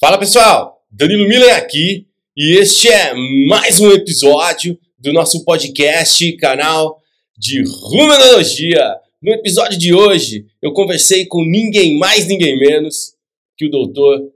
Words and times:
Fala 0.00 0.16
pessoal, 0.16 0.82
Danilo 0.90 1.28
Miller 1.28 1.54
aqui 1.54 2.06
e 2.34 2.56
este 2.58 2.88
é 2.88 3.12
mais 3.46 3.80
um 3.80 3.90
episódio 3.90 4.80
do 4.98 5.12
nosso 5.12 5.44
podcast, 5.44 6.32
canal 6.38 7.02
de 7.36 7.62
Rumenologia. 7.62 8.96
No 9.20 9.30
episódio 9.30 9.78
de 9.78 9.92
hoje 9.92 10.46
eu 10.62 10.72
conversei 10.72 11.26
com 11.26 11.44
ninguém 11.44 11.98
mais, 11.98 12.26
ninguém 12.26 12.58
menos 12.58 13.12
que 13.58 13.66
o 13.66 13.70
doutor 13.70 14.32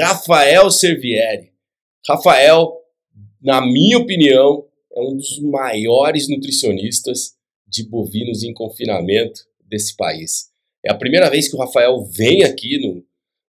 Rafael 0.00 0.68
Servieri. 0.68 1.52
Rafael, 2.08 2.72
na 3.40 3.64
minha 3.64 3.98
opinião, 3.98 4.64
é 4.96 5.00
um 5.00 5.16
dos 5.16 5.38
maiores 5.38 6.28
nutricionistas 6.28 7.34
de 7.68 7.88
bovinos 7.88 8.42
em 8.42 8.52
confinamento 8.52 9.42
desse 9.64 9.96
país. 9.96 10.50
É 10.84 10.90
a 10.90 10.96
primeira 10.96 11.30
vez 11.30 11.48
que 11.48 11.54
o 11.54 11.60
Rafael 11.60 12.04
vem 12.04 12.42
aqui 12.42 12.78
no, 12.78 12.93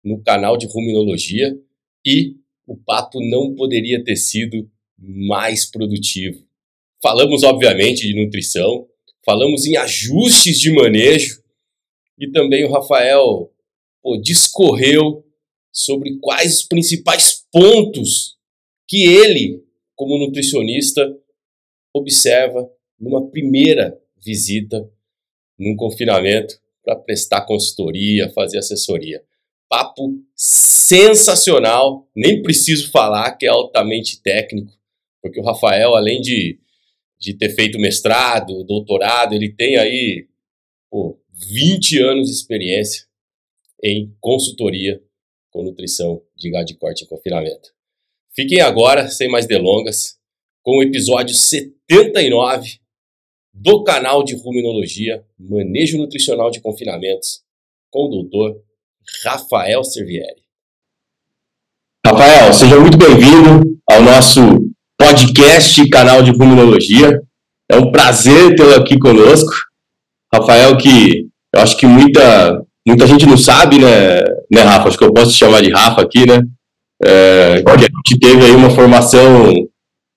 no 0.05 0.23
canal 0.23 0.57
de 0.57 0.67
Ruminologia 0.67 1.59
e 2.05 2.37
o 2.67 2.77
papo 2.77 3.21
não 3.21 3.55
poderia 3.55 4.03
ter 4.05 4.17
sido 4.17 4.71
mais 4.99 5.71
produtivo. 5.71 6.45
Falamos, 7.03 7.43
obviamente, 7.43 8.07
de 8.07 8.15
nutrição, 8.15 8.87
falamos 9.25 9.67
em 9.67 9.77
ajustes 9.77 10.59
de 10.59 10.73
manejo 10.73 11.43
e 12.19 12.31
também 12.31 12.65
o 12.65 12.71
Rafael 12.71 13.51
pô, 14.03 14.17
discorreu 14.19 15.25
sobre 15.73 16.19
quais 16.21 16.59
os 16.59 16.63
principais 16.63 17.45
pontos 17.51 18.37
que 18.87 19.05
ele, 19.07 19.65
como 19.97 20.19
nutricionista, 20.19 21.15
observa 21.93 22.69
numa 22.99 23.29
primeira 23.31 23.99
visita 24.25 24.89
num 25.59 25.77
confinamento 25.77 26.59
para 26.83 26.97
prestar 26.97 27.47
consultoria, 27.47 28.31
fazer 28.31 28.59
assessoria. 28.59 29.23
Papo 29.75 30.23
sensacional, 30.37 32.09
nem 32.15 32.41
preciso 32.41 32.93
falar 32.93 33.33
que 33.33 33.45
é 33.45 33.49
altamente 33.49 34.23
técnico, 34.23 34.71
porque 35.21 35.41
o 35.41 35.43
Rafael, 35.43 35.97
além 35.97 36.21
de, 36.21 36.61
de 37.19 37.35
ter 37.35 37.49
feito 37.57 37.77
mestrado, 37.81 38.63
doutorado, 38.63 39.35
ele 39.35 39.53
tem 39.53 39.77
aí 39.77 40.29
pô, 40.89 41.21
20 41.29 42.01
anos 42.03 42.29
de 42.29 42.35
experiência 42.37 43.05
em 43.83 44.15
consultoria 44.21 45.03
com 45.51 45.65
nutrição 45.65 46.23
de 46.37 46.53
gado 46.53 46.67
de 46.67 46.77
corte 46.77 47.03
em 47.03 47.09
confinamento. 47.09 47.75
Fiquem 48.33 48.61
agora, 48.61 49.11
sem 49.11 49.29
mais 49.29 49.45
delongas, 49.45 50.21
com 50.63 50.79
o 50.79 50.83
episódio 50.85 51.35
79 51.35 52.79
do 53.53 53.83
canal 53.83 54.23
de 54.23 54.37
Ruminologia, 54.37 55.27
Manejo 55.37 55.99
Nutricional 55.99 56.53
de 56.53 56.61
Confinamentos, 56.61 57.43
com 57.91 58.05
o 58.05 58.09
doutor 58.09 58.63
Rafael 59.25 59.85
Servieri. 59.85 60.43
Rafael, 62.07 62.53
seja 62.53 62.79
muito 62.79 62.97
bem-vindo 62.99 63.79
ao 63.91 64.03
nosso 64.03 64.41
podcast, 64.99 65.89
canal 65.89 66.23
de 66.23 66.31
Ruminologia. 66.31 67.21
É 67.71 67.77
um 67.77 67.91
prazer 67.91 68.55
tê-lo 68.55 68.75
aqui 68.75 68.99
conosco. 68.99 69.51
Rafael, 70.33 70.77
que 70.77 71.27
eu 71.55 71.61
acho 71.61 71.77
que 71.77 71.87
muita, 71.87 72.63
muita 72.87 73.07
gente 73.07 73.27
não 73.27 73.37
sabe, 73.37 73.79
né, 73.79 74.21
né, 74.53 74.63
Rafa? 74.63 74.89
Acho 74.89 74.99
que 74.99 75.05
eu 75.05 75.15
posso 75.15 75.33
te 75.33 75.39
chamar 75.39 75.63
de 75.63 75.71
Rafa 75.71 76.03
aqui, 76.03 76.27
né? 76.27 76.41
É, 77.03 77.63
que 77.63 77.71
a 77.71 77.77
gente 77.79 78.19
teve 78.21 78.45
aí 78.45 78.53
uma 78.53 78.71
formação 78.71 79.53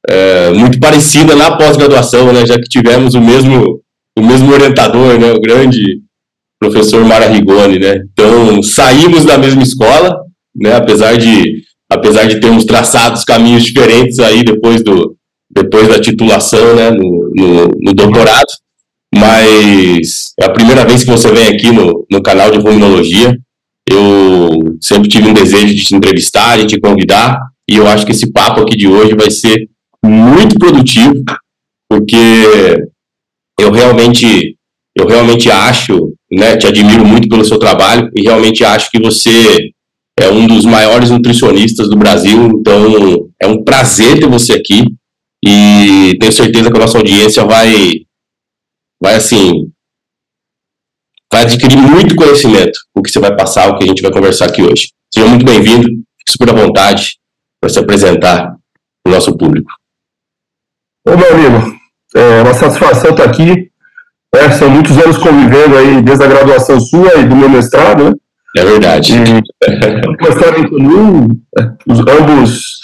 é, 0.09 0.51
muito 0.51 0.79
parecida 0.79 1.35
na 1.35 1.57
pós-graduação, 1.57 2.31
né, 2.31 2.45
já 2.45 2.55
que 2.55 2.69
tivemos 2.69 3.13
o 3.15 3.21
mesmo, 3.21 3.81
o 4.17 4.21
mesmo 4.21 4.51
orientador, 4.51 5.19
né, 5.19 5.31
o 5.31 5.41
grande 5.41 6.01
professor 6.59 7.03
Mara 7.05 7.27
Rigoni, 7.27 7.79
né? 7.79 8.03
Então, 8.11 8.61
saímos 8.61 9.25
da 9.25 9.37
mesma 9.37 9.63
escola, 9.63 10.15
né, 10.55 10.75
apesar 10.75 11.17
de 11.17 11.61
apesar 11.89 12.25
de 12.25 12.39
termos 12.39 12.65
traçado 12.65 13.23
caminhos 13.25 13.63
diferentes 13.63 14.19
aí 14.19 14.43
depois 14.43 14.83
do 14.83 15.15
depois 15.49 15.87
da 15.87 15.99
titulação, 15.99 16.75
né, 16.75 16.91
no, 16.91 17.31
no, 17.33 17.71
no 17.81 17.93
doutorado, 17.93 18.47
mas 19.13 20.33
é 20.39 20.45
a 20.45 20.51
primeira 20.51 20.85
vez 20.85 21.03
que 21.03 21.09
você 21.09 21.31
vem 21.31 21.47
aqui 21.47 21.71
no, 21.71 22.05
no 22.11 22.21
canal 22.21 22.51
de 22.51 22.57
Ruminologia. 22.57 23.35
Eu 23.89 24.77
sempre 24.81 25.07
tive 25.07 25.29
um 25.29 25.33
desejo 25.33 25.73
de 25.73 25.83
te 25.83 25.95
entrevistar, 25.95 26.57
de 26.57 26.65
te 26.65 26.79
convidar, 26.79 27.39
e 27.69 27.77
eu 27.77 27.87
acho 27.87 28.05
que 28.05 28.11
esse 28.11 28.31
papo 28.31 28.61
aqui 28.61 28.75
de 28.75 28.87
hoje 28.87 29.15
vai 29.15 29.31
ser 29.31 29.69
muito 30.03 30.59
produtivo, 30.59 31.23
porque 31.89 32.17
eu 33.59 33.71
realmente 33.71 34.56
eu 34.97 35.07
realmente 35.07 35.49
acho, 35.49 36.13
né, 36.31 36.57
te 36.57 36.67
admiro 36.67 37.05
muito 37.05 37.29
pelo 37.29 37.45
seu 37.45 37.59
trabalho 37.59 38.09
e 38.15 38.23
realmente 38.23 38.63
acho 38.63 38.89
que 38.89 38.99
você 38.99 39.71
é 40.19 40.29
um 40.29 40.47
dos 40.47 40.65
maiores 40.65 41.09
nutricionistas 41.09 41.89
do 41.89 41.95
Brasil, 41.95 42.49
então 42.59 43.29
é 43.39 43.47
um 43.47 43.63
prazer 43.63 44.19
ter 44.19 44.27
você 44.27 44.53
aqui 44.53 44.83
e 45.45 46.17
tenho 46.19 46.31
certeza 46.31 46.71
que 46.71 46.77
a 46.77 46.79
nossa 46.79 46.97
audiência 46.97 47.45
vai 47.45 47.71
vai 48.99 49.15
assim 49.15 49.69
vai 51.31 51.43
adquirir 51.43 51.77
muito 51.77 52.15
conhecimento 52.15 52.79
o 52.95 53.01
que 53.03 53.11
você 53.11 53.19
vai 53.19 53.35
passar, 53.35 53.69
o 53.69 53.77
que 53.77 53.83
a 53.83 53.87
gente 53.87 54.01
vai 54.01 54.11
conversar 54.11 54.45
aqui 54.45 54.63
hoje. 54.63 54.87
Seja 55.13 55.27
muito 55.27 55.45
bem-vindo, 55.45 55.87
fique 55.87 56.31
super 56.31 56.49
à 56.49 56.53
vontade 56.53 57.17
para 57.61 57.69
se 57.69 57.79
apresentar 57.79 58.55
para 59.03 59.11
o 59.11 59.13
nosso 59.13 59.37
público. 59.37 59.71
Ô, 61.05 61.15
meu 61.15 61.33
amigo, 61.33 61.77
é 62.15 62.41
uma 62.41 62.53
satisfação 62.53 63.11
estar 63.11 63.23
aqui. 63.23 63.69
É, 64.35 64.51
são 64.51 64.69
muitos 64.69 64.97
anos 64.97 65.17
convivendo 65.17 65.77
aí, 65.77 66.01
desde 66.01 66.23
a 66.23 66.27
graduação 66.27 66.79
sua 66.79 67.15
e 67.15 67.23
do 67.25 67.35
meu 67.35 67.49
mestrado, 67.49 68.03
né? 68.05 68.11
É 68.57 68.65
verdade. 68.65 69.13
uma 70.19 70.29
história 70.29 70.59
em 70.59 70.67
comum, 70.67 71.27
os, 71.87 71.99
ambos 71.99 72.79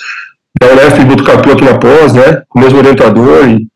da 0.59 0.67
Unesp 0.71 0.99
e 0.99 1.05
Botucatu 1.05 1.51
aqui 1.51 1.63
na 1.63 1.77
pós, 1.77 2.13
né? 2.13 2.43
Com 2.47 2.59
o 2.59 2.61
mesmo 2.61 2.79
orientador. 2.79 3.49
E, 3.49 3.67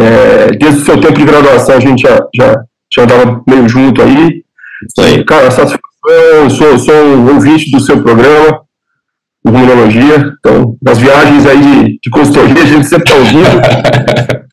é, 0.00 0.46
desde 0.52 0.82
o 0.82 0.84
seu 0.84 1.00
tempo 1.00 1.18
de 1.18 1.24
graduação 1.24 1.76
a 1.76 1.80
gente 1.80 2.02
já, 2.02 2.18
já, 2.34 2.54
já 2.92 3.02
andava 3.02 3.42
meio 3.46 3.68
junto 3.68 4.02
aí. 4.02 4.44
Aí. 5.00 5.24
Cara, 5.24 5.50
satisfação, 5.50 6.50
sou, 6.50 6.78
sou 6.78 6.94
um 6.94 7.34
ouvinte 7.34 7.70
do 7.70 7.80
seu 7.80 8.00
programa 8.02 8.60
imunologia. 9.46 10.34
Então, 10.38 10.76
nas 10.82 10.98
viagens 10.98 11.46
aí 11.46 11.60
de, 11.60 11.98
de 12.02 12.10
consultoria, 12.10 12.62
a 12.62 12.66
gente 12.66 12.86
sempre 12.86 13.10
está 13.10 13.16
ouvindo. 13.16 14.38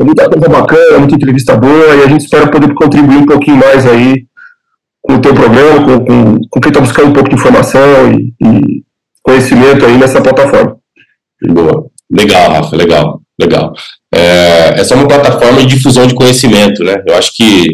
é 0.00 0.04
muita 0.04 0.28
coisa 0.28 0.48
bacana, 0.48 0.98
muita 0.98 1.14
entrevista 1.14 1.56
boa, 1.56 1.94
e 1.94 2.02
a 2.02 2.08
gente 2.08 2.22
espera 2.22 2.50
poder 2.50 2.74
contribuir 2.74 3.18
um 3.18 3.26
pouquinho 3.26 3.56
mais 3.56 3.86
aí 3.86 4.26
com 5.02 5.14
o 5.14 5.20
teu 5.20 5.34
programa, 5.34 5.84
com, 5.84 6.04
com, 6.04 6.38
com 6.50 6.60
quem 6.60 6.70
está 6.70 6.80
buscando 6.80 7.10
um 7.10 7.12
pouco 7.12 7.28
de 7.28 7.36
informação 7.36 8.12
e, 8.12 8.34
e, 8.44 8.82
conhecimento 9.22 9.84
aí 9.84 9.96
nessa 9.96 10.20
plataforma. 10.20 10.76
Boa. 11.48 11.86
Legal, 12.10 12.52
Rafa, 12.52 12.76
legal, 12.76 13.20
legal. 13.40 13.72
É, 14.14 14.80
essa 14.80 14.94
é 14.94 14.96
uma 14.96 15.08
plataforma 15.08 15.60
de 15.60 15.66
difusão 15.66 16.06
de 16.06 16.14
conhecimento, 16.14 16.84
né? 16.84 17.02
Eu 17.06 17.16
acho 17.16 17.32
que 17.34 17.66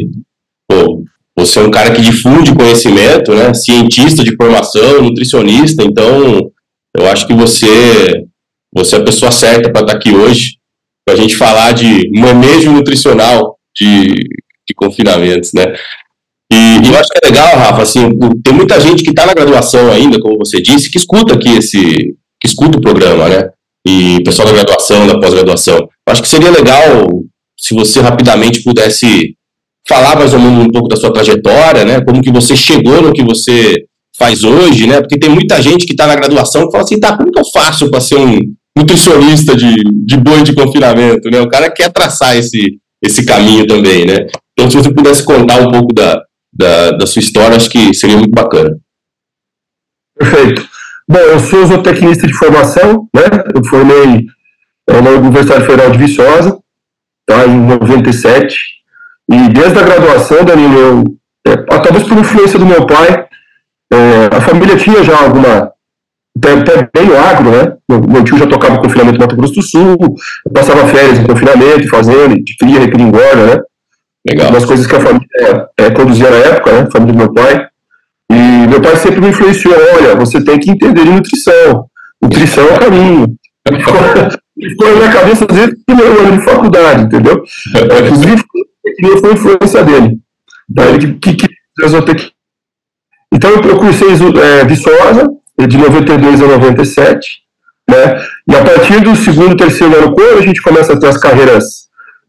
pô, 0.67 1.03
você 1.37 1.59
é 1.59 1.63
um 1.63 1.71
cara 1.71 1.91
que 1.91 2.01
difunde 2.01 2.53
conhecimento, 2.53 3.33
né? 3.33 3.53
Cientista 3.53 4.23
de 4.23 4.35
formação, 4.35 5.01
nutricionista, 5.01 5.83
então 5.83 6.51
eu 6.95 7.07
acho 7.07 7.27
que 7.27 7.33
você, 7.33 8.25
você 8.73 8.95
é 8.95 8.99
a 8.99 9.03
pessoa 9.03 9.31
certa 9.31 9.71
para 9.71 9.81
estar 9.81 9.93
tá 9.93 9.97
aqui 9.97 10.13
hoje, 10.13 10.57
para 11.05 11.15
a 11.15 11.17
gente 11.17 11.35
falar 11.35 11.73
de 11.73 12.09
manejo 12.17 12.71
nutricional 12.71 13.57
de, 13.75 14.13
de 14.13 14.73
confinamentos, 14.75 15.51
né? 15.53 15.73
E, 16.51 16.55
e, 16.55 16.91
eu 16.91 16.99
acho 16.99 17.09
que 17.09 17.19
é 17.23 17.27
legal, 17.27 17.57
Rafa, 17.57 17.81
assim, 17.81 18.09
tem 18.43 18.53
muita 18.53 18.79
gente 18.79 19.03
que 19.03 19.09
está 19.09 19.25
na 19.25 19.33
graduação 19.33 19.91
ainda, 19.91 20.19
como 20.19 20.37
você 20.37 20.61
disse, 20.61 20.91
que 20.91 20.97
escuta 20.97 21.33
aqui 21.33 21.49
esse, 21.57 22.15
que 22.39 22.47
escuta 22.47 22.77
o 22.77 22.81
programa, 22.81 23.27
né? 23.27 23.49
E 23.85 24.21
pessoal 24.23 24.47
da 24.47 24.53
graduação, 24.53 25.07
da 25.07 25.19
pós-graduação. 25.19 25.87
Acho 26.07 26.21
que 26.21 26.27
seria 26.27 26.51
legal 26.51 27.09
se 27.57 27.73
você 27.73 28.01
rapidamente 28.01 28.61
pudesse 28.63 29.35
falar 29.87 30.15
mais 30.15 30.33
ou 30.33 30.39
menos 30.39 30.65
um 30.65 30.69
pouco 30.69 30.87
da 30.87 30.95
sua 30.95 31.11
trajetória, 31.11 31.83
né? 31.83 32.01
Como 32.01 32.21
que 32.21 32.31
você 32.31 32.55
chegou 32.55 33.01
no 33.01 33.13
que 33.13 33.23
você 33.23 33.75
faz 34.17 34.43
hoje, 34.43 34.87
né? 34.87 35.01
Porque 35.01 35.19
tem 35.19 35.29
muita 35.29 35.61
gente 35.61 35.85
que 35.85 35.93
está 35.93 36.07
na 36.07 36.15
graduação 36.15 36.65
que 36.65 36.71
fala 36.71 36.83
assim, 36.83 36.99
tá, 36.99 37.17
como 37.17 37.31
que 37.31 37.39
eu 37.39 37.45
faço 37.51 37.89
para 37.89 37.99
ser 37.99 38.17
um 38.17 38.39
nutricionista 38.77 39.55
de, 39.55 39.75
de 40.05 40.17
boi 40.17 40.43
de 40.43 40.53
confinamento, 40.53 41.29
né? 41.29 41.39
O 41.41 41.49
cara 41.49 41.69
quer 41.69 41.91
traçar 41.91 42.35
esse, 42.35 42.79
esse 43.01 43.25
caminho 43.25 43.67
também, 43.67 44.05
né? 44.05 44.27
Então, 44.53 44.69
se 44.69 44.77
você 44.77 44.93
pudesse 44.93 45.23
contar 45.23 45.57
um 45.57 45.71
pouco 45.71 45.93
da, 45.93 46.23
da, 46.53 46.91
da 46.91 47.07
sua 47.07 47.19
história, 47.19 47.55
acho 47.55 47.69
que 47.69 47.93
seria 47.93 48.17
muito 48.17 48.31
bacana. 48.31 48.77
Perfeito. 50.17 50.67
Bom, 51.07 51.19
eu 51.19 51.39
sou 51.39 51.65
zootecnista 51.65 52.25
de 52.25 52.33
formação, 52.33 53.07
né? 53.13 53.23
Eu 53.53 53.63
formei 53.65 54.25
é, 54.87 55.01
na 55.01 55.09
Universidade 55.11 55.65
Federal 55.65 55.91
de 55.91 55.97
Viçosa, 55.97 56.57
tá, 57.25 57.45
em 57.45 57.59
97. 57.67 58.57
E 59.31 59.49
desde 59.49 59.79
a 59.79 59.83
graduação, 59.83 60.45
Danilo, 60.45 60.77
eu, 60.77 61.03
é, 61.47 61.57
talvez 61.57 62.07
por 62.07 62.17
influência 62.17 62.59
do 62.59 62.65
meu 62.65 62.85
pai, 62.85 63.27
é, 63.91 64.35
a 64.35 64.41
família 64.41 64.77
tinha 64.77 65.03
já 65.03 65.17
alguma. 65.21 65.71
Bem 66.35 67.05
no 67.05 67.17
agro, 67.17 67.51
né? 67.51 67.73
Meu, 67.87 68.01
meu, 68.01 68.23
tio 68.23 68.37
já 68.37 68.47
tocava 68.47 68.81
confinamento 68.81 69.19
no 69.19 69.21
Mato 69.21 69.35
Grosso 69.35 69.53
do 69.53 69.61
Sul, 69.61 69.97
passava 70.51 70.87
férias 70.87 71.19
em 71.19 71.23
confinamento, 71.23 71.87
fazendo, 71.89 72.43
de 72.43 72.57
cria, 72.57 72.79
recria 72.79 73.05
engorda, 73.05 73.45
né? 73.45 73.61
Legal. 74.27 74.49
Umas 74.49 74.65
coisas 74.65 74.87
que 74.87 74.95
a 74.95 74.99
família 74.99 75.67
é, 75.77 75.91
conduzia 75.91 76.29
na 76.29 76.37
época, 76.37 76.71
né? 76.71 76.87
A 76.87 76.91
família 76.91 77.13
do 77.13 77.17
meu 77.19 77.33
pai. 77.33 77.67
E 78.31 78.67
meu 78.67 78.81
pai 78.81 78.95
sempre 78.95 79.21
me 79.21 79.29
influenciou, 79.29 79.75
olha, 79.95 80.15
você 80.15 80.43
tem 80.43 80.59
que 80.59 80.71
entender 80.71 81.03
de 81.03 81.11
nutrição. 81.11 81.85
Nutrição 82.21 82.67
é 82.67 82.73
o 82.73 82.79
caminho. 82.79 83.35
Ficou 84.59 84.89
na 84.89 84.95
minha 84.95 85.11
cabeça 85.11 85.45
desde 85.45 85.73
o 85.73 85.85
primeiro 85.85 86.19
ano 86.19 86.37
de 86.37 86.43
faculdade, 86.45 87.03
entendeu? 87.03 87.43
Inclusive, 88.05 88.43
foi 89.19 89.33
influência 89.33 89.83
dele. 89.83 90.19
Então, 90.69 90.85
ele 90.89 91.13
que, 91.15 91.35
que, 91.35 91.47
que 91.47 92.31
Então, 93.33 93.51
eu 93.51 93.77
cursei 93.77 94.09
é, 94.09 94.65
Viçosa, 94.65 95.27
de 95.57 95.77
92 95.77 96.41
a 96.41 96.47
97, 96.47 97.43
né? 97.89 98.25
E 98.47 98.55
a 98.55 98.63
partir 98.63 99.01
do 99.01 99.15
segundo, 99.15 99.55
terceiro 99.55 99.95
ano, 99.95 100.13
quando 100.13 100.39
a 100.39 100.41
gente 100.41 100.61
começa 100.61 100.93
a 100.93 100.99
ter 100.99 101.07
as 101.07 101.17
carreiras 101.17 101.63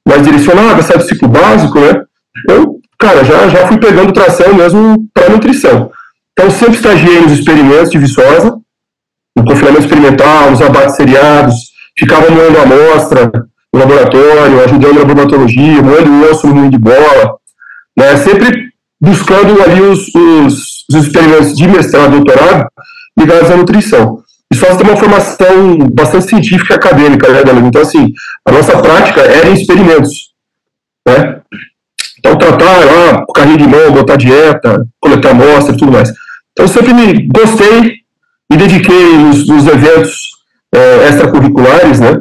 mais 0.06 0.22
direcionadas, 0.22 0.86
do 0.86 1.02
ciclo 1.02 1.28
básico, 1.28 1.78
né? 1.80 2.02
Eu, 2.48 2.78
cara, 2.98 3.24
já, 3.24 3.48
já 3.48 3.66
fui 3.66 3.78
pegando 3.78 4.12
tração 4.12 4.54
mesmo 4.54 5.08
para 5.14 5.30
nutrição. 5.30 5.90
Então, 6.32 6.50
sempre 6.50 6.76
estagiei 6.76 7.20
nos 7.20 7.32
experimentos 7.32 7.90
de 7.90 7.98
Viçosa, 7.98 8.58
no 9.36 9.44
confinamento 9.44 9.82
experimental, 9.82 10.50
nos 10.50 10.60
abates 10.60 10.96
seriados, 10.96 11.54
ficava 11.96 12.28
moendo 12.30 12.58
amostra 12.58 13.30
no 13.72 13.80
laboratório, 13.80 14.64
ajudando 14.64 14.98
na 14.98 15.04
bromatologia, 15.04 15.82
moendo 15.82 16.10
o 16.10 16.30
osso 16.30 16.48
no 16.48 16.70
de 16.70 16.78
bola, 16.78 17.36
né? 17.96 18.16
Sempre 18.16 18.72
buscando 19.00 19.62
ali 19.62 19.80
os, 19.80 20.08
os, 20.14 20.84
os 20.90 21.06
experimentos 21.06 21.56
de 21.56 21.66
mestrado 21.68 22.16
e 22.16 22.20
doutorado 22.20 22.68
ligados 23.18 23.50
à 23.50 23.56
nutrição. 23.56 24.22
E 24.52 24.56
só 24.56 24.74
tem 24.76 24.86
uma 24.86 24.96
formação 24.96 25.78
bastante 25.92 26.28
científica 26.28 26.74
e 26.74 26.76
acadêmica, 26.76 27.28
né, 27.32 27.42
Danilo? 27.42 27.66
Então, 27.66 27.82
assim, 27.82 28.12
a 28.46 28.52
nossa 28.52 28.80
prática 28.80 29.20
era 29.20 29.48
em 29.48 29.54
experimentos, 29.54 30.32
né? 31.08 31.40
Então, 32.18 32.38
tratar 32.38 32.84
lá, 32.84 33.26
carrinho 33.34 33.58
de 33.58 33.66
mão, 33.66 33.92
botar 33.92 34.16
dieta, 34.16 34.86
coletar 35.00 35.30
amostra 35.30 35.74
e 35.74 35.78
tudo 35.78 35.92
mais. 35.92 36.10
Então, 36.52 36.64
eu 36.64 36.68
sempre 36.68 36.94
me 36.94 37.28
gostei, 37.28 37.96
me 38.50 38.56
dediquei 38.56 39.16
nos, 39.16 39.46
nos 39.46 39.66
eventos 39.66 40.18
é, 40.74 41.08
extracurriculares, 41.08 42.00
né? 42.00 42.20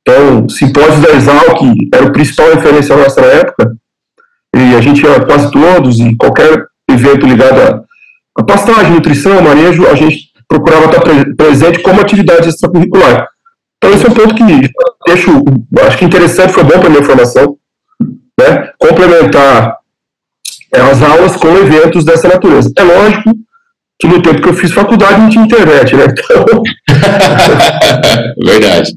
Então, 0.00 0.48
simpósios 0.48 1.00
da 1.00 1.10
Exalc 1.10 1.60
era 1.92 2.06
o 2.06 2.12
principal 2.12 2.54
referência 2.54 2.96
nossa 2.96 3.20
na 3.20 3.26
época, 3.26 3.76
e 4.54 4.74
a 4.74 4.80
gente 4.80 5.04
ia 5.04 5.24
quase 5.24 5.50
todos, 5.50 6.00
e 6.00 6.16
qualquer 6.16 6.66
evento 6.90 7.26
ligado 7.26 7.60
a, 7.60 7.82
a 8.38 8.42
pastagem, 8.44 8.92
nutrição, 8.92 9.42
manejo, 9.42 9.86
a 9.86 9.94
gente 9.94 10.25
procurava 10.48 10.86
estar 10.86 11.00
pre 11.00 11.34
presente 11.34 11.82
como 11.82 12.00
atividade 12.00 12.48
extracurricular. 12.48 13.28
Então, 13.76 13.92
esse 13.92 14.06
é 14.06 14.10
um 14.10 14.14
ponto 14.14 14.34
que 14.34 14.42
deixo, 15.06 15.44
acho 15.86 15.98
que 15.98 16.04
interessante, 16.04 16.52
foi 16.52 16.64
bom 16.64 16.78
para 16.78 16.86
a 16.86 16.90
minha 16.90 17.04
formação, 17.04 17.56
né? 18.40 18.70
complementar 18.78 19.78
é, 20.72 20.80
as 20.80 21.02
aulas 21.02 21.36
com 21.36 21.48
eventos 21.56 22.04
dessa 22.04 22.28
natureza. 22.28 22.72
É 22.76 22.82
lógico 22.82 23.32
que 23.98 24.06
no 24.06 24.22
tempo 24.22 24.42
que 24.42 24.48
eu 24.48 24.54
fiz 24.54 24.72
faculdade 24.72 25.20
não 25.20 25.30
tinha 25.30 25.44
internet, 25.44 25.96
né? 25.96 26.04
Então... 26.04 26.62
Verdade. 28.44 28.92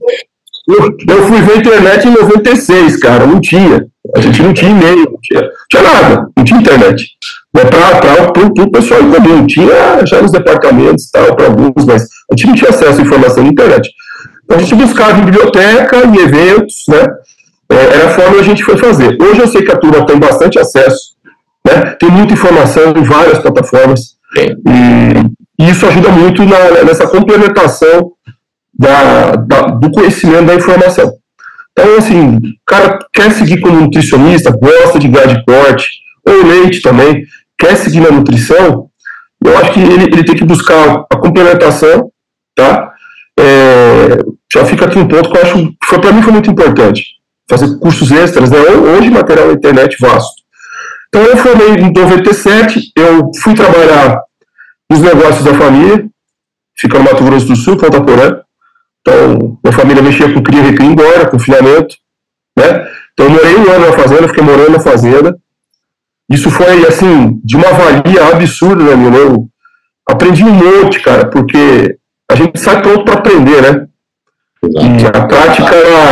Eu, 0.67 1.23
fui 1.23 1.41
ver 1.41 1.57
internet 1.57 2.07
em 2.07 2.11
96, 2.11 2.97
cara, 2.97 3.25
não 3.25 3.39
tinha. 3.39 3.85
A 4.15 4.19
gente 4.19 4.41
não 4.41 4.53
tinha 4.53 4.71
e-mail, 4.71 5.05
não 5.11 5.19
tinha, 5.21 5.41
não 5.41 5.49
tinha 5.69 5.83
nada, 5.83 6.27
não 6.37 6.43
tinha 6.43 6.59
internet. 6.59 7.05
Né, 7.53 7.63
para 7.65 8.63
o 8.63 8.71
pessoal 8.71 9.01
em 9.01 9.11
comum, 9.11 9.47
tinha 9.47 10.05
já 10.05 10.21
nos 10.21 10.31
departamentos 10.31 11.09
tal, 11.11 11.35
para 11.35 11.47
alguns, 11.47 11.85
mas 11.85 12.03
a 12.03 12.35
gente 12.35 12.47
não 12.47 12.55
tinha 12.55 12.69
acesso 12.69 12.99
à 12.99 13.03
informação 13.03 13.43
na 13.43 13.49
internet. 13.49 13.89
Então 14.43 14.57
a 14.57 14.61
gente 14.61 14.75
buscava 14.75 15.19
em 15.19 15.25
biblioteca, 15.25 16.05
em 16.05 16.17
eventos, 16.17 16.83
né? 16.87 17.05
É, 17.71 17.75
era 17.75 18.07
a 18.07 18.09
forma 18.09 18.33
que 18.33 18.39
a 18.39 18.43
gente 18.43 18.63
foi 18.63 18.77
fazer. 18.77 19.17
Hoje 19.21 19.39
eu 19.39 19.47
sei 19.47 19.63
que 19.63 19.71
a 19.71 19.77
turma 19.77 20.05
tem 20.05 20.17
bastante 20.17 20.57
acesso, 20.57 21.15
né? 21.65 21.95
Tem 21.99 22.09
muita 22.09 22.33
informação 22.33 22.91
em 22.91 23.03
várias 23.03 23.39
plataformas. 23.39 24.17
E, 24.35 25.63
e 25.63 25.69
isso 25.69 25.85
ajuda 25.85 26.09
muito 26.09 26.43
na, 26.45 26.83
nessa 26.83 27.07
complementação 27.07 28.11
da, 28.79 29.35
da, 29.35 29.61
do 29.67 29.91
conhecimento 29.91 30.45
da 30.45 30.55
informação. 30.55 31.13
Então, 31.71 31.97
assim, 31.97 32.37
o 32.37 32.41
cara 32.65 32.97
quer 33.13 33.31
seguir 33.31 33.59
como 33.59 33.81
nutricionista, 33.81 34.51
gosta 34.51 34.97
de 34.97 35.09
gado 35.09 35.35
de 35.35 35.43
corte, 35.43 35.85
ou 36.25 36.45
leite 36.45 36.81
também, 36.81 37.25
quer 37.57 37.75
seguir 37.75 37.99
na 37.99 38.11
nutrição, 38.11 38.89
eu 39.43 39.57
acho 39.57 39.73
que 39.73 39.79
ele, 39.81 40.03
ele 40.03 40.23
tem 40.23 40.35
que 40.35 40.45
buscar 40.45 41.05
a 41.09 41.17
complementação, 41.17 42.09
tá? 42.55 42.93
É, 43.37 44.17
já 44.51 44.65
fica 44.65 44.85
aqui 44.85 44.97
um 44.97 45.07
ponto 45.07 45.29
que 45.29 45.37
eu 45.37 45.41
acho 45.41 45.55
que 45.55 45.99
para 45.99 46.11
mim 46.11 46.21
foi 46.21 46.33
muito 46.33 46.49
importante, 46.49 47.03
fazer 47.49 47.79
cursos 47.79 48.11
extras, 48.11 48.49
né? 48.49 48.59
Hoje 48.59 49.09
material 49.09 49.47
na 49.47 49.53
internet 49.53 49.97
vasto. 49.99 50.41
Então 51.07 51.21
eu 51.23 51.37
formei 51.37 51.75
em 51.75 51.91
97, 51.91 52.91
eu 52.95 53.31
fui 53.41 53.53
trabalhar 53.55 54.21
nos 54.89 55.01
negócios 55.01 55.43
da 55.43 55.53
família, 55.53 56.05
fica 56.77 56.97
no 56.97 57.05
Mato 57.05 57.23
Grosso 57.23 57.47
do 57.47 57.55
Sul, 57.55 57.77
Ponta 57.77 58.01
Porã. 58.01 58.41
Então, 59.01 59.57
minha 59.63 59.73
família 59.73 60.03
mexia 60.03 60.31
com 60.33 60.41
cria, 60.41 60.61
recria 60.61 60.87
embora, 60.87 61.29
confinamento, 61.29 61.95
né? 62.57 62.87
Então 63.13 63.25
eu 63.25 63.31
morei 63.31 63.55
um 63.55 63.71
ano 63.71 63.87
na 63.87 63.93
fazenda, 63.93 64.27
fiquei 64.27 64.43
morando 64.43 64.71
na 64.71 64.79
fazenda. 64.79 65.37
Isso 66.29 66.49
foi, 66.49 66.85
assim, 66.85 67.39
de 67.43 67.55
uma 67.55 67.69
valia 67.71 68.27
absurda, 68.33 68.83
né, 68.83 68.95
meu? 68.95 69.13
Eu 69.13 69.47
aprendi 70.07 70.43
um 70.43 70.51
monte, 70.51 70.99
cara, 70.99 71.27
porque 71.27 71.97
a 72.29 72.35
gente 72.35 72.59
sai 72.59 72.81
pronto 72.81 73.03
para 73.03 73.15
aprender, 73.15 73.61
né? 73.61 73.87
E 74.63 75.05
a 75.05 75.25
prática, 75.25 75.71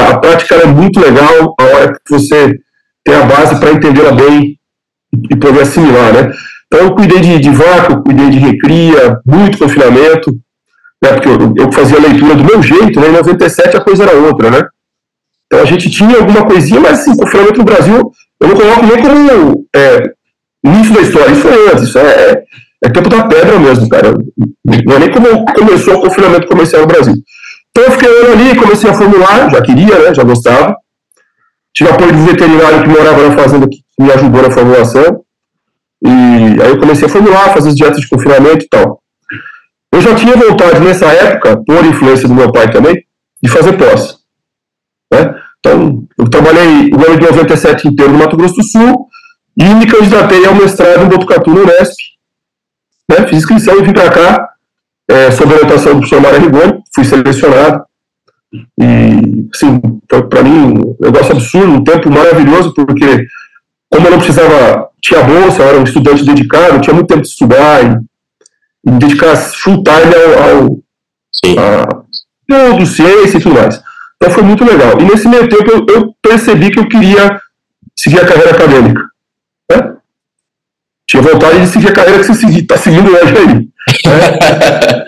a 0.09 0.17
prática 0.17 0.55
é 0.55 0.65
muito 0.65 0.99
legal 0.99 1.53
a 1.59 1.63
hora 1.63 1.93
que 1.93 2.09
você 2.09 2.57
tem 3.03 3.15
a 3.15 3.25
base 3.25 3.59
para 3.59 3.71
entendê-la 3.71 4.13
bem 4.13 4.57
e 5.29 5.35
poder 5.35 5.61
assimilar, 5.61 6.13
né? 6.13 6.31
Então 6.65 6.87
eu 6.87 6.95
cuidei 6.95 7.19
de, 7.19 7.39
de 7.39 7.49
vácuo, 7.49 8.03
cuidei 8.03 8.29
de 8.29 8.39
recria, 8.39 9.19
muito 9.25 9.57
confinamento, 9.57 10.37
né? 11.03 11.13
Porque 11.13 11.29
eu, 11.29 11.53
eu 11.57 11.71
fazia 11.71 11.99
leitura 11.99 12.35
do 12.35 12.43
meu 12.43 12.61
jeito, 12.61 12.99
né? 12.99 13.09
Em 13.09 13.13
97 13.13 13.77
a 13.77 13.83
coisa 13.83 14.03
era 14.03 14.17
outra, 14.17 14.49
né? 14.51 14.61
Então 15.45 15.61
a 15.61 15.65
gente 15.65 15.89
tinha 15.89 16.17
alguma 16.17 16.45
coisinha, 16.45 16.79
mas 16.79 16.99
assim, 16.99 17.15
confinamento 17.15 17.59
no 17.59 17.65
Brasil, 17.65 18.11
eu 18.39 18.47
não 18.47 18.55
coloco 18.55 18.85
nem 18.85 19.01
como 19.01 19.65
é, 19.75 20.03
início 20.63 20.93
da 20.93 21.01
história, 21.01 21.31
isso 21.31 21.47
é 21.47 21.71
antes, 21.71 21.83
isso 21.83 21.97
é, 21.97 22.43
é 22.83 22.89
tempo 22.89 23.09
da 23.09 23.27
pedra 23.27 23.57
mesmo, 23.59 23.87
cara. 23.87 24.13
Não 24.85 24.95
é 24.95 24.99
nem 24.99 25.11
como 25.11 25.45
começou 25.53 25.95
o 25.95 26.01
confinamento 26.01 26.47
comercial 26.47 26.81
no 26.81 26.87
Brasil. 26.87 27.13
Então 27.71 27.85
eu 27.85 27.91
fiquei 27.91 28.09
ali, 28.31 28.59
comecei 28.59 28.89
a 28.89 28.93
formular, 28.93 29.49
já 29.49 29.61
queria, 29.61 29.99
né, 29.99 30.13
já 30.13 30.23
gostava. 30.23 30.75
Tive 31.73 31.91
apoio 31.91 32.11
do 32.11 32.25
veterinário 32.25 32.83
que 32.83 32.89
morava 32.89 33.29
na 33.29 33.37
fazenda 33.37 33.67
que 33.67 33.77
me 33.99 34.11
ajudou 34.11 34.41
na 34.41 34.51
formulação. 34.51 35.23
E 36.03 36.61
aí 36.61 36.69
eu 36.69 36.79
comecei 36.79 37.07
a 37.07 37.09
formular, 37.09 37.53
fazer 37.53 37.69
as 37.69 37.75
dietas 37.75 38.01
de 38.01 38.09
confinamento 38.09 38.65
e 38.65 38.67
tal. 38.67 38.99
Eu 39.91 40.01
já 40.01 40.15
tinha 40.15 40.35
vontade 40.35 40.79
nessa 40.79 41.05
época, 41.07 41.63
por 41.65 41.85
influência 41.85 42.27
do 42.27 42.35
meu 42.35 42.51
pai 42.51 42.71
também, 42.71 43.03
de 43.41 43.49
fazer 43.49 43.73
pós. 43.73 44.17
Né? 45.11 45.35
Então, 45.59 46.03
eu 46.17 46.29
trabalhei 46.29 46.91
o 46.91 47.07
ano 47.07 47.19
de 47.19 47.25
97 47.25 47.87
inteiro 47.87 48.11
no 48.11 48.19
Mato 48.19 48.37
Grosso 48.37 48.55
do 48.55 48.63
Sul 48.63 49.07
e 49.57 49.63
me 49.63 49.87
candidatei 49.87 50.45
ao 50.45 50.55
mestrado 50.55 51.03
em 51.03 51.09
Botucatu 51.09 51.49
no 51.49 51.63
Unesp. 51.63 51.95
Né? 53.09 53.27
Fiz 53.27 53.39
inscrição 53.39 53.79
e 53.79 53.83
vim 53.83 53.93
para 53.93 54.11
cá, 54.11 54.49
é, 55.09 55.31
sob 55.31 55.51
a 55.51 55.57
orientação 55.57 55.93
do 55.93 55.99
professor 55.99 56.21
Mário 56.21 56.41
Rigoni, 56.41 56.83
fui 56.93 57.03
selecionado. 57.03 57.83
E, 58.79 59.47
assim, 59.53 59.81
para 60.29 60.43
mim, 60.43 60.79
um 60.79 60.95
negócio 60.99 61.31
absurdo, 61.31 61.71
um 61.71 61.83
tempo 61.83 62.09
maravilhoso, 62.09 62.73
porque, 62.73 63.25
como 63.89 64.07
eu 64.07 64.11
não 64.11 64.19
precisava, 64.19 64.89
tinha 65.01 65.23
bolsa, 65.23 65.63
eu 65.63 65.69
era 65.69 65.79
um 65.79 65.83
estudante 65.83 66.25
dedicado, 66.25 66.81
tinha 66.81 66.93
muito 66.93 67.07
tempo 67.07 67.21
de 67.21 67.27
estudar 67.27 67.83
e, 67.83 67.97
dedicar 68.91 69.35
full 69.35 69.83
time 69.83 70.15
ao, 70.15 70.43
ao 70.43 70.79
a, 71.57 72.03
tudo, 72.47 72.85
ciência 72.85 73.37
e 73.37 73.41
tudo 73.41 73.55
mais. 73.55 73.81
Então 74.15 74.31
foi 74.33 74.43
muito 74.43 74.63
legal. 74.63 74.99
E 74.99 75.03
nesse 75.03 75.27
meio 75.27 75.47
tempo 75.47 75.69
eu, 75.69 75.85
eu 75.93 76.15
percebi 76.21 76.71
que 76.71 76.79
eu 76.79 76.87
queria 76.87 77.39
seguir 77.95 78.19
a 78.19 78.25
carreira 78.25 78.51
acadêmica. 78.51 79.01
Né? 79.71 79.95
Tinha 81.07 81.21
vontade 81.21 81.61
de 81.61 81.67
seguir 81.67 81.89
a 81.89 81.93
carreira 81.93 82.19
que 82.19 82.25
você 82.25 82.47
está 82.47 82.77
seguindo 82.77 83.09
hoje 83.09 83.37
aí. 83.37 83.47
Né? 83.47 83.69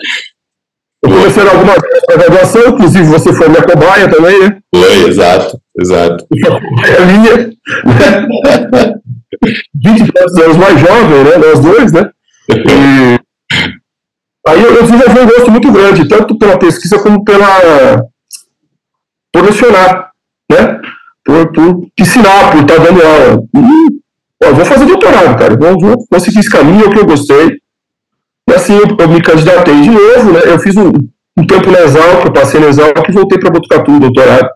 eu 1.02 1.10
comecei 1.10 1.42
alguma 1.42 1.74
graduação, 2.08 2.68
inclusive 2.68 3.04
você 3.04 3.32
foi 3.32 3.48
minha 3.48 3.62
cobaia 3.62 4.08
também, 4.08 4.38
né? 4.40 4.58
Foi, 4.74 5.08
exato, 5.08 5.60
exato. 5.78 6.26
É 6.34 7.04
minha, 7.04 7.36
né? 7.36 8.94
20 9.74 10.12
anos 10.42 10.56
mais 10.56 10.80
jovem, 10.80 11.24
né? 11.24 11.38
Nós 11.38 11.60
dois, 11.60 11.92
né? 11.92 12.10
E 12.50 13.19
aí 14.50 14.62
eu, 14.62 14.74
eu 14.74 14.82
desenvolvi 14.82 15.20
um 15.20 15.26
gosto 15.26 15.50
muito 15.50 15.72
grande, 15.72 16.08
tanto 16.08 16.38
pela 16.38 16.58
pesquisa 16.58 16.98
como 16.98 17.24
pela 17.24 18.04
por 19.32 19.44
lecionar, 19.44 20.10
né? 20.50 20.80
Por, 21.24 21.52
por 21.52 21.86
ensinar, 21.98 22.50
por 22.50 22.60
estar 22.60 22.78
dando 22.78 23.00
aula. 23.02 23.42
E, 23.56 24.44
ó, 24.44 24.52
vou 24.52 24.64
fazer 24.64 24.86
doutorado, 24.86 25.38
cara. 25.38 25.56
Vou, 25.56 25.78
vou, 25.78 26.06
vou 26.10 26.20
seguir 26.20 26.40
esse 26.40 26.50
caminho, 26.50 26.84
é 26.84 26.88
o 26.88 26.90
que 26.90 26.98
eu 26.98 27.06
gostei. 27.06 27.58
E 28.48 28.52
assim 28.52 28.74
eu, 28.74 28.96
eu 28.98 29.08
me 29.08 29.22
candidatei 29.22 29.80
de 29.80 29.90
novo, 29.90 30.32
né? 30.32 30.40
Eu 30.44 30.58
fiz 30.58 30.76
um, 30.76 30.90
um 31.36 31.46
tempo 31.46 31.70
na 31.70 31.80
Exalc, 31.80 32.24
eu 32.24 32.32
passei 32.32 32.60
na 32.60 32.66
Exalc 32.66 33.08
e 33.08 33.12
voltei 33.12 33.38
para 33.38 33.50
Botucatu, 33.50 34.00
doutorado. 34.00 34.50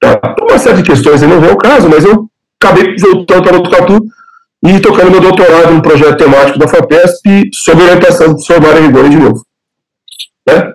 Tá? 0.00 0.16
Por 0.18 0.50
uma 0.50 0.58
série 0.58 0.82
de 0.82 0.82
questões, 0.82 1.22
não 1.22 1.40
vem 1.40 1.50
o 1.50 1.56
caso, 1.56 1.88
mas 1.88 2.04
eu 2.04 2.28
acabei 2.60 2.96
voltando 2.98 3.42
para 3.42 3.58
Botucatu 3.58 4.06
e 4.68 4.80
tocando 4.80 5.10
meu 5.10 5.20
doutorado 5.20 5.72
no 5.72 5.82
projeto 5.82 6.16
temático 6.16 6.58
da 6.58 6.66
FAPESP 6.66 7.50
sob 7.52 7.82
orientação 7.82 8.28
do 8.28 8.34
professor 8.34 8.60
Mário 8.60 8.82
Rigoni 8.82 9.10
de 9.10 9.16
novo. 9.16 9.46
Né? 10.48 10.72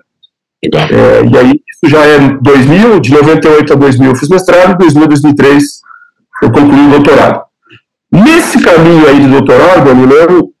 É, 0.64 1.24
e 1.24 1.38
aí, 1.38 1.52
isso 1.52 1.90
já 1.90 2.04
é 2.04 2.18
2000, 2.40 3.00
de 3.00 3.10
98 3.10 3.72
a 3.72 3.76
2000 3.76 4.10
eu 4.10 4.16
fiz 4.16 4.28
mestrado, 4.28 4.78
2000 4.78 5.04
a 5.04 5.06
2003 5.06 5.64
eu 6.42 6.52
concluí 6.52 6.86
o 6.86 6.90
doutorado. 6.90 7.42
Nesse 8.10 8.62
caminho 8.62 9.08
aí 9.08 9.20
de 9.20 9.28
doutorado, 9.28 9.88
eu 9.88 10.52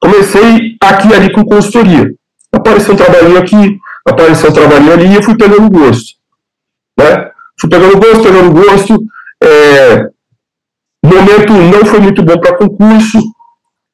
comecei 0.00 0.76
aqui 0.80 1.08
e 1.08 1.14
ali 1.14 1.32
com 1.32 1.44
consultoria. 1.44 2.10
Apareceu 2.52 2.94
um 2.94 2.96
trabalhinho 2.96 3.38
aqui, 3.38 3.78
apareceu 4.06 4.50
um 4.50 4.52
trabalhinho 4.52 4.92
ali 4.92 5.06
e 5.08 5.14
eu 5.16 5.22
fui 5.22 5.36
pegando 5.36 5.68
gosto. 5.70 6.16
Né? 6.98 7.30
Fui 7.60 7.68
pegando 7.68 7.98
gosto, 7.98 8.22
pegando 8.22 8.50
gosto. 8.52 8.98
É, 9.42 10.10
momento 11.06 11.52
não 11.52 11.86
foi 11.86 12.00
muito 12.00 12.22
bom 12.22 12.38
para 12.38 12.56
concurso. 12.56 13.18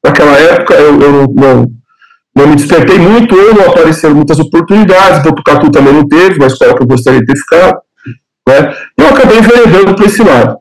Naquela 0.05 0.37
época 0.39 0.75
eu, 0.75 1.01
eu 1.01 1.13
não, 1.13 1.67
não, 2.35 2.47
me 2.47 2.57
despertei 2.57 2.99
muito, 2.99 3.35
ou 3.37 3.55
não 3.55 3.67
apareceram 3.69 4.15
muitas 4.15 4.39
oportunidades. 4.39 5.23
Botucatu 5.23 5.71
também 5.71 5.93
não 5.93 6.07
teve, 6.07 6.37
uma 6.37 6.47
escola 6.47 6.75
que 6.75 6.83
eu 6.83 6.87
gostaria 6.87 7.21
de 7.21 7.27
ter 7.27 7.39
ficado. 7.39 7.81
Né? 8.49 8.77
Eu 8.99 9.09
acabei 9.09 9.39
enveredando 9.39 9.95
para 9.95 10.07
esse 10.07 10.23
lado. 10.23 10.59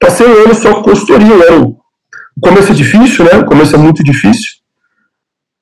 Passei 0.00 0.26
um 0.26 0.44
ano 0.44 0.54
só 0.54 0.74
com 0.74 0.82
consultoria, 0.82 1.34
ano. 1.48 1.76
O 2.36 2.40
começo 2.40 2.72
é 2.72 2.74
difícil, 2.74 3.24
né? 3.24 3.38
O 3.38 3.44
começo 3.44 3.74
é 3.74 3.78
muito 3.78 4.02
difícil. 4.02 4.54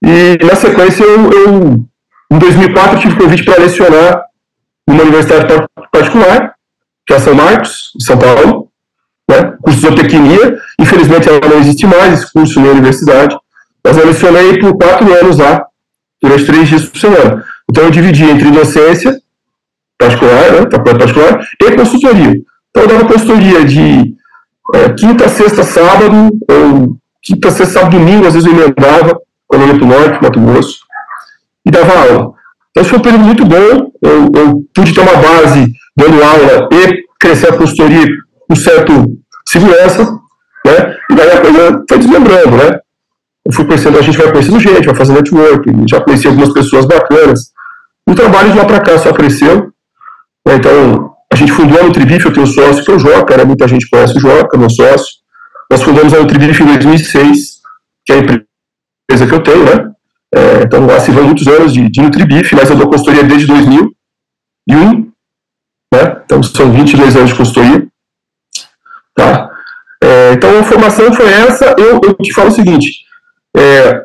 E 0.02 0.38
na 0.44 0.54
sequência, 0.54 1.04
eu, 1.04 1.30
eu 1.30 1.84
em 2.32 2.38
2004, 2.38 2.96
eu 2.96 3.00
tive 3.00 3.16
convite 3.16 3.44
para 3.44 3.60
lecionar 3.60 4.24
numa 4.88 5.02
universidade 5.02 5.46
particular, 5.92 6.54
que 7.06 7.12
é 7.12 7.18
São 7.18 7.34
Marcos, 7.34 7.92
em 7.96 8.04
São 8.04 8.16
Paulo 8.16 8.69
né, 9.30 9.54
curso 9.62 9.80
de 9.80 9.86
zootecnia. 9.86 10.58
Infelizmente, 10.78 11.28
ela 11.28 11.40
não 11.48 11.58
existe 11.58 11.86
mais, 11.86 12.14
esse 12.14 12.32
curso 12.32 12.60
na 12.60 12.70
universidade. 12.70 13.36
Mas 13.82 13.96
eu 13.96 14.06
lecionei 14.06 14.58
por 14.58 14.76
quatro 14.76 15.12
anos 15.12 15.38
lá, 15.38 15.64
durante 16.20 16.44
três 16.44 16.68
dias 16.68 16.84
por 16.84 16.98
semana. 16.98 17.44
Então, 17.70 17.84
eu 17.84 17.90
dividi 17.90 18.24
entre 18.24 18.50
docência 18.50 19.18
particular, 19.98 20.52
né, 20.52 20.66
particular 20.66 21.46
e 21.62 21.76
consultoria. 21.76 22.34
Então, 22.70 22.82
eu 22.82 22.88
dava 22.88 23.04
consultoria 23.04 23.64
de 23.64 24.14
é, 24.74 24.88
quinta, 24.90 25.28
sexta, 25.28 25.62
sábado, 25.62 26.30
ou 26.48 26.96
quinta, 27.22 27.50
sexta, 27.50 27.74
sábado, 27.74 27.98
domingo, 27.98 28.26
às 28.26 28.34
vezes 28.34 28.48
eu 28.48 28.54
emendava, 28.54 29.18
quando 29.46 29.62
eu 29.62 29.68
ia 29.68 29.74
para 29.74 29.84
o 29.84 29.88
norte, 29.88 30.22
Mato 30.22 30.40
Grosso, 30.40 30.78
e 31.64 31.70
dava 31.70 31.92
aula. 31.92 32.32
Então, 32.70 32.82
isso 32.82 32.90
foi 32.90 32.98
um 32.98 33.02
período 33.02 33.24
muito 33.24 33.44
bom. 33.44 33.90
Eu, 34.02 34.30
eu 34.34 34.64
pude 34.74 34.94
ter 34.94 35.00
uma 35.00 35.16
base 35.16 35.72
dando 35.96 36.22
aula 36.22 36.68
e 36.72 37.04
crescer 37.18 37.48
a 37.48 37.56
consultoria 37.56 38.06
com 38.50 38.56
certo 38.56 38.92
segurança, 39.48 40.02
né? 40.66 40.96
E 41.08 41.14
daí 41.14 41.30
a 41.30 41.40
coisa 41.40 41.84
foi 41.88 41.98
desmembrando, 41.98 42.56
né? 42.56 42.80
Eu 43.46 43.52
fui 43.52 43.64
conhecendo, 43.64 43.96
a 43.96 44.02
gente 44.02 44.18
vai 44.18 44.32
conhecendo 44.32 44.58
gente, 44.58 44.86
vai 44.86 44.94
fazendo 44.96 45.16
network, 45.18 45.70
já 45.88 46.00
conheci 46.00 46.26
algumas 46.26 46.52
pessoas 46.52 46.84
bacanas. 46.84 47.52
O 48.08 48.14
trabalho 48.14 48.50
de 48.50 48.58
lá 48.58 48.64
para 48.64 48.80
cá 48.80 48.98
só 48.98 49.12
cresceu. 49.12 49.72
Né? 50.44 50.56
Então, 50.56 51.14
a 51.32 51.36
gente 51.36 51.52
fundou 51.52 51.80
a 51.80 51.84
Nutribif, 51.84 52.24
eu 52.24 52.32
tenho 52.32 52.44
um 52.44 52.50
sócio 52.50 52.84
que 52.84 52.90
é 52.90 52.94
o 52.94 52.98
Joca, 52.98 53.36
né? 53.36 53.44
muita 53.44 53.68
gente 53.68 53.88
conhece 53.88 54.16
o 54.16 54.20
Joca, 54.20 54.58
meu 54.58 54.68
sócio. 54.68 55.14
Nós 55.70 55.82
fundamos 55.82 56.12
a 56.12 56.18
Nutribif 56.18 56.60
em 56.60 56.66
2006, 56.66 57.38
que 58.04 58.12
é 58.12 58.16
a 58.16 58.18
empresa 58.18 59.26
que 59.28 59.32
eu 59.32 59.42
tenho, 59.42 59.64
né? 59.64 59.90
É, 60.34 60.62
então, 60.64 60.86
lá 60.86 60.98
se 60.98 61.12
vão 61.12 61.24
muitos 61.24 61.46
anos 61.46 61.72
de, 61.72 61.88
de 61.88 62.02
Nutribif, 62.02 62.54
mas 62.54 62.68
eu 62.68 62.76
dou 62.76 62.88
consultoria 62.88 63.22
desde 63.22 63.46
2001, 63.46 65.12
né? 65.94 66.22
Então, 66.24 66.42
são 66.42 66.72
22 66.72 67.16
anos 67.16 67.30
de 67.30 67.36
consultoria. 67.36 67.90
Tá? 69.14 69.50
É, 70.02 70.32
então 70.32 70.58
a 70.58 70.64
formação 70.64 71.12
foi 71.12 71.26
essa. 71.26 71.74
Eu, 71.78 72.00
eu 72.02 72.14
te 72.14 72.32
falo 72.32 72.48
o 72.48 72.52
seguinte: 72.52 73.04
é, 73.56 74.04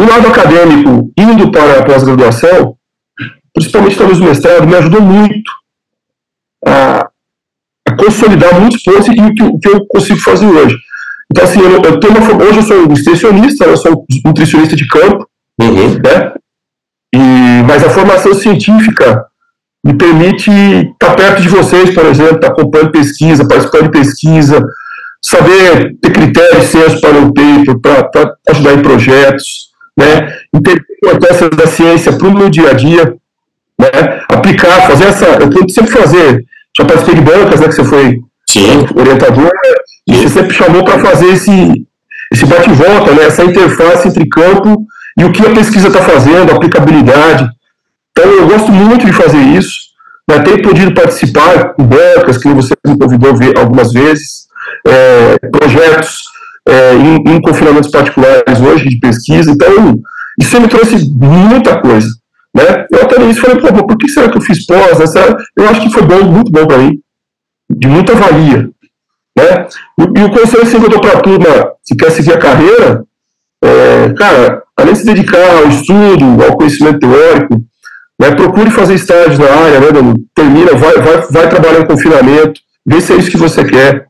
o 0.00 0.04
lado 0.04 0.28
acadêmico, 0.28 1.10
indo 1.16 1.50
para 1.50 1.80
a 1.80 1.84
pós-graduação, 1.84 2.76
principalmente 3.52 3.96
talvez 3.96 4.20
o 4.20 4.24
mestrado, 4.24 4.66
me 4.66 4.76
ajudou 4.76 5.00
muito 5.00 5.50
a, 6.64 7.08
a 7.88 7.96
consolidar 7.96 8.58
muitos 8.60 8.82
pontos 8.82 9.08
e 9.08 9.10
o 9.10 9.34
que, 9.34 9.42
o 9.42 9.58
que, 9.58 9.68
eu 9.68 9.86
consigo 9.86 10.20
fazer 10.20 10.46
hoje. 10.46 10.76
Então, 11.30 11.44
assim, 11.44 11.60
eu, 11.60 11.82
eu 11.82 12.00
tenho 12.00 12.16
uma, 12.16 12.44
hoje 12.44 12.58
eu 12.58 12.62
sou 12.62 12.88
nutricionista, 12.88 13.64
eu 13.64 13.76
sou 13.76 14.06
nutricionista 14.24 14.74
de 14.74 14.86
campo, 14.86 15.28
uhum. 15.60 15.94
né? 15.94 16.34
E, 17.14 17.62
mas 17.66 17.84
a 17.84 17.90
formação 17.90 18.34
científica 18.34 19.27
me 19.88 19.96
permite 19.96 20.50
estar 20.50 21.14
perto 21.16 21.40
de 21.40 21.48
vocês, 21.48 21.94
por 21.94 22.04
exemplo, 22.04 22.34
estar 22.34 22.48
acompanhando 22.48 22.92
pesquisa, 22.92 23.48
participando 23.48 23.84
de 23.84 23.90
pesquisa, 23.98 24.62
saber 25.22 25.96
ter 26.02 26.12
critérios 26.12 26.66
seus 26.66 27.00
para 27.00 27.18
o 27.18 27.32
paper, 27.32 27.78
para 27.80 28.34
ajudar 28.50 28.74
em 28.74 28.82
projetos, 28.82 29.70
né? 29.96 30.36
entender 30.54 30.82
a 30.82 31.08
importância 31.08 31.48
da 31.48 31.66
ciência 31.66 32.12
para 32.12 32.28
o 32.28 32.36
meu 32.36 32.50
dia 32.50 32.70
a 32.70 32.74
dia, 32.74 33.14
né? 33.80 34.20
aplicar, 34.28 34.86
fazer 34.88 35.04
essa. 35.06 35.24
Eu 35.24 35.48
tento 35.48 35.72
sempre 35.72 35.90
fazer. 35.90 36.44
Já 36.76 36.84
participei 36.84 37.14
de 37.14 37.22
bancas, 37.22 37.60
né, 37.60 37.68
que 37.68 37.74
você 37.74 37.84
foi 37.84 38.20
Sim. 38.46 38.86
orientador, 38.94 39.50
e 40.06 40.16
você 40.16 40.28
sempre 40.28 40.54
chamou 40.54 40.84
para 40.84 40.98
fazer 40.98 41.28
esse, 41.28 41.86
esse 42.30 42.44
bate-volta, 42.44 43.12
né, 43.14 43.24
essa 43.24 43.42
interface 43.42 44.08
entre 44.08 44.28
campo 44.28 44.84
e 45.18 45.24
o 45.24 45.32
que 45.32 45.46
a 45.46 45.50
pesquisa 45.50 45.88
está 45.88 46.02
fazendo, 46.02 46.52
a 46.52 46.56
aplicabilidade. 46.56 47.48
Então, 48.18 48.32
eu 48.32 48.48
gosto 48.48 48.72
muito 48.72 49.06
de 49.06 49.12
fazer 49.12 49.38
isso. 49.38 49.78
Né? 50.28 50.40
Tenho 50.40 50.60
podido 50.60 50.92
participar 50.92 51.74
em 51.78 51.84
bancas, 51.84 52.36
que 52.36 52.48
você 52.48 52.74
me 52.84 52.98
convidou 52.98 53.30
algumas 53.56 53.92
vezes, 53.92 54.48
é, 54.84 55.38
projetos 55.52 56.24
é, 56.68 56.94
em, 56.94 57.16
em, 57.16 57.40
confinamentos 57.40 57.90
particulares 57.92 58.60
hoje 58.60 58.88
de 58.88 58.98
pesquisa. 58.98 59.52
Então, 59.52 60.00
isso 60.40 60.60
me 60.60 60.66
trouxe 60.66 61.08
muita 61.08 61.80
coisa. 61.80 62.08
Né? 62.52 62.86
Eu 62.90 63.02
até 63.02 63.20
nisso 63.20 63.40
falei, 63.40 63.60
pô, 63.60 63.86
por 63.86 63.96
que 63.96 64.08
será 64.08 64.28
que 64.28 64.36
eu 64.36 64.42
fiz 64.42 64.66
pós? 64.66 65.00
Essa, 65.00 65.36
eu 65.56 65.68
acho 65.68 65.82
que 65.82 65.92
foi 65.92 66.02
bom, 66.02 66.24
muito 66.24 66.50
bom 66.50 66.66
para 66.66 66.78
mim, 66.78 66.98
de 67.70 67.86
muita 67.86 68.16
valia. 68.16 68.68
Né? 69.36 69.66
E, 69.96 70.20
e 70.20 70.24
o 70.24 70.30
conselho 70.32 70.68
que 70.68 70.74
eu 70.76 70.90
dou 70.90 71.00
para 71.00 71.18
a 71.18 71.22
turma 71.22 71.72
que 71.86 71.94
quer 71.94 72.10
seguir 72.10 72.32
a 72.32 72.38
carreira, 72.38 73.04
é, 73.62 74.12
cara, 74.14 74.64
além 74.76 74.92
de 74.92 74.98
se 74.98 75.06
dedicar 75.06 75.58
ao 75.58 75.68
estudo, 75.68 76.44
ao 76.44 76.56
conhecimento 76.56 76.98
teórico, 76.98 77.67
né, 78.20 78.34
procure 78.34 78.70
fazer 78.70 78.94
estágio 78.94 79.38
na 79.38 79.50
área, 79.50 79.80
né, 79.80 79.92
Dani? 79.92 80.14
termina, 80.34 80.74
vai, 80.74 80.94
vai, 81.00 81.22
vai 81.30 81.48
trabalhar 81.48 81.80
em 81.80 81.86
confinamento, 81.86 82.60
vê 82.84 83.00
se 83.00 83.12
é 83.12 83.16
isso 83.16 83.30
que 83.30 83.36
você 83.36 83.64
quer, 83.64 84.06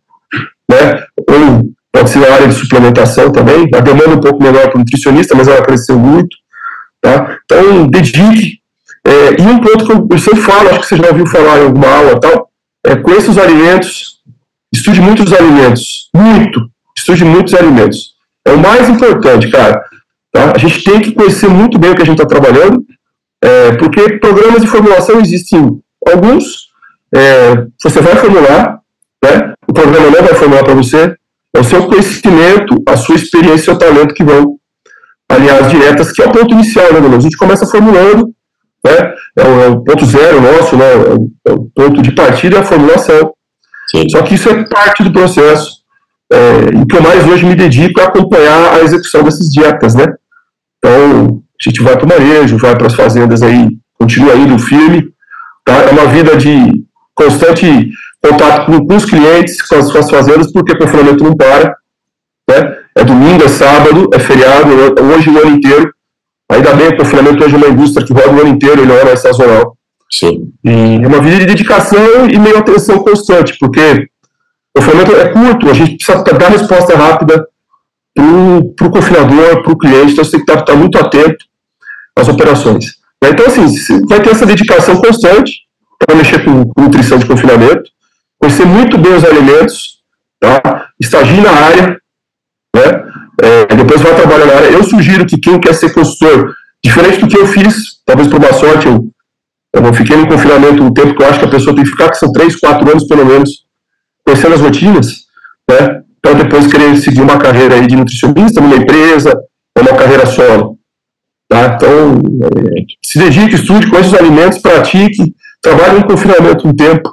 né, 0.71 1.05
ou 1.29 1.71
pode 1.93 2.11
ser 2.11 2.21
na 2.21 2.33
área 2.33 2.49
de 2.49 2.55
suplementação 2.55 3.31
também, 3.31 3.69
a 3.75 3.81
demanda 3.81 4.13
é 4.13 4.15
um 4.15 4.21
pouco 4.21 4.43
menor 4.43 4.71
para 4.71 4.79
nutricionista, 4.79 5.35
mas 5.35 5.49
ela 5.49 5.65
cresceu 5.65 5.99
muito, 5.99 6.37
tá? 7.01 7.39
Então, 7.45 7.89
dedique, 7.89 8.59
é, 9.05 9.41
e 9.41 9.43
um 9.43 9.59
ponto 9.59 9.87
que 9.87 10.15
eu, 10.15 10.19
sempre 10.19 10.41
falo, 10.41 10.69
acho 10.71 10.81
que 10.81 10.87
você 10.87 10.97
já 10.97 11.09
ouviu 11.09 11.27
falar 11.27 11.59
em 11.59 11.65
alguma 11.65 11.89
aula 11.89 12.21
tal, 12.21 12.51
é 12.85 12.97
conheça 12.97 13.31
os 13.31 13.39
alimentos, 13.39 14.19
estude 14.73 15.01
muitos 15.01 15.33
alimentos, 15.33 16.09
muito, 16.15 16.61
estude 16.97 17.25
muitos 17.25 17.55
alimentos, 17.55 18.15
é 18.47 18.53
o 18.53 18.59
mais 18.59 18.89
importante, 18.89 19.51
cara, 19.51 19.83
tá? 20.33 20.53
A 20.55 20.59
gente 20.59 20.85
tem 20.85 21.01
que 21.01 21.13
conhecer 21.13 21.49
muito 21.49 21.79
bem 21.79 21.91
o 21.91 21.95
que 21.95 22.03
a 22.03 22.07
gente 22.07 22.21
está 22.21 22.27
trabalhando, 22.27 22.85
é, 23.43 23.77
porque 23.77 24.19
programas 24.19 24.63
de 24.63 24.69
formulação 24.69 25.21
existem 25.21 25.81
alguns, 26.07 26.69
é, 27.15 27.67
você 27.83 28.01
vai 28.01 28.17
formular, 28.17 28.81
né? 29.25 29.55
o 29.69 29.73
programa 29.73 30.11
não 30.11 30.23
vai 30.25 30.35
formular 30.35 30.65
para 30.65 30.75
você, 30.75 31.15
é 31.55 31.61
o 31.61 31.65
seu 31.65 31.87
conhecimento, 31.87 32.83
a 32.87 32.97
sua 32.97 33.17
experiência 33.17 33.63
e 33.63 33.65
seu 33.65 33.79
talento 33.79 34.15
que 34.15 34.25
vão 34.25 34.59
as 35.31 35.71
diretas, 35.71 36.11
que 36.11 36.23
é 36.23 36.27
o 36.27 36.33
ponto 36.33 36.55
inicial, 36.55 36.93
né, 36.93 37.17
A 37.17 37.21
gente 37.21 37.37
começa 37.37 37.67
formulando, 37.67 38.33
né? 38.85 39.15
É 39.37 39.47
o, 39.47 39.61
é 39.61 39.69
o 39.69 39.85
ponto 39.85 40.07
zero 40.07 40.41
nosso, 40.41 40.77
né? 40.77 40.91
É 40.93 40.97
o, 40.97 41.31
é 41.47 41.53
o, 41.53 41.71
ponto 41.75 42.01
de 42.01 42.13
partida 42.13 42.57
é 42.57 42.61
a 42.61 42.65
formulação. 42.65 43.33
Sim. 43.91 44.09
Só 44.09 44.23
que 44.23 44.35
isso 44.35 44.49
é 44.49 44.65
parte 44.65 45.03
do 45.03 45.13
processo. 45.13 45.79
É, 46.31 46.81
e 46.83 46.87
que 46.87 46.97
eu 46.97 47.03
mais 47.03 47.27
hoje 47.27 47.45
me 47.47 47.55
dedico 47.55 48.01
a 48.01 48.05
acompanhar 48.05 48.75
a 48.75 48.81
execução 48.81 49.23
dessas 49.23 49.49
dietas, 49.49 49.95
né? 49.95 50.07
Então, 50.79 51.43
a 51.61 51.71
gente 51.71 51.83
vai 51.83 51.97
para 51.97 52.07
o 52.07 52.09
manejo, 52.09 52.57
vai 52.57 52.77
para 52.77 52.87
as 52.87 52.95
fazendas 52.95 53.43
aí, 53.43 53.69
continua 53.99 54.37
indo 54.37 54.59
firme, 54.59 55.09
tá? 55.65 55.75
É 55.83 55.91
uma 55.91 56.07
vida 56.07 56.37
de 56.37 56.85
constante 57.15 57.91
contato 58.23 58.67
com, 58.67 58.87
com 58.87 58.97
os 58.97 59.05
clientes, 59.05 59.61
com 59.63 59.75
as, 59.77 60.11
fazendas, 60.11 60.53
porque 60.53 60.73
o 60.73 60.79
confinamento 60.79 61.25
não 61.25 61.35
para, 61.35 61.75
né? 62.49 62.79
É 62.97 63.05
domingo, 63.05 63.45
é 63.45 63.49
sábado, 63.49 64.09
é 64.13 64.19
feriado, 64.19 64.71
é 64.73 65.03
hoje 65.03 65.31
o 65.31 65.39
ano 65.39 65.57
inteiro. 65.57 65.93
Ainda 66.51 66.75
bem, 66.75 66.89
o 66.89 66.97
confinamento 66.97 67.45
hoje 67.45 67.55
é 67.55 67.59
uma 67.59 67.69
indústria 67.69 68.07
que 68.07 68.13
roda 68.13 68.31
o 68.31 68.41
ano 68.41 68.49
inteiro, 68.49 68.81
ele 68.81 68.89
não 68.89 68.97
é 68.97 69.17
sazonal. 69.17 69.77
Sim. 70.11 70.53
E 70.65 71.01
é 71.03 71.07
uma 71.07 71.21
vida 71.21 71.39
de 71.39 71.47
dedicação 71.47 72.29
e 72.31 72.39
meio 72.39 72.59
atenção 72.59 72.99
constante, 73.01 73.57
porque 73.59 74.09
o 74.75 74.81
confinamento 74.81 75.17
é 75.17 75.29
curto, 75.29 75.69
a 75.69 75.75
gente 75.75 75.97
precisa 75.97 76.23
dar 76.23 76.49
resposta 76.51 76.97
rápida 76.97 77.47
para 78.15 78.87
o 78.87 78.91
confinador, 78.91 79.63
para 79.63 79.73
o 79.73 79.79
cliente, 79.79 80.13
então 80.13 80.25
você 80.25 80.33
tem 80.33 80.45
que 80.45 80.51
estar, 80.51 80.61
estar 80.61 80.75
muito 80.75 80.99
atento 80.99 81.48
as 82.21 82.29
operações. 82.29 82.99
Então, 83.23 83.47
assim, 83.47 84.05
vai 84.07 84.21
ter 84.21 84.31
essa 84.31 84.47
dedicação 84.47 84.97
constante 84.97 85.53
para 85.99 86.17
mexer 86.17 86.45
com, 86.45 86.71
nutrição 86.81 87.19
de 87.19 87.27
confinamento, 87.27 87.91
conhecer 88.39 88.67
muito 88.67 88.97
bem 88.97 89.15
os 89.15 89.25
alimentos, 89.25 89.99
tá? 90.41 90.89
estagiar 91.01 91.43
na 91.43 91.51
área, 91.51 92.01
né? 92.75 93.09
É, 93.41 93.77
depois 93.77 94.01
vai 94.01 94.15
trabalhar 94.15 94.47
na 94.47 94.55
área. 94.55 94.69
Eu 94.69 94.83
sugiro 94.83 95.27
que 95.27 95.39
quem 95.39 95.61
quer 95.61 95.75
ser 95.75 95.93
consultor, 95.93 96.55
diferente 96.85 97.21
do 97.21 97.29
que 97.29 97.37
eu 97.37 97.47
fiz, 97.47 98.01
talvez 98.05 98.29
por 98.29 98.39
uma 98.39 98.53
sorte, 98.53 98.87
eu, 98.87 99.09
eu 99.75 99.81
não 99.81 99.93
fiquei 99.93 100.17
no 100.17 100.29
confinamento 100.29 100.83
um 100.83 100.93
tempo 100.93 101.15
que 101.15 101.23
eu 101.23 101.29
acho 101.29 101.39
que 101.39 101.45
a 101.45 101.51
pessoa 101.51 101.75
tem 101.75 101.85
que 101.85 101.91
ficar, 101.91 102.11
que 102.11 102.19
são 102.19 102.33
três, 102.33 102.57
quatro 102.57 102.89
anos 102.91 103.07
pelo 103.07 103.25
menos, 103.25 103.65
conhecendo 104.25 104.55
as 104.55 104.61
rotinas, 104.61 105.09
né? 105.71 106.03
Para 106.21 106.33
depois 106.33 106.67
querer 106.67 106.97
seguir 106.97 107.21
uma 107.21 107.39
carreira 107.39 107.77
aí 107.77 107.87
de 107.87 107.97
nutricionista 107.97 108.61
numa 108.61 108.77
empresa, 108.77 109.33
ou 109.77 109.83
uma 109.83 109.97
carreira 109.97 110.27
solo. 110.27 110.78
Tá? 111.49 111.75
Então, 111.75 112.21
é, 112.45 112.85
se 113.03 113.19
dedique, 113.19 113.55
estude, 113.55 113.89
conheça 113.89 114.11
os 114.11 114.15
alimentos, 114.15 114.59
pratique, 114.59 115.35
trabalhe 115.63 116.01
no 116.01 116.07
confinamento 116.07 116.69
um 116.69 116.75
tempo, 116.75 117.11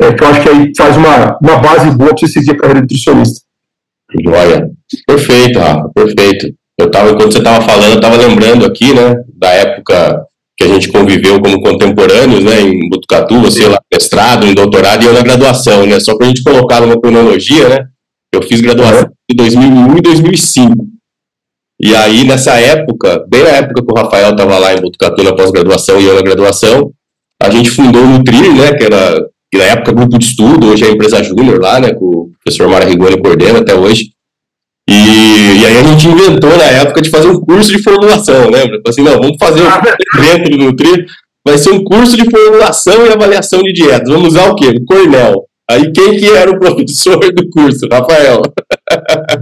é, 0.00 0.12
que 0.12 0.22
eu 0.22 0.28
acho 0.28 0.42
que 0.42 0.48
aí 0.48 0.72
faz 0.76 0.96
uma, 0.96 1.38
uma 1.42 1.56
base 1.56 1.90
boa 1.96 2.10
para 2.10 2.18
você 2.18 2.28
seguir 2.28 2.52
a 2.52 2.56
carreira 2.56 2.80
de 2.80 2.82
nutricionista. 2.82 3.40
Joia. 4.22 4.68
Perfeito, 5.06 5.58
Rafa, 5.58 5.90
perfeito. 5.94 6.54
Eu 6.78 6.90
tava, 6.90 7.10
enquanto 7.10 7.32
você 7.32 7.38
estava 7.38 7.64
falando, 7.64 7.92
eu 7.92 7.96
estava 7.96 8.16
lembrando 8.16 8.66
aqui, 8.66 8.92
né, 8.92 9.14
da 9.34 9.48
época 9.48 10.24
que 10.56 10.64
a 10.64 10.68
gente 10.68 10.88
conviveu 10.88 11.40
como 11.40 11.62
contemporâneos, 11.62 12.44
né, 12.44 12.60
em 12.60 12.88
Botucatu, 12.88 13.40
você 13.40 13.66
lá 13.66 13.78
mestrado, 13.92 14.46
em 14.46 14.54
doutorado 14.54 15.02
e 15.02 15.06
eu 15.06 15.14
na 15.14 15.22
graduação, 15.22 15.86
né, 15.86 15.98
só 15.98 16.16
para 16.16 16.26
a 16.26 16.28
gente 16.28 16.42
colocar 16.42 16.80
numa 16.80 17.00
cronologia, 17.00 17.68
né, 17.68 17.78
eu 18.32 18.42
fiz 18.42 18.60
graduação 18.60 19.08
em 19.30 19.34
2001 19.34 19.98
e 19.98 20.00
2005. 20.00 20.93
E 21.84 21.94
aí, 21.94 22.24
nessa 22.24 22.58
época, 22.58 23.22
bem 23.28 23.42
na 23.42 23.50
época 23.50 23.84
que 23.84 23.92
o 23.92 23.94
Rafael 23.94 24.30
estava 24.30 24.58
lá 24.58 24.72
em 24.72 24.80
Botucatu 24.80 25.22
na 25.22 25.34
pós-graduação 25.34 26.00
e 26.00 26.06
eu 26.06 26.14
na 26.14 26.22
graduação, 26.22 26.90
a 27.42 27.50
gente 27.50 27.70
fundou 27.70 28.02
o 28.02 28.06
Nutrir, 28.06 28.54
né, 28.54 28.72
que 28.72 28.84
era 28.84 29.22
que 29.52 29.58
na 29.58 29.64
época 29.64 29.92
grupo 29.92 30.18
de 30.18 30.24
estudo, 30.24 30.68
hoje 30.68 30.82
é 30.82 30.88
a 30.88 30.92
empresa 30.92 31.22
júnior 31.22 31.60
lá, 31.60 31.78
né, 31.78 31.92
com 31.92 32.06
o 32.06 32.30
professor 32.42 32.70
Mara 32.70 32.86
Rigoni 32.86 33.20
coordena 33.20 33.58
até 33.58 33.74
hoje. 33.74 34.12
E, 34.88 34.94
e 34.94 35.66
aí 35.66 35.76
a 35.76 35.82
gente 35.82 36.08
inventou 36.08 36.56
na 36.56 36.64
época 36.64 37.02
de 37.02 37.10
fazer 37.10 37.28
um 37.28 37.38
curso 37.38 37.70
de 37.70 37.82
formulação, 37.82 38.48
lembra? 38.48 38.80
Assim, 38.88 39.02
não, 39.02 39.18
vamos 39.18 39.36
fazer 39.38 39.60
um 39.60 39.68
evento 40.18 40.50
do 40.52 40.56
Nutri, 40.56 41.04
vai 41.46 41.58
ser 41.58 41.70
um 41.70 41.84
curso 41.84 42.16
de 42.16 42.30
formulação 42.30 43.04
e 43.04 43.12
avaliação 43.12 43.62
de 43.62 43.74
dietas. 43.74 44.08
Vamos 44.08 44.28
usar 44.28 44.50
o 44.50 44.54
quê? 44.54 44.68
O 44.68 44.84
Cornell. 44.86 45.44
Aí 45.70 45.92
quem 45.92 46.16
que 46.16 46.30
era 46.30 46.50
o 46.50 46.58
professor 46.58 47.18
do 47.18 47.48
curso? 47.50 47.86
Rafael. 47.92 48.40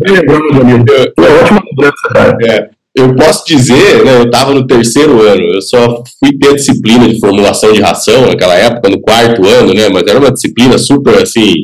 Lembrando, 0.01 0.53
Danilo. 0.53 0.85
Foi 1.19 1.31
ótima 1.41 1.63
lembrança, 1.65 2.09
cara. 2.13 2.39
É 2.47 2.71
eu 2.95 3.15
posso 3.17 3.47
dizer, 3.47 4.05
né, 4.05 4.19
eu 4.19 4.25
estava 4.25 4.53
no 4.53 4.67
terceiro 4.67 5.23
ano, 5.23 5.43
eu 5.43 5.63
só 5.63 6.03
fui 6.21 6.37
ter 6.39 6.55
disciplina 6.55 7.09
de 7.09 7.19
formulação 7.19 7.73
de 7.73 7.81
ração 7.81 8.27
naquela 8.27 8.55
época, 8.55 8.91
no 8.91 9.01
quarto 9.01 9.47
ano, 9.47 9.73
né, 9.73 9.89
mas 9.89 10.03
era 10.07 10.19
uma 10.19 10.31
disciplina 10.31 10.77
super, 10.77 11.23
assim, 11.23 11.55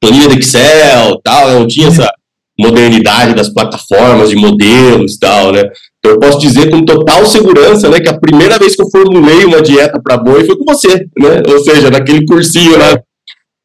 planilha 0.00 0.28
de 0.28 0.38
Excel, 0.40 1.20
tal, 1.22 1.50
não 1.50 1.68
tinha 1.68 1.86
essa 1.86 2.12
modernidade 2.58 3.34
das 3.34 3.48
plataformas 3.48 4.30
de 4.30 4.36
modelos 4.36 5.14
e 5.14 5.20
tal, 5.20 5.52
né, 5.52 5.62
então 5.98 6.12
eu 6.12 6.18
posso 6.18 6.40
dizer 6.40 6.68
com 6.68 6.84
total 6.84 7.24
segurança, 7.26 7.88
né, 7.88 8.00
que 8.00 8.08
a 8.08 8.18
primeira 8.18 8.58
vez 8.58 8.74
que 8.74 8.82
eu 8.82 8.90
formulei 8.90 9.44
uma 9.44 9.62
dieta 9.62 10.00
para 10.02 10.18
boi 10.18 10.44
foi 10.44 10.56
com 10.56 10.64
você, 10.64 11.06
né, 11.16 11.42
ou 11.46 11.60
seja, 11.60 11.90
naquele 11.90 12.26
cursinho 12.26 12.76
lá, 12.76 13.00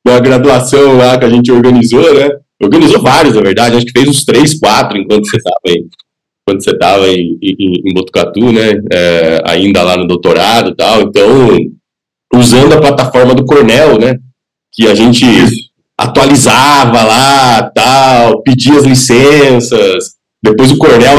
na 0.06 0.20
graduação 0.20 0.98
lá 0.98 1.18
que 1.18 1.26
a 1.26 1.30
gente 1.30 1.52
organizou, 1.52 2.14
né, 2.14 2.30
organizou 2.66 3.02
vários, 3.02 3.36
na 3.36 3.42
verdade, 3.42 3.78
acho 3.78 3.86
que 3.86 3.98
fez 3.98 4.08
uns 4.08 4.24
três, 4.24 4.60
quatro 4.60 4.98
enquanto 4.98 5.30
você 5.30 5.38
estava 5.38 5.60
aí 5.68 5.86
quando 6.48 6.64
você 6.64 6.72
estava 6.72 7.08
em, 7.08 7.40
em, 7.42 7.90
em, 7.90 7.94
Botucatu, 7.94 8.52
né, 8.52 8.80
é, 8.92 9.42
ainda 9.46 9.82
lá 9.82 9.98
no 9.98 10.06
doutorado 10.06 10.70
e 10.70 10.76
tal, 10.76 11.02
então, 11.02 11.58
usando 12.36 12.74
a 12.74 12.80
plataforma 12.80 13.34
do 13.34 13.46
Cornell, 13.46 14.00
né, 14.00 14.16
que 14.72 14.86
a 14.88 14.94
gente 14.94 15.26
atualizava 15.98 17.04
lá, 17.04 17.72
tal, 17.74 18.44
pedia 18.44 18.78
as 18.78 18.84
licenças, 18.84 20.16
depois 20.44 20.72
o 20.72 20.78
Cornell, 20.78 21.18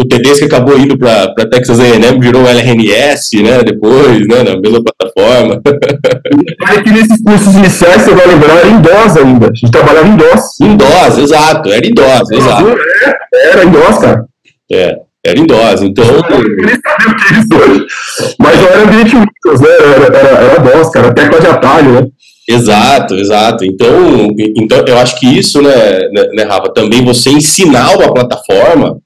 o 0.00 0.08
Tedesco 0.08 0.46
acabou 0.46 0.78
indo 0.78 0.96
para 0.96 1.34
Texas 1.50 1.78
A&M, 1.78 2.18
virou 2.18 2.46
LRNS, 2.46 3.42
né, 3.42 3.62
depois, 3.62 4.26
né, 4.26 4.42
na 4.42 4.58
mesma 4.58 4.82
plataforma. 4.82 5.60
E 6.72 6.82
que 6.82 6.90
nesses 6.90 7.22
cursos 7.22 7.54
iniciais, 7.54 8.02
você 8.02 8.14
vai 8.14 8.26
lembrar, 8.26 8.58
era 8.58 8.68
em 8.68 8.80
DOS 8.80 9.16
ainda, 9.16 9.46
a 9.46 9.54
gente 9.54 9.70
trabalhava 9.70 10.08
em 10.08 10.16
DOS. 10.16 10.60
Em 10.62 10.76
DOS, 10.76 11.18
exato, 11.18 11.72
era 11.72 11.86
em 11.86 11.92
DOS, 11.92 12.30
exato. 12.30 12.78
É, 13.34 13.48
era 13.50 13.64
em 13.64 13.70
DOS, 13.70 13.98
cara. 13.98 14.24
É, 14.72 14.96
era 15.26 15.38
em 15.38 15.46
dose, 15.46 15.86
então... 15.86 16.04
Eu 16.04 16.66
nem 16.66 16.80
sabia 16.80 17.08
o 17.08 17.16
que 17.16 17.34
é 17.34 17.38
isso 17.38 17.70
hoje. 17.70 17.86
Mas 18.38 18.58
era 18.58 18.82
ambiente 18.84 19.16
Windows, 19.16 19.60
né? 19.60 19.68
Era, 19.68 20.16
era, 20.16 20.28
era 20.28 20.60
DOS, 20.60 20.90
cara, 20.90 21.12
tecla 21.12 21.40
de 21.40 21.46
atalho, 21.46 21.92
né? 21.92 22.06
Exato, 22.48 23.14
exato. 23.14 23.64
Então, 23.64 24.28
então 24.56 24.84
eu 24.86 24.98
acho 24.98 25.20
que 25.20 25.38
isso, 25.38 25.60
né, 25.60 26.08
né, 26.12 26.26
né 26.34 26.42
Rafa, 26.44 26.72
também 26.72 27.04
você 27.04 27.30
ensinar 27.30 27.96
uma 27.96 28.12
plataforma, 28.12 28.98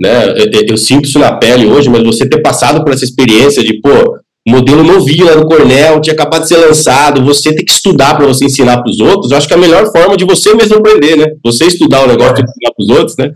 né, 0.00 0.28
eu, 0.36 0.66
eu, 0.70 0.76
sinto 0.76 1.06
isso 1.06 1.18
na 1.18 1.32
pele 1.36 1.66
hoje, 1.66 1.88
mas 1.88 2.02
você 2.02 2.28
ter 2.28 2.40
passado 2.40 2.84
por 2.84 2.92
essa 2.92 3.04
experiência 3.04 3.62
de, 3.62 3.80
pô, 3.80 4.18
modelo 4.46 4.82
novinho 4.82 5.26
lá 5.26 5.34
no 5.34 5.46
Cornell, 5.46 6.00
tinha 6.00 6.14
acabado 6.14 6.42
de 6.42 6.48
ser 6.48 6.56
lançado, 6.56 7.24
você 7.24 7.54
tem 7.54 7.64
que 7.64 7.72
estudar 7.72 8.16
para 8.16 8.26
você 8.26 8.44
ensinar 8.44 8.82
para 8.82 8.90
os 8.90 9.00
outros, 9.00 9.30
eu 9.30 9.36
acho 9.36 9.46
que 9.46 9.54
é 9.54 9.56
a 9.56 9.60
melhor 9.60 9.90
forma 9.92 10.16
de 10.16 10.24
você 10.24 10.54
mesmo 10.54 10.76
aprender, 10.76 11.16
né? 11.16 11.26
Você 11.44 11.66
estudar 11.66 12.04
o 12.04 12.08
negócio 12.08 12.38
e 12.38 12.42
ensinar 12.42 12.72
para 12.74 12.84
os 12.84 12.88
outros, 12.88 13.16
né? 13.18 13.32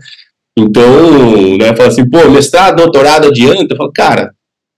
Então, 0.57 1.57
né, 1.57 1.75
fala 1.75 1.89
assim, 1.89 2.07
pô, 2.09 2.29
mestrado, 2.29 2.77
doutorado 2.77 3.27
adianta? 3.27 3.73
Eu 3.73 3.77
falo, 3.77 3.91
cara, 3.91 4.31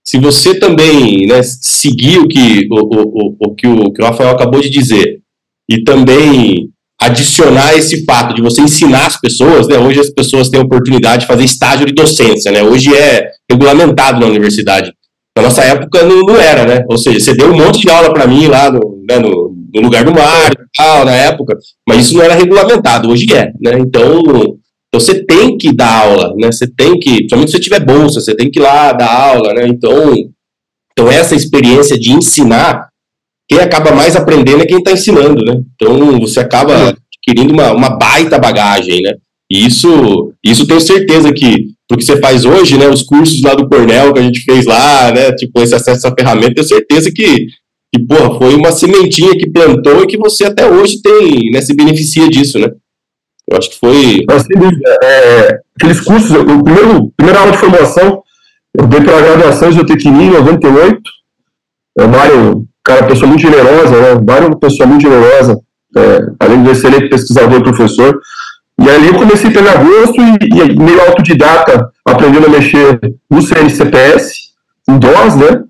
se 0.06 0.18
você 0.18 0.54
também 0.58 1.26
né, 1.26 1.42
seguir 1.42 2.18
o 2.18 2.28
que 2.28 2.66
o, 2.70 2.76
o, 2.76 3.36
o, 3.40 3.54
que 3.54 3.66
o 3.66 3.92
que 3.92 4.00
o 4.00 4.04
Rafael 4.04 4.30
acabou 4.30 4.60
de 4.60 4.70
dizer 4.70 5.20
e 5.68 5.82
também 5.82 6.70
adicionar 7.00 7.74
esse 7.74 8.04
fato 8.04 8.34
de 8.34 8.42
você 8.42 8.60
ensinar 8.62 9.06
as 9.06 9.20
pessoas, 9.20 9.68
né, 9.68 9.78
hoje 9.78 10.00
as 10.00 10.10
pessoas 10.10 10.48
têm 10.48 10.60
a 10.60 10.64
oportunidade 10.64 11.22
de 11.22 11.26
fazer 11.26 11.44
estágio 11.44 11.86
de 11.86 11.92
docência, 11.92 12.50
né, 12.50 12.62
hoje 12.62 12.94
é 12.94 13.30
regulamentado 13.50 14.18
na 14.20 14.26
universidade. 14.26 14.92
Na 15.36 15.42
nossa 15.42 15.62
época 15.62 16.02
não, 16.02 16.22
não 16.22 16.40
era, 16.40 16.64
né, 16.64 16.84
ou 16.88 16.96
seja, 16.96 17.20
você 17.20 17.34
deu 17.34 17.52
um 17.52 17.56
monte 17.56 17.80
de 17.80 17.90
aula 17.90 18.12
para 18.12 18.26
mim 18.26 18.46
lá 18.46 18.70
no, 18.70 19.02
né, 19.08 19.18
no, 19.18 19.54
no 19.74 19.82
lugar 19.82 20.04
do 20.04 20.12
mar 20.12 20.50
tal, 20.76 21.04
na 21.04 21.12
época, 21.12 21.56
mas 21.86 22.06
isso 22.06 22.16
não 22.16 22.22
era 22.22 22.34
regulamentado, 22.34 23.10
hoje 23.10 23.26
é, 23.34 23.52
né, 23.60 23.78
então 23.78 24.58
então 24.88 25.00
você 25.00 25.22
tem 25.22 25.58
que 25.58 25.74
dar 25.74 26.04
aula, 26.04 26.34
né? 26.36 26.50
Você 26.50 26.66
tem 26.66 26.98
que, 26.98 27.16
principalmente 27.16 27.50
se 27.50 27.56
você 27.56 27.62
tiver 27.62 27.84
bolsa, 27.84 28.20
você 28.20 28.34
tem 28.34 28.50
que 28.50 28.58
ir 28.58 28.62
lá 28.62 28.92
dar 28.92 29.12
aula, 29.12 29.52
né? 29.52 29.66
Então, 29.66 30.14
então 30.92 31.10
essa 31.10 31.34
experiência 31.34 31.98
de 31.98 32.12
ensinar, 32.12 32.85
quem 33.48 33.58
acaba 33.60 33.92
mais 33.92 34.16
aprendendo 34.16 34.62
é 34.62 34.66
quem 34.66 34.78
está 34.78 34.92
ensinando, 34.92 35.44
né? 35.44 35.60
Então 35.74 36.18
você 36.20 36.40
acaba 36.40 36.90
adquirindo 36.90 37.52
uma, 37.52 37.72
uma 37.72 37.90
baita 37.90 38.38
bagagem, 38.38 39.00
né? 39.02 39.14
E 39.50 39.64
isso, 39.64 40.32
isso 40.44 40.66
tenho 40.66 40.80
certeza 40.80 41.32
que 41.32 41.76
porque 41.88 42.02
você 42.02 42.20
faz 42.20 42.44
hoje, 42.44 42.76
né? 42.76 42.88
Os 42.88 43.02
cursos 43.02 43.40
lá 43.42 43.54
do 43.54 43.68
Cornell 43.68 44.12
que 44.12 44.18
a 44.18 44.22
gente 44.22 44.40
fez 44.40 44.66
lá, 44.66 45.12
né? 45.12 45.32
Tipo, 45.32 45.60
esse 45.60 45.74
acesso 45.74 46.08
à 46.08 46.14
ferramenta, 46.14 46.54
tenho 46.54 46.66
certeza 46.66 47.12
que, 47.12 47.46
que 47.94 48.02
porra, 48.06 48.38
foi 48.38 48.54
uma 48.56 48.72
sementinha 48.72 49.36
que 49.38 49.48
plantou 49.48 50.02
e 50.02 50.06
que 50.06 50.18
você 50.18 50.46
até 50.46 50.68
hoje 50.68 51.00
tem, 51.00 51.50
né? 51.52 51.60
Se 51.60 51.74
beneficia 51.74 52.28
disso, 52.28 52.58
né? 52.58 52.70
Eu 53.48 53.56
acho 53.56 53.70
que 53.70 53.78
foi. 53.78 54.24
É, 55.04 55.60
aqueles 55.76 56.00
cursos, 56.00 56.30
o 56.30 56.64
primeiro, 56.64 57.12
primeira 57.16 57.40
aula 57.40 57.52
de 57.52 57.58
formação, 57.58 58.22
eu 58.76 58.86
dei 58.88 59.00
para 59.00 59.18
a 59.18 59.22
graduação 59.22 59.70
de 59.70 59.76
zootecnia 59.76 60.26
em 60.26 60.30
98. 60.30 61.00
É, 61.98 62.04
o 62.04 62.08
Mário, 62.08 62.66
cara, 62.84 63.06
pessoa 63.06 63.28
muito 63.28 63.40
generosa, 63.40 64.00
né? 64.00 64.12
O 64.12 64.24
Mário 64.24 64.44
é 64.44 64.48
uma 64.48 64.58
pessoa 64.58 64.86
muito 64.86 65.02
generosa, 65.02 65.58
é, 65.96 66.18
além 66.40 66.62
de 66.62 66.70
excelente 66.70 67.08
pesquisador 67.08 67.60
e 67.60 67.62
professor. 67.62 68.20
E 68.78 68.90
ali 68.90 69.08
eu 69.08 69.14
comecei 69.14 69.48
a 69.48 69.52
pegar 69.52 69.82
gosto 69.82 70.20
e, 70.20 70.38
e 70.60 70.78
meio 70.78 71.00
autodidata, 71.00 71.90
aprendendo 72.04 72.46
a 72.46 72.50
mexer 72.50 73.00
no 73.30 73.40
CNCPS, 73.40 74.52
em 74.88 74.98
DOS, 74.98 75.36
né? 75.36 75.64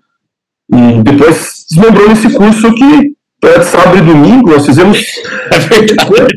E 0.72 1.02
depois 1.02 1.64
desmembrou 1.70 2.08
nesse 2.08 2.30
curso 2.32 2.74
que 2.74 3.14
é 3.44 3.62
sábado 3.62 3.98
e 3.98 4.00
domingo, 4.02 4.50
nós 4.50 4.66
fizemos. 4.66 4.98
É 5.48 5.58
verdade. 5.60 6.34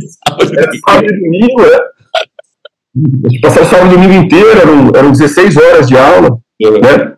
sábado 0.87 1.05
e 1.05 1.19
domingo, 1.19 1.61
é. 1.63 1.75
A 3.25 3.29
gente 3.29 3.41
passava 3.41 3.65
o 3.65 3.69
sábado 3.69 3.87
e 3.87 3.95
domingo 3.95 4.13
inteiro, 4.13 4.59
eram, 4.59 4.91
eram 4.95 5.11
16 5.11 5.57
horas 5.57 5.87
de 5.87 5.97
aula, 5.97 6.37
né? 6.61 7.13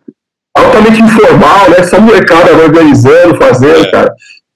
Altamente 0.66 1.02
informal, 1.02 1.70
né? 1.70 1.84
Só 1.84 2.00
molecada 2.00 2.56
organizando, 2.56 3.38
fazendo, 3.38 3.86
é. 3.86 3.92
cara. 3.92 4.14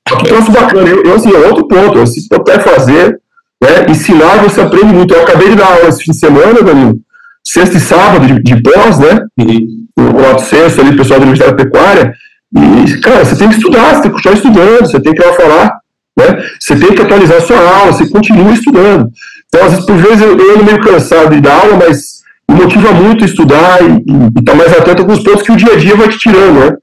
Que 0.07 0.25
troço 0.25 0.51
bacana. 0.51 0.87
Eu, 0.87 1.03
eu, 1.03 1.15
assim, 1.15 1.33
é 1.33 1.37
outro 1.47 1.67
ponto. 1.67 1.97
Eu, 1.97 2.07
se 2.07 2.27
puder 2.29 2.61
fazer, 2.61 3.19
né? 3.61 3.85
Ensinar, 3.89 4.43
você 4.43 4.61
aprende 4.61 4.93
muito. 4.93 5.13
Eu 5.13 5.23
acabei 5.23 5.49
de 5.49 5.55
dar 5.55 5.65
aula 5.65 5.89
esse 5.89 6.03
fim 6.03 6.11
de 6.11 6.19
semana, 6.19 6.61
Danilo. 6.61 6.99
Sexta 7.43 7.77
e 7.77 7.79
sábado 7.79 8.25
de, 8.25 8.41
de 8.41 8.61
pós, 8.61 8.99
né? 8.99 9.19
Uhum. 9.37 9.85
O 9.97 10.21
lato 10.21 10.43
sexto 10.43 10.81
ali, 10.81 10.95
pessoal 10.95 11.19
da 11.19 11.25
Universidade 11.25 11.55
Pecuária. 11.55 12.13
E, 12.55 12.97
cara, 13.01 13.25
você 13.25 13.35
tem 13.35 13.49
que 13.49 13.55
estudar, 13.55 13.95
você 13.95 14.01
tem 14.01 14.11
que 14.11 14.15
continuar 14.15 14.35
estudando, 14.35 14.79
você 14.81 14.99
tem 14.99 15.13
que 15.13 15.21
lá 15.21 15.33
falar, 15.33 15.71
né? 16.17 16.45
Você 16.59 16.75
tem 16.75 16.93
que 16.93 17.01
atualizar 17.01 17.37
a 17.37 17.41
sua 17.41 17.57
aula, 17.57 17.91
você 17.91 18.07
continua 18.07 18.53
estudando. 18.53 19.09
Então, 19.47 19.65
às 19.65 19.71
vezes, 19.71 19.85
por 19.85 19.97
vezes, 19.97 20.21
eu, 20.21 20.37
eu 20.37 20.63
meio 20.63 20.81
cansado 20.81 21.33
de 21.33 21.41
dar 21.41 21.59
aula, 21.61 21.77
mas 21.87 22.14
me 22.49 22.55
motiva 22.55 22.91
muito 22.91 23.25
estudar 23.25 23.79
e 23.81 24.39
estar 24.39 24.51
tá 24.51 24.55
mais 24.55 24.73
atento 24.73 25.05
com 25.05 25.13
os 25.13 25.23
pontos 25.23 25.41
que 25.41 25.51
o 25.51 25.55
dia 25.55 25.73
a 25.73 25.75
dia 25.75 25.95
vai 25.95 26.07
te 26.09 26.17
tirando, 26.17 26.59
né? 26.59 26.77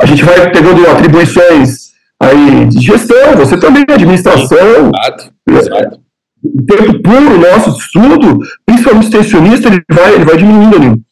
A 0.00 0.06
gente 0.06 0.24
vai 0.24 0.50
pegando 0.50 0.88
atribuições 0.88 1.92
aí 2.20 2.66
de 2.66 2.80
gestão, 2.80 3.36
você 3.36 3.56
também, 3.56 3.84
administração. 3.88 4.58
Exato, 4.58 5.32
exato. 5.48 6.00
o 6.42 6.66
tempo 6.66 7.02
puro 7.02 7.38
nosso 7.38 7.72
de 7.72 7.78
estudo, 7.78 8.38
principalmente 8.66 9.04
extensionista, 9.04 9.68
ele 9.68 9.82
vai, 9.90 10.14
ele 10.14 10.24
vai 10.24 10.36
diminuindo 10.36 10.76
ali. 10.76 11.02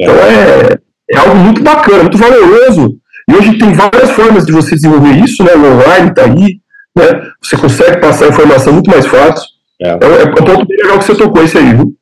É. 0.00 0.04
Então 0.04 0.14
é, 0.14 0.78
é 1.10 1.18
algo 1.18 1.36
muito 1.36 1.62
bacana, 1.62 2.02
muito 2.02 2.18
valoroso. 2.18 2.96
E 3.28 3.34
hoje 3.34 3.58
tem 3.58 3.72
várias 3.72 4.10
formas 4.10 4.44
de 4.44 4.52
você 4.52 4.74
desenvolver 4.74 5.12
isso, 5.24 5.42
né? 5.44 5.52
O 5.54 5.64
online 5.64 6.10
está 6.10 6.24
aí, 6.24 6.60
né? 6.96 7.30
Você 7.42 7.56
consegue 7.56 8.00
passar 8.00 8.26
a 8.26 8.28
informação 8.28 8.72
muito 8.72 8.90
mais 8.90 9.06
fácil. 9.06 9.46
É. 9.82 9.94
Então 9.94 10.12
é 10.12 10.24
um 10.24 10.34
ponto 10.34 10.66
bem 10.66 10.76
legal 10.78 10.98
que 10.98 11.04
você 11.04 11.14
tocou 11.14 11.44
isso 11.44 11.58
aí, 11.58 11.74
viu? 11.74 11.94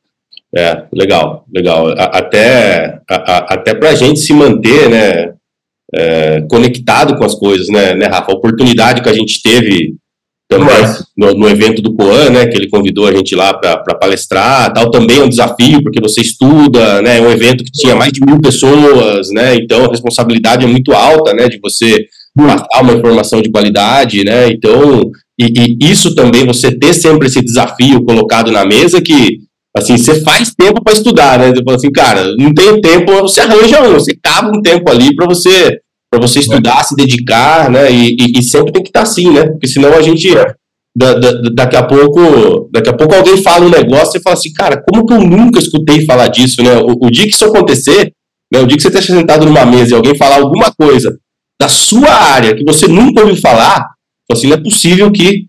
É, 0.55 0.83
legal, 0.91 1.45
legal. 1.53 1.93
Até, 1.97 2.99
a, 3.09 3.53
até 3.53 3.73
para 3.73 3.89
a 3.89 3.95
gente 3.95 4.19
se 4.19 4.33
manter, 4.33 4.89
né, 4.89 5.33
é, 5.93 6.41
conectado 6.49 7.15
com 7.17 7.23
as 7.23 7.35
coisas, 7.35 7.67
né, 7.67 7.93
né, 7.95 8.07
Rafa? 8.07 8.31
A 8.31 8.35
oportunidade 8.35 9.01
que 9.01 9.09
a 9.09 9.13
gente 9.13 9.41
teve 9.41 9.95
também 10.49 10.75
no, 11.15 11.33
no, 11.35 11.47
evento 11.47 11.79
do 11.79 11.93
Coan, 11.93 12.31
né, 12.31 12.47
que 12.47 12.57
ele 12.57 12.69
convidou 12.69 13.05
a 13.05 13.11
gente 13.11 13.35
lá 13.35 13.53
para 13.53 13.77
palestrar, 13.95 14.73
tal, 14.73 14.89
também 14.89 15.19
é 15.19 15.23
um 15.23 15.29
desafio, 15.29 15.83
porque 15.83 16.01
você 16.01 16.21
estuda, 16.21 17.03
né, 17.03 17.19
é 17.19 17.21
um 17.21 17.29
evento 17.29 17.63
que 17.63 17.71
tinha 17.71 17.95
mais 17.95 18.11
de 18.11 18.19
mil 18.25 18.41
pessoas, 18.41 19.29
né, 19.29 19.55
então 19.55 19.85
a 19.85 19.89
responsabilidade 19.89 20.65
é 20.65 20.67
muito 20.67 20.91
alta, 20.91 21.35
né, 21.35 21.47
de 21.47 21.59
você 21.59 22.03
passar 22.35 22.81
uma 22.81 22.93
informação 22.93 23.43
de 23.43 23.51
qualidade, 23.51 24.23
né, 24.23 24.49
então, 24.49 25.11
e, 25.39 25.77
e 25.79 25.91
isso 25.91 26.15
também, 26.15 26.47
você 26.47 26.71
ter 26.71 26.95
sempre 26.95 27.27
esse 27.27 27.43
desafio 27.43 28.03
colocado 28.03 28.51
na 28.51 28.65
mesa 28.65 28.99
que 28.99 29.48
Assim, 29.75 29.97
você 29.97 30.21
faz 30.21 30.53
tempo 30.55 30.83
para 30.83 30.93
estudar, 30.93 31.37
né? 31.37 31.49
Você 31.49 31.63
fala 31.63 31.77
assim, 31.77 31.91
cara, 31.91 32.35
não 32.37 32.53
tenho 32.53 32.81
tempo, 32.81 33.11
você 33.21 33.41
arranja 33.41 33.81
um, 33.83 33.93
você 33.93 34.17
cava 34.21 34.49
um 34.49 34.61
tempo 34.61 34.89
ali 34.89 35.15
para 35.15 35.27
você 35.27 35.79
para 36.11 36.19
você 36.19 36.39
estudar, 36.39 36.79
é. 36.79 36.83
se 36.83 36.95
dedicar, 36.95 37.69
né? 37.69 37.91
E, 37.91 38.15
e, 38.19 38.39
e, 38.39 38.43
sempre 38.43 38.73
tem 38.73 38.81
que 38.81 38.89
estar 38.89 39.01
tá 39.01 39.07
assim, 39.07 39.31
né? 39.31 39.45
Porque 39.45 39.67
senão 39.67 39.93
a 39.93 40.01
gente 40.01 40.35
é. 40.35 40.55
da, 40.97 41.13
da, 41.13 41.31
daqui 41.53 41.75
a 41.75 41.83
pouco, 41.83 42.67
daqui 42.73 42.89
a 42.89 42.93
pouco 42.93 43.13
alguém 43.13 43.37
fala 43.43 43.65
um 43.65 43.69
negócio 43.69 44.17
e 44.17 44.21
fala 44.23 44.33
assim, 44.33 44.51
cara, 44.51 44.81
como 44.81 45.05
que 45.05 45.13
eu 45.13 45.21
nunca 45.21 45.59
escutei 45.59 46.03
falar 46.05 46.27
disso, 46.29 46.63
né? 46.63 46.77
O, 46.79 47.05
o 47.05 47.11
dia 47.11 47.27
que 47.27 47.35
isso 47.35 47.45
acontecer, 47.45 48.11
né? 48.51 48.59
O 48.59 48.65
dia 48.65 48.75
que 48.75 48.81
você 48.81 48.87
esteja 48.87 49.13
sentado 49.13 49.45
numa 49.45 49.65
mesa 49.67 49.91
e 49.91 49.95
alguém 49.95 50.17
falar 50.17 50.37
alguma 50.37 50.73
coisa 50.73 51.15
da 51.61 51.69
sua 51.69 52.09
área 52.09 52.55
que 52.55 52.63
você 52.63 52.87
nunca 52.87 53.21
ouviu 53.21 53.37
falar, 53.37 53.85
assim, 54.31 54.47
não 54.47 54.55
é 54.55 54.63
possível 54.63 55.11
que 55.11 55.47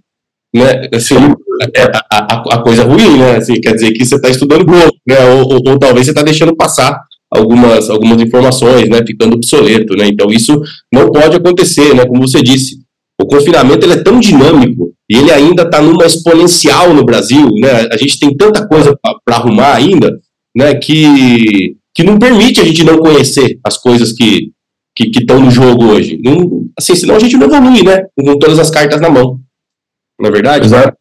né, 0.55 0.89
assim, 0.93 1.15
é, 1.15 1.19
a, 1.61 2.07
a, 2.11 2.43
a, 2.55 2.63
coisa 2.63 2.85
ruim, 2.85 3.19
né? 3.19 3.37
Assim, 3.37 3.61
quer 3.61 3.75
dizer 3.75 3.93
que 3.93 4.05
você 4.05 4.17
está 4.17 4.29
estudando 4.29 4.65
pouco, 4.65 4.97
né? 5.07 5.25
Ou, 5.35 5.53
ou, 5.53 5.61
ou, 5.67 5.79
talvez 5.79 6.07
você 6.07 6.13
está 6.13 6.23
deixando 6.23 6.57
passar 6.57 6.99
algumas, 7.31 7.91
algumas 7.91 8.21
informações, 8.21 8.89
né? 8.89 9.05
Ficando 9.07 9.35
obsoleto, 9.35 9.95
né? 9.95 10.09
Então 10.09 10.31
isso 10.31 10.61
não 10.93 11.11
pode 11.11 11.37
acontecer, 11.37 11.95
né? 11.95 12.07
Como 12.07 12.27
você 12.27 12.43
disse, 12.43 12.79
o 13.21 13.27
confinamento 13.27 13.85
ele 13.85 13.95
é 13.95 14.03
tão 14.03 14.19
dinâmico 14.19 14.93
e 15.09 15.17
ele 15.17 15.31
ainda 15.31 15.63
está 15.65 15.83
numa 15.83 16.07
exponencial 16.07 16.95
no 16.95 17.05
Brasil, 17.05 17.49
né? 17.61 17.89
A 17.93 17.97
gente 17.97 18.19
tem 18.19 18.35
tanta 18.35 18.67
coisa 18.67 18.97
para 19.25 19.37
arrumar 19.37 19.75
ainda, 19.75 20.19
né? 20.57 20.75
Que 20.75 21.77
que 21.95 22.05
não 22.05 22.19
permite 22.19 22.61
a 22.61 22.65
gente 22.65 22.85
não 22.85 22.99
conhecer 22.99 23.59
as 23.65 23.77
coisas 23.77 24.13
que 24.13 24.51
que 24.97 25.19
estão 25.19 25.41
no 25.41 25.51
jogo 25.51 25.85
hoje. 25.87 26.19
Não, 26.23 26.67
assim, 26.79 26.95
senão 26.95 27.17
a 27.17 27.19
gente 27.19 27.37
não 27.37 27.47
evolui, 27.47 27.83
né? 27.83 28.05
Com 28.19 28.39
todas 28.39 28.59
as 28.59 28.71
cartas 28.71 29.01
na 29.01 29.09
mão. 29.09 29.39
Não 30.21 30.29
é 30.29 30.33
verdade? 30.33 30.67
Exato. 30.67 31.00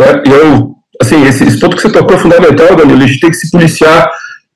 É, 0.00 0.22
eu, 0.30 0.74
assim, 1.02 1.24
esse, 1.26 1.44
esse, 1.44 1.58
ponto 1.58 1.76
que 1.76 1.82
você 1.82 1.90
tocou 1.90 2.16
é 2.16 2.20
fundamental, 2.20 2.76
Danilo. 2.76 3.02
A 3.02 3.06
gente 3.06 3.20
tem 3.20 3.30
que 3.30 3.36
se 3.36 3.50
policiar 3.50 4.08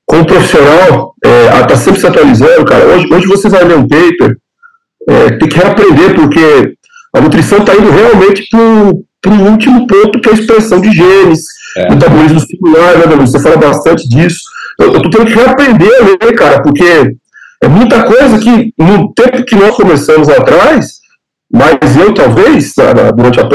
com 0.05 0.21
o 0.21 0.25
profissional, 0.25 1.13
é, 1.23 1.49
a 1.49 1.65
tá 1.65 1.75
sempre 1.75 1.99
se 1.99 2.07
atualizando, 2.07 2.65
cara. 2.65 2.85
Hoje, 2.85 3.07
hoje 3.13 3.27
você 3.27 3.49
vai 3.49 3.63
ler 3.63 3.77
um 3.77 3.87
paper, 3.87 4.37
é, 5.09 5.29
tem 5.37 5.49
que 5.49 5.57
reaprender, 5.57 6.15
porque 6.15 6.75
a 7.15 7.21
nutrição 7.21 7.59
está 7.59 7.75
indo 7.75 7.91
realmente 7.91 8.47
para 9.21 9.33
o 9.33 9.51
último 9.51 9.85
ponto, 9.87 10.19
que 10.19 10.29
é 10.29 10.31
a 10.31 10.35
expressão 10.35 10.79
de 10.79 10.91
genes, 10.91 11.41
é. 11.77 11.89
metabolismo 11.89 12.39
celular, 12.39 12.97
né, 12.97 13.03
Danilo? 13.03 13.27
Você 13.27 13.39
fala 13.39 13.57
bastante 13.57 14.07
disso. 14.07 14.41
Eu, 14.79 14.95
estou 14.95 15.09
tendo 15.09 15.25
que 15.25 15.35
reaprender 15.35 15.89
a 16.01 16.05
ler, 16.05 16.35
cara, 16.35 16.61
porque 16.61 17.15
é 17.61 17.67
muita 17.67 18.03
coisa 18.03 18.39
que, 18.39 18.73
no 18.77 19.13
tempo 19.13 19.43
que 19.45 19.55
nós 19.55 19.75
começamos 19.75 20.27
atrás, 20.29 20.99
mas 21.51 21.95
eu 21.95 22.13
talvez, 22.13 22.73
durante 23.15 23.39
a 23.39 23.47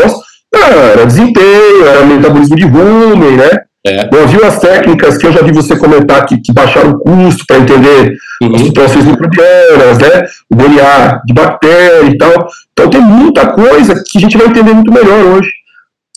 pós, 0.50 0.74
era 0.92 1.06
desempenho, 1.06 1.87
era 1.87 2.04
metabolismo 2.04 2.56
de 2.56 2.64
rumen, 2.64 3.37
né? 3.37 3.68
É. 3.87 4.08
Eu 4.12 4.26
vi 4.26 4.44
as 4.44 4.58
técnicas 4.61 5.16
que 5.16 5.26
eu 5.26 5.32
já 5.32 5.40
vi 5.42 5.52
você 5.52 5.76
comentar 5.76 6.26
que, 6.26 6.38
que 6.40 6.52
baixaram 6.52 6.90
o 6.90 6.98
custo 6.98 7.44
para 7.46 7.58
entender 7.58 8.16
uhum. 8.42 8.54
as 8.54 8.61
situações 8.62 9.04
microbianas, 9.04 9.98
né? 9.98 10.28
O 10.50 10.56
DNA 10.56 11.22
de 11.24 11.32
bactéria 11.32 12.08
e 12.08 12.18
tal. 12.18 12.48
Então 12.72 12.90
tem 12.90 13.00
muita 13.00 13.52
coisa 13.52 14.02
que 14.04 14.18
a 14.18 14.20
gente 14.20 14.37
vai 14.37 14.48
entender 14.48 14.72
muito 14.72 14.92
melhor 14.92 15.24
hoje. 15.26 15.50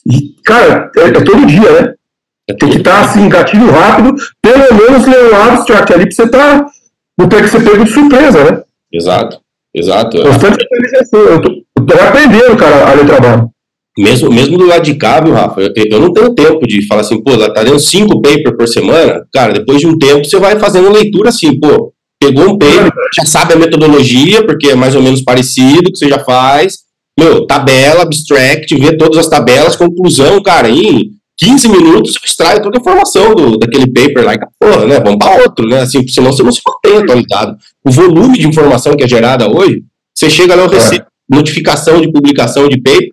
E, 0.06 0.36
cara, 0.44 0.90
é, 0.98 1.02
é 1.02 1.12
todo 1.12 1.46
dia, 1.46 1.82
né? 1.82 1.94
Tem 2.60 2.70
que 2.70 2.78
estar 2.78 2.96
tá, 2.96 3.02
assim, 3.02 3.30
gatilho 3.30 3.72
rápido, 3.72 4.16
pelo 4.42 4.74
menos 4.74 5.08
ler 5.08 5.32
um 5.32 5.54
abstract 5.54 5.94
ali 5.94 6.06
pra 6.06 6.16
você 6.16 6.28
tá. 6.28 6.66
Não 7.18 7.30
ter 7.30 7.44
que 7.44 7.50
ser 7.50 7.64
pego 7.64 7.86
de 7.86 7.92
surpresa, 7.92 8.44
né? 8.44 8.64
Exato, 8.92 9.40
exato. 9.74 10.22
Constante 10.22 10.66
atualização. 10.66 11.20
Eu 11.20 11.42
tô, 11.42 11.50
eu 11.50 11.86
tô 11.86 12.04
aprendendo, 12.04 12.58
cara, 12.58 12.90
a 12.90 12.94
ler 12.94 13.06
trabalho 13.06 13.52
mesmo, 13.98 14.32
mesmo 14.32 14.58
do 14.58 14.66
lado 14.66 14.84
de 14.84 14.96
cá, 14.96 15.20
viu, 15.20 15.34
Rafa, 15.34 15.62
eu, 15.62 15.72
eu, 15.76 16.00
não 16.00 16.14
tenho 16.14 16.34
tempo 16.34 16.66
de 16.66 16.86
falar 16.88 17.02
assim, 17.02 17.22
pô, 17.22 17.38
tá 17.38 17.62
lendo 17.62 17.80
cinco 17.80 18.22
papers 18.22 18.56
por 18.58 18.68
semana, 18.68 19.26
cara, 19.34 19.54
depois 19.54 19.80
de 19.80 19.88
um 19.88 19.98
tempo 19.98 20.24
você 20.24 20.40
vai 20.40 20.58
fazendo 20.58 20.92
leitura 20.92 21.30
assim, 21.30 21.60
pô, 21.60 21.94
pegou 22.20 22.52
um 22.52 22.58
paper, 22.58 22.92
já 23.16 23.26
sabe 23.26 23.54
a 23.54 23.58
metodologia, 23.58 24.46
porque 24.46 24.70
é 24.70 24.76
mais 24.76 24.96
ou 24.96 25.02
menos 25.02 25.22
parecido 25.22 25.92
que 25.92 25.98
você 25.98 26.08
já 26.08 26.20
faz, 26.20 26.80
meu, 27.20 27.46
tabela, 27.46 28.04
abstract, 28.04 28.74
vê 28.78 28.96
todas 28.96 29.18
as 29.18 29.28
tabelas, 29.28 29.76
conclusão, 29.76 30.42
cara, 30.42 30.70
em 30.70 31.12
15 31.38 31.68
minutos 31.68 32.14
você 32.14 32.20
extrai 32.24 32.62
toda 32.62 32.78
a 32.78 32.82
informação 32.82 33.36
do, 33.36 33.58
daquele 33.58 33.88
paper 33.92 34.24
lá, 34.24 34.36
e, 34.36 34.40
porra, 34.60 34.86
né, 34.86 35.00
vamos 35.00 35.18
para 35.18 35.42
outro, 35.44 35.68
né, 35.68 35.82
assim, 35.82 36.08
senão 36.08 36.32
você 36.32 36.44
não 36.44 36.52
se 36.52 36.62
mantém 36.66 37.02
atualizado. 37.02 37.58
O 37.84 37.92
volume 37.92 38.38
de 38.38 38.48
informação 38.48 38.96
que 38.96 39.04
é 39.04 39.08
gerada 39.08 39.52
hoje, 39.52 39.84
você 40.16 40.30
chega 40.30 40.56
lá, 40.56 40.64
eu 40.64 40.70
recebo 40.70 41.04
é. 41.04 41.36
notificação 41.36 42.00
de 42.00 42.12
publicação 42.12 42.70
de 42.70 42.80
paper, 42.80 43.10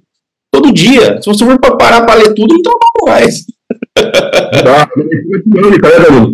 todo 0.51 0.73
dia. 0.73 1.21
Se 1.23 1.29
você 1.29 1.45
for 1.45 1.59
parar 1.77 2.03
para 2.03 2.15
ler 2.15 2.35
tudo, 2.35 2.55
não 2.55 2.63
trabalha 2.63 3.21
mais. 3.21 3.45
Tá, 3.95 4.89
uma 4.97 5.05
leitura 5.05 5.43
dinâmica, 5.45 5.89
né, 5.89 6.05
Danilo? 6.05 6.33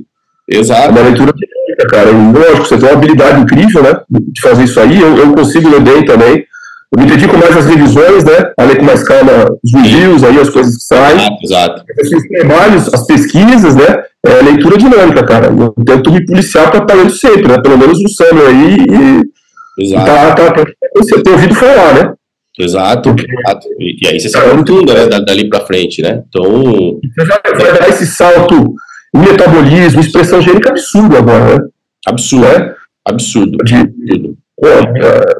Exato. 0.48 0.90
Uma 0.90 1.00
leitura 1.00 1.33
dinâmica, 1.33 1.87
cara. 1.88 2.11
E, 2.11 2.33
lógico, 2.33 2.66
você 2.66 2.79
tem 2.79 2.88
uma 2.88 2.96
habilidade 2.96 3.40
incrível, 3.40 3.83
né, 3.83 4.00
de 4.11 4.40
fazer 4.40 4.64
isso 4.64 4.81
aí. 4.81 5.00
Eu, 5.00 5.16
eu 5.16 5.33
consigo 5.33 5.68
ler 5.68 5.81
bem 5.81 6.05
também. 6.05 6.44
Eu 6.92 7.03
me 7.03 7.07
dedico 7.11 7.37
mais 7.37 7.57
às 7.57 7.66
revisões, 7.66 8.22
né? 8.22 8.53
A 8.57 8.62
ler 8.62 8.79
com 8.79 8.85
mais 8.85 9.03
calma 9.03 9.33
os 9.64 9.72
reviews, 9.72 10.22
aí 10.22 10.38
as 10.38 10.48
coisas 10.48 10.77
que 10.77 10.85
saem. 10.85 11.16
Exato, 11.16 11.38
exato. 11.42 11.85
Os 12.16 12.29
trabalhos, 12.29 12.94
as 12.94 13.07
pesquisas, 13.07 13.74
né? 13.74 14.05
É 14.24 14.42
leitura 14.42 14.79
dinâmica, 14.79 15.24
cara. 15.24 15.46
Eu 15.46 15.74
tento 15.85 16.12
me 16.12 16.24
policiar 16.24 16.70
para 16.70 16.83
estar 16.83 16.94
lendo 16.94 17.11
sempre, 17.11 17.48
né? 17.48 17.61
Pelo 17.61 17.79
menos 17.79 18.00
no 18.00 18.09
Summer 18.09 18.46
aí. 18.46 18.77
E, 18.79 19.35
Exato. 19.77 20.07
Tá, 20.07 20.35
tá, 20.35 20.53
tá, 20.53 20.64
você 20.96 21.20
tem 21.20 21.33
ouvido 21.33 21.55
falar, 21.55 21.94
né? 21.94 22.12
Exato, 22.59 23.11
exato. 23.11 23.67
E, 23.81 23.99
e 24.03 24.09
aí 24.09 24.21
você 24.21 24.29
se 24.29 24.37
aprofunda, 24.37 24.95
né, 24.95 25.21
dali 25.21 25.49
para 25.49 25.67
frente, 25.67 26.01
né? 26.01 26.23
Então. 26.29 27.01
Você 27.03 27.25
vai, 27.27 27.79
dar 27.79 27.88
esse 27.88 28.07
salto 28.07 28.75
em 29.14 29.19
metabolismo, 29.19 30.01
expressão 30.01 30.40
gênica 30.40 30.71
absurdo 30.71 31.17
agora, 31.17 31.59
né? 31.59 31.69
Absurdo. 32.07 32.47
É? 32.47 32.75
Absurdo. 33.07 33.59
De, 33.64 33.75
de, 33.87 34.35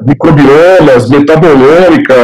microbiomas, 0.05 1.09
metabolômica, 1.09 2.15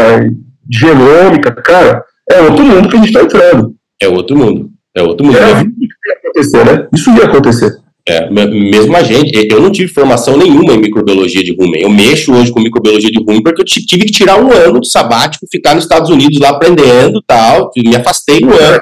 genômica, 0.70 1.52
cara, 1.52 2.04
é 2.30 2.42
outro 2.42 2.66
mundo 2.66 2.90
que 2.90 2.96
a 2.96 3.00
gente 3.00 3.08
está 3.08 3.24
entrando. 3.24 3.76
É 4.02 4.08
outro 4.08 4.38
mundo. 4.38 4.70
É 4.96 5.02
outro 5.02 5.26
mundo. 5.26 5.38
É, 5.38 5.62
isso 5.62 5.98
ia 6.06 6.14
acontecer, 6.18 6.66
né? 6.66 6.88
Isso 6.94 7.10
ia 7.12 7.26
acontecer. 7.26 7.78
É, 8.08 8.30
mesmo 8.30 8.96
a 8.96 9.04
gente, 9.04 9.48
eu 9.52 9.62
não 9.62 9.72
tive 9.72 9.88
formação 9.88 10.36
nenhuma 10.36 10.74
em 10.74 10.80
microbiologia 10.80 11.44
de 11.44 11.56
rumen. 11.56 11.82
Eu 11.82 11.90
mexo 11.90 12.34
hoje 12.34 12.52
com 12.52 12.60
microbiologia 12.60 13.12
de 13.12 13.20
rumen 13.20 13.44
porque 13.44 13.62
eu 13.62 13.66
tive 13.66 14.06
que 14.06 14.12
tirar 14.12 14.42
um 14.42 14.52
ano 14.52 14.82
de 14.82 14.90
sabático, 14.90 15.46
ficar 15.52 15.76
nos 15.76 15.84
Estados 15.84 16.10
Unidos 16.10 16.40
lá 16.40 16.50
aprendendo 16.50 17.22
tal, 17.28 17.70
me 17.78 17.96
afastei 17.96 18.44
um 18.44 18.52
ano. 18.52 18.82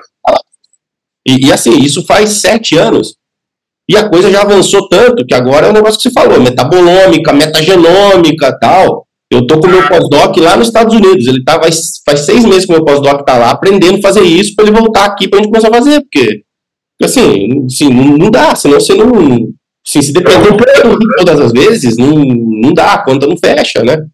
E, 1.27 1.47
e, 1.47 1.51
assim, 1.51 1.77
isso 1.79 2.05
faz 2.05 2.29
sete 2.41 2.77
anos. 2.77 3.15
E 3.89 3.97
a 3.97 4.07
coisa 4.07 4.31
já 4.31 4.41
avançou 4.41 4.87
tanto 4.87 5.25
que 5.25 5.33
agora 5.33 5.65
é 5.65 5.69
o 5.69 5.71
um 5.71 5.75
negócio 5.75 5.97
que 5.97 6.03
você 6.03 6.11
falou, 6.11 6.39
metabolômica, 6.39 7.33
metagenômica 7.33 8.57
tal. 8.59 9.05
Eu 9.31 9.45
tô 9.45 9.59
com 9.59 9.67
o 9.67 9.69
meu 9.69 9.87
pós-doc 9.87 10.37
lá 10.37 10.55
nos 10.55 10.67
Estados 10.67 10.95
Unidos. 10.95 11.27
Ele 11.27 11.43
tá, 11.43 11.59
faz, 11.59 12.01
faz 12.05 12.21
seis 12.21 12.43
meses 12.45 12.65
que 12.65 12.71
o 12.71 12.75
meu 12.75 12.85
pós-doc 12.85 13.23
tá 13.25 13.37
lá 13.37 13.51
aprendendo 13.51 13.97
a 13.97 14.01
fazer 14.01 14.23
isso 14.23 14.55
para 14.55 14.65
ele 14.65 14.77
voltar 14.77 15.05
aqui 15.05 15.27
pra 15.27 15.39
gente 15.39 15.49
começar 15.49 15.67
a 15.67 15.73
fazer, 15.73 16.01
porque 16.01 16.43
assim, 17.05 17.65
assim 17.65 17.89
não, 17.89 18.17
não 18.17 18.31
dá, 18.31 18.55
senão 18.55 18.79
você 18.79 18.93
não. 18.95 19.49
Assim, 19.87 20.01
se 20.01 20.11
depender 20.11 20.55
todas 21.17 21.39
as 21.39 21.51
vezes, 21.51 21.97
não, 21.97 22.15
não 22.15 22.73
dá, 22.73 22.93
a 22.93 23.03
conta 23.03 23.25
não 23.25 23.37
fecha, 23.37 23.83
né? 23.83 24.05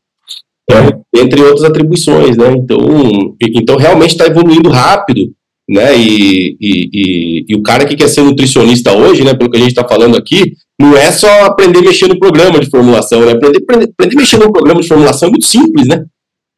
É. 0.69 1.19
Entre 1.19 1.41
outras 1.41 1.63
atribuições, 1.63 2.37
né? 2.37 2.51
Então, 2.53 3.35
então 3.41 3.75
realmente 3.77 4.11
está 4.11 4.25
evoluindo 4.25 4.69
rápido, 4.69 5.31
né? 5.69 5.97
E, 5.97 6.55
e, 6.61 6.89
e, 6.93 7.45
e, 7.49 7.55
o 7.55 7.61
cara 7.61 7.85
que 7.85 7.95
quer 7.95 8.07
ser 8.07 8.21
nutricionista 8.21 8.93
hoje, 8.93 9.23
né? 9.23 9.33
Pelo 9.33 9.49
que 9.49 9.57
a 9.57 9.59
gente 9.59 9.71
está 9.71 9.87
falando 9.87 10.17
aqui, 10.17 10.53
não 10.79 10.95
é 10.95 11.11
só 11.11 11.45
aprender 11.45 11.79
a 11.79 11.83
mexer 11.83 12.07
no 12.07 12.19
programa 12.19 12.59
de 12.59 12.69
formulação, 12.69 13.25
né? 13.25 13.33
Aprender, 13.33 13.57
aprender, 13.57 13.89
aprender 13.91 14.15
a 14.15 14.19
mexer 14.19 14.37
no 14.37 14.51
programa 14.51 14.81
de 14.81 14.87
formulação 14.87 15.27
é 15.27 15.31
muito 15.31 15.45
simples, 15.45 15.87
né? 15.87 16.05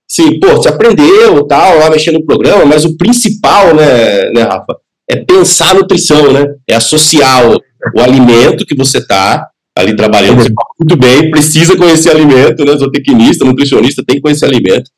sim, 0.09 0.39
pô, 0.39 0.47
você 0.55 0.69
aprendeu, 0.69 1.45
tal, 1.45 1.77
lá 1.77 1.89
mexendo 1.89 2.15
no 2.19 2.25
programa, 2.25 2.65
mas 2.65 2.85
o 2.85 2.95
principal, 2.97 3.75
né, 3.75 4.31
né, 4.31 4.43
Rafa, 4.43 4.77
é 5.10 5.17
pensar 5.17 5.72
a 5.72 5.74
nutrição, 5.76 6.32
né? 6.32 6.46
É 6.67 6.76
associar 6.76 7.50
o, 7.50 7.62
o 7.96 8.02
alimento 8.02 8.65
que 8.65 8.76
você 8.76 9.06
tá 9.06 9.48
ali 9.78 9.96
trabalhando, 9.96 10.38
você 10.38 10.50
fala 10.54 10.70
muito 10.80 10.98
bem, 10.98 11.30
precisa 11.30 11.78
conhecer 11.78 12.10
alimento, 12.10 12.65
né? 12.65 12.76
Zootecnista, 12.76 13.46
nutricionista 13.46 14.04
tem 14.06 14.17
que 14.17 14.22
conhecer 14.22 14.46
alimento. 14.46 14.89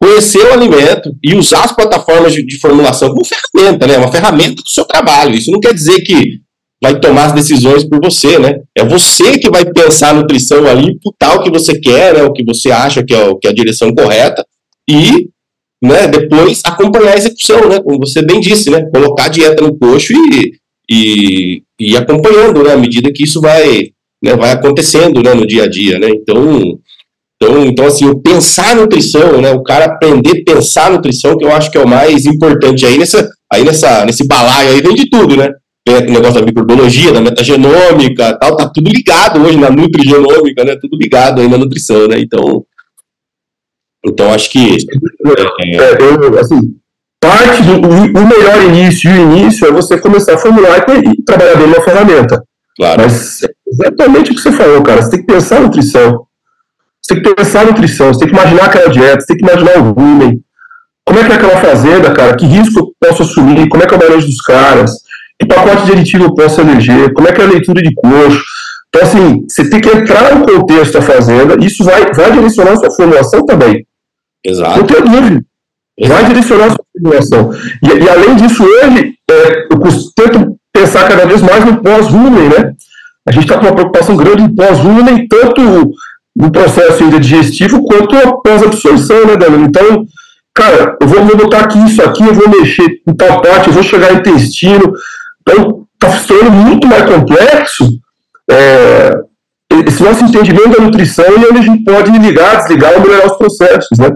Conhecer 0.00 0.44
o 0.46 0.52
alimento 0.52 1.14
e 1.22 1.34
usar 1.34 1.64
as 1.64 1.72
plataformas 1.72 2.32
de, 2.32 2.44
de 2.44 2.58
formulação 2.58 3.08
como 3.08 3.24
ferramenta, 3.24 3.86
né? 3.86 3.98
Uma 3.98 4.12
ferramenta 4.12 4.62
do 4.62 4.68
seu 4.68 4.84
trabalho. 4.84 5.34
Isso 5.34 5.50
não 5.50 5.60
quer 5.60 5.74
dizer 5.74 6.00
que 6.02 6.40
vai 6.82 7.00
tomar 7.00 7.26
as 7.26 7.32
decisões 7.32 7.84
por 7.84 8.00
você, 8.00 8.38
né? 8.38 8.60
É 8.76 8.84
você 8.84 9.38
que 9.38 9.50
vai 9.50 9.64
pensar 9.64 10.10
a 10.10 10.14
nutrição 10.14 10.66
ali, 10.66 10.92
imputar 10.92 11.36
o 11.36 11.42
que 11.42 11.50
você 11.50 11.78
quer, 11.78 12.14
né? 12.14 12.22
O 12.22 12.32
que 12.32 12.44
você 12.44 12.70
acha 12.70 13.02
que 13.02 13.14
é, 13.14 13.34
que 13.40 13.48
é 13.48 13.50
a 13.50 13.54
direção 13.54 13.94
correta 13.94 14.44
e, 14.88 15.28
né? 15.86 16.06
Depois 16.06 16.60
acompanhar 16.64 17.14
a 17.14 17.16
execução, 17.16 17.68
né? 17.68 17.80
Como 17.80 17.98
você 17.98 18.22
bem 18.22 18.40
disse, 18.40 18.70
né? 18.70 18.82
Colocar 18.92 19.24
a 19.24 19.28
dieta 19.28 19.62
no 19.62 19.76
coxo 19.76 20.12
e, 20.12 20.52
e, 20.90 21.62
e 21.78 21.96
acompanhando, 21.96 22.62
né? 22.62 22.72
À 22.72 22.76
medida 22.76 23.12
que 23.12 23.24
isso 23.24 23.40
vai, 23.40 23.90
né? 24.22 24.36
Vai 24.36 24.52
acontecendo, 24.52 25.22
né? 25.22 25.34
No 25.34 25.46
dia 25.46 25.64
a 25.64 25.68
dia, 25.68 25.98
né? 25.98 26.08
Então, 26.10 26.78
então, 27.40 27.64
então 27.66 27.86
assim, 27.86 28.06
o 28.06 28.18
pensar 28.18 28.74
nutrição, 28.74 29.40
né? 29.40 29.52
O 29.52 29.62
cara 29.62 29.86
aprender 29.86 30.42
a 30.42 30.52
pensar 30.54 30.90
nutrição, 30.90 31.36
que 31.36 31.44
eu 31.44 31.52
acho 31.52 31.70
que 31.70 31.78
é 31.78 31.82
o 31.82 31.88
mais 31.88 32.26
importante 32.26 32.84
aí 32.84 32.98
nessa, 32.98 33.28
aí 33.52 33.64
nessa, 33.64 34.04
nesse 34.04 34.26
balaio 34.26 34.70
aí 34.70 34.80
vem 34.80 34.94
de 34.94 35.08
tudo, 35.08 35.36
né? 35.36 35.50
o 35.88 36.12
negócio 36.12 36.40
da 36.40 36.46
microbiologia, 36.46 37.12
da 37.12 37.20
metagenômica, 37.20 38.36
tal, 38.40 38.56
tá 38.56 38.68
tudo 38.68 38.90
ligado 38.90 39.40
hoje 39.40 39.56
na 39.56 39.70
nutrigenômica, 39.70 40.64
né? 40.64 40.76
Tudo 40.80 40.96
ligado 40.96 41.40
aí 41.40 41.48
na 41.48 41.56
nutrição, 41.56 42.08
né? 42.08 42.18
Então, 42.18 42.64
então 44.04 44.32
acho 44.32 44.50
que 44.50 44.76
é, 45.26 45.82
é, 45.82 45.98
eu, 46.00 46.38
assim, 46.38 46.60
parte 47.20 47.62
do 47.62 47.88
o 47.88 48.26
melhor 48.26 48.62
início 48.64 49.10
e 49.10 49.18
o 49.18 49.32
início 49.32 49.66
é 49.66 49.72
você 49.72 49.98
começar 49.98 50.34
a 50.34 50.38
formular 50.38 50.84
e, 50.88 51.22
trabalhar 51.22 51.56
bem 51.56 51.68
na 51.68 51.80
ferramenta. 51.80 52.42
Claro. 52.76 53.02
Mas 53.02 53.42
é 53.42 53.48
exatamente 53.66 54.32
o 54.32 54.34
que 54.34 54.40
você 54.40 54.52
falou, 54.52 54.82
cara. 54.82 55.02
Você 55.02 55.10
tem 55.10 55.20
que 55.20 55.26
pensar 55.26 55.56
na 55.56 55.66
nutrição. 55.66 56.26
Você 57.02 57.14
tem 57.14 57.22
que 57.22 57.34
pensar 57.34 57.64
na 57.64 57.70
nutrição, 57.70 58.12
você 58.12 58.20
tem 58.20 58.28
que 58.28 58.34
imaginar 58.34 58.64
aquela 58.64 58.90
dieta, 58.90 59.20
você 59.20 59.26
tem 59.28 59.36
que 59.36 59.44
imaginar 59.44 59.78
o 59.78 59.92
rumen. 59.92 60.40
Como 61.04 61.18
é 61.18 61.24
que 61.24 61.32
é 61.32 61.34
aquela 61.36 61.60
fazenda, 61.60 62.12
cara? 62.12 62.36
Que 62.36 62.46
risco 62.46 62.80
eu 62.80 62.92
posso 63.00 63.22
assumir? 63.22 63.68
Como 63.68 63.82
é 63.82 63.86
que 63.86 63.94
é 63.94 63.96
o 63.96 64.00
manejo 64.00 64.26
dos 64.26 64.40
caras? 64.42 64.92
que 65.38 65.46
pacote 65.46 65.84
de 65.84 65.92
aditivo 65.92 66.24
eu 66.24 66.34
posso 66.34 66.60
eleger, 66.60 67.12
como 67.12 67.28
é 67.28 67.32
que 67.32 67.40
é 67.40 67.44
a 67.44 67.48
leitura 67.48 67.82
de 67.82 67.94
coxo. 67.94 68.42
Então, 68.88 69.02
assim, 69.02 69.44
você 69.48 69.68
tem 69.68 69.80
que 69.80 69.88
entrar 69.88 70.34
no 70.34 70.46
contexto 70.46 70.94
da 70.94 71.02
fazenda, 71.02 71.56
isso 71.64 71.84
vai, 71.84 72.12
vai 72.12 72.32
direcionar 72.32 72.72
a 72.72 72.76
sua 72.76 72.90
formulação 72.90 73.44
também. 73.44 73.86
Exato. 74.44 74.78
Não 74.78 74.86
tenho 74.86 75.02
dúvida. 75.02 75.44
Vai 76.06 76.24
direcionar 76.26 76.66
a 76.66 76.70
sua 76.70 76.84
formulação. 76.92 77.52
E, 77.82 78.04
e 78.04 78.08
além 78.08 78.36
disso, 78.36 78.62
hoje, 78.64 79.14
é, 79.30 79.66
eu 79.70 79.78
tento 80.14 80.56
pensar 80.72 81.08
cada 81.08 81.26
vez 81.26 81.42
mais 81.42 81.64
no 81.64 81.82
pós-rumen, 81.82 82.48
né? 82.48 82.72
A 83.28 83.32
gente 83.32 83.44
está 83.44 83.58
com 83.58 83.66
uma 83.66 83.74
preocupação 83.74 84.16
grande 84.16 84.42
em 84.42 84.54
pós-rumen, 84.54 85.26
tanto 85.26 85.90
no 86.36 86.52
processo 86.52 87.02
ainda 87.02 87.18
digestivo, 87.18 87.82
quanto 87.84 88.14
a 88.14 88.36
pós-absorção, 88.40 89.26
né, 89.26 89.36
Danilo? 89.36 89.64
Então, 89.64 90.06
cara, 90.54 90.96
eu 91.00 91.08
vou, 91.08 91.24
vou 91.24 91.36
botar 91.36 91.60
aqui 91.60 91.78
isso 91.86 92.02
aqui, 92.02 92.22
eu 92.22 92.34
vou 92.34 92.48
mexer 92.48 93.00
em 93.06 93.14
tal 93.14 93.40
parte, 93.40 93.68
eu 93.68 93.72
vou 93.72 93.82
chegar 93.82 94.12
no 94.12 94.20
intestino, 94.20 94.92
então, 95.40 95.86
está 95.94 96.18
se 96.18 96.26
tornando 96.26 96.50
muito 96.52 96.86
mais 96.86 97.04
complexo 97.10 97.88
é, 98.50 99.10
esse 99.86 100.02
nosso 100.02 100.24
entendimento 100.24 100.70
da 100.70 100.84
nutrição 100.84 101.24
e 101.24 101.46
onde 101.46 101.58
a 101.58 101.62
gente 101.62 101.84
pode 101.84 102.10
ligar, 102.18 102.56
desligar 102.56 102.94
ou 102.94 103.00
melhorar 103.00 103.26
os 103.26 103.36
processos, 103.36 103.98
né? 103.98 104.10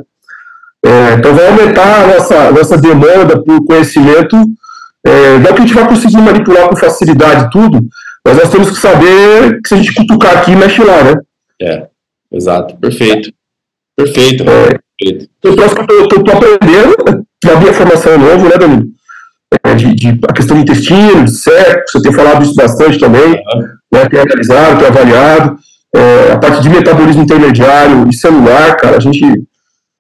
É, 0.85 1.15
então, 1.15 1.35
vai 1.35 1.49
aumentar 1.49 2.05
a 2.05 2.07
nossa, 2.07 2.51
nossa 2.53 2.79
demanda 2.79 3.43
por 3.43 3.65
conhecimento. 3.67 4.37
É, 5.05 5.39
não 5.39 5.53
que 5.53 5.63
a 5.63 5.67
gente 5.67 5.75
vai 5.75 5.89
conseguir 5.89 6.19
manipular 6.19 6.69
com 6.69 6.77
facilidade 6.77 7.51
tudo, 7.51 7.81
mas 8.25 8.37
nós 8.37 8.51
temos 8.51 8.71
que 8.71 8.77
saber 8.77 9.61
que 9.63 9.69
se 9.69 9.75
a 9.75 9.77
gente 9.77 9.95
cutucar 9.95 10.39
aqui, 10.39 10.55
mexe 10.55 10.83
lá, 10.83 11.05
né? 11.05 11.15
É, 11.61 11.87
exato, 12.33 12.77
perfeito. 12.77 13.31
Perfeito. 13.97 14.45
É, 14.45 14.79
perfeito. 15.03 15.31
Eu 15.43 15.53
estou 16.05 16.35
aprendendo, 16.35 17.27
na 17.45 17.57
minha 17.57 17.73
formação 17.73 18.19
novo, 18.19 18.49
né, 18.49 18.57
Danilo? 18.57 18.87
É, 19.65 19.75
de, 19.75 19.95
de, 19.95 20.19
a 20.29 20.33
questão 20.33 20.57
do 20.57 20.63
intestino, 20.63 21.25
de 21.25 21.33
sexo, 21.33 21.99
você 21.99 22.03
tem 22.03 22.13
falado 22.13 22.43
isso 22.43 22.55
bastante 22.55 22.99
também, 22.99 23.33
uhum. 23.33 23.69
Né, 23.93 24.09
tem 24.09 24.21
analisado, 24.21 24.79
tem 24.79 24.87
avaliado, 24.87 25.57
é, 25.95 26.33
a 26.33 26.39
parte 26.39 26.63
de 26.63 26.69
metabolismo 26.69 27.23
intermediário 27.23 28.09
e 28.09 28.15
celular, 28.15 28.77
cara, 28.77 28.97
a 28.97 29.01
gente, 29.01 29.25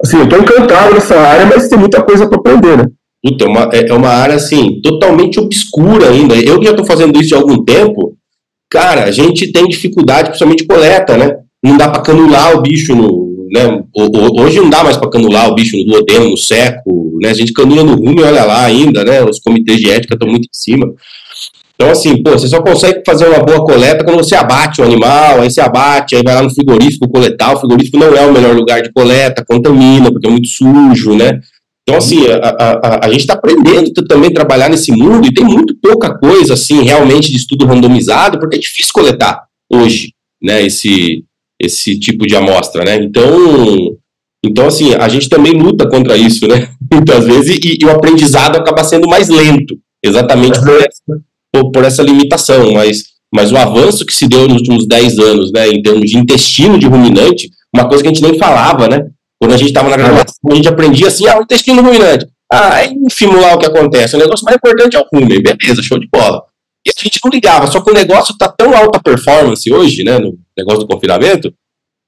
assim, 0.02 0.18
eu 0.18 0.24
estou 0.24 0.38
encantado 0.38 0.94
nessa 0.94 1.18
área, 1.18 1.46
mas 1.46 1.68
tem 1.68 1.78
muita 1.78 2.02
coisa 2.02 2.28
para 2.28 2.38
aprender, 2.38 2.76
né? 2.76 2.84
Puta, 3.22 3.44
é 3.44 3.48
uma, 3.48 3.70
é, 3.72 3.88
é 3.88 3.92
uma 3.92 4.08
área, 4.08 4.36
assim, 4.36 4.80
totalmente 4.82 5.38
obscura 5.38 6.08
ainda, 6.08 6.34
eu 6.36 6.62
já 6.62 6.70
estou 6.70 6.86
fazendo 6.86 7.20
isso 7.20 7.34
há 7.34 7.38
algum 7.38 7.64
tempo, 7.64 8.14
cara, 8.70 9.04
a 9.04 9.10
gente 9.10 9.52
tem 9.52 9.68
dificuldade, 9.68 10.28
principalmente 10.28 10.66
coleta, 10.66 11.16
né, 11.16 11.36
não 11.62 11.76
dá 11.76 11.88
para 11.88 12.02
canular 12.02 12.56
o 12.56 12.62
bicho 12.62 12.94
no, 12.94 13.46
né, 13.52 13.82
hoje 14.38 14.60
não 14.60 14.70
dá 14.70 14.84
mais 14.84 14.96
para 14.96 15.10
canular 15.10 15.50
o 15.50 15.54
bicho 15.54 15.76
no 15.76 15.84
duodeno, 15.84 16.30
no 16.30 16.36
seco, 16.36 17.18
né, 17.20 17.30
a 17.30 17.34
gente 17.34 17.52
canula 17.52 17.82
no 17.82 17.96
rumo 17.96 18.20
e 18.20 18.22
olha 18.22 18.44
lá 18.44 18.64
ainda, 18.64 19.04
né, 19.04 19.22
os 19.24 19.40
comitês 19.40 19.78
de 19.78 19.90
ética 19.90 20.14
estão 20.14 20.28
muito 20.28 20.44
em 20.44 20.52
cima. 20.52 20.86
Então, 21.80 21.92
assim, 21.92 22.22
pô, 22.22 22.32
você 22.32 22.46
só 22.46 22.60
consegue 22.60 23.02
fazer 23.06 23.26
uma 23.26 23.38
boa 23.38 23.64
coleta 23.64 24.04
quando 24.04 24.18
você 24.18 24.34
abate 24.34 24.82
o 24.82 24.84
animal, 24.84 25.40
aí 25.40 25.50
você 25.50 25.62
abate, 25.62 26.14
aí 26.14 26.22
vai 26.22 26.34
lá 26.34 26.42
no 26.42 26.54
frigorífico 26.54 27.08
coletar, 27.08 27.54
o 27.54 27.58
frigorífico 27.58 27.96
não 27.96 28.14
é 28.14 28.26
o 28.26 28.32
melhor 28.34 28.54
lugar 28.54 28.82
de 28.82 28.92
coleta, 28.92 29.42
contamina, 29.48 30.12
porque 30.12 30.26
é 30.26 30.30
muito 30.30 30.46
sujo, 30.46 31.16
né, 31.16 31.40
então, 31.82 31.96
assim, 31.96 32.26
a, 32.28 32.36
a, 32.36 33.06
a 33.06 33.10
gente 33.10 33.22
está 33.22 33.32
aprendendo 33.32 33.90
também 34.06 34.30
a 34.30 34.34
trabalhar 34.34 34.68
nesse 34.68 34.92
mundo 34.92 35.26
e 35.26 35.32
tem 35.32 35.44
muito 35.44 35.74
pouca 35.82 36.16
coisa, 36.18 36.54
assim, 36.54 36.82
realmente 36.82 37.30
de 37.30 37.36
estudo 37.36 37.66
randomizado, 37.66 38.38
porque 38.38 38.56
é 38.56 38.60
difícil 38.60 38.92
coletar 38.92 39.42
hoje, 39.72 40.12
né, 40.40 40.62
esse, 40.62 41.24
esse 41.58 41.98
tipo 41.98 42.26
de 42.26 42.36
amostra, 42.36 42.84
né? 42.84 42.96
Então, 42.96 43.96
então 44.44 44.66
assim, 44.66 44.94
a 44.94 45.08
gente 45.08 45.28
também 45.28 45.52
luta 45.54 45.88
contra 45.88 46.16
isso, 46.16 46.46
né? 46.46 46.68
Muitas 46.92 47.24
vezes, 47.24 47.56
e, 47.56 47.78
e 47.80 47.84
o 47.86 47.90
aprendizado 47.90 48.56
acaba 48.56 48.84
sendo 48.84 49.08
mais 49.08 49.28
lento, 49.28 49.76
exatamente 50.04 50.60
por 50.60 50.76
essa, 50.76 51.20
por, 51.52 51.70
por, 51.70 51.84
essa 51.84 52.02
limitação, 52.02 52.72
mas, 52.72 53.04
mas 53.32 53.52
o 53.52 53.56
avanço 53.56 54.06
que 54.06 54.14
se 54.14 54.28
deu 54.28 54.46
nos 54.48 54.58
últimos 54.58 54.86
10 54.86 55.18
anos, 55.18 55.52
né, 55.52 55.68
em 55.68 55.82
termos 55.82 56.10
de 56.10 56.18
intestino 56.18 56.78
de 56.78 56.86
ruminante, 56.86 57.50
uma 57.74 57.88
coisa 57.88 58.02
que 58.02 58.08
a 58.08 58.12
gente 58.12 58.22
nem 58.22 58.38
falava, 58.38 58.88
né? 58.88 59.06
Quando 59.40 59.54
a 59.54 59.56
gente 59.56 59.68
estava 59.68 59.88
na 59.88 59.96
graduação, 59.96 60.34
a 60.50 60.54
gente 60.54 60.68
aprendia 60.68 61.08
assim, 61.08 61.26
ah, 61.26 61.38
o 61.38 61.42
intestino 61.42 61.82
ruminante. 61.82 62.26
Ah, 62.52 62.82
é 62.82 62.92
ínfimo 62.92 63.40
lá 63.40 63.54
o 63.54 63.58
que 63.58 63.66
acontece. 63.66 64.16
O 64.16 64.18
negócio 64.18 64.44
mais 64.44 64.56
importante 64.56 64.96
é 64.96 65.00
o 65.00 65.06
rumen. 65.12 65.40
Beleza, 65.40 65.82
show 65.82 65.98
de 65.98 66.08
bola. 66.12 66.42
E 66.86 66.90
a 66.90 67.02
gente 67.02 67.20
não 67.22 67.30
ligava, 67.30 67.66
só 67.66 67.80
que 67.80 67.90
o 67.90 67.94
negócio 67.94 68.32
está 68.32 68.48
tão 68.48 68.74
alta 68.74 69.00
performance 69.00 69.70
hoje, 69.70 70.02
né, 70.02 70.18
no 70.18 70.38
negócio 70.56 70.80
do 70.80 70.86
confinamento, 70.86 71.52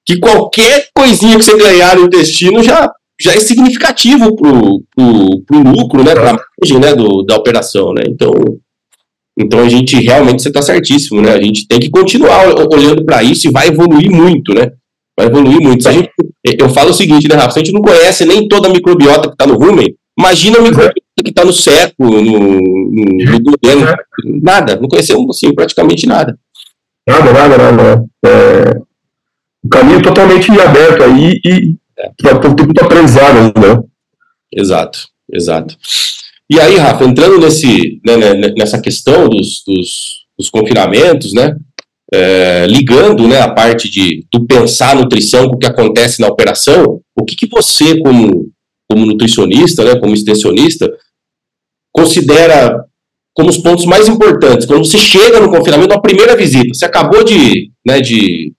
que 0.05 0.18
qualquer 0.18 0.88
coisinha 0.96 1.38
que 1.38 1.44
você 1.44 1.57
ganhar 1.59 1.96
no 1.96 2.07
intestino 2.07 2.62
já, 2.62 2.90
já 3.20 3.35
é 3.35 3.40
significativo 3.40 4.35
pro, 4.35 4.83
pro 4.94 5.59
lucro, 5.59 6.02
né, 6.02 6.14
pra 6.14 6.38
margem, 6.38 6.81
né, 6.81 6.94
do, 6.94 7.22
da 7.22 7.37
operação, 7.37 7.92
né, 7.92 8.02
então, 8.09 8.33
então 9.38 9.60
a 9.60 9.68
gente 9.68 9.96
realmente, 9.96 10.42
você 10.42 10.48
está 10.48 10.60
certíssimo, 10.60 11.20
né, 11.22 11.32
a 11.32 11.42
gente 11.42 11.66
tem 11.66 11.80
que 11.80 11.90
continuar 11.90 12.46
olhando 12.72 13.04
para 13.04 13.22
isso 13.22 13.48
e 13.48 13.50
vai 13.50 13.68
evoluir 13.68 14.10
muito, 14.10 14.54
né, 14.54 14.72
vai 15.16 15.26
evoluir 15.26 15.60
muito. 15.60 15.82
Se 15.82 15.88
a 15.88 15.92
gente, 15.92 16.10
eu 16.58 16.68
falo 16.68 16.90
o 16.90 16.94
seguinte, 16.94 17.28
né, 17.28 17.34
Rafa, 17.34 17.52
se 17.52 17.58
a 17.60 17.64
gente 17.64 17.74
não 17.74 17.82
conhece 17.82 18.24
nem 18.24 18.46
toda 18.46 18.68
a 18.68 18.72
microbiota 18.72 19.28
que 19.28 19.34
está 19.34 19.46
no 19.46 19.56
rumen, 19.56 19.94
imagina 20.18 20.58
a 20.58 20.62
microbiota 20.62 20.94
que 21.24 21.30
está 21.30 21.44
no 21.44 21.52
seco, 21.52 22.04
no, 22.04 22.20
no, 22.20 22.60
no 22.60 23.40
governo, 23.40 23.96
nada, 24.42 24.76
não 24.76 24.88
conhecemos 24.88 25.36
assim, 25.36 25.54
praticamente 25.54 26.06
nada. 26.06 26.38
Nada, 27.06 27.32
nada, 27.32 27.58
nada. 27.58 28.04
É, 28.24 28.80
o 29.64 29.68
caminho 29.68 30.02
totalmente 30.02 30.50
aberto 30.52 31.02
aí 31.02 31.40
e 31.44 31.76
é. 31.98 32.10
ter 32.16 32.64
muito 32.64 32.84
aprendizado 32.84 33.52
né? 33.58 33.82
Exato, 34.52 35.08
exato. 35.32 35.76
E 36.52 36.60
aí, 36.60 36.76
Rafa, 36.76 37.02
entrando 37.06 37.38
nesse, 37.38 37.98
né, 38.04 38.14
né, 38.14 38.34
né, 38.34 38.54
nessa 38.58 38.78
questão 38.78 39.26
dos, 39.26 39.62
dos, 39.66 40.26
dos 40.38 40.50
confinamentos, 40.50 41.32
né, 41.32 41.56
é, 42.12 42.66
ligando 42.66 43.26
né, 43.26 43.40
a 43.40 43.48
parte 43.48 43.88
de 43.88 44.26
do 44.30 44.46
pensar 44.46 44.94
nutrição 44.94 45.48
com 45.48 45.56
o 45.56 45.58
que 45.58 45.64
acontece 45.64 46.20
na 46.20 46.28
operação, 46.28 47.00
o 47.18 47.24
que, 47.24 47.34
que 47.34 47.46
você, 47.46 47.98
como, 48.00 48.52
como 48.86 49.06
nutricionista, 49.06 49.82
né, 49.82 49.98
como 49.98 50.12
extensionista, 50.12 50.92
considera 51.90 52.84
como 53.34 53.48
os 53.48 53.56
pontos 53.56 53.86
mais 53.86 54.06
importantes. 54.06 54.66
Quando 54.66 54.84
você 54.84 54.98
chega 54.98 55.40
no 55.40 55.50
confinamento, 55.50 55.94
na 55.94 56.02
primeira 56.02 56.36
visita, 56.36 56.68
você 56.74 56.84
acabou 56.84 57.24
de, 57.24 57.70
né, 57.86 57.98
de, 57.98 58.52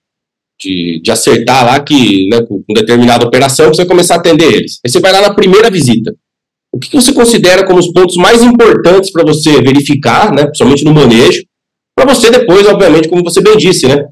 de, 0.60 1.00
de 1.00 1.10
acertar 1.12 1.64
lá 1.64 1.78
que, 1.78 2.28
né, 2.28 2.42
com 2.42 2.60
determinada 2.74 3.24
operação, 3.24 3.68
você 3.68 3.82
vai 3.82 3.86
começar 3.86 4.16
a 4.16 4.18
atender 4.18 4.52
eles. 4.52 4.80
Aí 4.84 4.90
você 4.90 4.98
vai 4.98 5.12
lá 5.12 5.20
na 5.20 5.32
primeira 5.32 5.70
visita. 5.70 6.12
O 6.74 6.78
que 6.80 6.92
você 6.92 7.12
considera 7.12 7.64
como 7.64 7.78
os 7.78 7.92
pontos 7.92 8.16
mais 8.16 8.42
importantes 8.42 9.12
para 9.12 9.22
você 9.22 9.62
verificar, 9.62 10.32
né, 10.32 10.44
principalmente 10.46 10.84
no 10.84 10.92
manejo, 10.92 11.44
para 11.96 12.12
você 12.12 12.32
depois, 12.32 12.66
obviamente, 12.66 13.08
como 13.08 13.22
você 13.22 13.40
bem 13.40 13.56
disse, 13.56 13.86
né, 13.86 14.04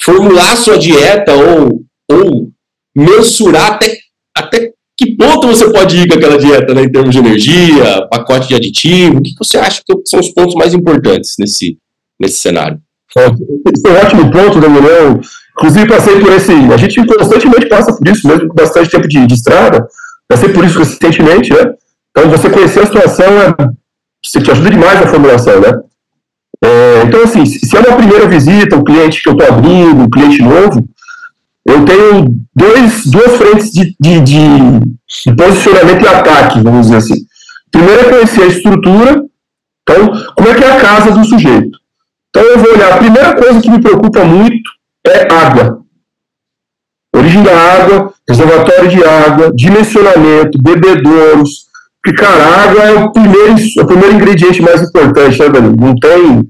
formular 0.00 0.56
sua 0.56 0.78
dieta 0.78 1.34
ou, 1.34 1.82
ou 2.08 2.48
mensurar 2.96 3.72
até 3.72 3.98
até 4.36 4.70
que 4.96 5.16
ponto 5.16 5.48
você 5.48 5.72
pode 5.72 5.96
ir 5.96 6.08
com 6.08 6.14
aquela 6.14 6.38
dieta 6.38 6.72
né, 6.72 6.82
em 6.82 6.90
termos 6.90 7.12
de 7.12 7.18
energia, 7.18 8.06
pacote 8.08 8.46
de 8.46 8.54
aditivo? 8.54 9.18
O 9.18 9.22
que 9.22 9.34
você 9.36 9.58
acha 9.58 9.82
que 9.84 9.92
são 10.06 10.20
os 10.20 10.28
pontos 10.30 10.54
mais 10.54 10.72
importantes 10.72 11.34
nesse, 11.38 11.76
nesse 12.20 12.38
cenário? 12.38 12.78
Esse 13.74 13.86
é 13.86 13.90
um 13.90 14.06
ótimo 14.06 14.30
ponto, 14.30 14.60
Daniel. 14.60 15.20
Inclusive, 15.56 15.88
passei 15.88 16.20
por 16.20 16.32
esse. 16.32 16.52
A 16.52 16.76
gente 16.76 17.04
constantemente 17.04 17.66
passa 17.68 17.96
por 17.96 18.06
isso, 18.06 18.26
mesmo 18.26 18.48
com 18.48 18.54
bastante 18.54 18.90
tempo 18.90 19.08
de, 19.08 19.26
de 19.26 19.34
estrada. 19.34 19.86
Passei 20.28 20.50
por 20.50 20.64
isso 20.64 20.78
recentemente, 20.78 21.50
né? 21.52 21.74
Então, 22.10 22.30
você 22.30 22.50
conhecer 22.50 22.80
a 22.80 22.86
situação 22.86 23.26
é, 23.26 23.54
você 24.24 24.40
te 24.40 24.50
ajuda 24.50 24.70
demais 24.70 25.00
na 25.00 25.06
formulação, 25.06 25.60
né? 25.60 25.72
É, 26.64 27.02
então, 27.04 27.22
assim, 27.22 27.46
se 27.46 27.76
é 27.76 27.80
uma 27.80 27.96
primeira 27.96 28.26
visita, 28.26 28.76
um 28.76 28.84
cliente 28.84 29.22
que 29.22 29.28
eu 29.28 29.34
estou 29.34 29.48
abrindo, 29.48 30.02
um 30.02 30.10
cliente 30.10 30.42
novo, 30.42 30.88
eu 31.64 31.84
tenho 31.84 32.26
dois, 32.54 33.06
duas 33.06 33.36
frentes 33.36 33.70
de, 33.70 33.94
de, 34.00 34.20
de, 34.20 35.34
posicionamento 35.36 36.02
e 36.02 36.08
ataque, 36.08 36.60
vamos 36.60 36.86
dizer 36.86 36.96
assim. 36.96 37.14
Primeiro 37.70 38.00
é 38.00 38.10
conhecer 38.10 38.42
a 38.42 38.46
estrutura, 38.46 39.24
então, 39.82 40.08
como 40.34 40.48
é 40.48 40.54
que 40.54 40.64
é 40.64 40.72
a 40.72 40.80
casa 40.80 41.12
do 41.12 41.24
sujeito. 41.24 41.78
Então, 42.30 42.42
eu 42.42 42.58
vou 42.58 42.72
olhar, 42.72 42.94
a 42.94 42.98
primeira 42.98 43.36
coisa 43.36 43.60
que 43.60 43.70
me 43.70 43.80
preocupa 43.80 44.24
muito 44.24 44.70
é 45.06 45.32
água. 45.32 45.82
Origem 47.14 47.42
da 47.42 47.56
água, 47.56 48.12
reservatório 48.28 48.88
de 48.88 49.04
água, 49.04 49.52
dimensionamento, 49.54 50.60
bebedouros. 50.60 51.67
Porque, 52.02 52.22
cara, 52.22 52.42
a 52.42 52.62
água 52.62 52.82
é 52.82 52.92
o 52.92 53.12
primeiro, 53.12 53.54
o 53.80 53.86
primeiro 53.86 54.14
ingrediente 54.14 54.62
mais 54.62 54.82
importante, 54.82 55.38
né, 55.38 55.48
Danilo? 55.48 55.76
Não 55.76 55.94
tem. 55.96 56.42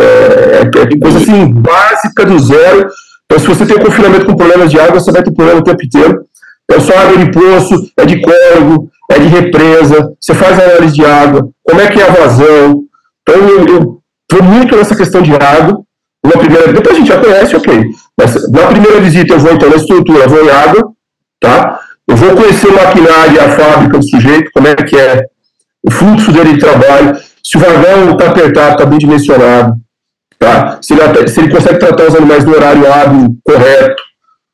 É, 0.00 0.04
é, 0.04 0.60
é 0.62 0.98
coisa 1.00 1.18
assim, 1.18 1.52
básica 1.52 2.24
do 2.24 2.38
zero 2.38 2.88
então, 3.30 3.38
se 3.38 3.46
você 3.46 3.66
tem 3.66 3.78
confinamento 3.78 4.24
com 4.24 4.34
problemas 4.34 4.70
de 4.70 4.80
água, 4.80 4.98
você 4.98 5.12
vai 5.12 5.22
ter 5.22 5.30
problema 5.30 5.60
o 5.60 5.64
tempo 5.64 5.84
inteiro. 5.84 6.24
É 6.70 6.80
só 6.80 6.96
água 6.96 7.18
de 7.18 7.30
poço, 7.30 7.90
é 7.98 8.06
de 8.06 8.22
córrego, 8.22 8.90
é 9.10 9.18
de 9.18 9.28
represa, 9.28 10.14
você 10.18 10.34
faz 10.34 10.58
análise 10.58 10.94
de 10.94 11.04
água, 11.04 11.48
como 11.62 11.80
é 11.80 11.88
que 11.88 12.00
é 12.00 12.08
a 12.08 12.12
vazão. 12.12 12.84
Então, 13.22 13.48
eu 13.48 14.00
estou 14.22 14.42
muito 14.42 14.74
nessa 14.76 14.96
questão 14.96 15.20
de 15.20 15.32
água. 15.34 15.82
Na 16.24 16.38
primeira, 16.38 16.72
depois 16.72 16.96
a 16.96 16.98
gente 16.98 17.08
já 17.08 17.20
conhece, 17.20 17.54
ok. 17.54 17.90
Mas 18.18 18.50
na 18.50 18.66
primeira 18.66 19.00
visita 19.00 19.34
eu 19.34 19.38
vou 19.38 19.52
então 19.52 19.70
na 19.70 19.76
estrutura, 19.76 20.26
vou 20.26 20.44
em 20.44 20.50
água, 20.50 20.92
tá? 21.38 21.80
Eu 22.08 22.16
vou 22.16 22.34
conhecer 22.34 22.68
o 22.68 22.74
maquinário, 22.74 23.40
a 23.40 23.48
fábrica 23.50 23.98
do 23.98 24.08
sujeito, 24.08 24.50
como 24.52 24.66
é 24.66 24.74
que 24.74 24.96
é 24.96 25.26
o 25.86 25.90
fluxo 25.90 26.32
dele 26.32 26.54
de 26.54 26.60
trabalho, 26.60 27.20
se 27.44 27.56
o 27.56 27.60
vagão 27.60 28.12
está 28.12 28.30
apertado, 28.30 28.72
está 28.72 28.86
bem 28.86 28.98
dimensionado, 28.98 29.78
Tá? 30.38 30.78
Se, 30.80 30.94
ele, 30.94 31.28
se 31.28 31.40
ele 31.40 31.52
consegue 31.52 31.80
tratar 31.80 32.06
os 32.06 32.14
animais 32.14 32.44
no 32.44 32.54
horário 32.54 32.92
hábil 32.92 33.36
correto. 33.44 34.02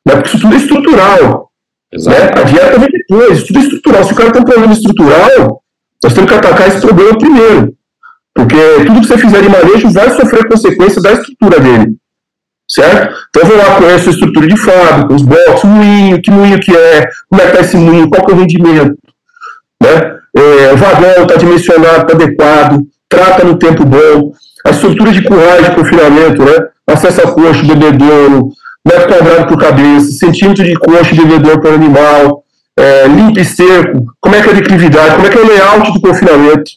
Né? 0.05 0.15
Porque 0.15 0.29
isso 0.29 0.39
tudo 0.39 0.55
é 0.55 0.57
estrutural. 0.57 1.51
Né? 1.93 2.17
A 2.35 2.43
dieta 2.43 2.79
vem 2.79 2.89
depois, 2.89 3.37
isso 3.37 3.47
tudo 3.47 3.59
é 3.59 3.61
estrutural. 3.61 4.03
Se 4.03 4.13
o 4.13 4.15
cara 4.15 4.31
tem 4.31 4.41
um 4.41 4.45
problema 4.45 4.73
estrutural, 4.73 5.63
nós 6.03 6.13
temos 6.13 6.31
que 6.31 6.37
atacar 6.37 6.67
esse 6.67 6.81
problema 6.81 7.17
primeiro. 7.17 7.73
Porque 8.33 8.57
tudo 8.85 9.01
que 9.01 9.07
você 9.07 9.17
fizer 9.17 9.41
de 9.41 9.49
manejo 9.49 9.89
vai 9.91 10.09
sofrer 10.09 10.47
consequência 10.47 11.01
da 11.01 11.13
estrutura 11.13 11.59
dele. 11.59 11.95
Certo? 12.67 13.15
Então 13.29 13.43
eu 13.43 13.47
vou 13.47 13.57
lá, 13.57 13.75
conheço 13.75 14.09
a 14.09 14.11
estrutura 14.11 14.47
de 14.47 14.57
fábrica, 14.57 15.13
os 15.13 15.21
blocos, 15.21 15.63
o 15.63 15.67
moinho, 15.67 16.21
que 16.21 16.31
moinho 16.31 16.59
que 16.59 16.75
é, 16.75 17.07
como 17.29 17.41
é 17.41 17.45
que 17.45 17.51
está 17.51 17.61
esse 17.61 17.77
moinho, 17.77 18.09
qual 18.09 18.25
que 18.25 18.31
é 18.31 18.35
o 18.35 18.39
rendimento. 18.39 18.97
Né? 19.81 20.15
É, 20.37 20.73
o 20.73 20.77
vagão 20.77 21.23
está 21.23 21.35
dimensionado, 21.35 22.01
está 22.01 22.13
adequado, 22.13 22.79
trata 23.07 23.43
no 23.45 23.57
tempo 23.57 23.85
bom 23.85 24.31
a 24.65 24.71
estrutura 24.71 25.11
de 25.11 25.21
currais 25.21 25.63
de 25.63 25.75
confinamento, 25.75 26.43
né? 26.43 26.67
acesso 26.87 27.21
a 27.21 27.31
coxo, 27.31 27.65
bebedouro, 27.65 28.49
metro 28.85 29.07
quadrado 29.07 29.47
por 29.47 29.59
cabeça, 29.59 30.11
centímetro 30.11 30.63
de 30.63 30.73
coxo 30.75 31.13
e 31.13 31.17
bebedouro 31.17 31.61
por 31.61 31.73
animal, 31.73 32.43
é, 32.77 33.07
limpo 33.07 33.39
e 33.39 33.45
seco, 33.45 34.05
como 34.19 34.35
é 34.35 34.41
que 34.41 34.49
é 34.49 34.51
a 34.51 34.55
declividade, 34.55 35.15
como 35.15 35.27
é 35.27 35.29
que 35.29 35.37
é 35.37 35.41
o 35.41 35.47
layout 35.47 35.93
do 35.93 36.01
confinamento. 36.01 36.71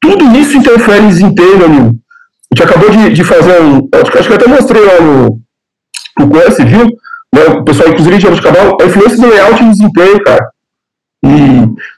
Tudo 0.00 0.24
isso 0.36 0.56
interfere 0.56 1.04
em 1.04 1.08
desempenho, 1.08 1.64
amigo. 1.64 1.98
A 2.52 2.56
gente 2.56 2.68
acabou 2.68 2.90
de, 2.90 3.10
de 3.10 3.24
fazer 3.24 3.60
um. 3.60 3.88
Acho, 3.92 4.18
acho 4.18 4.28
que 4.28 4.34
até 4.34 4.46
mostrei 4.46 4.82
lá 4.82 5.00
no, 5.00 5.40
no 6.18 6.28
curso, 6.28 6.64
viu? 6.64 6.86
Né, 7.34 7.44
o 7.58 7.64
pessoal, 7.64 7.90
inclusive, 7.90 8.16
de 8.16 8.22
Jabuticabal, 8.22 8.78
a 8.80 8.84
influência 8.84 9.18
do 9.18 9.28
layout 9.28 9.62
e 9.62 9.70
desempenho, 9.70 10.22
cara. 10.22 10.50
E 11.24 11.28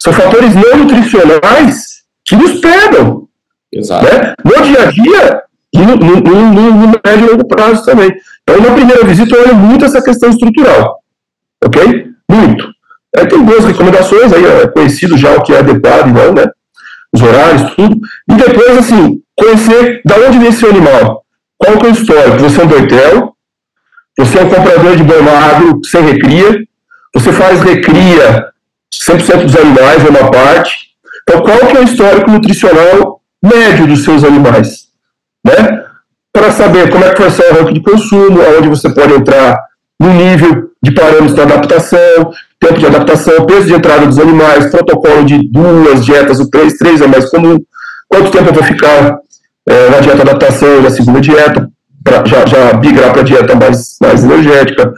são 0.00 0.12
fatores 0.12 0.54
não 0.54 0.78
nutricionais 0.78 2.00
que 2.24 2.36
nos 2.36 2.60
pegam. 2.60 3.28
Exato. 3.72 4.04
Né? 4.04 4.34
No 4.44 4.62
dia 4.62 4.82
a 4.82 4.90
dia 4.90 5.42
e 5.72 5.78
no, 5.78 5.96
no, 5.96 6.20
no, 6.20 6.72
no, 6.72 7.00
médio 7.04 7.26
e 7.26 7.30
longo 7.30 7.46
prazo 7.46 7.84
também. 7.84 8.12
Então, 8.42 8.60
na 8.60 8.74
primeira 8.74 9.04
visita, 9.04 9.36
eu 9.36 9.42
olho 9.42 9.54
muito 9.54 9.84
essa 9.84 10.02
questão 10.02 10.30
estrutural. 10.30 10.98
Ok? 11.64 12.08
Muito. 12.28 12.68
É, 13.14 13.24
tem 13.24 13.44
duas 13.44 13.64
recomendações, 13.64 14.32
aí 14.32 14.44
é 14.44 14.66
conhecido 14.68 15.16
já 15.16 15.32
o 15.36 15.42
que 15.42 15.52
é 15.52 15.58
adequado 15.58 16.08
e 16.08 16.12
não, 16.12 16.32
né? 16.32 16.46
Os 17.14 17.22
horários, 17.22 17.74
tudo. 17.74 17.98
E 18.30 18.34
depois, 18.34 18.78
assim, 18.78 19.20
conhecer 19.36 20.00
da 20.04 20.16
onde 20.16 20.38
vem 20.38 20.48
esse 20.48 20.64
animal. 20.66 21.24
Qual 21.58 21.78
que 21.78 21.86
é 21.86 21.88
o 21.88 21.92
histórico? 21.92 22.38
Você 22.38 22.60
é 22.60 22.64
um 22.64 22.68
doitel, 22.68 23.36
você 24.18 24.38
é 24.38 24.42
um 24.42 24.48
comprador 24.48 24.96
de 24.96 25.02
boi 25.02 25.22
magro 25.22 25.80
sem 25.84 26.02
recria, 26.02 26.62
você 27.14 27.32
faz 27.32 27.62
recria 27.62 28.50
100% 28.94 29.44
dos 29.44 29.56
animais, 29.56 30.04
é 30.04 30.08
uma 30.08 30.30
parte. 30.30 30.90
Então, 31.22 31.42
qual 31.42 31.58
que 31.58 31.76
é 31.76 31.80
o 31.80 31.84
histórico 31.84 32.30
nutricional 32.30 33.20
médio 33.42 33.86
dos 33.86 34.04
seus 34.04 34.24
animais, 34.24 34.88
né? 35.44 35.84
Para 36.32 36.52
saber 36.52 36.90
como 36.90 37.04
é 37.04 37.12
que 37.12 37.22
vai 37.22 37.30
ser 37.30 37.50
o 37.50 37.54
ranking 37.54 37.74
de 37.74 37.82
consumo, 37.82 38.40
aonde 38.40 38.68
você 38.68 38.88
pode 38.88 39.14
entrar 39.14 39.58
no 40.00 40.12
nível 40.12 40.70
de 40.82 40.92
parâmetros 40.92 41.34
de 41.34 41.40
adaptação, 41.40 42.32
tempo 42.60 42.78
de 42.78 42.86
adaptação, 42.86 43.46
peso 43.46 43.66
de 43.66 43.74
entrada 43.74 44.06
dos 44.06 44.18
animais, 44.18 44.70
protocolo 44.70 45.24
de 45.24 45.50
duas 45.50 46.04
dietas, 46.04 46.38
o 46.38 46.50
três, 46.50 46.74
três 46.74 47.00
é 47.00 47.06
mais 47.06 47.28
comum, 47.30 47.58
quanto 48.08 48.30
tempo 48.30 48.50
eu 48.50 48.54
vou 48.54 48.62
ficar 48.62 49.18
é, 49.66 49.88
na 49.88 50.00
dieta 50.00 50.22
adaptação 50.22 50.82
na 50.82 50.90
segunda 50.90 51.20
dieta, 51.20 51.70
para 52.04 52.24
já, 52.26 52.46
já 52.46 52.74
migrar 52.74 53.12
para 53.12 53.22
a 53.22 53.24
dieta 53.24 53.54
mais, 53.54 53.96
mais 54.00 54.24
energética. 54.24 54.92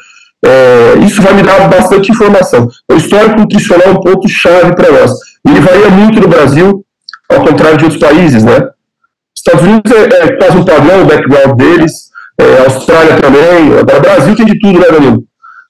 É, 0.45 0.99
isso 1.07 1.23
vai 1.23 1.35
me 1.35 1.43
dar 1.43 1.69
bastante 1.69 2.11
informação. 2.11 2.69
O 2.91 2.97
histórico 2.97 3.39
nutricional 3.41 3.89
é 3.89 3.91
um 3.91 4.01
ponto 4.01 4.29
chave 4.29 4.75
para 4.75 4.91
nós. 4.91 5.13
Ele 5.49 5.61
varia 5.61 5.89
muito 5.89 6.21
no 6.21 6.29
Brasil, 6.29 6.85
ao 7.29 7.45
contrário 7.45 7.79
de 7.79 7.85
outros 7.85 8.01
países, 8.01 8.43
né? 8.43 8.69
Estados 9.37 9.63
Unidos 9.63 9.93
é, 9.93 10.25
é 10.25 10.37
quase 10.37 10.57
um 10.57 10.65
padrão, 10.65 11.03
o 11.03 11.07
background 11.07 11.57
deles, 11.57 11.93
é, 12.39 12.65
Austrália 12.65 13.17
também, 13.17 13.79
agora 13.79 14.01
Brasil 14.01 14.35
tem 14.35 14.47
de 14.47 14.59
tudo, 14.59 14.79
né, 14.79 14.87
Danilo? 14.91 15.25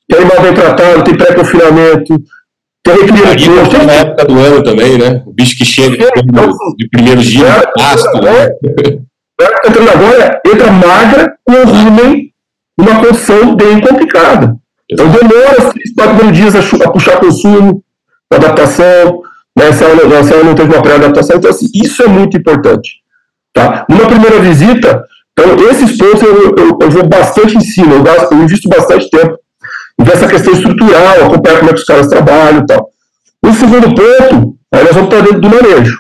Tem 0.09 0.21
animal 0.21 0.43
bem 0.43 0.55
tratado, 0.55 1.05
tem 1.05 1.17
pré-confinamento, 1.17 2.23
tem 2.83 2.95
requerimento. 2.95 3.71
Tem 3.71 3.87
na 3.87 3.93
época 3.93 4.25
do 4.25 4.38
ano 4.38 4.62
também, 4.62 4.99
né? 4.99 5.23
O 5.27 5.33
bicho 5.33 5.57
que 5.57 5.65
chega 5.65 6.05
é, 6.05 6.11
então, 6.17 6.53
de 6.77 6.88
primeiro 6.88 7.21
dia, 7.21 7.47
é, 7.47 7.73
pasto, 7.77 8.21
né? 8.21 8.49
É, 9.41 9.69
entrando 9.69 9.91
agora, 9.91 10.41
entra 10.47 10.73
magra 10.73 11.35
com 11.45 11.65
rumen 11.65 12.33
numa 12.77 13.01
condição 13.01 13.55
bem 13.55 13.81
complicada. 13.81 14.57
Então 14.91 15.09
demora 15.09 15.73
3, 15.73 15.95
4 15.97 16.33
dias 16.33 16.55
a, 16.57 16.91
puxar 16.91 17.19
consumo, 17.19 17.83
adaptação, 18.31 19.23
né, 19.57 19.73
se, 19.73 19.85
ela, 19.85 20.25
se 20.25 20.33
ela 20.33 20.45
não 20.45 20.55
teve 20.55 20.73
uma 20.73 20.83
pré-adaptação. 20.83 21.37
Então, 21.37 21.51
assim, 21.51 21.67
isso 21.75 22.03
é 22.03 22.09
muito 22.09 22.37
importante. 22.37 23.03
Tá? 23.55 23.87
Numa 23.88 24.07
primeira 24.07 24.41
visita, 24.41 25.05
então, 25.33 25.57
esses 25.71 25.97
pontos 25.97 26.23
eu, 26.23 26.55
eu, 26.57 26.79
eu 26.81 26.91
vou 26.91 27.07
bastante 27.07 27.57
em 27.57 27.61
cima, 27.61 27.95
eu, 27.95 28.03
gasto, 28.03 28.33
eu 28.33 28.43
invisto 28.43 28.69
bastante 28.69 29.09
tempo 29.11 29.33
em 29.35 29.42
ver 30.01 30.13
essa 30.13 30.29
questão 30.29 30.53
estrutural, 30.53 31.27
acompanhar 31.27 31.59
como 31.59 31.71
é 31.71 31.75
que 31.75 31.81
os 31.81 31.87
caras 31.87 32.09
trabalham 32.09 32.63
e 32.63 32.67
tal. 32.67 32.91
O 33.45 33.53
segundo 33.53 33.95
ponto, 33.95 34.57
aí 34.73 34.85
nós 34.85 34.95
vamos 34.95 35.09
para 35.09 35.21
dentro 35.23 35.41
do 35.41 35.51
manejo. 35.51 35.99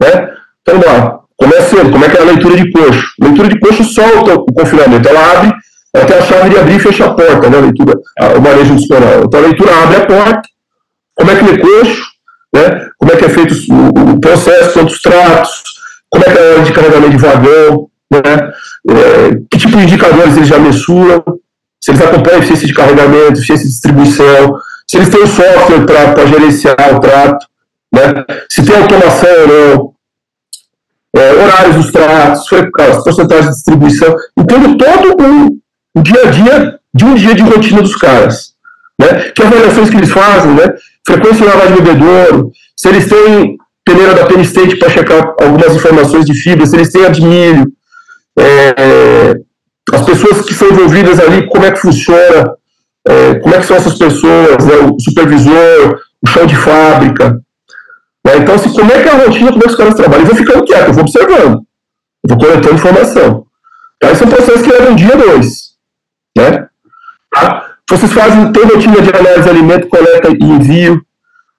Né? 0.00 0.30
Então, 0.62 0.80
vamos 0.80 0.86
lá. 0.86 1.20
Começa 1.36 1.90
como 1.90 2.04
é 2.04 2.08
que 2.08 2.16
é 2.16 2.20
a 2.20 2.24
leitura 2.24 2.56
de 2.56 2.72
coxo? 2.72 3.04
Leitura 3.20 3.48
de 3.48 3.60
coxo 3.60 3.84
solta 3.84 4.34
o 4.34 4.52
confinamento, 4.52 5.08
ela 5.08 5.32
abre, 5.32 5.52
ela 5.94 6.04
tem 6.04 6.16
a 6.16 6.22
chave 6.22 6.50
de 6.50 6.58
abrir 6.58 6.76
e 6.76 6.80
fechar 6.80 7.10
a 7.10 7.14
porta, 7.14 7.48
né? 7.48 7.58
A 7.58 7.60
leitura, 7.60 7.94
o 8.36 8.40
manejo 8.40 8.74
disponível. 8.74 9.24
Então 9.24 9.40
a 9.40 9.42
leitura 9.44 9.82
abre 9.82 9.96
a 9.96 10.06
porta, 10.06 10.42
como 11.14 11.30
é 11.30 11.36
que 11.36 11.44
lê 11.44 11.58
coxo, 11.58 12.02
né? 12.52 12.88
como 12.98 13.12
é 13.12 13.16
que 13.16 13.24
é 13.24 13.28
feito 13.28 13.54
o, 13.70 14.14
o 14.14 14.20
processo, 14.20 14.72
quantos 14.72 15.00
tratos, 15.00 15.62
como 16.10 16.24
é 16.24 16.32
que 16.32 16.38
é 16.38 16.42
a 16.42 16.54
hora 16.54 16.62
de 16.62 16.72
carregamento 16.72 17.10
de 17.10 17.18
vagão, 17.18 17.88
né? 18.10 18.52
É, 18.90 19.30
que 19.50 19.58
tipo 19.58 19.76
de 19.76 19.84
indicadores 19.84 20.36
eles 20.36 20.48
já 20.48 20.58
mensuram, 20.58 21.22
se 21.80 21.90
eles 21.90 22.00
acompanham 22.00 22.36
a 22.36 22.38
eficiência 22.38 22.66
de 22.66 22.74
carregamento, 22.74 23.34
eficiência 23.34 23.64
de 23.64 23.70
distribuição, 23.70 24.58
se 24.86 24.96
eles 24.96 25.08
têm 25.08 25.26
software 25.26 25.84
para 25.86 26.26
gerenciar 26.26 26.94
o 26.94 27.00
trato, 27.00 27.46
né? 27.92 28.24
se 28.48 28.64
tem 28.64 28.76
automação 28.76 29.28
ou 29.40 29.48
não, 29.48 29.94
é, 31.16 31.32
horários 31.32 31.76
dos 31.76 31.92
tratos, 31.92 32.48
porcentagem 33.04 33.50
de 33.50 33.54
distribuição, 33.54 34.16
entendo 34.38 34.76
todo 34.76 35.16
um 35.94 36.02
dia 36.02 36.22
a 36.22 36.30
dia 36.30 36.80
de 36.94 37.04
um 37.04 37.14
dia 37.14 37.34
de 37.34 37.42
rotina 37.42 37.82
dos 37.82 37.96
caras. 37.96 38.52
Né? 39.00 39.30
Que 39.34 39.42
avaliações 39.42 39.90
que 39.90 39.96
eles 39.96 40.10
fazem, 40.10 40.54
né? 40.54 40.74
frequência 41.06 41.38
de 41.38 41.44
lavagem 41.44 41.76
de 41.76 41.82
bebedouro, 41.82 42.50
se 42.76 42.88
eles 42.88 43.08
têm 43.08 43.56
peneira 43.84 44.14
da 44.14 44.26
Penn 44.26 44.42
State 44.42 44.76
para 44.76 44.90
checar 44.90 45.34
algumas 45.40 45.74
informações 45.74 46.26
de 46.26 46.34
fibra, 46.34 46.66
se 46.66 46.76
eles 46.76 46.92
têm 46.92 47.06
a 47.06 47.08
de 47.08 47.22
milho, 47.22 47.72
é, 48.38 49.34
as 49.92 50.04
pessoas 50.04 50.44
que 50.44 50.54
são 50.54 50.68
envolvidas 50.68 51.18
ali, 51.20 51.48
como 51.48 51.64
é 51.64 51.70
que 51.70 51.80
funciona 51.80 52.58
é, 53.08 53.34
como 53.36 53.54
é 53.54 53.58
que 53.58 53.66
são 53.66 53.76
essas 53.76 53.94
pessoas, 53.94 54.64
né, 54.66 54.74
o 54.92 55.00
supervisor, 55.00 55.98
o 56.22 56.28
chão 56.28 56.46
de 56.46 56.54
fábrica. 56.54 57.40
Né? 58.24 58.36
Então, 58.36 58.54
assim, 58.54 58.70
como 58.72 58.92
é 58.92 59.02
que 59.02 59.08
é 59.08 59.12
a 59.12 59.24
rotina, 59.24 59.50
como 59.50 59.62
é 59.62 59.66
que 59.66 59.70
os 59.70 59.76
caras 59.76 59.94
trabalham? 59.94 60.24
Eu 60.24 60.26
vou 60.26 60.36
ficando 60.36 60.64
quieto, 60.64 60.88
eu 60.88 60.92
vou 60.92 61.02
observando, 61.02 61.62
eu 62.22 62.28
vou 62.28 62.38
coletando 62.38 62.74
informação. 62.74 63.46
Tá? 63.98 64.12
Esse 64.12 64.22
é 64.22 64.26
um 64.26 64.30
processo 64.30 64.62
que 64.62 64.70
leva 64.70 64.90
um 64.90 64.96
dia, 64.96 65.16
dois. 65.16 65.68
Né? 66.36 66.66
Tá? 67.32 67.66
Vocês 67.88 68.12
fazem 68.12 68.42
a 68.42 68.66
rotina 68.66 69.00
de 69.00 69.10
análise 69.16 69.42
de 69.42 69.48
alimento, 69.48 69.88
coleta 69.88 70.28
e 70.28 70.44
envio, 70.44 71.00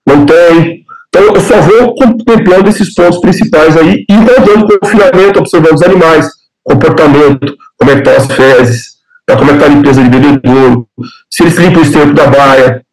não 0.05 0.25
tem. 0.25 0.85
Então, 1.07 1.33
eu 1.33 1.41
só 1.41 1.59
vou 1.59 1.95
contemplando 1.95 2.69
esses 2.69 2.93
pontos 2.93 3.19
principais 3.19 3.75
aí 3.75 4.05
e 4.07 4.13
rodando 4.13 4.79
confinamento, 4.79 5.39
observando 5.39 5.73
os 5.73 5.81
animais, 5.81 6.29
comportamento, 6.63 7.57
como 7.79 7.91
é 7.91 7.93
que 7.95 8.09
estão 8.09 8.15
as 8.15 8.27
fezes, 8.27 8.97
tá? 9.25 9.37
como 9.37 9.51
é 9.51 9.53
que 9.53 9.59
está 9.59 9.71
a 9.71 9.75
limpeza 9.75 10.03
de 10.03 10.09
bebedouro, 10.09 10.87
se 11.29 11.43
eles 11.43 11.55
limpam 11.57 11.79
o 11.79 11.83
esterco 11.83 12.13
da 12.13 12.27
baia. 12.27 12.85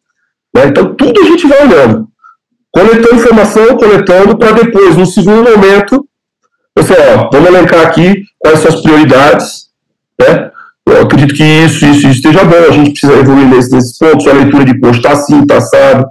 Né? 0.55 0.67
Então, 0.67 0.95
tudo 0.95 1.21
a 1.21 1.25
gente 1.25 1.47
vai 1.47 1.67
olhando. 1.67 2.07
Coletando 2.71 3.15
informação, 3.15 3.77
coletando, 3.77 4.37
para 4.37 4.51
depois, 4.51 4.95
no 4.95 5.05
segundo 5.05 5.49
momento, 5.49 6.07
você, 6.75 6.93
ó, 6.93 7.29
vamos 7.31 7.49
elencar 7.49 7.87
aqui 7.87 8.23
quais 8.37 8.59
são 8.59 8.69
as 8.69 8.81
prioridades, 8.81 9.67
né? 10.19 10.51
Eu 10.87 11.01
acredito 11.01 11.33
que 11.33 11.43
isso, 11.43 11.85
isso, 11.85 12.07
isso 12.07 12.07
esteja 12.07 12.45
bom, 12.45 12.55
a 12.55 12.71
gente 12.71 12.91
precisa 12.91 13.19
evoluir 13.19 13.47
nesses, 13.47 13.71
nesses 13.71 13.97
pontos, 13.97 14.27
a 14.27 14.33
leitura 14.33 14.63
de 14.63 14.79
post 14.79 14.97
está 14.97 15.11
assim, 15.11 15.41
está 15.41 15.57
assado, 15.57 16.05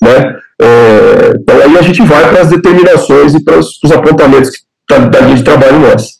né? 0.00 0.36
É, 0.62 1.34
então 1.36 1.56
aí 1.56 1.76
a 1.76 1.82
gente 1.82 2.00
vai 2.02 2.30
para 2.30 2.42
as 2.42 2.48
determinações 2.48 3.34
e 3.34 3.42
para 3.42 3.58
os, 3.58 3.82
os 3.82 3.92
apontamentos 3.92 4.50
da, 4.88 4.98
da 4.98 5.20
linha 5.20 5.36
de 5.36 5.42
trabalho 5.42 5.80
nossa, 5.80 6.10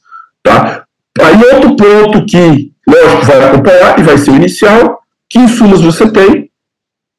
tá? 0.43 0.84
Aí 1.21 1.37
outro 1.55 1.77
ponto 1.77 2.27
que, 2.27 2.73
lógico, 2.87 3.27
vai 3.27 3.45
acompanhar 3.45 3.99
e 3.99 4.03
vai 4.03 4.19
ser 4.19 4.31
o 4.31 4.37
inicial, 4.37 5.01
que 5.29 5.39
insumos 5.39 5.81
você 5.81 6.11
tem, 6.11 6.51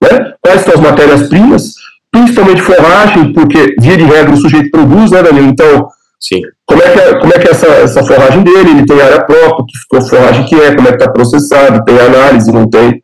né? 0.01 0.33
Quais 0.41 0.61
são 0.61 0.73
as 0.73 0.79
matérias-primas, 0.79 1.73
principalmente 2.11 2.61
forragem, 2.61 3.33
porque 3.33 3.75
via 3.79 3.97
de 3.97 4.03
regra 4.03 4.33
o 4.33 4.37
sujeito 4.37 4.69
produz, 4.71 5.11
né, 5.11 5.23
Danilo? 5.23 5.47
Então, 5.47 5.89
Sim. 6.19 6.41
Como 6.65 6.81
é 6.81 6.89
que 6.89 6.99
é, 6.99 7.19
como 7.19 7.33
é, 7.33 7.39
que 7.39 7.47
é 7.47 7.51
essa, 7.51 7.67
essa 7.67 8.03
forragem 8.03 8.43
dele? 8.43 8.71
Ele 8.71 8.85
tem 8.85 8.99
área 8.99 9.23
própria, 9.23 9.65
que 9.67 9.77
ficou 9.79 10.01
forragem 10.01 10.45
que 10.45 10.55
é, 10.55 10.75
como 10.75 10.87
é 10.87 10.91
que 10.91 10.97
está 10.97 11.11
processado, 11.11 11.83
tem 11.85 11.99
análise, 11.99 12.51
não 12.51 12.67
tem. 12.67 13.03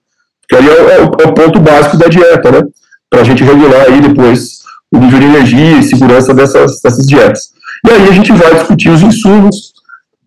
Que 0.50 0.56
aí 0.56 0.68
é, 0.68 0.72
é, 0.72 1.02
o, 1.02 1.12
é 1.22 1.28
o 1.28 1.34
ponto 1.34 1.60
básico 1.60 1.98
da 1.98 2.08
dieta, 2.08 2.52
né? 2.52 2.64
Para 3.10 3.22
a 3.22 3.24
gente 3.24 3.44
regular 3.44 3.86
aí 3.88 4.02
depois 4.02 4.62
o 4.92 4.98
nível 4.98 5.20
de 5.20 5.26
energia 5.26 5.78
e 5.78 5.84
segurança 5.84 6.34
dessas, 6.34 6.82
dessas 6.82 7.06
dietas. 7.06 7.52
E 7.88 7.92
aí 7.92 8.10
a 8.10 8.12
gente 8.12 8.32
vai 8.32 8.54
discutir 8.56 8.90
os 8.90 9.02
insumos, 9.02 9.71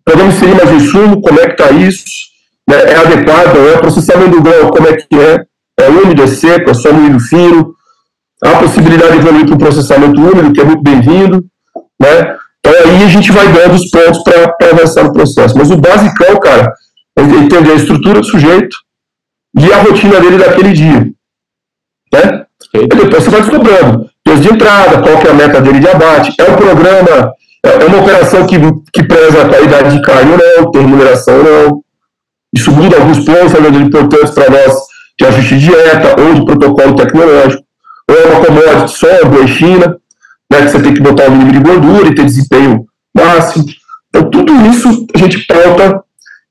podemos 0.05 0.35
inserir 0.35 0.55
mais 0.55 0.71
insumo, 0.71 1.21
como 1.21 1.39
é 1.39 1.47
que 1.47 1.61
está 1.61 1.71
isso, 1.71 2.05
né? 2.69 2.77
é 2.77 2.95
adequado, 2.95 3.57
é 3.57 3.77
processamento 3.77 4.31
do 4.31 4.41
grão, 4.41 4.69
como 4.69 4.87
é 4.87 4.95
que 4.95 5.15
é, 5.15 5.45
é 5.79 5.89
úmido, 5.89 6.23
é 6.23 6.27
seco, 6.27 6.69
é 6.69 6.73
só 6.73 6.93
moído 6.93 7.19
fino, 7.19 7.73
há 8.43 8.51
a 8.51 8.59
possibilidade 8.59 9.13
de 9.13 9.19
evoluir 9.19 9.45
para 9.45 9.55
o 9.55 9.59
processamento 9.59 10.21
úmido, 10.21 10.53
que 10.53 10.61
é 10.61 10.63
muito 10.63 10.83
bem-vindo, 10.83 11.45
né? 11.99 12.37
Então 12.59 12.73
aí 12.73 13.03
a 13.03 13.07
gente 13.07 13.31
vai 13.31 13.47
dando 13.47 13.75
os 13.75 13.89
pontos 13.91 14.23
para 14.23 14.71
avançar 14.71 15.03
no 15.03 15.13
processo. 15.13 15.55
Mas 15.55 15.69
o 15.69 15.77
basicão, 15.77 16.39
cara, 16.39 16.73
é 17.17 17.21
entender 17.21 17.71
a 17.71 17.75
estrutura 17.75 18.21
do 18.21 18.25
sujeito 18.25 18.75
e 19.57 19.71
a 19.71 19.77
rotina 19.77 20.19
dele 20.19 20.37
daquele 20.39 20.73
dia. 20.73 21.11
Né? 22.11 22.45
E 22.73 22.87
depois 22.87 23.23
você 23.23 23.29
vai 23.29 23.41
descobrindo. 23.41 24.09
Peso 24.23 24.41
de 24.41 24.53
entrada, 24.53 25.01
qual 25.01 25.19
que 25.19 25.27
é 25.27 25.29
a 25.31 25.33
meta 25.33 25.61
dele 25.61 25.79
de 25.79 25.87
abate. 25.87 26.33
É 26.39 26.43
um 26.49 26.55
programa, 26.55 27.33
é, 27.65 27.83
é 27.83 27.85
uma 27.85 28.01
operação 28.01 28.45
que, 28.45 28.57
que 28.93 29.03
preza 29.03 29.41
a 29.41 29.49
qualidade 29.49 29.95
de 29.95 30.01
carne 30.01 30.31
não, 30.31 30.71
tem 30.71 30.81
remuneração 30.81 31.43
não. 31.43 31.81
Isso 32.55 32.71
muda 32.71 32.97
alguns 32.97 33.19
pontos, 33.25 33.53
além 33.53 33.81
importantes 33.81 34.31
para 34.31 34.49
nós 34.49 34.73
de 35.19 35.25
ajuste 35.25 35.57
de 35.57 35.67
dieta 35.67 36.21
ou 36.21 36.33
de 36.33 36.45
protocolo 36.45 36.95
tecnológico. 36.95 37.63
Ou 38.09 38.15
é 38.15 38.25
uma 38.25 38.45
commodity 38.45 38.97
só, 38.97 39.25
boa 39.25 39.47
China 39.47 39.97
né, 40.51 40.61
que 40.61 40.69
você 40.69 40.81
tem 40.81 40.93
que 40.93 41.01
botar 41.01 41.27
o 41.27 41.31
mínimo 41.31 41.51
de 41.51 41.59
gordura 41.59 42.07
e 42.07 42.15
ter 42.15 42.25
desempenho 42.25 42.85
máximo. 43.15 43.65
Então, 44.09 44.29
tudo 44.29 44.53
isso 44.67 45.05
a 45.13 45.17
gente 45.17 45.45
pauta 45.45 46.03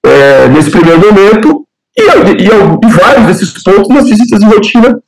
é, 0.04 0.48
nesse 0.48 0.70
primeiro 0.70 1.00
momento 1.00 1.66
e, 1.96 2.02
e, 2.02 2.46
e, 2.46 2.90
vários 2.90 3.26
desses 3.26 3.62
pontos 3.62 3.88
nas 3.88 4.08
visitas 4.08 4.40
de 4.40 4.46
rotina, 4.46 4.98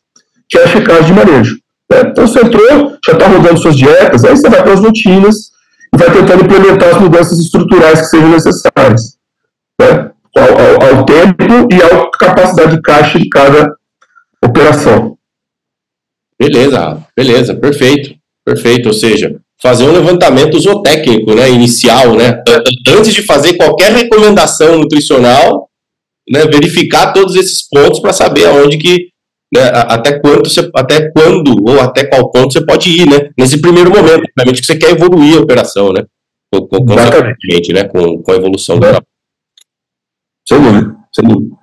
que 0.49 0.59
é 0.59 0.65
a 0.65 0.69
checagem 0.69 1.07
de 1.07 1.13
manejo. 1.13 1.59
Né? 1.91 2.01
Então, 2.07 2.27
você 2.27 2.41
entrou, 2.41 2.97
já 3.05 3.13
está 3.13 3.27
rodando 3.27 3.59
suas 3.59 3.77
dietas, 3.77 4.25
aí 4.25 4.37
você 4.37 4.49
vai 4.49 4.63
para 4.63 4.73
as 4.73 4.81
rotinas 4.81 5.56
e 5.95 5.99
vai 5.99 6.13
tentando 6.13 6.45
implementar 6.45 6.95
as 6.95 7.01
mudanças 7.01 7.39
estruturais 7.39 8.01
que 8.01 8.07
sejam 8.07 8.31
necessárias. 8.31 9.17
Né? 9.81 10.11
Ao, 10.37 10.43
ao, 10.43 10.99
ao 10.99 11.05
tempo 11.05 11.69
e 11.73 11.83
à 11.83 12.11
capacidade 12.19 12.77
de 12.77 12.83
caixa 12.83 13.19
de 13.19 13.29
cada 13.29 13.75
operação. 14.45 15.17
Beleza, 16.39 17.03
beleza, 17.17 17.55
perfeito. 17.55 18.15
Perfeito, 18.45 18.87
ou 18.87 18.93
seja, 18.93 19.41
fazer 19.61 19.85
um 19.85 19.93
levantamento 19.93 20.59
zootécnico, 20.59 21.35
né, 21.35 21.51
inicial, 21.51 22.15
né, 22.15 22.43
antes 22.89 23.13
de 23.13 23.23
fazer 23.23 23.55
qualquer 23.55 23.91
recomendação 23.93 24.79
nutricional, 24.79 25.69
né, 26.31 26.45
verificar 26.47 27.13
todos 27.13 27.35
esses 27.35 27.69
pontos 27.69 27.99
para 27.99 28.13
saber 28.13 28.47
aonde 28.47 28.79
que, 28.79 29.09
né, 29.55 29.63
até 29.73 30.19
quanto 30.19 30.49
você, 30.51 30.71
até 30.75 31.11
quando 31.11 31.55
ou 31.69 31.81
até 31.81 32.05
qual 32.05 32.31
ponto 32.31 32.53
você 32.53 32.65
pode 32.65 32.91
ir, 32.91 33.09
né, 33.09 33.31
nesse 33.39 33.61
primeiro 33.61 33.91
momento, 33.91 34.25
realmente 34.37 34.61
que 34.61 34.67
você 34.67 34.77
quer 34.77 34.91
evoluir 34.91 35.39
a 35.39 35.41
operação, 35.41 35.93
né, 35.93 36.05
consequentemente, 36.51 37.73
né, 37.73 37.85
com, 37.85 38.23
com 38.23 38.33
a 38.33 38.37
evolução 38.37 38.79
do. 38.79 38.87
Sem 40.49 40.61
dúvida, 40.61 40.97
sem 41.13 41.25
dúvida. 41.25 41.57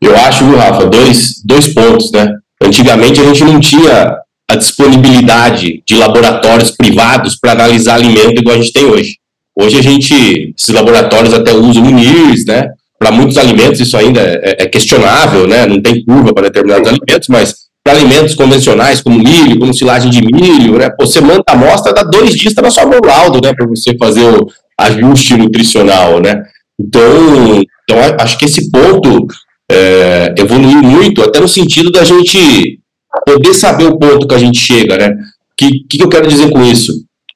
Eu 0.00 0.16
acho, 0.16 0.44
viu, 0.44 0.56
Rafa, 0.56 0.86
dois, 0.86 1.42
dois 1.44 1.72
pontos, 1.72 2.12
né, 2.12 2.32
antigamente 2.62 3.20
a 3.20 3.24
gente 3.24 3.44
não 3.44 3.60
tinha 3.60 4.18
a 4.50 4.56
disponibilidade 4.56 5.82
de 5.86 5.96
laboratórios 5.96 6.70
privados 6.70 7.36
para 7.36 7.52
analisar 7.52 7.94
alimento 7.94 8.40
igual 8.40 8.56
a 8.56 8.60
gente 8.60 8.72
tem 8.72 8.84
hoje. 8.84 9.16
Hoje 9.56 9.78
a 9.78 9.82
gente, 9.82 10.52
esses 10.56 10.74
laboratórios 10.74 11.32
até 11.32 11.52
usam 11.52 11.84
o 11.84 11.90
NIRS, 11.90 12.44
né? 12.46 12.68
Para 12.98 13.10
muitos 13.10 13.36
alimentos 13.36 13.80
isso 13.80 13.96
ainda 13.96 14.20
é, 14.20 14.62
é, 14.62 14.66
questionável, 14.66 15.46
né? 15.46 15.66
Não 15.66 15.80
tem 15.80 16.04
curva 16.04 16.32
para 16.32 16.44
determinados 16.44 16.88
alimentos, 16.88 17.28
mas 17.28 17.54
para 17.84 17.94
alimentos 17.98 18.34
convencionais 18.34 19.02
como 19.02 19.18
milho, 19.18 19.58
como 19.58 19.74
silagem 19.74 20.10
de 20.10 20.22
milho, 20.22 20.78
né? 20.78 20.88
Você 20.98 21.20
manda 21.20 21.42
a 21.46 21.52
amostra, 21.52 21.92
dá 21.92 22.02
dois 22.02 22.30
dias, 22.30 22.46
está 22.52 22.62
na 22.62 22.70
sua 22.70 22.86
mão 22.86 23.00
laudo, 23.04 23.40
né? 23.42 23.52
Para 23.54 23.66
você 23.66 23.96
fazer 23.98 24.24
o 24.24 24.46
ajuste 24.78 25.36
nutricional, 25.36 26.20
né? 26.20 26.42
Então, 26.80 27.62
então 27.82 27.98
acho 28.18 28.38
que 28.38 28.46
esse 28.46 28.70
ponto 28.70 29.26
é, 29.70 30.34
evoluiu 30.38 30.82
muito, 30.82 31.22
até 31.22 31.40
no 31.40 31.48
sentido 31.48 31.90
da 31.90 32.04
gente 32.04 32.80
poder 33.26 33.54
saber 33.54 33.84
o 33.84 33.98
ponto 33.98 34.26
que 34.26 34.34
a 34.34 34.38
gente 34.38 34.58
chega, 34.58 34.96
né? 34.96 35.08
O 35.08 35.56
que, 35.56 35.84
que, 35.88 36.02
eu 36.02 36.08
quero 36.08 36.26
dizer 36.26 36.50
com 36.50 36.62
isso? 36.64 36.92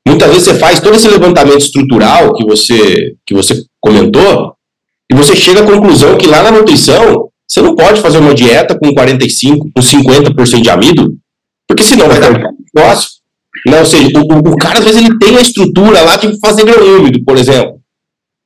Muitas 0.07 0.29
vezes 0.29 0.45
você 0.45 0.55
faz 0.55 0.81
todo 0.81 0.97
esse 0.97 1.09
levantamento 1.09 1.61
estrutural 1.61 2.35
que 2.35 2.45
você, 2.45 3.15
que 3.27 3.35
você 3.35 3.63
comentou, 3.81 4.55
e 5.11 5.15
você 5.15 5.35
chega 5.35 5.61
à 5.61 5.67
conclusão 5.67 6.17
que 6.17 6.27
lá 6.27 6.43
na 6.43 6.51
nutrição, 6.51 7.29
você 7.49 7.63
não 7.63 7.75
pode 7.75 8.01
fazer 8.01 8.19
uma 8.19 8.35
dieta 8.35 8.79
com 8.79 8.91
45%, 8.91 9.59
com 9.75 9.81
50% 9.81 10.61
de 10.61 10.71
amido, 10.71 11.15
porque 11.67 11.83
senão 11.83 12.09
vai 12.09 12.21
dar 12.21 12.31
negócio. 12.31 13.11
Né? 13.67 13.79
Ou 13.79 13.87
seja, 13.87 14.09
o, 14.19 14.21
o, 14.21 14.57
cara 14.57 14.79
às 14.79 14.85
vezes 14.85 15.03
ele 15.03 15.19
tem 15.19 15.37
a 15.37 15.41
estrutura 15.41 16.03
lá 16.03 16.17
de 16.17 16.39
fazer 16.39 16.65
grão 16.65 16.99
úmido, 16.99 17.25
por 17.25 17.39
exemplo. 17.39 17.79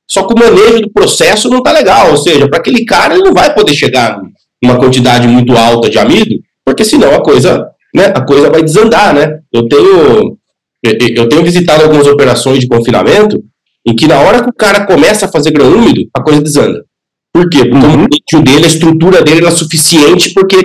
Só 0.09 0.23
que 0.23 0.33
o 0.33 0.39
manejo 0.39 0.81
do 0.81 0.91
processo 0.91 1.49
não 1.49 1.57
está 1.57 1.71
legal. 1.71 2.11
Ou 2.11 2.17
seja, 2.17 2.47
para 2.47 2.59
aquele 2.59 2.85
cara 2.85 3.13
ele 3.13 3.23
não 3.23 3.33
vai 3.33 3.53
poder 3.53 3.73
chegar 3.73 4.21
numa 4.61 4.77
quantidade 4.77 5.27
muito 5.27 5.55
alta 5.57 5.89
de 5.89 5.99
amido, 5.99 6.39
porque 6.65 6.85
senão 6.85 7.13
a 7.13 7.21
coisa, 7.21 7.67
né, 7.93 8.05
a 8.15 8.21
coisa 8.21 8.49
vai 8.49 8.63
desandar, 8.63 9.13
né? 9.13 9.39
Eu 9.51 9.67
tenho, 9.67 10.37
eu 10.81 11.27
tenho 11.27 11.43
visitado 11.43 11.83
algumas 11.83 12.07
operações 12.07 12.59
de 12.59 12.67
confinamento 12.67 13.43
em 13.85 13.95
que 13.95 14.07
na 14.07 14.19
hora 14.19 14.43
que 14.43 14.49
o 14.49 14.53
cara 14.53 14.85
começa 14.85 15.25
a 15.25 15.31
fazer 15.31 15.51
grão 15.51 15.73
úmido, 15.73 16.01
a 16.13 16.21
coisa 16.21 16.41
desanda. 16.41 16.83
Por 17.33 17.49
quê? 17.49 17.65
Porque 17.65 17.85
uhum. 17.85 17.93
o 17.93 17.97
manejo 17.97 18.43
dele, 18.43 18.63
a 18.63 18.67
estrutura 18.67 19.21
dele 19.21 19.41
era 19.41 19.51
suficiente 19.51 20.33
porque 20.33 20.61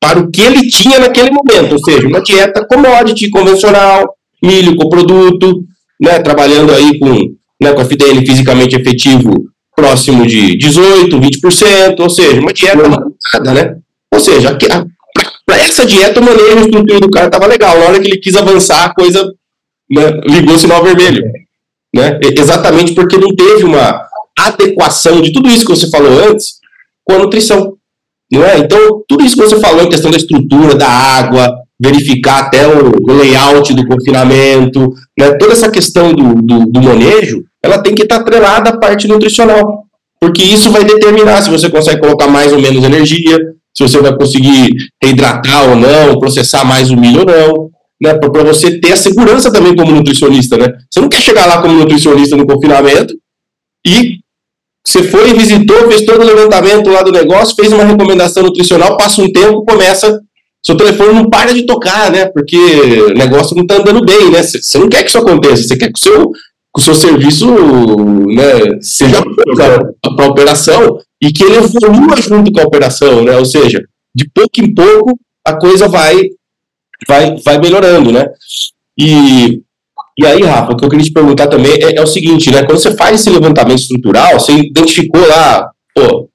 para 0.00 0.18
o 0.18 0.30
que 0.30 0.40
ele 0.40 0.68
tinha 0.68 0.98
naquele 0.98 1.30
momento, 1.30 1.72
ou 1.72 1.78
seja, 1.78 2.06
uma 2.06 2.22
dieta 2.22 2.66
commodity, 2.66 3.28
convencional, 3.30 4.14
milho, 4.42 4.76
coproduto, 4.76 5.62
né, 6.00 6.18
trabalhando 6.20 6.72
aí 6.72 6.98
com, 6.98 7.12
né, 7.60 7.72
com 7.72 7.80
a 7.80 7.84
FDN 7.84 8.24
fisicamente 8.24 8.76
efetivo 8.76 9.50
próximo 9.76 10.26
de 10.26 10.56
18, 10.56 11.18
20%, 11.18 12.00
ou 12.00 12.10
seja, 12.10 12.40
uma 12.40 12.52
dieta 12.52 12.82
nada, 13.32 13.52
né? 13.52 13.76
Ou 14.12 14.20
seja, 14.20 14.56
para 15.46 15.58
essa 15.58 15.86
dieta, 15.86 16.20
o 16.20 16.24
manejo 16.24 16.58
a 16.58 16.60
estrutura 16.62 17.00
do 17.00 17.10
cara 17.10 17.26
estava 17.26 17.46
legal. 17.46 17.78
Na 17.78 17.86
hora 17.86 18.00
que 18.00 18.08
ele 18.08 18.20
quis 18.20 18.36
avançar, 18.36 18.84
a 18.84 18.94
coisa 18.94 19.22
né, 19.90 20.20
ligou 20.26 20.54
o 20.54 20.58
sinal 20.58 20.82
vermelho. 20.82 21.22
Né? 21.94 22.18
Exatamente 22.36 22.94
porque 22.94 23.18
não 23.18 23.34
teve 23.34 23.64
uma 23.64 24.06
adequação 24.38 25.20
de 25.20 25.32
tudo 25.32 25.48
isso 25.48 25.64
que 25.64 25.74
você 25.74 25.90
falou 25.90 26.12
antes 26.30 26.54
com 27.04 27.14
a 27.14 27.18
nutrição. 27.18 27.74
Não 28.32 28.44
é? 28.44 28.58
Então, 28.58 29.02
tudo 29.08 29.24
isso 29.24 29.36
que 29.36 29.42
você 29.42 29.58
falou 29.58 29.82
em 29.82 29.88
questão 29.88 30.10
da 30.10 30.16
estrutura, 30.16 30.76
da 30.76 30.88
água, 30.88 31.52
verificar 31.80 32.44
até 32.44 32.66
o, 32.66 32.92
layout 33.06 33.74
do 33.74 33.86
confinamento, 33.86 34.92
né? 35.18 35.32
toda 35.32 35.52
essa 35.52 35.70
questão 35.70 36.12
do, 36.12 36.34
do, 36.34 36.66
do 36.66 36.82
manejo, 36.82 37.42
ela 37.62 37.78
tem 37.78 37.94
que 37.94 38.02
estar 38.02 38.16
atrelada 38.16 38.70
à 38.70 38.76
parte 38.78 39.08
nutricional. 39.08 39.84
Porque 40.20 40.42
isso 40.42 40.70
vai 40.70 40.84
determinar 40.84 41.42
se 41.42 41.50
você 41.50 41.68
consegue 41.70 42.00
colocar 42.00 42.28
mais 42.28 42.52
ou 42.52 42.60
menos 42.60 42.84
energia, 42.84 43.38
se 43.74 43.82
você 43.82 43.98
vai 43.98 44.14
conseguir 44.14 44.70
reidratar 45.02 45.70
ou 45.70 45.76
não, 45.76 46.18
processar 46.18 46.64
mais 46.64 46.90
o 46.90 46.96
milho 46.96 47.20
ou 47.20 47.26
não, 47.26 47.69
né? 48.00 48.14
Para 48.14 48.42
você 48.44 48.80
ter 48.80 48.92
a 48.92 48.96
segurança 48.96 49.52
também 49.52 49.76
como 49.76 49.92
nutricionista, 49.92 50.56
né? 50.56 50.72
Você 50.90 51.00
não 51.00 51.08
quer 51.08 51.20
chegar 51.20 51.46
lá 51.46 51.60
como 51.60 51.74
nutricionista 51.74 52.36
no 52.36 52.46
confinamento 52.46 53.14
e 53.86 54.20
você 54.86 55.02
foi, 55.02 55.34
visitou, 55.34 55.88
fez 55.88 56.04
todo 56.04 56.22
o 56.22 56.24
levantamento 56.24 56.88
lá 56.90 57.02
do 57.02 57.12
negócio, 57.12 57.54
fez 57.54 57.72
uma 57.72 57.84
recomendação 57.84 58.42
nutricional, 58.42 58.96
passa 58.96 59.22
um 59.22 59.30
tempo, 59.30 59.64
começa. 59.64 60.20
Seu 60.62 60.76
telefone 60.76 61.14
não 61.14 61.28
para 61.28 61.54
de 61.54 61.64
tocar, 61.64 62.10
né? 62.10 62.26
Porque 62.26 62.56
o 62.56 63.14
negócio 63.14 63.54
não 63.54 63.62
está 63.62 63.76
andando 63.76 64.04
bem, 64.04 64.30
né? 64.30 64.42
Você 64.42 64.78
não 64.78 64.88
quer 64.88 65.02
que 65.02 65.08
isso 65.08 65.18
aconteça, 65.18 65.62
você 65.62 65.76
quer 65.76 65.90
que 65.92 65.98
o 65.98 66.02
seu, 66.02 66.30
que 66.30 66.78
o 66.78 66.80
seu 66.80 66.94
serviço 66.94 67.46
né, 68.26 68.78
seja 68.80 69.22
para 69.56 70.24
a 70.24 70.28
operação 70.28 70.98
e 71.22 71.32
que 71.32 71.44
ele 71.44 71.56
evolua 71.56 72.16
junto 72.20 72.52
com 72.52 72.60
a 72.60 72.64
operação, 72.64 73.22
né? 73.22 73.36
Ou 73.38 73.44
seja, 73.44 73.82
de 74.14 74.28
pouco 74.34 74.60
em 74.60 74.74
pouco 74.74 75.18
a 75.46 75.54
coisa 75.54 75.88
vai 75.88 76.16
vai, 77.06 77.36
vai 77.36 77.58
melhorando, 77.58 78.12
né? 78.12 78.26
E 78.98 79.62
e 80.20 80.26
aí, 80.26 80.42
Rafa, 80.42 80.72
o 80.72 80.76
que 80.76 80.84
eu 80.84 80.88
queria 80.90 81.04
te 81.04 81.12
perguntar 81.12 81.46
também 81.46 81.72
é, 81.72 81.96
é, 81.96 82.02
o 82.02 82.06
seguinte, 82.06 82.50
né? 82.50 82.62
Quando 82.64 82.78
você 82.78 82.94
faz 82.94 83.18
esse 83.18 83.30
levantamento 83.30 83.78
estrutural, 83.78 84.38
você 84.38 84.52
identificou 84.52 85.26
lá, 85.26 85.70
pô, 85.94 86.28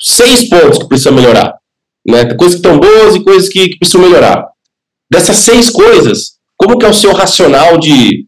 seis 0.00 0.46
pontos 0.46 0.78
que 0.78 0.88
precisam 0.88 1.14
melhorar, 1.14 1.54
né? 2.06 2.34
Coisas 2.34 2.60
que 2.60 2.66
estão 2.66 2.78
boas 2.78 3.14
e 3.14 3.24
coisas 3.24 3.48
que, 3.48 3.70
que 3.70 3.78
precisam 3.78 4.02
melhorar. 4.02 4.46
Dessas 5.10 5.36
seis 5.36 5.70
coisas, 5.70 6.32
como 6.54 6.78
que 6.78 6.84
é 6.84 6.88
o 6.90 6.94
seu 6.94 7.12
racional 7.14 7.78
de, 7.78 8.26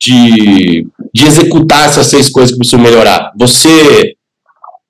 de, 0.00 0.86
de 1.12 1.26
executar 1.26 1.86
essas 1.88 2.06
seis 2.06 2.28
coisas 2.28 2.52
que 2.52 2.58
precisam 2.58 2.80
melhorar? 2.80 3.32
Você 3.36 4.15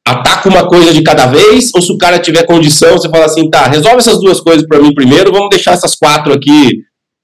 ataca 0.06 0.48
uma 0.48 0.68
coisa 0.68 0.92
de 0.92 1.02
cada 1.02 1.26
vez, 1.26 1.70
ou 1.74 1.82
se 1.82 1.90
o 1.92 1.98
cara 1.98 2.20
tiver 2.20 2.46
condição, 2.46 2.92
você 2.92 3.08
fala 3.08 3.24
assim, 3.24 3.50
tá, 3.50 3.66
resolve 3.66 3.98
essas 3.98 4.20
duas 4.20 4.40
coisas 4.40 4.64
para 4.64 4.78
mim 4.78 4.94
primeiro, 4.94 5.32
vamos 5.32 5.50
deixar 5.50 5.72
essas 5.72 5.96
quatro 5.96 6.32
aqui 6.32 6.78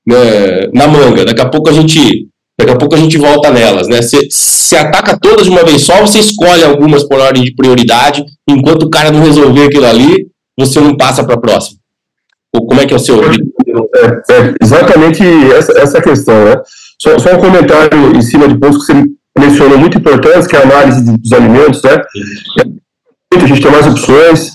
né, 0.04 0.66
na 0.74 0.88
manga. 0.88 1.24
Daqui 1.24 1.40
a 1.40 1.48
pouco 1.48 1.70
a 1.70 1.72
gente, 1.72 2.26
daqui 2.58 2.72
a 2.72 2.76
pouco 2.76 2.96
a 2.96 2.98
gente 2.98 3.16
volta 3.16 3.52
nelas, 3.52 3.86
né? 3.86 4.02
Você, 4.02 4.28
você 4.28 4.76
ataca 4.76 5.16
todas 5.16 5.44
de 5.44 5.50
uma 5.50 5.62
vez 5.62 5.82
só, 5.82 6.00
você 6.00 6.18
escolhe 6.18 6.64
algumas 6.64 7.04
por 7.04 7.20
ordem 7.20 7.44
de 7.44 7.54
prioridade, 7.54 8.24
enquanto 8.48 8.82
o 8.82 8.90
cara 8.90 9.12
não 9.12 9.22
resolver 9.22 9.66
aquilo 9.66 9.86
ali, 9.86 10.26
você 10.58 10.80
não 10.80 10.96
passa 10.96 11.22
para 11.22 11.36
a 11.36 11.40
próxima. 11.40 11.78
Ou 12.52 12.66
como 12.66 12.80
é 12.80 12.86
que 12.86 12.92
é 12.92 12.96
o 12.96 13.00
seu? 13.00 13.22
É, 13.24 13.32
é 13.32 14.54
exatamente 14.60 15.22
essa, 15.54 15.72
essa 15.78 16.02
questão, 16.02 16.44
né? 16.44 16.56
Só, 17.00 17.16
só, 17.18 17.36
um 17.36 17.40
comentário 17.40 18.14
em 18.14 18.20
cima 18.20 18.48
de 18.48 18.58
pontos 18.58 18.84
que 18.84 18.92
você 18.92 19.04
mencionou 19.38 19.78
muito 19.78 19.98
importantes, 19.98 20.46
que 20.46 20.56
é 20.56 20.60
a 20.60 20.62
análise 20.62 21.02
dos 21.16 21.32
alimentos, 21.32 21.82
né? 21.82 22.02
A 23.34 23.46
gente 23.46 23.62
tem 23.62 23.70
mais 23.70 23.86
opções, 23.86 24.52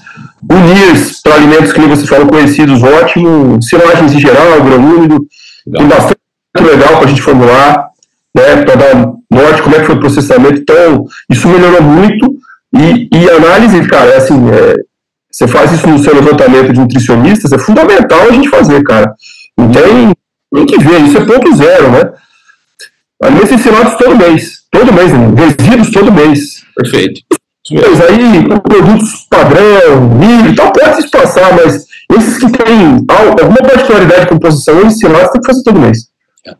unir 0.49 0.93
para 1.23 1.36
alimentos 1.36 1.73
que 1.73 1.82
você 1.82 2.05
fala 2.05 2.25
conhecidos, 2.25 2.82
ótimo, 2.84 3.61
silagens 3.61 4.13
em 4.13 4.19
geral, 4.19 4.63
grão 4.63 4.78
úmido, 4.78 5.25
tem 5.75 5.88
bastante 5.88 6.19
legal 6.59 6.97
para 6.97 7.05
a 7.05 7.07
gente 7.07 7.21
formular, 7.21 7.89
né, 8.36 8.63
para 8.63 8.75
dar 8.75 8.95
norte 9.32 9.61
como 9.61 9.75
é 9.75 9.80
que 9.80 9.86
foi 9.86 9.95
o 9.95 9.99
processamento. 9.99 10.61
Então, 10.61 11.05
isso 11.30 11.47
melhorou 11.47 11.82
muito. 11.82 12.36
E, 12.73 13.09
e 13.11 13.30
análise, 13.30 13.82
cara, 13.88 14.11
é 14.11 14.17
assim, 14.17 14.49
é, 14.51 14.75
você 15.32 15.47
faz 15.47 15.71
isso 15.71 15.88
no 15.88 15.99
seu 15.99 16.13
levantamento 16.13 16.73
de 16.73 16.80
nutricionistas, 16.80 17.51
é 17.51 17.57
fundamental 17.57 18.21
a 18.28 18.32
gente 18.32 18.49
fazer, 18.49 18.84
cara. 18.84 19.13
Não 19.57 19.69
tem, 19.71 20.13
tem 20.53 20.65
que 20.65 20.78
ver, 20.80 21.01
isso 21.01 21.17
é 21.17 21.25
ponto 21.25 21.55
zero, 21.55 21.91
né? 21.91 22.11
Alimentos 23.22 23.51
ensinados 23.51 23.95
todo 23.95 24.15
mês, 24.15 24.59
todo 24.72 24.93
mês, 24.93 25.11
né? 25.11 25.34
resíduos 25.36 25.91
todo 25.91 26.11
mês. 26.11 26.63
Perfeito. 26.76 27.22
Mas 27.72 28.01
aí, 28.01 28.47
produtos 28.63 29.26
padrão, 29.30 30.09
milho, 30.18 30.55
tal, 30.55 30.72
pode 30.72 31.01
se 31.01 31.09
passar, 31.09 31.53
mas 31.53 31.86
esses 32.15 32.38
que 32.38 32.49
têm 32.51 33.05
alguma 33.09 33.57
particularidade 33.57 34.22
de 34.22 34.28
composição 34.28 34.86
ensinados 34.86 35.32
tem 35.32 35.41
que 35.41 35.47
fazer 35.47 35.63
todo 35.63 35.80
mês. 35.80 36.07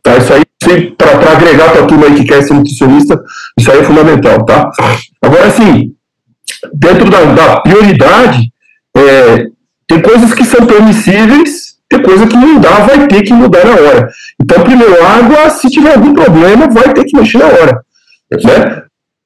Tá? 0.04 0.18
Isso 0.18 0.34
aí, 0.34 0.92
para 0.98 1.32
agregar 1.32 1.72
para 1.72 1.84
a 1.84 1.86
turma 1.86 2.08
aí 2.08 2.16
que 2.16 2.26
quer 2.26 2.42
ser 2.42 2.54
nutricionista, 2.54 3.22
isso 3.58 3.72
aí 3.72 3.80
é 3.80 3.84
fundamental, 3.84 4.44
tá? 4.44 4.70
Agora, 5.22 5.48
assim, 5.48 5.94
dentro 6.74 7.10
da, 7.10 7.24
da 7.24 7.62
prioridade, 7.62 8.52
é, 8.96 9.48
tem 9.88 10.02
coisas 10.02 10.34
que 10.34 10.44
são 10.44 10.66
permissíveis, 10.66 11.67
tem 11.90 12.02
coisa 12.02 12.28
que 12.28 12.60
dá, 12.60 12.72
vai 12.82 13.08
ter 13.08 13.22
que 13.24 13.34
mudar 13.34 13.66
na 13.66 13.74
hora. 13.74 14.10
Então, 14.42 14.64
primeiro, 14.64 14.96
água, 15.06 15.50
se 15.50 15.70
tiver 15.70 15.96
algum 15.96 16.14
problema, 16.14 16.68
vai 16.68 16.94
ter 16.94 17.06
que 17.06 17.18
mexer 17.18 17.38
na 17.38 17.46
hora. 17.46 17.82
Né? 18.32 18.84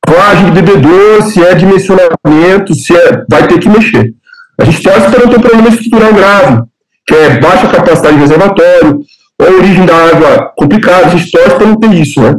Vagem 0.07 0.51
de 0.51 0.62
bebedouro, 0.62 1.24
se 1.24 1.43
é 1.43 1.55
dimensionamento, 1.55 2.76
se 2.76 2.95
é, 2.95 3.24
vai 3.30 3.47
ter 3.47 3.59
que 3.59 3.70
mexer. 3.70 4.14
A 4.59 4.66
gente 4.66 4.84
torce 4.84 5.09
para 5.09 5.26
não 5.26 5.30
ter 5.30 5.38
um 5.38 5.41
problema 5.41 5.70
estrutural 5.70 6.14
grave, 6.14 6.64
que 7.07 7.16
é 7.16 7.39
baixa 7.39 7.68
capacidade 7.68 8.16
de 8.16 8.22
reservatório, 8.22 8.99
ou 9.39 9.57
origem 9.57 9.86
da 9.86 9.95
água 9.95 10.53
complicada, 10.55 11.07
a 11.07 11.09
gente 11.09 11.32
torce 11.32 11.66
não 11.66 11.76
ter 11.76 11.93
isso, 11.93 12.22
né? 12.22 12.36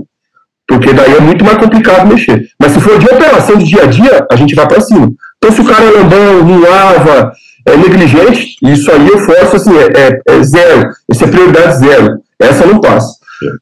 Porque 0.68 0.92
daí 0.92 1.16
é 1.16 1.20
muito 1.20 1.44
mais 1.44 1.58
complicado 1.58 2.06
mexer. 2.06 2.48
Mas 2.60 2.72
se 2.72 2.80
for 2.80 2.98
de 2.98 3.06
operação 3.06 3.56
de 3.56 3.64
dia 3.64 3.82
a 3.82 3.86
dia, 3.86 4.26
a 4.30 4.36
gente 4.36 4.54
vai 4.54 4.68
para 4.68 4.80
cima. 4.80 5.10
Então, 5.36 5.50
se 5.50 5.60
o 5.60 5.64
cara 5.64 5.84
é 5.84 5.90
lambão, 5.90 6.44
não 6.44 6.60
lava, 6.60 7.32
é 7.66 7.76
negligente, 7.76 8.56
isso 8.62 8.90
aí 8.90 9.08
eu 9.08 9.18
forço 9.18 9.56
assim, 9.56 9.76
é, 9.76 10.00
é, 10.00 10.20
é 10.28 10.42
zero. 10.42 10.90
Isso 11.10 11.24
é 11.24 11.28
prioridade 11.28 11.78
zero. 11.78 12.18
Essa 12.40 12.66
não 12.66 12.80
passa. 12.80 13.12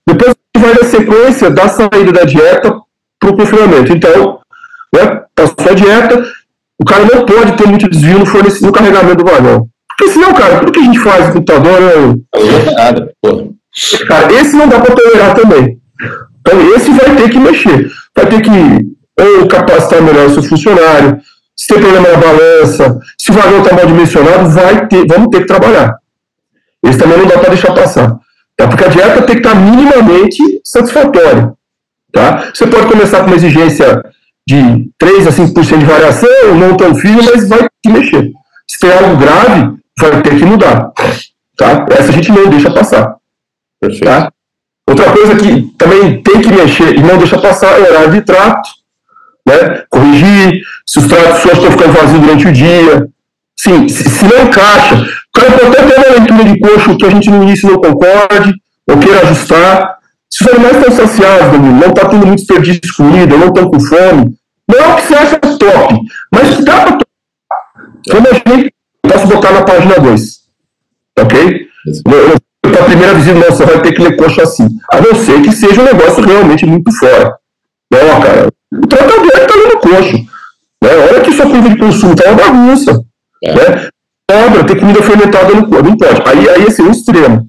Depois 0.07 0.31
a 0.31 0.59
gente 0.59 0.67
vai 0.67 0.83
na 0.83 0.89
sequência 0.89 1.51
da 1.51 1.69
saída 1.69 2.13
da 2.13 2.25
dieta 2.25 2.75
para 3.19 3.31
o 3.31 3.37
confinamento. 3.37 3.93
Então, 3.93 4.39
né, 4.95 5.23
passou 5.35 5.71
a 5.71 5.75
dieta, 5.75 6.25
o 6.81 6.85
cara 6.85 7.05
não 7.05 7.27
pode 7.27 7.53
ter 7.57 7.69
muito 7.69 7.91
desvio 7.91 8.19
no, 8.19 8.27
fornecimento, 8.27 8.67
no 8.67 8.73
carregamento 8.73 9.25
do 9.25 9.31
vagão. 9.31 9.69
Porque 9.89 10.13
senão, 10.13 10.33
cara, 10.33 10.61
tudo 10.61 10.73
que 10.73 10.81
a 10.81 10.85
gente 10.85 10.99
faz 10.99 11.27
no 11.27 11.33
computador 11.35 11.83
é. 11.83 11.97
Não 11.97 12.71
é 12.71 12.75
nada, 12.75 13.13
porra. 13.21 13.49
Cara, 14.09 14.33
esse 14.33 14.57
não 14.57 14.69
dá 14.69 14.81
para 14.81 14.95
tolerar 14.95 15.35
também. 15.35 15.79
Então, 16.41 16.75
esse 16.75 16.91
vai 16.91 17.15
ter 17.17 17.31
que 17.31 17.39
mexer. 17.39 17.91
Vai 18.17 18.27
ter 18.27 18.41
que 18.41 18.51
ou 19.21 19.47
capacitar 19.47 20.03
melhor 20.03 20.27
o 20.27 20.35
seu 20.35 20.43
funcionário, 20.43 21.21
se 21.61 21.69
tem 21.69 21.79
problema 21.79 22.09
na 22.09 22.17
balança, 22.17 22.99
se 23.19 23.31
o 23.31 23.35
vagão 23.35 23.63
está 23.63 23.77
mal 23.77 23.85
dimensionado, 23.85 24.49
vai 24.49 24.87
ter, 24.87 25.07
vamos 25.07 25.29
ter 25.29 25.41
que 25.41 25.47
trabalhar. 25.47 25.95
Esse 26.83 26.99
também 26.99 27.19
não 27.19 27.27
dá 27.27 27.37
para 27.37 27.51
deixar 27.51 27.75
passar. 27.75 28.19
Tá? 28.57 28.67
Porque 28.67 28.83
a 28.83 28.89
dieta 28.89 29.23
tem 29.23 29.37
que 29.37 29.47
estar 29.47 29.53
tá 29.53 29.61
minimamente 29.61 30.43
satisfatória. 30.65 31.53
Tá? 32.11 32.51
Você 32.55 32.67
pode 32.67 32.87
começar 32.87 33.21
com 33.21 33.27
uma 33.27 33.37
exigência 33.37 34.03
de 34.49 34.91
3 34.99 35.27
a 35.27 35.31
5% 35.31 35.79
de 35.79 35.85
variação, 35.85 36.55
não 36.59 36.75
tão 36.79 36.95
fino, 36.95 37.23
mas 37.23 37.47
vai 37.47 37.59
ter 37.59 37.71
que 37.83 37.91
mexer. 37.91 38.33
Se 38.67 38.79
tem 38.79 38.93
algo 38.93 39.19
grave, 39.19 39.77
vai 39.99 40.23
ter 40.23 40.39
que 40.39 40.45
mudar. 40.47 40.91
Tá? 41.59 41.85
Essa 41.91 42.09
a 42.09 42.13
gente 42.13 42.33
não 42.33 42.49
deixa 42.49 42.71
passar. 42.71 43.17
Tá? 44.03 44.33
Outra 44.89 45.13
coisa 45.13 45.37
que 45.37 45.61
também 45.77 46.23
tem 46.23 46.41
que 46.41 46.49
mexer 46.49 46.97
e 46.97 47.03
não 47.03 47.19
deixa 47.19 47.39
passar 47.39 47.79
é 47.79 47.83
o 47.83 47.87
horário 47.87 48.13
de 48.13 48.23
trato. 48.23 48.80
Né? 49.51 49.83
Corrigir, 49.91 50.63
se 50.87 50.99
os 50.99 51.05
só 51.07 51.53
estão 51.53 51.71
ficando 51.73 51.93
vazios 51.93 52.21
durante 52.21 52.49
o 52.49 52.53
dia. 52.53 53.09
Sim, 53.59 53.89
se, 53.89 54.09
se 54.09 54.25
não 54.25 54.45
encaixa. 54.45 54.95
O 54.95 55.41
cara 55.41 55.53
pode 55.53 55.77
até 55.77 55.83
ter 55.83 55.97
uma 55.99 56.17
leitura 56.17 56.45
de 56.45 56.61
coxo 56.61 56.97
que 56.97 57.07
a 57.07 57.11
gente 57.11 57.31
no 57.31 57.43
início 57.43 57.71
não 57.71 57.81
concorde, 57.81 58.55
ou 58.89 58.99
queira 58.99 59.21
ajustar. 59.23 59.99
Se 60.31 60.45
os 60.45 60.49
animais 60.53 60.77
estão 60.77 60.97
saciados, 60.97 61.61
não 61.61 61.89
está 61.89 62.09
tendo 62.09 62.27
muito 62.27 62.39
desperdício 62.39 62.81
de 62.81 62.93
comida, 62.95 63.37
não 63.37 63.49
estão 63.49 63.69
com 63.69 63.81
fome, 63.81 64.35
não 64.69 64.79
é 64.79 64.87
o 64.87 64.97
que 64.97 65.03
você 65.03 65.15
acha 65.15 65.37
top, 65.39 66.01
mas 66.33 66.65
dá 66.65 66.81
para 66.81 66.99
Como 68.11 68.29
a 68.29 68.33
gente, 68.33 68.73
posso 69.03 69.27
botar 69.27 69.53
na 69.53 69.63
página 69.63 69.99
2. 69.99 70.41
Ok? 71.19 71.69
Para 72.63 72.81
a 72.81 72.85
primeira 72.85 73.15
visita, 73.15 73.39
não, 73.39 73.47
você 73.47 73.65
vai 73.65 73.83
ter 73.83 73.93
que 73.93 74.03
ler 74.03 74.17
coxa 74.17 74.43
assim. 74.43 74.69
A 74.93 75.01
não 75.01 75.15
ser 75.15 75.43
que 75.43 75.53
seja 75.53 75.81
um 75.81 75.85
negócio 75.85 76.25
realmente 76.25 76.65
muito 76.65 76.97
fora. 76.97 77.40
Não, 77.91 78.21
cara, 78.21 78.49
o 78.73 78.87
tratador 78.87 79.27
está 79.27 79.55
lendo 79.55 79.79
coxo. 79.81 80.17
Né? 80.83 80.91
Olha 81.11 81.21
que 81.21 81.33
sua 81.33 81.47
curva 81.47 81.69
de 81.69 81.79
consumo 81.79 82.13
está 82.13 82.31
uma 82.31 82.43
bagunça. 82.43 83.01
É. 83.45 83.55
Né? 83.55 83.89
Sobra, 84.31 84.65
ter 84.65 84.79
comida 84.79 85.03
fermentada 85.03 85.55
no 85.55 85.69
corpo, 85.69 85.89
não 85.89 85.97
pode. 85.97 86.23
Aí, 86.29 86.49
aí 86.49 86.65
esse 86.65 86.81
é 86.81 86.85
um 86.85 86.91
extremo. 86.91 87.49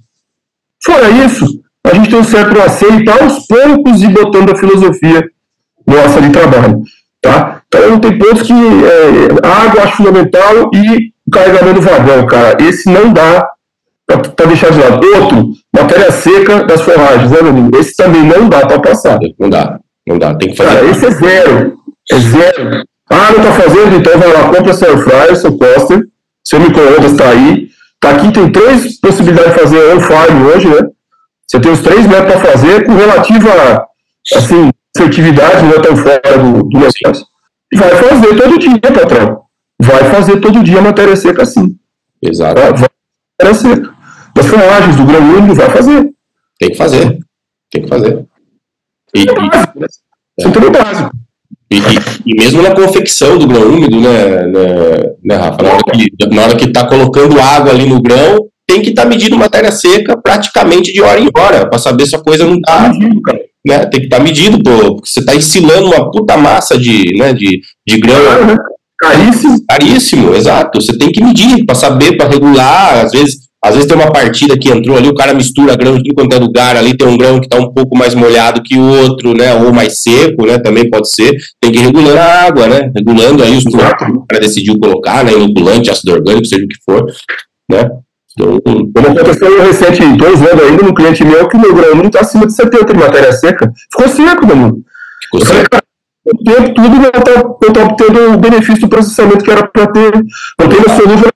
Fora 0.84 1.10
isso, 1.10 1.46
a 1.86 1.94
gente 1.94 2.10
tem 2.10 2.20
um 2.20 2.24
certo 2.24 2.60
aceito 2.60 3.10
aos 3.12 3.46
poucos 3.46 4.02
e 4.02 4.08
botando 4.08 4.52
a 4.52 4.56
filosofia 4.56 5.24
nossa 5.86 6.22
de 6.22 6.30
trabalho. 6.32 6.82
Tá? 7.22 7.62
Então 7.68 8.00
tem 8.00 8.18
pontos 8.18 8.42
que 8.42 8.54
é, 8.54 9.48
água 9.48 9.84
acho 9.84 9.98
fundamental 9.98 10.72
e 10.74 11.12
o 11.28 11.32
carregamento 11.32 11.80
do 11.80 11.82
vagão, 11.82 12.26
cara. 12.26 12.58
Esse 12.64 12.90
não 12.90 13.14
dá 13.14 13.48
para 14.08 14.48
deixar 14.48 14.72
de 14.72 14.80
lado. 14.80 15.06
Outro, 15.16 15.52
matéria 15.74 16.12
seca 16.12 16.64
das 16.64 16.82
forragens, 16.82 17.32
né, 17.32 17.42
meu 17.42 17.52
amigo? 17.52 17.78
Esse 17.78 17.96
também 17.96 18.24
não 18.24 18.50
dá 18.50 18.66
para 18.66 18.80
passar. 18.80 19.20
Não 19.40 19.50
dá, 19.50 19.80
não 20.08 20.18
dá. 20.18 20.36
Tem 20.36 20.50
que 20.50 20.58
fazer. 20.58 20.76
Cara, 20.76 20.86
esse 20.86 21.06
é 21.06 21.12
zero. 21.12 21.78
É 22.12 22.20
zero. 22.20 22.84
Ah, 23.12 23.32
não 23.32 23.44
tá 23.44 23.52
fazendo? 23.52 23.96
Então 23.98 24.18
vai 24.18 24.34
lá, 24.34 24.50
compra 24.50 24.74
seu 24.74 24.98
fryer, 24.98 25.36
seu 25.36 25.58
coaster, 25.58 26.08
seu 26.46 26.60
micro-ondas 26.60 27.14
tá 27.14 27.30
aí. 27.30 27.70
Tá 28.00 28.12
aqui, 28.12 28.32
tem 28.32 28.52
três 28.52 29.00
possibilidades 29.00 29.54
de 29.54 29.60
fazer 29.60 29.94
on-farm 29.94 30.46
hoje, 30.48 30.68
né? 30.68 30.88
Você 31.48 31.60
tem 31.60 31.72
os 31.72 31.82
três 31.82 32.08
metros 32.08 32.32
para 32.32 32.52
fazer 32.52 32.86
com 32.86 32.96
relativa, 32.96 33.86
assim, 34.34 34.72
assertividade, 34.96 35.64
não 35.64 35.74
é 35.74 35.80
tão 35.82 35.96
fora 35.98 36.38
do, 36.38 36.64
do 36.64 36.80
negócio. 36.80 37.26
E 37.74 37.78
vai 37.78 37.90
fazer 37.90 38.36
todo 38.36 38.60
dia, 38.60 38.80
patrão. 38.80 39.42
vai 39.82 40.04
fazer 40.12 40.40
todo 40.40 40.64
dia 40.64 40.82
matéria 40.82 41.16
seca 41.16 41.44
assim. 41.44 41.76
Exato. 42.22 42.60
Vai, 42.60 42.74
vai 42.74 42.90
matéria 43.40 43.60
seca. 43.60 43.94
Das 44.34 44.46
forragens, 44.48 44.96
do 44.96 45.06
grão 45.06 45.38
úmido, 45.38 45.56
vai 45.56 45.70
fazer. 45.70 46.10
Tem 46.60 46.70
que 46.70 46.78
fazer. 46.78 47.20
Tem 47.70 47.82
que 47.84 47.88
fazer. 47.88 48.26
E, 49.16 49.22
É 49.22 49.34
básico, 49.34 49.80
né? 49.80 49.88
Isso 50.40 50.48
é 50.48 50.52
tudo 50.52 50.72
básico. 50.72 51.12
e, 51.72 51.78
e- 51.78 52.32
e 52.32 52.36
mesmo 52.36 52.62
na 52.62 52.74
confecção 52.76 53.38
do 53.38 53.48
grão 53.48 53.64
úmido, 53.64 54.00
né, 54.00 54.48
né, 54.48 55.14
né, 55.24 55.36
Rafa? 55.36 55.62
Na 55.64 55.70
hora, 55.74 55.84
que, 55.92 56.28
na 56.36 56.42
hora 56.44 56.56
que 56.56 56.68
tá 56.68 56.86
colocando 56.88 57.40
água 57.40 57.72
ali 57.72 57.86
no 57.88 58.02
grão, 58.02 58.46
tem 58.68 58.82
que 58.82 58.90
estar 58.92 59.06
medindo 59.06 59.38
matéria 59.38 59.72
seca 59.72 60.18
praticamente 60.22 60.94
de 60.94 61.02
hora 61.02 61.20
em 61.20 61.30
hora, 61.36 61.68
para 61.70 61.78
saber 61.80 62.06
se 62.06 62.16
a 62.16 62.20
coisa 62.24 62.46
não 62.46 62.60
tá, 62.62 62.92
né? 63.66 63.86
Tem 63.86 64.00
que 64.02 64.06
estar 64.08 64.20
medido, 64.22 64.62
pô, 64.64 64.96
porque 64.96 65.10
você 65.10 65.24
tá 65.26 65.36
ensilando 65.36 65.88
uma 65.88 66.10
puta 66.10 66.38
massa 66.38 66.78
de, 66.78 67.04
né, 67.18 67.34
de, 67.34 67.60
de 67.88 67.98
grão? 68.00 68.56
Caríssimo. 69.00 69.58
Caríssimo, 69.68 70.36
exato. 70.36 70.80
Você 70.82 70.98
tem 70.98 71.12
que 71.12 71.24
medir 71.24 71.66
para 71.66 71.74
saber, 71.76 72.16
para 72.18 72.30
regular. 72.30 73.04
Às 73.06 73.12
vezes, 73.12 73.50
às 73.64 73.76
vezes 73.76 73.88
tem 73.88 73.96
uma 73.96 74.12
partida 74.12 74.58
que 74.58 74.70
entrou 74.70 74.98
ali, 74.98 75.08
o 75.08 75.14
cara 75.14 75.36
mistura 75.36 75.76
grão 75.76 75.96
de 75.96 76.04
tudo 76.04 76.16
quanto 76.16 76.36
é 76.36 76.40
lugar. 76.40 76.76
Ali 76.76 76.98
tem 76.98 77.08
um 77.08 77.16
grão 77.16 77.40
que 77.40 77.46
está 77.46 77.60
um 77.60 77.72
pouco 77.72 77.96
mais 77.96 78.16
molhado 78.16 78.64
que 78.64 78.76
o 78.76 78.82
outro, 78.82 79.38
né? 79.38 79.54
Ou 79.54 79.72
mais 79.72 80.02
seco, 80.02 80.48
né? 80.48 80.58
Também 80.58 80.90
pode 80.90 81.14
ser. 81.14 81.38
Tem 81.62 81.72
que 81.72 81.78
ir 81.78 81.84
regulando 81.84 82.18
a 82.18 82.46
água, 82.48 82.68
né? 82.68 82.92
Regulando 82.96 83.44
aí 83.44 83.56
os 83.56 83.64
produtos 83.64 84.08
que 84.08 84.12
o 84.12 84.26
cara 84.26 84.42
decidiu 84.42 84.80
colocar, 84.80 85.24
né? 85.24 85.34
Inoculante, 85.34 85.92
ácido 85.92 86.14
orgânico, 86.14 86.46
seja 86.46 86.66
o 86.66 86.68
que 86.68 86.78
for, 86.84 87.06
né? 87.70 87.88
Então, 88.34 88.60
Como 88.64 89.08
aconteceu 89.08 89.62
recente, 89.62 90.18
dois 90.18 90.42
anos 90.42 90.64
ainda, 90.64 90.84
no 90.84 90.96
cliente 90.96 91.24
meu, 91.24 91.48
que 91.48 91.56
o 91.56 91.60
meu 91.60 91.76
grão 91.76 91.92
úmido 91.94 92.08
está 92.08 92.22
acima 92.22 92.48
de 92.48 92.54
70 92.54 92.94
de 92.94 93.00
matéria 93.00 93.32
seca. 93.32 93.72
Ficou 93.92 94.08
seco, 94.08 94.48
Danilo. 94.48 94.78
ficou 95.24 95.42
cara, 95.70 95.84
o 96.26 96.44
tempo 96.44 96.74
tudo 96.74 96.96
eu 97.14 97.68
estou 97.68 97.84
obtendo 97.84 98.34
o 98.34 98.38
benefício 98.38 98.82
do 98.82 98.90
processamento 98.90 99.44
que 99.44 99.52
era 99.52 99.68
para 99.68 99.86
ter. 99.88 100.14
Eu 100.60 100.70
tenho 100.70 100.90
solúvel 100.98 101.30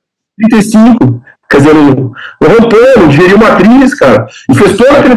35. 0.50 1.22
Quer 1.50 1.58
dizer, 1.58 1.76
o 1.76 2.14
Rampano 2.42 3.08
digeriu 3.10 3.38
matriz, 3.38 3.94
cara, 3.94 4.28
e 4.50 4.56
fez 4.56 4.78
todo 4.78 4.90
aquele. 4.96 5.16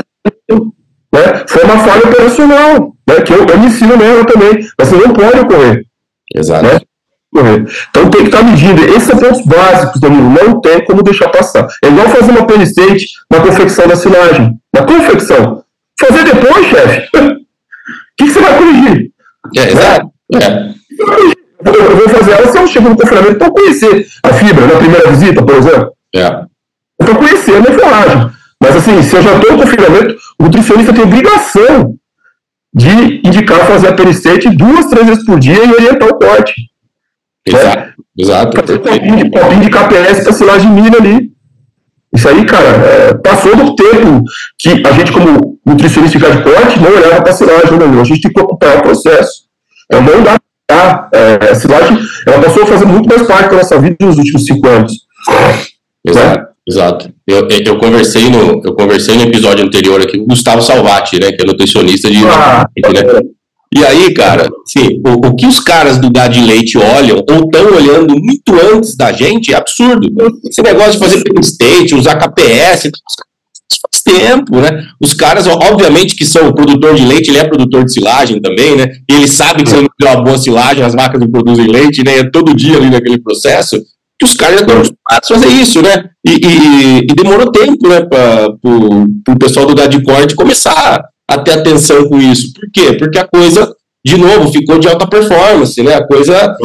Né? 1.12 1.44
Foi 1.46 1.64
uma 1.64 1.78
falha 1.78 2.04
operacional, 2.04 2.92
né? 3.08 3.20
que 3.22 3.32
eu, 3.32 3.46
eu 3.46 3.58
me 3.58 3.66
ensino 3.66 3.96
nela 3.96 4.24
também, 4.24 4.58
mas 4.78 4.88
você 4.88 4.96
não 4.96 5.14
pode 5.14 5.40
ocorrer. 5.40 5.84
Exato. 6.34 6.64
né? 6.64 6.80
Então 7.90 8.10
tem 8.10 8.22
que 8.22 8.28
estar 8.28 8.42
medindo. 8.42 8.84
Esses 8.84 9.04
são 9.04 9.16
pontos 9.16 9.42
básicos, 9.44 10.00
Danilo. 10.00 10.28
Não 10.30 10.60
tem 10.60 10.84
como 10.84 11.02
deixar 11.02 11.28
passar. 11.30 11.66
É 11.82 11.88
igual 11.88 12.08
fazer 12.08 12.30
uma 12.30 12.46
penny 12.46 12.64
state 12.64 13.06
na 13.30 13.40
confecção 13.40 13.88
da 13.88 13.96
silagem. 13.96 14.54
Na 14.74 14.82
confecção. 14.82 15.64
Fazer 15.98 16.24
depois, 16.24 16.66
chefe. 16.66 17.08
O 17.16 17.36
que, 18.18 18.24
que 18.24 18.30
você 18.30 18.40
vai 18.40 18.58
corrigir? 18.58 19.10
É, 19.56 19.68
exato. 19.70 20.10
É. 20.34 20.68
Eu 21.64 21.74
eu 21.74 21.96
vou 21.96 22.08
fazer 22.08 22.32
ela 22.32 22.52
se 22.52 22.58
eu 22.58 22.66
chego 22.66 22.88
no 22.88 22.96
confinamento 22.96 23.36
para 23.36 23.50
conhecer 23.50 24.06
a 24.22 24.32
fibra 24.32 24.66
na 24.66 24.76
primeira 24.76 25.10
visita, 25.10 25.44
por 25.44 25.56
exemplo. 25.56 25.92
É. 26.14 26.28
Para 26.98 27.14
conhecer 27.14 27.56
a 27.56 27.60
minha 27.60 27.78
forragem. 27.78 28.30
Mas 28.60 28.76
assim, 28.76 29.02
se 29.02 29.16
eu 29.16 29.22
já 29.22 29.36
estou 29.36 29.52
no 29.52 29.62
confinamento, 29.62 30.16
o 30.38 30.44
nutricionista 30.44 30.92
tem 30.92 31.02
obrigação 31.02 31.94
de 32.74 33.20
indicar 33.26 33.66
fazer 33.66 33.88
a 33.88 33.92
peristate 33.94 34.50
duas, 34.50 34.86
três 34.86 35.06
vezes 35.06 35.24
por 35.24 35.38
dia 35.38 35.64
e 35.64 35.72
orientar 35.72 36.08
o 36.08 36.18
corte. 36.18 36.54
Exato. 37.46 37.92
Exato. 38.16 38.60
Fazer 38.60 38.74
um 38.74 38.82
copinho 38.82 39.16
de, 39.16 39.30
copinho 39.30 39.60
de 39.60 39.70
KPS 39.70 40.24
para 40.24 40.32
silagem 40.32 40.74
de 40.74 40.80
milho 40.82 40.98
ali. 40.98 41.32
Isso 42.12 42.28
aí, 42.28 42.44
cara, 42.44 42.68
é, 42.68 43.14
passou 43.14 43.54
do 43.54 43.76
tempo 43.76 44.24
que 44.58 44.82
a 44.86 44.92
gente, 44.92 45.12
como 45.12 45.58
nutricionista 45.64 46.18
de 46.18 46.42
corte, 46.42 46.80
não 46.80 46.90
olhava 46.90 47.22
para 47.22 47.30
a 47.30 47.34
silagem, 47.34 47.78
né, 47.78 47.86
meu? 47.86 48.00
A 48.00 48.04
gente 48.04 48.22
tem 48.22 48.32
que 48.32 48.40
ocupar 48.40 48.78
o 48.78 48.82
processo. 48.82 49.42
Então 49.86 50.02
não 50.02 50.22
dá 50.22 50.38
é, 51.12 51.50
a 51.50 51.54
silagem, 51.54 51.98
ela 52.26 52.42
passou 52.42 52.62
a 52.62 52.66
fazer 52.66 52.84
muito 52.86 53.08
mais 53.08 53.26
parte 53.26 53.50
da 53.50 53.56
nossa 53.56 53.78
vida 53.78 53.96
nos 54.00 54.18
últimos 54.18 54.44
cinco 54.44 54.66
anos. 54.66 54.92
Exato, 56.10 56.46
exato. 56.66 57.14
Eu, 57.26 57.48
eu, 57.48 57.78
conversei 57.78 58.28
no, 58.28 58.62
eu 58.64 58.74
conversei 58.74 59.16
no 59.16 59.22
episódio 59.22 59.64
anterior 59.64 60.00
aqui 60.00 60.18
com 60.18 60.24
o 60.24 60.28
Gustavo 60.28 60.62
Salvati, 60.62 61.18
né, 61.20 61.32
que 61.32 61.42
é 61.42 61.46
nutricionista 61.46 62.10
de. 62.10 62.18
Ah, 62.26 62.66
né? 62.76 63.20
E 63.74 63.84
aí, 63.84 64.14
cara, 64.14 64.48
sim, 64.66 65.00
o, 65.06 65.28
o 65.28 65.36
que 65.36 65.46
os 65.46 65.60
caras 65.60 65.98
do 65.98 66.10
gado 66.10 66.32
de 66.32 66.40
leite 66.40 66.78
olham, 66.78 67.22
ou 67.28 67.44
estão 67.44 67.76
olhando 67.76 68.14
muito 68.18 68.54
antes 68.74 68.96
da 68.96 69.12
gente, 69.12 69.52
é 69.52 69.56
absurdo. 69.56 70.08
Esse 70.48 70.62
negócio 70.62 70.92
de 70.92 70.98
fazer 70.98 71.18
pequeno 71.18 71.40
state, 71.40 71.94
usar 71.94 72.16
KPS, 72.16 72.90
faz 73.82 74.02
tempo, 74.02 74.58
né? 74.60 74.86
Os 75.00 75.12
caras, 75.12 75.46
obviamente, 75.46 76.16
que 76.16 76.24
são 76.24 76.52
produtor 76.52 76.94
de 76.94 77.04
leite, 77.04 77.30
ele 77.30 77.38
é 77.38 77.44
produtor 77.46 77.84
de 77.84 77.92
silagem 77.92 78.40
também, 78.40 78.74
né? 78.74 78.86
E 79.08 79.14
ele 79.14 79.28
sabe 79.28 79.62
que 79.62 79.68
se 79.68 79.76
ele 79.76 79.82
não 79.82 79.90
fizer 80.00 80.16
uma 80.16 80.24
boa 80.24 80.38
silagem, 80.38 80.82
as 80.82 80.94
vacas 80.94 81.20
não 81.20 81.30
produzem 81.30 81.66
leite, 81.66 82.02
né? 82.02 82.18
É 82.18 82.30
todo 82.30 82.54
dia 82.54 82.78
ali 82.78 82.88
naquele 82.88 83.20
processo. 83.20 83.76
Que 84.18 84.26
os 84.26 84.34
caras 84.34 84.56
já 84.56 84.60
estão 84.62 84.76
acostumados 84.76 85.30
a 85.30 85.34
fazer 85.34 85.48
isso, 85.48 85.82
né? 85.82 86.10
E, 86.26 86.30
e, 86.30 86.98
e 86.98 87.06
demorou 87.14 87.52
tempo, 87.52 87.88
né, 87.88 88.00
para 88.04 88.48
o 88.64 89.38
pessoal 89.38 89.66
do 89.66 90.02
corte 90.02 90.34
começar 90.34 91.02
a 91.28 91.38
ter 91.38 91.52
atenção 91.52 92.08
com 92.08 92.18
isso. 92.18 92.52
Por 92.52 92.68
quê? 92.72 92.94
Porque 92.94 93.18
a 93.18 93.26
coisa, 93.26 93.72
de 94.04 94.16
novo, 94.16 94.50
ficou 94.50 94.78
de 94.78 94.88
alta 94.88 95.06
performance, 95.06 95.80
né? 95.82 95.94
A 95.94 96.06
coisa 96.06 96.56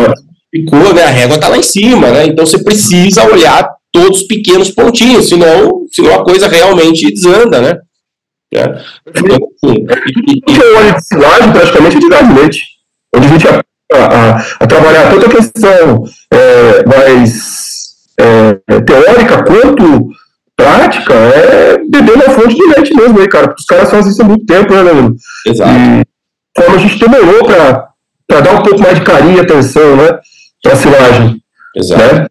ficou, 0.53 0.93
né? 0.93 1.03
A 1.03 1.09
régua 1.09 1.39
tá 1.39 1.49
lá 1.49 1.57
em 1.57 1.63
cima, 1.63 2.09
né? 2.09 2.25
Então 2.25 2.45
você 2.45 2.63
precisa 2.63 3.23
olhar 3.25 3.69
todos 3.91 4.21
os 4.21 4.27
pequenos 4.27 4.71
pontinhos, 4.71 5.29
senão, 5.29 5.85
senão 5.91 6.15
a 6.15 6.23
coisa 6.23 6.47
realmente 6.47 7.13
desanda, 7.13 7.61
né? 7.61 7.77
É. 8.55 8.63
Então, 9.07 9.37
assim, 9.63 9.85
e, 10.27 10.51
e, 10.51 10.59
o 10.59 10.77
óleo 11.23 11.47
de 11.47 11.53
praticamente 11.53 11.97
é 11.97 11.99
de 11.99 12.39
leite, 12.39 12.63
onde 13.15 13.25
a 13.25 13.29
gente 13.29 13.47
a, 13.95 14.05
a, 14.05 14.45
a 14.59 14.67
trabalhar 14.67 15.09
tanto 15.09 15.25
a 15.25 15.29
questão 15.29 16.03
é, 16.31 16.85
mais 16.85 17.73
é, 18.19 18.53
teórica 18.81 19.43
quanto 19.43 20.09
prática 20.55 21.13
é 21.13 21.77
beber 21.89 22.17
na 22.17 22.33
fonte 22.33 22.55
de 22.55 22.65
leite 22.67 22.95
mesmo 22.95 23.19
aí, 23.19 23.27
cara, 23.27 23.47
porque 23.47 23.61
os 23.61 23.65
caras 23.65 23.89
fazem 23.89 24.11
isso 24.11 24.21
há 24.21 24.25
muito 24.25 24.45
tempo, 24.45 24.73
né, 24.73 24.83
Danilo? 24.83 25.15
Exato. 25.45 25.71
E 25.71 26.05
como 26.55 26.75
a 26.75 26.79
gente 26.79 26.99
demorou 26.99 27.45
para 27.45 28.41
dar 28.41 28.53
um 28.53 28.63
pouco 28.63 28.81
mais 28.81 28.99
de 28.99 29.05
carinho 29.05 29.37
e 29.37 29.41
atenção, 29.41 29.95
né, 29.95 30.19
para 30.61 30.73
a 30.73 30.75
silagem. 30.75 31.41
Exato. 31.75 32.03
Né? 32.03 32.27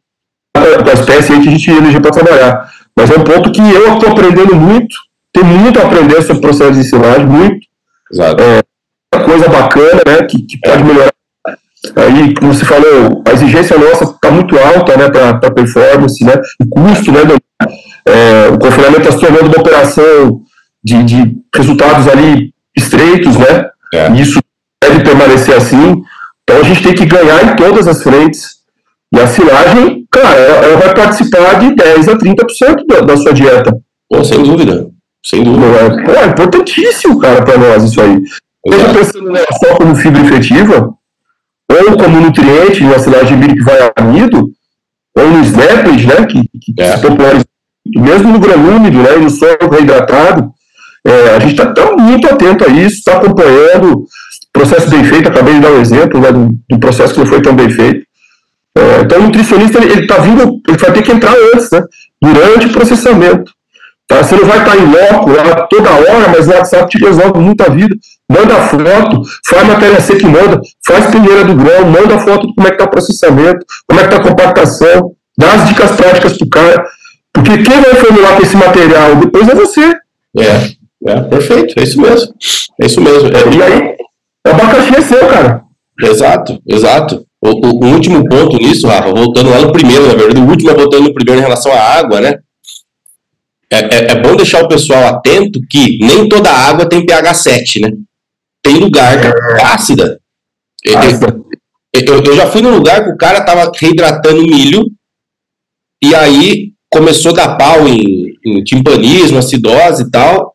Da 0.85 0.93
espécie 0.93 1.33
aí 1.33 1.41
que 1.41 1.49
a 1.49 1.53
gente 1.53 1.71
elegeu 1.71 2.01
para 2.01 2.11
trabalhar. 2.11 2.73
Mas 2.97 3.11
é 3.11 3.19
um 3.19 3.25
ponto 3.25 3.51
que 3.51 3.61
eu 3.61 3.95
estou 3.95 4.11
aprendendo 4.11 4.55
muito, 4.55 4.97
tem 5.33 5.43
muito 5.43 5.81
a 5.81 5.85
aprender 5.85 6.23
sobre 6.23 6.39
o 6.39 6.41
processo 6.41 6.73
de 6.73 6.85
silagem, 6.85 7.27
muito. 7.27 7.67
Exato. 8.13 8.43
É, 8.43 9.19
coisa 9.25 9.49
bacana, 9.49 10.03
né, 10.07 10.23
que, 10.29 10.43
que 10.43 10.59
pode 10.61 10.85
melhorar. 10.85 11.13
Aí, 11.97 12.35
como 12.35 12.55
você 12.55 12.65
falou, 12.65 13.23
a 13.27 13.33
exigência 13.33 13.77
nossa 13.77 14.05
está 14.05 14.31
muito 14.31 14.57
alta, 14.59 14.97
né, 14.97 15.11
para 15.11 15.51
performance, 15.51 16.25
né, 16.25 16.35
e 16.61 16.69
custo, 16.69 17.11
né, 17.11 17.21
é, 18.07 18.49
o 18.49 18.59
confinamento 18.59 19.01
está 19.01 19.13
se 19.13 19.21
tornando 19.21 19.47
uma 19.47 19.59
operação 19.59 20.41
de, 20.83 21.03
de 21.03 21.37
resultados 21.55 22.07
ali 22.09 22.53
estreitos, 22.77 23.37
né, 23.37 23.69
É. 23.93 24.11
e 24.13 24.21
isso 24.21 24.41
deve 24.83 25.03
permanecer 25.05 25.57
assim. 25.57 26.03
Então 26.43 26.61
a 26.61 26.65
gente 26.65 26.83
tem 26.83 26.95
que 26.95 27.07
ganhar 27.07 27.45
em 27.45 27.57
todas 27.57 27.87
as 27.87 28.03
frentes. 28.03 28.63
E 29.15 29.21
a 29.21 29.27
silagem, 29.27 30.07
cara, 30.11 30.35
ela, 30.37 30.67
ela 30.67 30.77
vai 30.79 30.95
participar 30.95 31.59
de 31.61 31.75
10 31.75 32.09
a 32.09 32.17
30% 32.17 32.87
da, 32.89 33.01
da 33.01 33.17
sua 33.17 33.33
dieta. 33.33 33.77
Pô, 34.09 34.25
sem 34.25 34.43
dúvida. 34.43 34.89
Sem 35.25 35.45
dúvida. 35.45 35.67
É, 36.17 36.25
é 36.25 36.27
importantíssimo, 36.27 37.19
cara, 37.21 37.43
para 37.43 37.59
nós 37.59 37.85
isso 37.85 38.01
aí. 38.01 38.19
Seja 38.69 38.95
pensando 38.95 39.31
nela 39.31 39.47
só 39.53 39.75
como 39.77 39.95
fibra 39.95 40.23
efetiva, 40.23 40.91
ou 41.73 41.97
como 41.97 42.21
nutriente, 42.21 42.85
na 42.85 42.99
silagem 42.99 43.39
de 43.39 43.47
milho 43.47 43.57
que 43.57 43.65
vai 43.65 43.91
amido, 43.97 44.51
ou 45.17 45.27
no 45.29 45.41
snappage, 45.45 46.07
né, 46.07 46.27
que, 46.27 46.43
que 46.61 46.75
É. 46.83 46.97
se 46.97 47.03
populariza 47.03 47.45
muito, 47.85 48.11
mesmo 48.11 48.33
no 48.33 48.39
grão 48.39 48.77
úmido, 48.77 48.99
né, 49.03 49.17
e 49.17 49.21
no 49.21 49.31
solo 49.31 49.71
reidratado, 49.71 50.51
é, 51.05 51.37
a 51.37 51.41
gente 51.41 51.61
está 51.61 51.97
muito 51.97 52.27
atento 52.29 52.65
a 52.65 52.69
isso, 52.69 52.99
está 52.99 53.17
acompanhando, 53.17 54.07
processo 54.53 54.89
bem 54.91 55.03
feito, 55.05 55.29
acabei 55.29 55.55
de 55.55 55.61
dar 55.61 55.71
um 55.73 55.81
exemplo 55.81 56.21
né, 56.21 56.31
do, 56.31 56.51
do 56.69 56.79
processo 56.79 57.15
que 57.15 57.21
não 57.21 57.27
foi 57.27 57.41
tão 57.41 57.55
bem 57.55 57.71
feito. 57.71 58.07
É, 58.77 59.01
então 59.03 59.19
o 59.19 59.23
nutricionista, 59.25 59.79
ele 59.83 60.03
está 60.03 60.19
vindo, 60.19 60.61
ele 60.69 60.79
vai 60.79 60.93
ter 60.93 61.03
que 61.03 61.13
entrar 61.13 61.35
antes, 61.55 61.71
né, 61.71 61.83
durante 62.21 62.67
o 62.67 62.73
processamento. 62.73 63.53
Tá? 64.13 64.23
Você 64.23 64.37
não 64.37 64.45
vai 64.47 64.59
estar 64.59 64.77
em 64.77 64.85
loco 64.87 65.31
lá 65.31 65.67
toda 65.67 65.91
hora, 65.91 66.29
mas 66.37 66.47
o 66.47 66.51
WhatsApp 66.53 66.89
te 66.91 66.99
resolve 67.05 67.39
muita 67.39 67.71
vida. 67.71 67.95
Manda 68.31 68.55
foto, 68.69 69.23
faz 69.47 69.67
matéria 69.69 70.01
seca 70.01 70.23
e 70.27 70.31
manda, 70.31 70.61
faz 70.87 71.07
peneira 71.11 71.45
do 71.45 71.55
grão, 71.55 71.85
manda 71.87 72.19
foto 72.19 72.47
de 72.47 72.55
como 72.55 72.67
é 72.67 72.71
que 72.71 72.77
está 72.77 72.85
o 72.85 72.91
processamento, 72.91 73.65
como 73.87 74.01
é 74.01 74.07
que 74.07 74.15
está 74.15 74.23
a 74.25 74.29
compactação, 74.29 75.13
dá 75.37 75.53
as 75.53 75.69
dicas 75.69 75.91
práticas 75.93 76.37
para 76.39 76.47
o 76.47 76.49
cara. 76.51 76.85
Porque 77.33 77.59
quem 77.63 77.81
vai 77.81 77.95
formular 77.95 78.37
com 78.37 78.43
esse 78.43 78.57
material 78.57 79.17
depois 79.17 79.49
é 79.49 79.55
você. 79.55 79.95
É, 80.39 81.11
é, 81.11 81.21
perfeito, 81.23 81.79
é 81.79 81.83
isso 81.83 82.01
mesmo. 82.01 82.33
É 82.81 82.87
isso 82.87 83.01
mesmo. 83.01 83.29
É, 83.29 83.55
E 83.55 83.63
aí, 83.63 83.97
o 84.47 84.51
abacaxi 84.51 84.95
é 84.97 85.01
seu, 85.03 85.27
cara. 85.29 85.63
Exato, 86.01 86.59
exato. 86.67 87.25
O, 87.45 87.49
o- 87.51 87.85
o 87.85 87.87
último 87.93 88.27
ponto 88.29 88.57
nisso, 88.57 88.87
Rafa, 88.87 89.11
voltando 89.13 89.51
lá 89.51 89.61
no 89.61 89.73
primeiro, 89.73 90.07
na 90.07 90.15
verdade, 90.15 90.41
o 90.41 90.49
último 90.49 90.71
é 90.71 90.75
voltando 90.75 91.05
no 91.05 91.15
primeiro 91.15 91.41
em 91.41 91.45
relação 91.45 91.73
à 91.73 91.99
água, 91.99 92.21
né? 92.21 92.39
É, 93.73 93.79
é, 93.79 94.13
é 94.13 94.21
bom 94.21 94.37
deixar 94.37 94.63
o 94.63 94.69
pessoal 94.69 95.07
atento 95.07 95.61
que 95.69 95.99
nem 95.99 96.29
toda 96.29 96.51
água 96.51 96.87
tem 96.87 97.07
pH 97.07 97.33
7, 97.35 97.81
né? 97.81 97.91
Tem 98.63 98.75
lugar 98.77 99.21
que 99.21 99.27
é 99.27 99.65
ácida. 99.65 100.21
E- 100.85 100.91
e- 100.91 100.97
Ácida. 100.97 101.41
Eu, 101.95 102.23
eu 102.23 102.37
já 102.37 102.47
fui 102.47 102.63
num 102.63 102.75
lugar 102.75 103.05
que 103.05 103.11
o 103.11 103.17
cara 103.17 103.45
tava 103.45 103.71
reidratando 103.79 104.43
milho 104.43 104.83
e 106.03 106.15
aí 106.15 106.73
começou 106.91 107.33
a 107.33 107.35
dar 107.35 107.57
pau 107.57 107.87
em, 107.89 108.35
em 108.45 108.63
timpanismo, 108.65 109.39
acidose 109.39 110.05
e 110.05 110.11
tal. 110.11 110.53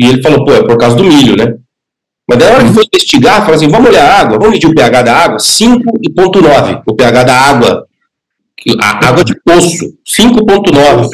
E 0.00 0.06
ele 0.06 0.22
falou, 0.22 0.44
pô, 0.44 0.52
é 0.52 0.62
por 0.66 0.76
causa 0.78 0.96
do 0.96 1.04
milho, 1.04 1.36
né? 1.36 1.56
Mas 2.28 2.38
daí 2.38 2.48
na 2.50 2.56
hora 2.56 2.64
que 2.66 2.72
foi 2.74 2.84
investigar, 2.84 3.40
falou 3.40 3.54
assim, 3.54 3.68
vamos 3.68 3.90
olhar 3.90 4.08
a 4.08 4.20
água, 4.20 4.38
vamos 4.38 4.54
medir 4.54 4.68
o 4.68 4.74
pH 4.74 5.02
da 5.02 5.16
água, 5.16 5.36
5,9, 5.38 6.82
o 6.86 6.94
pH 6.94 7.24
da 7.24 7.34
água, 7.36 7.86
a 8.80 9.08
água 9.08 9.24
de 9.24 9.34
poço, 9.44 9.92
5,9. 10.06 11.10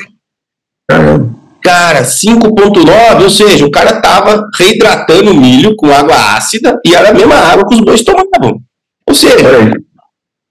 Cara, 1.63 2.03
5,9, 2.03 3.23
ou 3.23 3.31
seja, 3.31 3.67
o 3.67 3.71
cara 3.71 4.01
tava 4.01 4.47
reidratando 4.57 5.33
o 5.33 5.37
milho 5.37 5.75
com 5.77 5.93
água 5.93 6.15
ácida 6.37 6.79
e 6.85 6.95
era 6.95 7.11
a 7.11 7.15
mesma 7.15 7.35
água 7.35 7.67
que 7.67 7.75
os 7.75 7.81
bois 7.81 8.03
tomavam. 8.03 8.61
Ou 9.07 9.15
seja, 9.15 9.37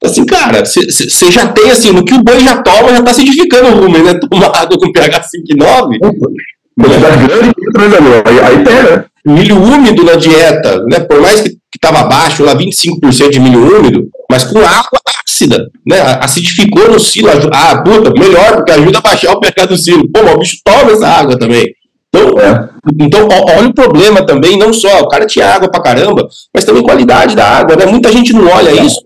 assim, 0.04 0.26
cara, 0.26 0.66
você 0.66 1.32
já 1.32 1.48
tem 1.48 1.72
assim, 1.72 1.92
no 1.92 2.04
que 2.04 2.14
o 2.14 2.24
boi 2.24 2.40
já 2.40 2.62
toma, 2.62 2.90
já 2.90 3.02
tá 3.02 3.12
acidificando 3.12 3.70
o 3.70 3.82
rumen, 3.82 4.04
né? 4.04 4.14
Tomar 4.16 4.48
água 4.56 4.78
com 4.78 4.92
pH 4.92 5.28
5,9. 5.58 5.98
Quantidade 6.80 7.26
grande, 7.26 7.54
aí, 8.26 8.40
aí 8.40 8.64
pega, 8.64 8.98
né? 8.98 9.06
milho 9.26 9.62
úmido 9.62 10.04
na 10.04 10.16
dieta, 10.16 10.84
né? 10.84 11.00
Por 11.00 11.20
mais 11.22 11.42
que 11.42 11.58
estava 11.76 12.04
baixo, 12.04 12.44
lá 12.44 12.56
25% 12.56 13.30
de 13.30 13.40
milho 13.40 13.80
úmido, 13.80 14.08
mas 14.30 14.44
com 14.44 14.60
água 14.60 15.00
ácida, 15.38 15.70
né? 15.86 16.00
Acidificou 16.22 16.92
no 16.92 17.00
silo, 17.00 17.30
ah, 17.54 17.82
puta, 17.84 18.12
melhor, 18.20 18.58
porque 18.58 18.72
ajuda 18.72 18.98
a 18.98 19.02
baixar 19.02 19.34
o 19.34 19.40
pH 19.40 19.66
do 19.66 19.78
silo. 19.78 20.10
Pô, 20.12 20.20
o 20.22 20.40
bicho 20.40 20.58
toma 20.64 20.92
essa 20.92 21.08
água 21.08 21.38
também. 21.38 21.68
Então, 22.10 22.40
é. 22.40 22.70
então, 23.00 23.28
olha 23.30 23.68
o 23.68 23.74
problema 23.74 24.26
também, 24.26 24.58
não 24.58 24.74
só, 24.74 25.02
o 25.02 25.08
cara 25.08 25.26
tinha 25.26 25.54
água 25.54 25.70
pra 25.70 25.82
caramba, 25.82 26.28
mas 26.54 26.66
também 26.66 26.82
qualidade 26.82 27.36
da 27.36 27.46
água, 27.46 27.76
né? 27.76 27.86
Muita 27.86 28.12
gente 28.12 28.34
não 28.34 28.48
olha 28.48 28.72
isso 28.82 29.02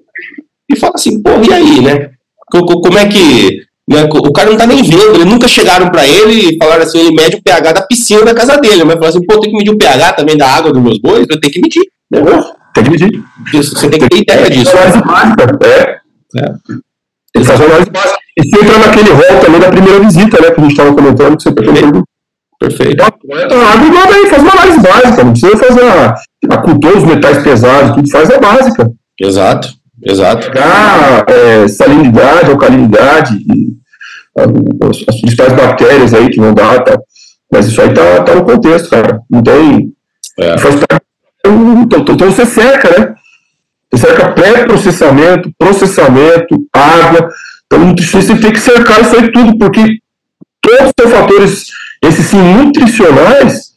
e 0.69 0.77
fala 0.77 0.93
assim, 0.95 1.21
pô, 1.21 1.31
e 1.47 1.51
aí, 1.51 1.81
né? 1.81 2.11
Como 2.49 2.97
é 2.97 3.05
que 3.07 3.61
né? 3.89 4.07
O 4.09 4.31
cara 4.31 4.49
não 4.49 4.57
tá 4.57 4.65
nem 4.65 4.81
vendo, 4.83 5.15
eles 5.15 5.25
nunca 5.25 5.47
chegaram 5.47 5.89
para 5.89 6.07
ele 6.07 6.49
e 6.49 6.57
falaram 6.57 6.83
assim, 6.83 6.99
ele 6.99 7.15
mede 7.15 7.35
o 7.37 7.41
pH 7.41 7.73
da 7.73 7.81
piscina 7.81 8.23
da 8.23 8.33
casa 8.33 8.57
dele, 8.57 8.83
mas 8.83 8.93
falaram 8.93 9.09
assim, 9.09 9.25
pô, 9.25 9.39
tem 9.39 9.51
que 9.51 9.57
medir 9.57 9.71
o 9.71 9.77
pH 9.77 10.13
também 10.13 10.37
da 10.37 10.47
água 10.47 10.71
dos 10.71 10.81
meus 10.81 10.99
bois, 10.99 11.25
eu 11.29 11.39
tenho 11.39 11.53
que 11.53 11.59
medir. 11.59 11.83
Né? 12.09 12.21
Tem 12.73 12.83
que 12.83 12.89
medir. 12.89 13.23
Você 13.53 13.89
tem 13.89 13.99
que 13.99 14.07
ter 14.07 14.17
ideia 14.17 14.49
disso. 14.49 14.77
Análise 14.77 15.01
básica, 15.03 15.59
é. 15.65 16.00
É. 16.37 16.53
Ele 17.35 17.45
faz 17.45 17.61
análise 17.61 17.89
básica. 17.89 18.19
E 18.37 18.43
se 18.43 18.63
entrar 18.63 18.79
naquele 18.79 19.09
rol 19.11 19.39
também 19.41 19.59
da 19.59 19.69
primeira 19.69 19.99
visita, 19.99 20.41
né, 20.41 20.51
que 20.51 20.59
a 20.59 20.63
gente 20.63 20.71
estava 20.71 20.93
comentando, 20.93 21.37
que 21.37 21.43
você 21.43 21.51
Perfeito. 21.51 22.03
Perfeito. 22.59 23.03
Então, 23.25 23.59
água 23.59 23.87
igual 23.87 24.11
aí, 24.11 24.29
faz 24.29 24.43
uma 24.43 24.51
análise 24.51 24.79
básica, 24.79 25.23
não 25.23 25.31
precisa 25.31 25.57
fazer 25.57 25.83
a, 25.83 26.15
a 26.51 26.57
cultura, 26.57 26.97
os 26.97 27.03
metais 27.03 27.43
pesados, 27.43 27.95
tudo 27.95 28.11
faz 28.11 28.29
a 28.29 28.37
básica. 28.39 28.91
Exato, 29.19 29.69
exato. 30.03 30.51
Pegar 30.51 31.25
é, 31.27 31.67
salinidade, 31.67 32.51
alcalinidade, 32.51 33.35
as, 34.35 35.03
as 35.07 35.21
principais 35.21 35.53
bactérias 35.53 36.13
aí 36.13 36.29
que 36.29 36.39
não 36.39 36.53
dá, 36.53 36.79
tá? 36.81 36.99
Mas 37.51 37.67
isso 37.67 37.81
aí 37.81 37.93
tá, 37.93 38.23
tá 38.23 38.35
no 38.35 38.45
contexto, 38.45 38.89
cara. 38.89 39.19
Não 39.29 39.41
tem. 39.41 39.91
É. 40.39 40.57
Faz. 40.57 40.75
Então, 40.75 41.81
então, 41.81 42.15
então 42.15 42.31
você 42.31 42.45
cerca, 42.45 42.99
né? 42.99 43.10
Você 43.93 44.07
cerca 44.07 44.31
pré-processamento, 44.31 45.51
processamento, 45.57 46.65
água. 46.73 47.29
Então 47.65 47.81
o 47.81 47.85
nutricionista 47.87 48.37
tem 48.37 48.51
que 48.51 48.59
cercar 48.59 49.01
isso 49.01 49.15
aí 49.15 49.31
tudo, 49.31 49.57
porque 49.57 49.99
todos 50.61 50.91
os 51.05 51.11
fatores, 51.11 51.65
esses 52.03 52.25
sim, 52.25 52.41
nutricionais, 52.41 53.71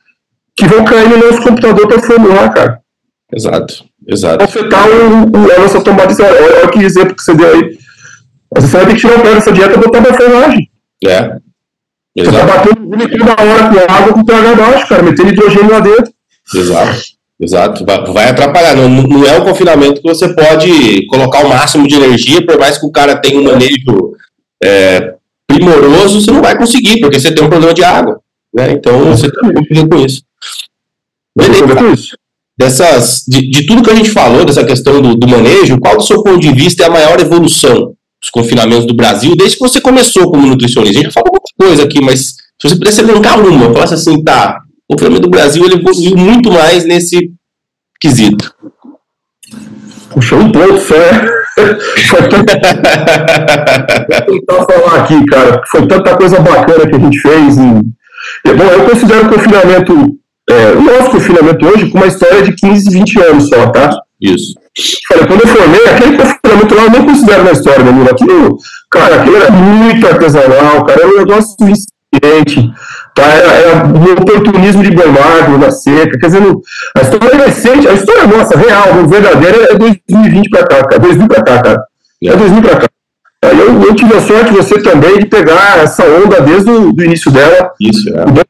que 0.57 0.67
vão 0.67 0.85
cair 0.85 1.09
no 1.09 1.19
nosso 1.19 1.43
computador 1.43 1.89
para 1.89 2.03
formular, 2.03 2.53
cara. 2.53 2.81
Exato, 3.35 3.85
exato. 4.07 4.69
Tá 4.69 4.87
o, 4.87 5.25
o, 5.25 5.53
a 5.53 5.61
nossa 5.61 5.81
tomada 5.81 6.15
de 6.15 6.23
olha, 6.23 6.59
olha 6.59 6.69
que 6.69 6.79
exemplo 6.79 7.17
que 7.17 7.23
você 7.23 7.35
deu 7.35 7.53
aí 7.53 7.85
você 8.57 8.77
vai 8.77 8.87
ter 8.87 8.95
que 8.95 9.01
tirar 9.01 9.19
o 9.19 9.23
pé 9.23 9.35
dessa 9.35 9.53
dieta 9.53 9.75
e 9.75 9.79
botar 9.79 10.01
na 10.01 10.15
ferragem. 10.15 10.71
É. 11.05 11.39
Exato. 12.17 12.37
Você 12.37 12.47
tá 12.47 12.47
batendo 12.47 13.19
toda 13.19 13.43
hora 13.43 13.69
com 13.69 13.93
água 13.93 14.13
com 14.13 14.25
pH 14.25 14.55
baixo, 14.55 14.89
cara, 14.89 15.03
metendo 15.03 15.31
hidrogênio 15.31 15.71
lá 15.71 15.81
dentro. 15.81 16.13
Exato. 16.55 17.03
Exato, 17.45 17.85
vai, 17.85 18.29
atrapalhar. 18.29 18.75
Não, 18.75 18.89
não 18.89 19.27
é 19.27 19.39
o 19.39 19.45
confinamento 19.45 20.01
que 20.01 20.09
você 20.09 20.29
pode 20.33 21.07
colocar 21.07 21.45
o 21.45 21.49
máximo 21.49 21.87
de 21.87 21.95
energia, 21.95 22.45
por 22.45 22.59
mais 22.59 22.79
que 22.79 22.87
o 22.87 22.91
cara 22.91 23.17
tenha 23.17 23.39
um 23.39 23.45
manejo 23.45 24.15
é, 24.63 25.15
primoroso, 25.47 26.21
você 26.21 26.31
não 26.31 26.41
vai 26.41 26.57
conseguir, 26.57 27.01
porque 27.01 27.21
você 27.21 27.33
tem 27.33 27.45
um 27.45 27.51
problema 27.51 27.75
de 27.75 27.85
água. 27.85 28.19
Né? 28.55 28.73
Então 28.73 29.05
você 29.05 29.31
tem 29.31 29.49
que 29.49 29.55
conviver 29.55 29.89
com 29.89 30.05
isso. 30.05 30.23
Beleza. 31.37 32.17
Dessas, 32.57 33.25
de, 33.27 33.51
de, 33.51 33.67
tudo 33.67 33.83
que 33.83 33.91
a 33.91 33.97
gente 33.97 34.11
falou, 34.11 34.45
dessa 34.45 34.65
questão 34.65 35.03
do, 35.03 35.17
do 35.17 35.29
manejo, 35.29 35.79
qual 35.81 35.97
do 35.97 36.05
seu 36.05 36.23
ponto 36.23 36.39
de 36.39 36.53
vista 36.53 36.85
é 36.85 36.87
a 36.87 36.91
maior 36.91 37.21
evolução 37.21 37.95
os 38.25 38.31
confinamentos 38.31 38.87
do 38.87 38.95
Brasil, 38.95 39.37
desde 39.37 39.57
que 39.57 39.63
você 39.63 39.81
começou 39.81 40.31
como 40.31 40.47
nutricionista. 40.47 40.99
A 40.99 41.03
gente 41.03 41.13
já 41.13 41.21
falou 41.21 41.33
muita 41.33 41.53
coisa 41.59 41.85
aqui, 41.85 42.03
mas 42.03 42.21
se 42.21 42.69
você 42.69 42.77
pudesse 42.77 43.03
elencar 43.03 43.39
uma, 43.39 43.73
falasse 43.73 43.95
assim, 43.95 44.25
tá, 44.25 44.64
o 44.89 44.95
confinamento 44.95 45.23
do 45.23 45.31
Brasil 45.31 45.65
ele 45.65 45.77
evoluiu 45.77 46.17
muito 46.17 46.51
mais 46.51 46.85
nesse 46.85 47.33
quesito. 48.01 48.55
Puxa, 50.11 50.37
um 50.37 50.53
ponto 50.53 50.79
só, 50.81 50.95
é. 50.95 51.45
Foi 52.09 52.29
tanta... 52.29 52.59
tentar 54.27 54.67
falar 54.67 55.03
aqui, 55.03 55.25
cara, 55.27 55.63
foi 55.71 55.87
tanta 55.87 56.17
coisa 56.17 56.41
bacana 56.41 56.87
que 56.87 56.97
a 56.97 56.99
gente 56.99 57.21
fez. 57.21 57.57
E... 57.57 57.61
Bom, 58.53 58.65
eu 58.65 58.85
considero 58.85 59.27
o 59.27 59.31
confinamento, 59.31 60.19
é, 60.51 60.73
o 60.73 60.83
nosso 60.83 61.11
confinamento 61.11 61.67
hoje, 61.67 61.91
com 61.91 61.99
uma 61.99 62.07
história 62.07 62.43
de 62.43 62.55
15, 62.55 62.91
20 62.91 63.21
anos 63.23 63.49
só, 63.49 63.71
tá? 63.71 63.97
Isso. 64.21 64.55
Olha, 65.13 65.27
quando 65.27 65.41
eu 65.43 65.49
formei, 65.49 65.87
aquele 65.87 66.17
confinamento 66.17 66.75
lá 66.75 66.83
eu 66.85 66.91
nem 66.91 67.05
considero 67.05 67.45
na 67.45 67.53
história, 67.53 67.85
menino. 67.85 68.11
Aquilo, 68.11 68.59
cara, 68.91 69.23
aquilo 69.23 69.37
era 69.37 69.51
muito 69.51 70.07
artesanal, 70.07 70.85
cara, 70.85 71.03
era 71.03 71.09
um 71.09 71.19
negócio 71.19 71.57
incipiente, 72.15 72.73
tá? 73.15 73.25
Era, 73.25 73.53
era 73.53 73.87
um 73.87 74.13
oportunismo 74.13 74.83
de 74.83 74.91
Bernardo 74.91 75.59
na 75.59 75.71
seca. 75.71 76.19
Quer 76.19 76.27
dizer, 76.27 76.43
a 76.97 77.01
história 77.01 77.35
é 77.35 77.47
recente, 77.47 77.89
a 77.89 77.93
história 77.93 78.27
nossa, 78.27 78.57
real, 78.57 79.07
verdadeira, 79.07 79.69
é 79.71 79.75
2020 79.75 80.51
pra 80.51 80.67
cá, 80.67 80.85
cara. 80.85 80.99
2000 81.01 81.29
pra 81.29 81.43
cá, 81.43 81.63
cara. 81.63 81.83
É 82.23 82.37
2000 82.37 82.63
pra 82.63 82.77
cá. 82.77 82.89
Eu, 83.43 83.83
eu 83.83 83.95
tive 83.95 84.15
a 84.15 84.21
sorte, 84.21 84.53
você 84.53 84.81
também, 84.81 85.19
de 85.19 85.27
pegar 85.27 85.79
essa 85.79 86.03
onda 86.05 86.41
desde 86.41 86.71
o 86.71 86.93
do 86.93 87.05
início 87.05 87.31
dela. 87.31 87.71
Isso, 87.81 88.09
é. 88.09 88.25
Né? 88.25 88.43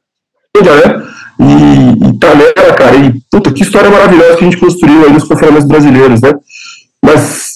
E, 1.41 2.07
e 2.07 2.19
tá 2.19 2.33
nela, 2.35 2.75
cara. 2.77 2.97
E, 2.97 3.13
puta, 3.31 3.53
que 3.53 3.63
história 3.63 3.91
maravilhosa 3.91 4.37
que 4.37 4.45
a 4.45 4.51
gente 4.51 4.57
construiu 4.57 5.05
aí 5.05 5.13
nos 5.13 5.25
confinamentos 5.25 5.67
brasileiros, 5.67 6.21
né? 6.21 6.33
Mas 7.05 7.55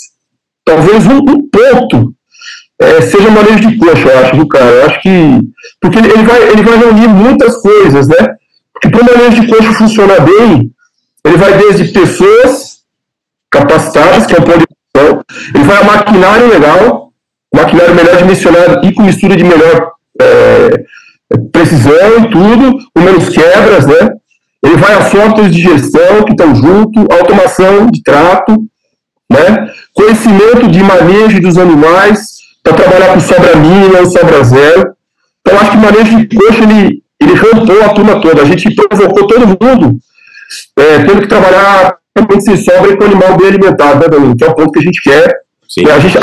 talvez 0.65 1.07
um, 1.07 1.19
um 1.19 1.49
ponto 1.49 2.13
é, 2.81 3.01
seja 3.01 3.31
manejo 3.31 3.69
de 3.69 3.77
coxa, 3.77 4.09
eu 4.09 4.19
acho, 4.21 4.37
do 4.37 4.47
cara. 4.47 4.67
Eu 4.67 4.87
acho 4.87 5.03
que. 5.03 5.41
Porque 5.81 5.99
ele, 5.99 6.23
vai, 6.23 6.43
ele 6.51 6.63
vai 6.63 6.77
reunir 6.79 7.09
muitas 7.09 7.57
coisas, 7.57 8.09
né? 8.09 8.17
Porque 8.73 8.91
para 8.91 9.03
o 9.03 9.05
manejo 9.05 9.43
de 9.43 9.49
coxa 9.49 9.73
funcionar 9.73 10.21
bem, 10.21 10.71
ele 11.25 11.37
vai 11.37 11.59
desde 11.59 11.93
pessoas 11.93 12.79
capacitadas, 13.51 14.27
que 14.27 14.35
é 14.35 14.41
um 14.41 14.45
ponto 14.45 14.59
de 14.59 14.67
atenção, 14.95 15.25
ele 15.55 15.65
vai 15.65 15.81
a 15.81 15.85
maquinário 15.85 16.49
legal, 16.49 17.13
maquinário 17.55 17.95
melhor 17.95 18.17
dimensionado 18.17 18.87
e 18.87 18.93
com 18.93 19.03
mistura 19.03 19.37
de 19.37 19.45
melhor. 19.45 19.93
É, 20.21 20.85
precisão 21.53 22.25
e 22.25 22.31
tudo, 22.31 22.79
com 22.95 23.03
menos 23.03 23.29
quebras, 23.29 23.87
né? 23.87 24.13
Ele 24.63 24.77
vai 24.77 24.95
a 24.95 25.11
softwares 25.11 25.55
de 25.55 25.61
gestão 25.61 26.25
que 26.25 26.33
estão 26.33 26.55
junto, 26.55 27.07
automação 27.13 27.87
de 27.91 28.03
trato, 28.03 28.57
né? 29.31 29.71
Conhecimento 29.93 30.69
de 30.69 30.83
manejo 30.83 31.41
dos 31.41 31.59
animais, 31.59 32.39
para 32.63 32.75
trabalhar 32.75 33.15
com 33.15 33.21
sobra 33.21 33.57
mínima 33.57 34.01
ou 34.01 34.07
sobra 34.07 34.43
zero. 34.43 34.97
Então, 35.49 35.61
acho 35.61 35.71
que 35.71 35.77
o 35.77 35.81
manejo 35.81 36.27
de 36.27 36.37
coxa, 36.37 36.63
ele, 36.63 37.03
ele 37.21 37.35
rampou 37.35 37.83
a 37.83 37.89
turma 37.89 38.21
toda. 38.21 38.43
A 38.43 38.45
gente 38.45 38.75
provocou 38.75 39.27
todo 39.27 39.47
mundo 39.47 39.99
é, 40.79 40.99
tendo 41.05 41.23
que 41.23 41.27
trabalhar 41.27 41.97
sem 42.41 42.57
sobra 42.57 42.93
e 42.93 42.97
com 42.97 43.05
animal 43.05 43.37
bem 43.39 43.49
alimentado, 43.49 44.01
né, 44.01 44.09
Danilo? 44.09 44.37
Que 44.37 44.45
é 44.45 44.49
o 44.49 44.55
ponto 44.55 44.73
que 44.73 44.81
a 44.81 44.83
gente 44.83 45.01
quer. 45.01 45.33
Sim. 45.69 45.89
A 45.89 45.99
gente 45.99 46.19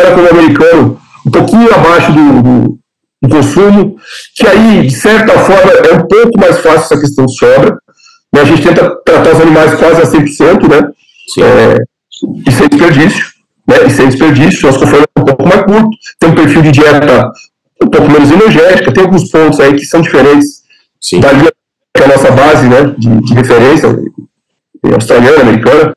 era 0.00 0.14
como 0.14 0.28
americano 0.28 1.00
um 1.24 1.30
pouquinho 1.30 1.72
abaixo 1.72 2.12
do, 2.12 2.42
do 2.42 2.84
o 3.24 3.28
consumo, 3.28 3.96
que 4.36 4.46
aí, 4.46 4.86
de 4.86 4.94
certa 4.94 5.32
forma, 5.38 5.72
é 5.72 5.94
um 5.94 6.06
pouco 6.06 6.38
mais 6.38 6.58
fácil 6.58 6.80
essa 6.80 7.00
questão 7.00 7.24
de 7.24 7.38
sobra. 7.38 7.78
Né? 8.34 8.40
A 8.40 8.44
gente 8.44 8.62
tenta 8.62 8.96
tratar 9.02 9.32
os 9.32 9.40
animais 9.40 9.74
quase 9.74 10.02
a 10.02 10.04
100%, 10.04 10.68
né? 10.68 10.90
É, 11.38 11.76
e 12.46 12.52
sem 12.52 12.68
desperdício. 12.68 13.26
Né? 13.66 13.76
E 13.86 13.90
sem 13.90 14.08
desperdício, 14.08 14.66
nosso 14.66 14.80
conforto 14.80 15.06
é 15.16 15.20
um 15.20 15.24
pouco 15.24 15.48
mais 15.48 15.62
curto, 15.62 15.88
tem 16.18 16.30
um 16.30 16.34
perfil 16.34 16.62
de 16.62 16.70
dieta 16.72 17.32
um 17.82 17.88
pouco 17.88 18.10
menos 18.10 18.30
energética, 18.30 18.92
tem 18.92 19.04
alguns 19.04 19.30
pontos 19.30 19.60
aí 19.60 19.74
que 19.74 19.84
são 19.84 20.00
diferentes 20.00 20.62
Sim. 21.00 21.20
da 21.20 21.32
linha 21.32 21.52
que 21.96 22.02
é 22.02 22.06
a 22.06 22.08
nossa 22.08 22.30
base 22.32 22.68
né, 22.68 22.94
de, 22.98 23.20
de 23.20 23.34
referência, 23.34 23.88
australiana, 24.92 25.42
americana. 25.42 25.94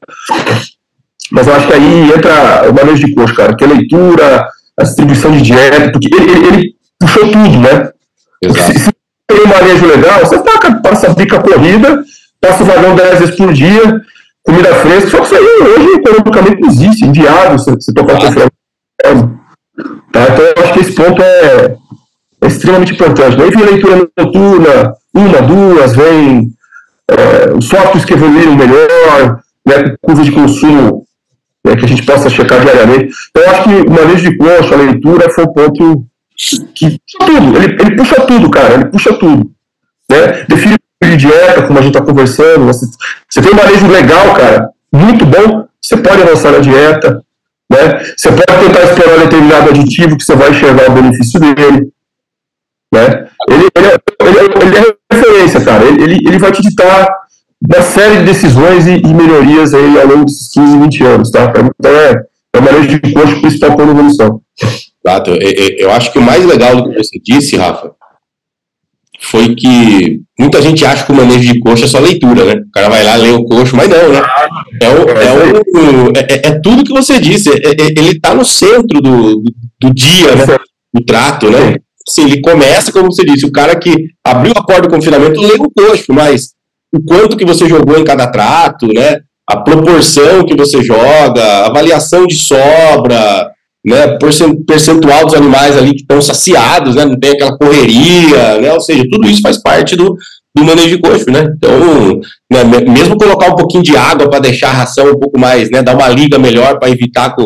Mas 1.31 1.47
eu 1.47 1.55
acho 1.55 1.67
que 1.67 1.73
aí 1.73 2.11
entra 2.13 2.69
o 2.69 2.73
manejo 2.73 3.05
de 3.05 3.15
coxo, 3.15 3.35
cara, 3.35 3.55
que 3.55 3.63
é 3.63 3.67
a 3.67 3.71
leitura, 3.71 4.47
a 4.77 4.83
distribuição 4.83 5.31
de 5.31 5.41
dieta, 5.41 5.91
porque 5.91 6.07
ele, 6.13 6.31
ele, 6.31 6.47
ele 6.47 6.75
puxou 6.99 7.23
tudo, 7.23 7.59
né? 7.59 7.91
Exato. 8.41 8.73
Se, 8.73 8.79
se 8.79 8.91
tem 9.27 9.41
um 9.41 9.47
manejo 9.47 9.87
legal, 9.87 10.19
você 10.19 10.41
taca, 10.41 10.75
passa 10.81 11.07
a 11.07 11.13
bica 11.13 11.41
corrida, 11.41 12.03
passa 12.39 12.63
o 12.63 12.65
vagão 12.65 12.95
10 12.95 13.19
vezes 13.19 13.35
por 13.35 13.51
dia, 13.51 14.01
comida 14.43 14.73
fresca, 14.75 15.09
só 15.09 15.17
que 15.19 15.25
isso 15.25 15.35
aí 15.35 15.43
hoje 15.43 15.99
economicamente 15.99 16.61
não 16.61 16.69
existe, 16.69 17.03
é 17.03 17.07
inviável 17.07 17.57
você, 17.57 17.71
você 17.71 17.93
tocar 17.93 18.17
claro. 18.17 19.39
Tá? 20.11 20.23
Então 20.23 20.45
eu 20.45 20.63
acho 20.63 20.73
que 20.73 20.79
esse 20.79 20.95
ponto 20.95 21.21
é, 21.21 21.77
extremamente 22.45 22.93
importante. 22.93 23.37
Daí 23.37 23.49
vem 23.49 23.63
a 23.63 23.69
leitura 23.69 24.09
noturna, 24.17 24.93
uma, 25.13 25.41
duas, 25.41 25.95
vem 25.95 26.49
é, 27.09 27.51
os 27.53 27.67
softwares 27.67 28.05
que 28.05 28.13
evoluíram 28.13 28.55
melhor, 28.55 29.39
né, 29.65 29.95
curva 30.01 30.23
de 30.23 30.31
consumo 30.31 31.05
né, 31.65 31.75
que 31.75 31.85
a 31.85 31.87
gente 31.87 32.05
possa 32.05 32.29
checar 32.29 32.61
diariamente. 32.61 33.13
Então, 33.29 33.43
eu 33.43 33.49
acho 33.49 33.63
que 33.63 33.69
o 33.69 33.91
manejo 33.91 34.29
de 34.29 34.37
coxa, 34.37 34.73
a 34.73 34.77
leitura, 34.77 35.29
foi 35.29 35.43
um 35.43 35.53
ponto 35.53 36.05
que 36.73 36.89
puxa 36.89 37.25
tudo, 37.25 37.57
ele, 37.57 37.77
ele 37.81 37.95
puxa 37.95 38.21
tudo, 38.21 38.49
cara, 38.49 38.73
ele 38.75 38.85
puxa 38.85 39.13
tudo. 39.13 39.51
Né? 40.09 40.45
Define 40.47 40.77
de 41.03 41.17
dieta, 41.17 41.63
como 41.63 41.79
a 41.79 41.81
gente 41.81 41.95
está 41.95 42.05
conversando, 42.05 42.65
você, 42.65 42.85
você 43.29 43.41
tem 43.41 43.51
um 43.51 43.55
manejo 43.55 43.87
legal, 43.87 44.33
cara, 44.33 44.69
muito 44.93 45.25
bom, 45.25 45.67
você 45.81 45.97
pode 45.97 46.21
avançar 46.21 46.51
na 46.51 46.59
dieta, 46.59 47.23
né? 47.69 48.03
Você 48.15 48.29
pode 48.29 48.65
tentar 48.65 48.83
explorar 48.83 49.23
determinado 49.23 49.69
aditivo 49.69 50.17
que 50.17 50.23
você 50.23 50.35
vai 50.35 50.49
enxergar 50.51 50.89
o 50.89 50.93
benefício 50.93 51.39
dele. 51.39 51.91
Né? 52.93 53.27
Ele, 53.49 53.67
ele, 53.75 53.87
é, 53.87 53.97
ele, 54.21 54.37
ele 54.61 54.77
é 54.77 55.13
referência, 55.13 55.61
cara. 55.61 55.85
Ele, 55.85 56.19
ele, 56.25 56.39
vai 56.39 56.51
te 56.51 56.61
ditar 56.61 57.07
uma 57.61 57.81
série 57.81 58.17
de 58.17 58.25
decisões 58.25 58.87
e, 58.87 58.97
e, 58.97 59.13
melhorias 59.13 59.73
aí 59.73 59.99
ao 59.99 60.07
longo 60.07 60.25
desses 60.25 60.49
15, 60.53 60.77
20 60.77 61.03
anos, 61.03 61.31
tá? 61.31 61.51
Então 61.79 61.91
é, 61.91 62.15
é 62.53 62.59
o 62.59 62.61
manejo 62.61 62.87
de 62.87 63.13
coxa 63.13 63.35
principal 63.41 63.75
para 63.75 63.85
a 63.85 63.89
evolução. 63.89 64.41
Exato. 65.05 65.31
Eu, 65.31 65.77
eu 65.77 65.91
acho 65.91 66.11
que 66.11 66.19
o 66.19 66.21
mais 66.21 66.45
legal 66.45 66.75
do 66.75 66.89
que 66.89 66.97
você 66.97 67.19
disse, 67.23 67.57
Rafa, 67.57 67.91
foi 69.29 69.55
que 69.55 70.19
muita 70.39 70.61
gente 70.61 70.85
acha 70.85 71.05
que 71.05 71.11
o 71.11 71.15
manejo 71.15 71.51
de 71.51 71.59
coxa 71.59 71.85
é 71.85 71.87
só 71.87 71.99
leitura, 71.99 72.45
né? 72.45 72.53
O 72.53 72.71
cara 72.71 72.89
vai 72.89 73.03
lá, 73.03 73.15
lê 73.15 73.29
o 73.29 73.43
coxo, 73.43 73.75
mas 73.75 73.89
não, 73.89 74.09
né? 74.09 74.21
É, 74.81 74.89
o, 74.89 75.09
é, 75.09 75.33
o, 75.33 76.11
é, 76.15 76.33
é, 76.33 76.47
é 76.47 76.59
tudo 76.59 76.83
que 76.83 76.93
você 76.93 77.19
disse, 77.19 77.49
é, 77.49 77.69
é, 77.69 77.85
ele 77.97 78.11
está 78.11 78.33
no 78.33 78.45
centro 78.45 79.01
do, 79.01 79.43
do 79.81 79.93
dia, 79.93 80.35
né? 80.35 80.57
Do 80.93 81.03
trato, 81.03 81.49
né? 81.49 81.77
Assim, 82.07 82.23
ele 82.23 82.41
começa, 82.41 82.91
como 82.91 83.11
você 83.11 83.25
disse, 83.25 83.45
o 83.45 83.51
cara 83.51 83.75
que 83.75 83.93
abriu 84.23 84.53
a 84.55 84.63
porta 84.63 84.83
do 84.83 84.89
confinamento 84.89 85.41
lê 85.41 85.55
o 85.55 85.69
coxo, 85.69 86.13
mas 86.13 86.53
o 86.93 87.03
quanto 87.03 87.35
que 87.35 87.45
você 87.45 87.67
jogou 87.67 87.99
em 87.99 88.05
cada 88.05 88.27
trato, 88.27 88.87
né? 88.87 89.19
A 89.49 89.57
proporção 89.57 90.45
que 90.45 90.55
você 90.55 90.81
joga, 90.83 91.65
avaliação 91.65 92.25
de 92.25 92.35
sobra, 92.35 93.51
né, 93.87 94.17
percentual 94.67 95.23
dos 95.23 95.33
animais 95.33 95.77
ali 95.77 95.91
que 95.91 96.01
estão 96.01 96.21
saciados, 96.21 96.95
né, 96.95 97.05
não 97.05 97.17
tem 97.17 97.31
aquela 97.31 97.57
correria, 97.57 98.59
né, 98.59 98.73
ou 98.73 98.81
seja, 98.81 99.05
tudo 99.09 99.29
isso 99.29 99.41
faz 99.41 99.63
parte 99.63 99.95
do, 99.95 100.13
do 100.53 100.65
manejo 100.65 100.89
de 100.89 100.97
coxo, 100.97 101.31
né, 101.31 101.55
então, 101.55 102.19
né, 102.51 102.65
mesmo 102.85 103.17
colocar 103.17 103.47
um 103.47 103.55
pouquinho 103.55 103.83
de 103.83 103.95
água 103.95 104.29
para 104.29 104.39
deixar 104.39 104.71
a 104.71 104.73
ração 104.73 105.09
um 105.09 105.17
pouco 105.17 105.39
mais, 105.39 105.71
né, 105.71 105.81
dar 105.81 105.95
uma 105.95 106.09
liga 106.09 106.37
melhor 106.37 106.77
para 106.77 106.89
evitar 106.89 107.33
que 107.33 107.41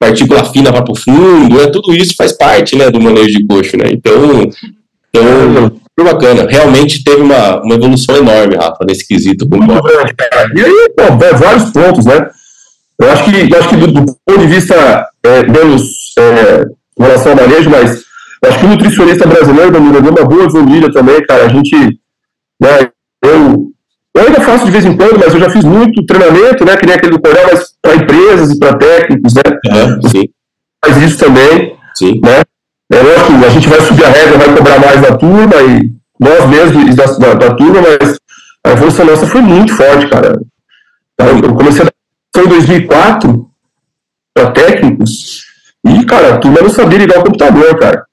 partícula 0.00 0.44
fina 0.44 0.72
vá 0.72 0.80
para 0.80 0.92
o 0.92 0.98
fundo, 0.98 1.58
né, 1.58 1.66
tudo 1.66 1.94
isso 1.94 2.14
faz 2.16 2.32
parte, 2.32 2.74
né, 2.74 2.90
do 2.90 2.98
manejo 2.98 3.38
de 3.38 3.46
coxo, 3.46 3.76
né, 3.76 3.90
então, 3.92 4.50
então 5.12 6.06
bacana, 6.06 6.46
realmente 6.48 7.04
teve 7.04 7.20
uma, 7.20 7.62
uma 7.62 7.74
evolução 7.74 8.16
enorme, 8.16 8.56
Rafa, 8.56 8.78
nesse 8.88 9.06
quesito. 9.06 9.46
Muito 9.46 9.66
cara. 10.16 10.50
E 10.56 10.64
aí, 10.64 10.90
pô, 10.96 11.36
vários 11.36 11.70
pontos, 11.70 12.06
né, 12.06 12.26
eu 13.02 13.12
acho 13.12 13.24
que, 13.24 13.52
eu 13.52 13.58
acho 13.58 13.68
que 13.68 13.76
do, 13.76 13.86
do 13.88 14.16
ponto 14.24 14.38
de 14.38 14.46
vista 14.46 14.74
é, 15.24 15.42
menos 15.46 16.14
é, 16.18 16.64
em 16.98 17.02
relação 17.02 17.32
ao 17.32 17.38
manejo, 17.38 17.70
mas 17.70 18.04
eu 18.42 18.50
acho 18.50 18.58
que 18.58 18.64
o 18.64 18.68
nutricionista 18.68 19.26
brasileiro, 19.26 19.70
Danilo, 19.70 20.00
deu 20.00 20.10
uma 20.10 20.24
boa 20.24 20.44
evoluída 20.44 20.92
também, 20.92 21.24
cara. 21.24 21.46
A 21.46 21.48
gente, 21.48 21.76
né, 22.60 22.88
eu, 23.22 23.70
eu 24.14 24.26
ainda 24.26 24.40
faço 24.40 24.64
de 24.64 24.70
vez 24.70 24.84
em 24.84 24.96
quando, 24.96 25.18
mas 25.18 25.32
eu 25.32 25.40
já 25.40 25.50
fiz 25.50 25.64
muito 25.64 26.04
treinamento, 26.04 26.64
né, 26.64 26.76
que 26.76 26.86
nem 26.86 26.94
aquele 26.94 27.12
do 27.12 27.20
Coreia, 27.20 27.46
mas 27.50 27.72
para 27.80 27.94
empresas 27.94 28.50
e 28.50 28.58
para 28.58 28.76
técnicos, 28.76 29.34
né. 29.34 29.42
É, 29.66 30.08
sim. 30.08 30.24
Faz 30.84 30.96
isso 31.02 31.18
também, 31.18 31.76
sim. 31.94 32.20
né. 32.22 32.42
É 32.92 33.00
lógico, 33.00 33.46
a 33.46 33.48
gente 33.48 33.68
vai 33.68 33.80
subir 33.80 34.04
a 34.04 34.10
regra, 34.10 34.38
vai 34.38 34.54
cobrar 34.54 34.78
mais 34.78 35.00
da 35.00 35.16
turma 35.16 35.54
e 35.62 35.90
nós 36.20 36.46
mesmos 36.46 36.94
da, 36.94 37.06
da, 37.06 37.34
da 37.34 37.54
turma, 37.54 37.80
mas 37.80 38.18
a 38.66 38.72
evolução 38.72 39.06
nossa 39.06 39.26
foi 39.26 39.40
muito 39.40 39.74
forte, 39.74 40.08
cara. 40.08 40.38
Eu 41.18 41.54
comecei 41.54 41.84
a 41.84 41.92
foi 42.34 42.44
em 42.44 42.48
2004 42.48 43.50
para 44.34 44.50
técnicos 44.52 45.44
e, 45.86 46.04
cara, 46.04 46.34
a 46.34 46.38
turma 46.38 46.60
não 46.62 46.70
sabia 46.70 46.98
ligar 46.98 47.18
o 47.18 47.24
computador, 47.24 47.78
cara. 47.78 48.04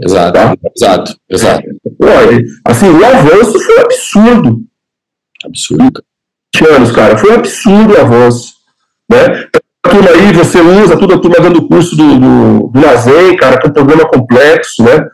Exato, 0.00 0.32
tá? 0.32 0.56
exato, 0.76 1.16
exato. 1.30 1.62
Olha, 2.00 2.44
assim, 2.64 2.88
o 2.88 3.04
avanço 3.04 3.60
foi 3.60 3.80
absurdo. 3.80 4.62
Absurdo. 5.44 6.02
20 6.54 6.68
anos, 6.70 6.92
cara, 6.92 7.16
foi 7.18 7.34
absurdo 7.34 7.94
o 7.94 8.00
avanço. 8.00 8.54
Né? 9.10 9.48
A 9.84 9.88
turma 9.90 10.10
aí, 10.10 10.32
você 10.32 10.60
usa 10.60 10.96
tudo 10.96 11.14
a 11.14 11.18
turma 11.18 11.36
dando 11.40 11.68
curso 11.68 11.94
do, 11.94 12.18
do, 12.18 12.70
do 12.72 12.80
Lazen, 12.80 13.36
cara, 13.36 13.58
que 13.58 13.66
é 13.66 13.70
um 13.70 13.72
programa 13.72 14.08
complexo, 14.08 14.82
né? 14.82 15.06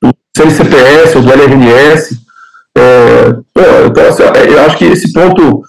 Do 0.00 0.14
CNCPS 0.36 1.16
ou 1.16 1.22
do 1.22 1.32
LRNS. 1.32 2.18
É, 2.76 3.32
pô, 3.52 3.60
então, 3.86 4.08
assim, 4.08 4.22
eu 4.22 4.64
acho 4.64 4.78
que 4.78 4.84
esse 4.84 5.12
ponto 5.12 5.62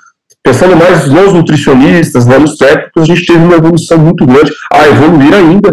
pensando 0.46 0.76
mais 0.76 1.10
nos 1.10 1.34
nutricionistas, 1.34 2.28
né, 2.28 2.38
nos 2.38 2.56
técnicos, 2.56 3.02
a 3.02 3.06
gente 3.06 3.26
teve 3.26 3.40
uma 3.40 3.56
evolução 3.56 3.98
muito 3.98 4.24
grande, 4.28 4.52
a 4.72 4.88
evoluir 4.88 5.34
ainda, 5.34 5.72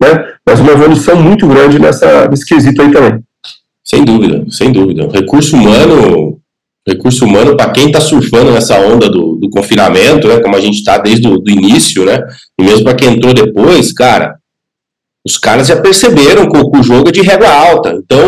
né, 0.00 0.32
mas 0.46 0.60
uma 0.60 0.72
evolução 0.72 1.22
muito 1.22 1.46
grande 1.46 1.78
nessa, 1.78 2.26
nesse 2.28 2.46
quesito 2.46 2.80
aí 2.80 2.90
também. 2.90 3.20
Sem 3.84 4.02
dúvida, 4.02 4.46
sem 4.48 4.72
dúvida. 4.72 5.10
Recurso 5.12 5.54
humano, 5.54 6.38
recurso 6.88 7.26
humano 7.26 7.54
para 7.54 7.70
quem 7.70 7.88
está 7.88 8.00
surfando 8.00 8.50
nessa 8.50 8.80
onda 8.80 9.10
do, 9.10 9.36
do, 9.36 9.50
confinamento, 9.50 10.26
né, 10.26 10.40
como 10.40 10.56
a 10.56 10.60
gente 10.60 10.78
está 10.78 10.96
desde 10.96 11.28
o 11.28 11.42
início, 11.46 12.06
né, 12.06 12.18
e 12.58 12.64
mesmo 12.64 12.82
para 12.82 12.94
quem 12.94 13.16
entrou 13.16 13.34
depois, 13.34 13.92
cara, 13.92 14.36
os 15.22 15.36
caras 15.36 15.66
já 15.66 15.76
perceberam 15.76 16.48
que 16.48 16.56
o, 16.56 16.82
jogo 16.82 17.10
é 17.10 17.12
de 17.12 17.20
régua 17.20 17.48
alta. 17.48 17.90
Então, 17.90 18.18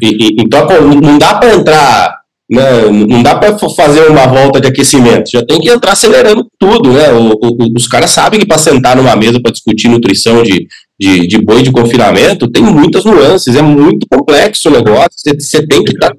e, 0.00 0.02
e, 0.02 0.36
então 0.40 0.66
não 0.82 1.18
dá 1.18 1.34
para 1.34 1.54
entrar 1.54 2.25
né? 2.48 2.82
Não 3.08 3.22
dá 3.22 3.34
para 3.34 3.58
fazer 3.58 4.08
uma 4.08 4.26
volta 4.26 4.60
de 4.60 4.68
aquecimento, 4.68 5.30
já 5.30 5.44
tem 5.44 5.60
que 5.60 5.68
entrar 5.68 5.92
acelerando 5.92 6.46
tudo. 6.58 6.92
Né? 6.92 7.10
O, 7.12 7.32
o, 7.32 7.72
os 7.76 7.86
caras 7.88 8.10
sabem 8.10 8.40
que 8.40 8.46
para 8.46 8.58
sentar 8.58 8.96
numa 8.96 9.16
mesa 9.16 9.40
para 9.40 9.52
discutir 9.52 9.88
nutrição 9.88 10.42
de, 10.42 10.66
de, 10.98 11.26
de, 11.26 11.38
boi 11.38 11.62
de 11.62 11.72
confinamento 11.72 12.50
tem 12.50 12.62
muitas 12.62 13.04
nuances, 13.04 13.56
é 13.56 13.62
muito 13.62 14.06
complexo 14.08 14.68
o 14.68 14.72
negócio. 14.72 15.10
Você 15.16 15.66
tem 15.66 15.82
que 15.82 15.92
estar 15.92 16.10
tá 16.10 16.16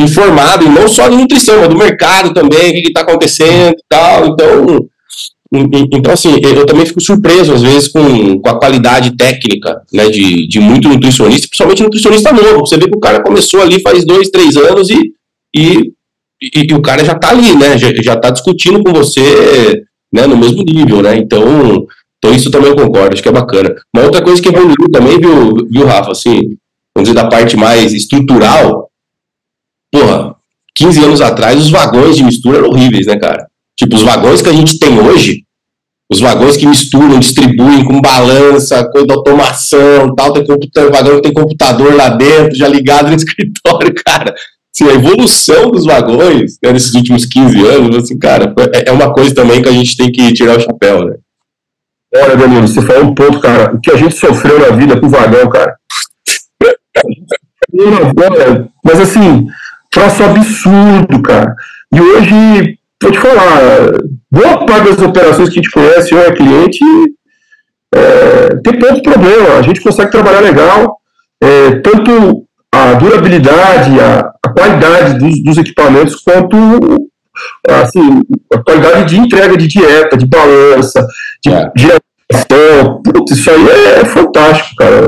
informado, 0.00 0.64
e 0.64 0.68
não 0.68 0.88
só 0.88 1.08
de 1.08 1.16
nutrição, 1.16 1.60
mas 1.60 1.68
do 1.68 1.76
mercado 1.76 2.34
também, 2.34 2.70
o 2.70 2.82
que 2.82 2.88
está 2.88 3.00
acontecendo 3.00 3.74
e 3.74 3.84
tal. 3.88 4.26
Então, 4.28 4.88
então, 5.52 6.12
assim, 6.12 6.38
eu 6.42 6.66
também 6.66 6.84
fico 6.84 7.00
surpreso, 7.00 7.52
às 7.52 7.62
vezes, 7.62 7.88
com, 7.88 8.38
com 8.40 8.48
a 8.48 8.58
qualidade 8.58 9.16
técnica 9.16 9.80
né, 9.92 10.08
de, 10.08 10.48
de 10.48 10.58
muito 10.58 10.88
nutricionista, 10.88 11.46
principalmente 11.46 11.82
nutricionista 11.82 12.32
novo. 12.32 12.66
Você 12.66 12.76
vê 12.76 12.88
que 12.88 12.96
o 12.96 13.00
cara 13.00 13.22
começou 13.22 13.62
ali 13.62 13.80
faz 13.80 14.04
dois, 14.04 14.28
três 14.28 14.56
anos 14.56 14.90
e 14.90 15.15
e, 15.56 15.92
e, 16.42 16.66
e 16.70 16.74
o 16.74 16.82
cara 16.82 17.02
já 17.04 17.12
está 17.12 17.30
ali, 17.30 17.56
né? 17.56 17.78
Já 17.78 18.14
está 18.14 18.30
discutindo 18.30 18.82
com 18.84 18.92
você 18.92 19.82
né, 20.12 20.26
no 20.26 20.36
mesmo 20.36 20.62
nível, 20.62 21.02
né? 21.02 21.16
Então, 21.16 21.86
então 22.18 22.34
isso 22.34 22.50
também 22.50 22.70
eu 22.70 22.76
concordo, 22.76 23.14
acho 23.14 23.22
que 23.22 23.28
é 23.28 23.32
bacana. 23.32 23.74
Uma 23.94 24.04
outra 24.04 24.22
coisa 24.22 24.40
que 24.40 24.48
evoluiu 24.48 24.90
também, 24.92 25.18
viu, 25.18 25.66
viu, 25.70 25.86
Rafa, 25.86 26.12
assim, 26.12 26.56
vamos 26.94 27.08
dizer, 27.08 27.14
da 27.14 27.28
parte 27.28 27.56
mais 27.56 27.92
estrutural, 27.92 28.90
porra, 29.90 30.34
15 30.74 31.04
anos 31.04 31.20
atrás 31.20 31.58
os 31.58 31.70
vagões 31.70 32.16
de 32.16 32.24
mistura 32.24 32.58
eram 32.58 32.68
horríveis, 32.68 33.06
né, 33.06 33.18
cara? 33.18 33.46
Tipo, 33.78 33.96
os 33.96 34.02
vagões 34.02 34.42
que 34.42 34.48
a 34.48 34.52
gente 34.52 34.78
tem 34.78 34.98
hoje, 34.98 35.42
os 36.10 36.20
vagões 36.20 36.56
que 36.56 36.66
misturam, 36.66 37.18
distribuem 37.18 37.84
com 37.84 38.00
balança, 38.00 38.88
coisa 38.90 39.06
de 39.06 39.12
automação, 39.12 40.14
tal, 40.14 40.32
tem 40.32 40.46
computador, 40.46 40.92
vagão 40.92 41.16
que 41.16 41.22
tem 41.22 41.32
computador 41.32 41.94
lá 41.94 42.08
dentro, 42.10 42.56
já 42.56 42.68
ligado 42.68 43.08
no 43.08 43.16
escritório, 43.16 43.94
cara 44.04 44.34
assim, 44.76 44.90
a 44.90 44.94
evolução 44.94 45.70
dos 45.70 45.86
vagões 45.86 46.58
né, 46.62 46.72
nesses 46.72 46.94
últimos 46.94 47.24
15 47.24 47.66
anos, 47.66 47.96
assim, 47.96 48.18
cara, 48.18 48.54
é, 48.74 48.90
é 48.90 48.92
uma 48.92 49.12
coisa 49.12 49.34
também 49.34 49.62
que 49.62 49.68
a 49.68 49.72
gente 49.72 49.96
tem 49.96 50.12
que 50.12 50.34
tirar 50.34 50.58
o 50.58 50.60
chapéu, 50.60 51.06
né? 51.06 51.16
Olha, 52.14 52.36
Danilo, 52.36 52.68
você 52.68 52.82
falou 52.82 53.04
um 53.04 53.14
ponto, 53.14 53.40
cara, 53.40 53.74
o 53.74 53.80
que 53.80 53.90
a 53.90 53.96
gente 53.96 54.16
sofreu 54.16 54.58
na 54.58 54.76
vida 54.76 55.00
com 55.00 55.06
o 55.06 55.10
vagão, 55.10 55.48
cara. 55.48 55.76
Mas 58.84 59.00
assim, 59.00 59.46
troço 59.90 60.22
absurdo, 60.22 61.22
cara. 61.22 61.54
E 61.92 62.00
hoje, 62.00 62.78
vou 63.02 63.12
te 63.12 63.18
falar, 63.18 64.02
boa 64.30 64.66
parte 64.66 64.90
das 64.90 65.02
operações 65.02 65.48
que 65.48 65.58
a 65.58 65.62
gente 65.62 65.72
conhece, 65.72 66.14
ou 66.14 66.20
é 66.20 66.32
cliente, 66.32 66.78
é, 67.94 68.56
tem 68.62 68.78
pouco 68.78 69.02
problema. 69.02 69.56
A 69.58 69.62
gente 69.62 69.80
consegue 69.80 70.10
trabalhar 70.10 70.40
legal, 70.40 70.98
é, 71.42 71.80
tanto 71.80 72.46
a 72.72 72.94
durabilidade, 72.94 74.00
a, 74.00 74.20
a 74.20 74.35
qualidade 74.56 75.18
dos, 75.18 75.42
dos, 75.42 75.58
equipamentos, 75.58 76.16
quanto 76.16 76.56
assim, 77.68 78.22
a 78.52 78.58
qualidade 78.58 79.14
de 79.14 79.20
entrega 79.20 79.56
de 79.56 79.66
dieta, 79.66 80.16
de 80.16 80.26
balança, 80.26 81.06
de 81.44 81.52
é. 81.52 82.84
Putz, 83.04 83.32
isso 83.32 83.50
aí 83.50 83.68
é, 83.68 84.00
é, 84.00 84.04
fantástico, 84.04 84.74
cara. 84.76 85.06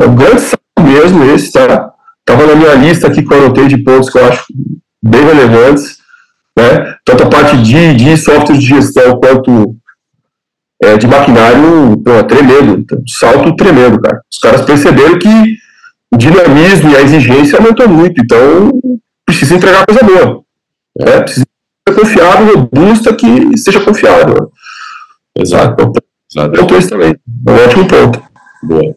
É 0.00 0.06
um 0.06 0.14
grande 0.14 0.40
salto 0.40 0.82
mesmo 0.82 1.24
esse, 1.24 1.52
tá? 1.52 1.90
Tava 2.24 2.46
na 2.46 2.54
minha 2.54 2.74
lista 2.74 3.06
aqui 3.06 3.22
que 3.22 3.32
eu 3.32 3.38
anotei 3.38 3.68
de 3.68 3.78
pontos 3.78 4.08
que 4.08 4.18
eu 4.18 4.26
acho 4.26 4.44
bem 5.02 5.24
relevantes. 5.24 5.98
né? 6.58 6.94
Tanto 7.04 7.24
a 7.24 7.28
parte 7.28 7.58
de, 7.58 7.94
de 7.94 8.16
software 8.16 8.56
de 8.56 8.64
gestão 8.64 9.20
quanto 9.20 9.76
é, 10.82 10.96
de 10.96 11.06
maquinário, 11.06 12.02
pô, 12.02 12.24
tremendo, 12.24 12.84
salto 13.06 13.54
tremendo, 13.56 14.00
cara. 14.00 14.20
Os 14.32 14.38
caras 14.38 14.62
perceberam 14.62 15.18
que 15.18 15.56
o 16.14 16.16
dinamismo 16.16 16.90
e 16.90 16.96
a 16.96 17.02
exigência 17.02 17.58
aumentou 17.58 17.88
muito, 17.88 18.20
então 18.20 18.70
precisa 19.26 19.54
entregar 19.54 19.84
coisa 19.84 20.02
boa. 20.02 20.42
Né? 20.98 21.20
Precisa 21.20 21.46
ser 21.88 21.94
confiável, 21.94 22.58
robusta, 22.58 23.14
que 23.14 23.58
seja 23.58 23.80
confiável. 23.80 24.50
Exato. 25.36 25.92
Exato. 26.32 26.58
Ponto 26.58 26.74
esse 26.76 26.88
também. 26.88 27.14
É 27.46 27.50
um 27.50 27.64
ótimo 27.64 27.86
ponto. 27.86 28.22
Boa. 28.62 28.96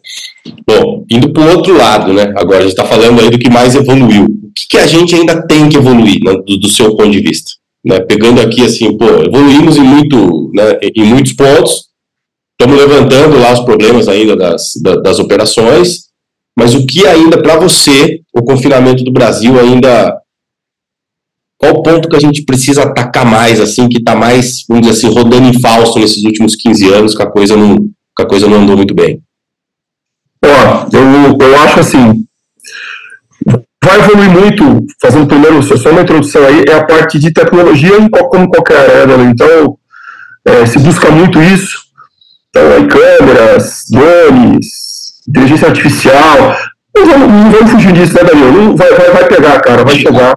Bom, 0.66 1.04
indo 1.10 1.32
para 1.32 1.42
o 1.42 1.56
outro 1.56 1.76
lado, 1.76 2.12
né? 2.12 2.32
Agora 2.36 2.58
a 2.58 2.62
gente 2.62 2.70
está 2.70 2.84
falando 2.84 3.20
aí 3.20 3.30
do 3.30 3.38
que 3.38 3.50
mais 3.50 3.74
evoluiu. 3.74 4.24
O 4.24 4.52
que, 4.54 4.66
que, 4.70 4.78
a 4.78 4.86
gente 4.86 5.14
ainda 5.14 5.46
tem 5.46 5.68
que 5.68 5.76
evoluir, 5.76 6.18
né, 6.24 6.32
do, 6.34 6.58
do, 6.58 6.68
seu 6.68 6.96
ponto 6.96 7.10
de 7.10 7.20
vista? 7.20 7.50
Né? 7.84 8.00
Pegando 8.00 8.40
aqui 8.40 8.64
assim, 8.64 8.96
pô, 8.96 9.06
evoluímos 9.06 9.76
em, 9.76 9.82
muito, 9.82 10.50
né, 10.54 10.78
em 10.82 11.04
muitos 11.04 11.34
pontos, 11.34 11.88
estamos 12.58 12.80
levantando 12.80 13.38
lá 13.38 13.52
os 13.52 13.60
problemas 13.60 14.08
ainda 14.08 14.34
das, 14.36 14.72
das, 14.82 15.02
das 15.02 15.18
operações, 15.18 16.07
mas 16.58 16.74
o 16.74 16.84
que 16.84 17.06
ainda 17.06 17.40
para 17.40 17.56
você, 17.56 18.20
o 18.34 18.42
confinamento 18.42 19.04
do 19.04 19.12
Brasil 19.12 19.60
ainda 19.60 20.12
qual 21.56 21.82
ponto 21.84 22.08
que 22.08 22.16
a 22.16 22.20
gente 22.20 22.44
precisa 22.44 22.82
atacar 22.82 23.24
mais, 23.24 23.60
assim, 23.60 23.88
que 23.88 23.98
está 23.98 24.16
mais, 24.16 24.64
vamos 24.68 24.84
dizer 24.86 24.98
assim, 24.98 25.14
rodando 25.14 25.48
em 25.48 25.60
falso 25.60 26.00
nesses 26.00 26.24
últimos 26.24 26.56
15 26.56 26.92
anos, 26.92 27.14
que 27.14 27.22
a 27.22 27.30
coisa 27.30 27.56
não, 27.56 27.76
que 27.76 28.22
a 28.22 28.26
coisa 28.26 28.48
não 28.48 28.62
andou 28.62 28.76
muito 28.76 28.92
bem? 28.92 29.20
Ó, 30.44 30.86
eu, 30.92 31.38
eu 31.40 31.60
acho 31.62 31.78
assim, 31.78 32.24
vai 33.84 33.98
evoluir 34.00 34.30
muito, 34.30 34.84
fazendo 35.00 35.28
primeiro, 35.28 35.62
só 35.62 35.90
uma 35.90 36.02
introdução 36.02 36.44
aí, 36.44 36.64
é 36.68 36.74
a 36.74 36.84
parte 36.84 37.20
de 37.20 37.32
tecnologia, 37.32 37.92
como 38.30 38.48
qualquer 38.48 39.02
área, 39.02 39.16
né? 39.16 39.32
então, 39.32 39.78
é, 40.44 40.66
se 40.66 40.78
busca 40.80 41.08
muito 41.08 41.40
isso, 41.40 41.82
então, 42.50 42.72
aí, 42.72 42.88
câmeras, 42.88 43.84
drones, 43.90 44.87
inteligência 45.28 45.68
artificial, 45.68 46.56
não 46.96 47.06
vamos, 47.06 47.28
não 47.28 47.50
vamos 47.50 47.70
fugir 47.70 47.92
disso, 47.92 48.14
né, 48.14 48.24
Daniel? 48.24 48.76
Vai, 48.76 48.90
vai, 48.90 49.10
vai 49.10 49.24
pegar, 49.28 49.60
cara, 49.60 49.84
vai 49.84 49.96
chegar. 49.96 50.36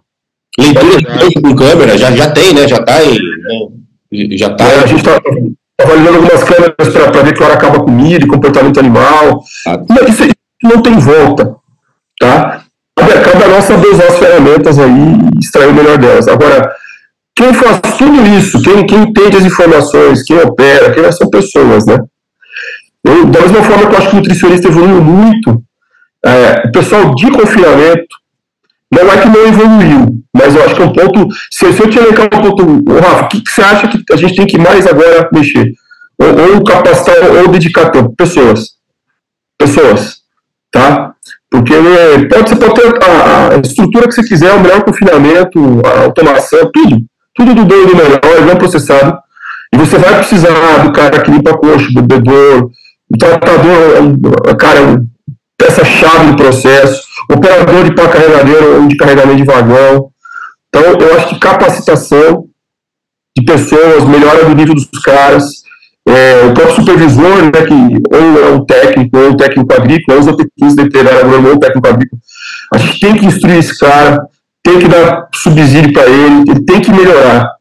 Leitura 0.60 0.98
de 0.98 1.42
com 1.42 1.56
câmera, 1.56 1.98
já, 1.98 2.12
já 2.12 2.30
tem, 2.32 2.54
né? 2.54 2.68
Já 2.68 2.78
está 2.78 3.04
em. 3.04 3.14
Né? 3.14 4.38
Já 4.38 4.50
tá. 4.54 4.66
É, 4.66 4.84
a 4.84 4.86
gente 4.86 5.00
está 5.00 5.20
avaliando 5.82 6.18
algumas 6.18 6.44
câmeras 6.44 6.76
para 6.76 7.24
ver 7.24 7.34
que 7.34 7.44
hora 7.44 7.54
acaba 7.54 7.84
comida 7.84 8.26
e 8.26 8.28
comportamento 8.28 8.80
animal. 8.80 9.44
Ah. 9.66 9.80
Isso, 10.08 10.24
isso, 10.24 10.36
não 10.62 10.82
tem 10.82 10.98
volta. 11.00 11.56
Tá? 12.20 12.64
Cabe 12.96 13.44
a 13.44 13.48
nós 13.48 13.64
saber 13.64 13.88
usar 13.88 14.08
as 14.08 14.20
ferramentas 14.20 14.78
aí 14.78 14.92
e 15.36 15.40
extrair 15.40 15.70
o 15.70 15.74
melhor 15.74 15.98
delas. 15.98 16.28
Agora, 16.28 16.72
quem 17.36 17.54
faz 17.54 17.80
tudo 17.98 18.22
isso, 18.38 18.62
quem, 18.62 18.86
quem 18.86 19.04
entende 19.04 19.38
as 19.38 19.46
informações, 19.46 20.24
quem 20.24 20.38
opera, 20.38 20.92
quem 20.92 21.12
são 21.12 21.30
pessoas, 21.30 21.86
né? 21.86 21.98
Eu, 23.04 23.26
da 23.26 23.42
mesma 23.42 23.64
forma 23.64 23.88
que 23.88 23.94
eu 23.94 23.98
acho 23.98 24.10
que 24.10 24.16
o 24.16 24.20
nutricionista 24.20 24.68
evoluiu 24.68 25.02
muito, 25.02 25.64
é, 26.24 26.68
o 26.68 26.72
pessoal 26.72 27.16
de 27.16 27.32
confinamento, 27.32 28.22
não 28.92 29.10
é 29.10 29.18
que 29.22 29.30
não 29.30 29.48
evoluiu, 29.48 30.24
mas 30.36 30.56
eu 30.56 30.64
acho 30.66 30.76
que 30.76 30.82
é 30.82 30.86
um 30.86 30.94
ponto. 30.94 31.28
Se, 31.50 31.72
se 31.72 31.82
eu 31.82 31.90
te 31.90 31.98
elencar 31.98 32.26
um 32.26 32.42
ponto, 32.42 32.94
Rafa, 32.94 33.26
o 33.26 33.28
que, 33.30 33.42
que, 33.42 33.52
você 33.52 33.62
acha 33.62 33.88
que 33.88 34.04
a 34.12 34.18
gente 34.18 34.36
tem 34.36 34.46
que 34.46 34.58
mais 34.58 34.86
agora 34.86 35.30
mexer? 35.32 35.72
Ou, 36.20 36.56
ou 36.56 36.64
capacitar 36.64 37.16
ou 37.24 37.48
dedicar 37.48 37.90
tempo? 37.90 38.14
Pessoas. 38.16 38.72
Pessoas. 39.58 40.18
Tá? 40.70 41.14
Porque 41.50 41.74
né, 41.74 42.28
pode, 42.30 42.50
você 42.50 42.56
pode 42.56 42.76
ter 42.76 43.04
a, 43.04 43.56
a, 43.56 43.58
estrutura 43.60 44.08
que 44.08 44.14
você 44.14 44.24
quiser, 44.24 44.54
o 44.54 44.60
melhor 44.60 44.84
confinamento, 44.84 45.82
a 45.86 46.04
automação, 46.04 46.70
tudo. 46.74 46.98
Tudo 47.34 47.56
do 47.56 47.66
bem 47.66 47.86
do 47.86 47.96
melhor, 47.96 48.20
bem 48.46 48.56
processado. 48.58 49.18
E 49.74 49.78
você 49.78 49.98
vai 49.98 50.18
precisar 50.18 50.84
do 50.84 50.92
cara 50.92 51.22
que 51.22 51.32
limpa 51.32 51.52
a 51.52 51.58
coxa, 51.58 51.88
do 51.94 52.02
bebedor, 52.02 52.70
o 53.14 53.18
tratador, 53.18 54.56
cara, 54.58 55.04
peça-chave 55.58 56.32
do 56.32 56.36
processo 56.36 57.04
operador 57.30 57.84
de 57.86 57.96
pá 57.96 58.08
carregadeiro 58.08 58.82
ou 58.82 58.88
de 58.88 58.98
carregamento 58.98 59.38
de 59.38 59.44
vagão. 59.44 60.10
Então, 60.68 60.84
eu 61.00 61.16
acho 61.16 61.30
que 61.30 61.40
capacitação 61.40 62.46
de 63.38 63.46
pessoas, 63.46 64.04
melhora 64.06 64.46
do 64.46 64.56
nível 64.56 64.76
dos 64.76 64.88
caras, 65.04 65.62
é, 66.08 66.46
o 66.46 66.54
próprio 66.54 66.76
supervisor, 66.76 67.44
né, 67.44 67.62
que 67.66 67.74
ou 67.74 68.44
é 68.44 68.52
um 68.52 68.66
técnico, 68.66 69.18
ou 69.18 69.30
um 69.30 69.38
técnico 69.38 69.74
agrícola, 69.74 70.18
ou 70.18 70.24
usa 70.24 70.38
técnicos 70.38 70.76
veterinário 70.76 71.20
agrônomo, 71.20 71.48
ou 71.50 71.56
um 71.56 71.60
técnico 71.60 71.88
agrícola, 71.88 72.22
a 72.74 72.78
gente 72.78 73.00
tem 73.00 73.16
que 73.16 73.26
instruir 73.26 73.58
esse 73.58 73.78
cara, 73.78 74.26
tem 74.64 74.80
que 74.80 74.88
dar 74.88 75.28
subsídio 75.34 75.94
para 75.94 76.10
ele, 76.10 76.44
ele 76.50 76.66
tem 76.66 76.82
que 76.82 76.92
melhorar. 76.92 77.52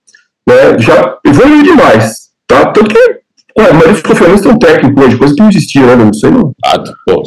Né, 0.48 0.78
já 0.78 1.18
evoluiu 1.24 1.62
demais, 1.62 2.30
tá? 2.46 2.66
Tanto 2.66 2.84
que 2.84 3.19
ué, 3.60 3.70
a 3.70 3.72
maioria 3.72 3.92
dos 3.92 4.02
conferências 4.02 4.40
tem 4.42 4.52
um 4.52 4.58
técnico 4.58 5.00
hoje, 5.00 5.16
coisa 5.16 5.34
que 5.34 5.40
não 5.40 5.48
existia, 5.48 5.86
né, 5.86 5.96
não 5.96 6.12
sei 6.12 6.30
não. 6.30 6.52
Ah, 6.64 6.78
pô, 7.06 7.22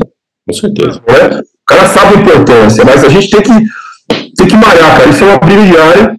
com 0.47 0.53
certeza. 0.53 1.01
É? 1.07 1.39
O 1.39 1.65
cara 1.65 1.87
sabe 1.87 2.15
a 2.15 2.19
importância, 2.19 2.83
mas 2.85 3.03
a 3.03 3.09
gente 3.09 3.29
tem 3.29 3.41
que, 3.41 4.33
tem 4.35 4.47
que 4.47 4.55
malhar, 4.55 4.97
cara. 4.97 5.09
Isso 5.09 5.23
é 5.23 5.27
uma 5.27 5.39
briga 5.39 5.61
diária, 5.63 6.15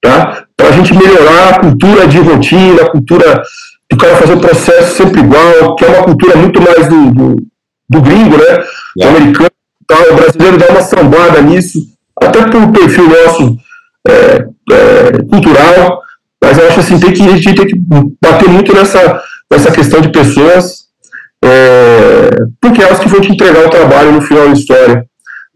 tá? 0.00 0.44
Para 0.56 0.68
a 0.68 0.72
gente 0.72 0.94
melhorar 0.94 1.48
a 1.48 1.60
cultura 1.60 2.06
de 2.06 2.18
rotina, 2.18 2.82
a 2.82 2.90
cultura 2.90 3.42
do 3.90 3.96
cara 3.96 4.16
fazer 4.16 4.34
o 4.34 4.40
processo 4.40 4.96
sempre 4.96 5.20
igual, 5.20 5.74
que 5.76 5.84
é 5.84 5.88
uma 5.88 6.04
cultura 6.04 6.36
muito 6.36 6.60
mais 6.60 6.88
do, 6.88 7.10
do, 7.12 7.36
do 7.88 8.00
gringo, 8.00 8.36
né? 8.36 8.64
Do 8.96 9.04
é. 9.04 9.08
americano. 9.08 9.50
Tá? 9.86 9.96
O 10.12 10.16
brasileiro 10.16 10.58
dá 10.58 10.66
uma 10.68 10.82
sambada 10.82 11.40
nisso, 11.40 11.78
até 12.20 12.46
pelo 12.48 12.70
perfil 12.70 13.08
nosso 13.08 13.56
é, 14.06 14.46
é, 14.70 15.22
cultural, 15.30 16.02
mas 16.42 16.58
eu 16.58 16.68
acho 16.68 16.80
assim, 16.80 17.00
tem 17.00 17.12
que, 17.12 17.22
a 17.22 17.36
gente 17.36 17.54
tem 17.54 17.66
que 17.66 17.82
bater 18.22 18.48
muito 18.48 18.74
nessa, 18.74 19.20
nessa 19.50 19.70
questão 19.70 20.00
de 20.00 20.10
pessoas 20.10 20.88
é, 21.44 22.30
porque 22.60 22.82
elas 22.82 22.98
que 22.98 23.08
vão 23.08 23.20
te 23.20 23.32
entregar 23.32 23.66
o 23.66 23.70
trabalho 23.70 24.12
no 24.12 24.22
final 24.22 24.46
da 24.46 24.54
história. 24.54 25.06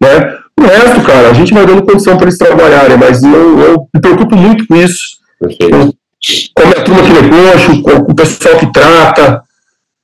Né? 0.01 0.39
O 0.59 0.63
resto, 0.63 1.01
cara, 1.03 1.31
a 1.31 1.33
gente 1.33 1.53
vai 1.53 1.67
dando 1.67 1.85
condição 1.85 2.17
para 2.17 2.27
eles 2.27 2.39
trabalharem, 2.39 2.97
mas 2.97 3.23
eu, 3.23 3.59
eu 3.61 3.89
me 3.95 4.01
preocupo 4.01 4.37
muito 4.37 4.67
com 4.67 4.77
isso. 4.77 5.21
Com 5.41 6.69
a 6.69 6.83
turma 6.83 7.03
que 7.03 7.13
negócio, 7.13 7.83
com 7.83 8.13
o 8.13 8.15
pessoal 8.15 8.57
que 8.57 8.73
trata. 8.73 9.43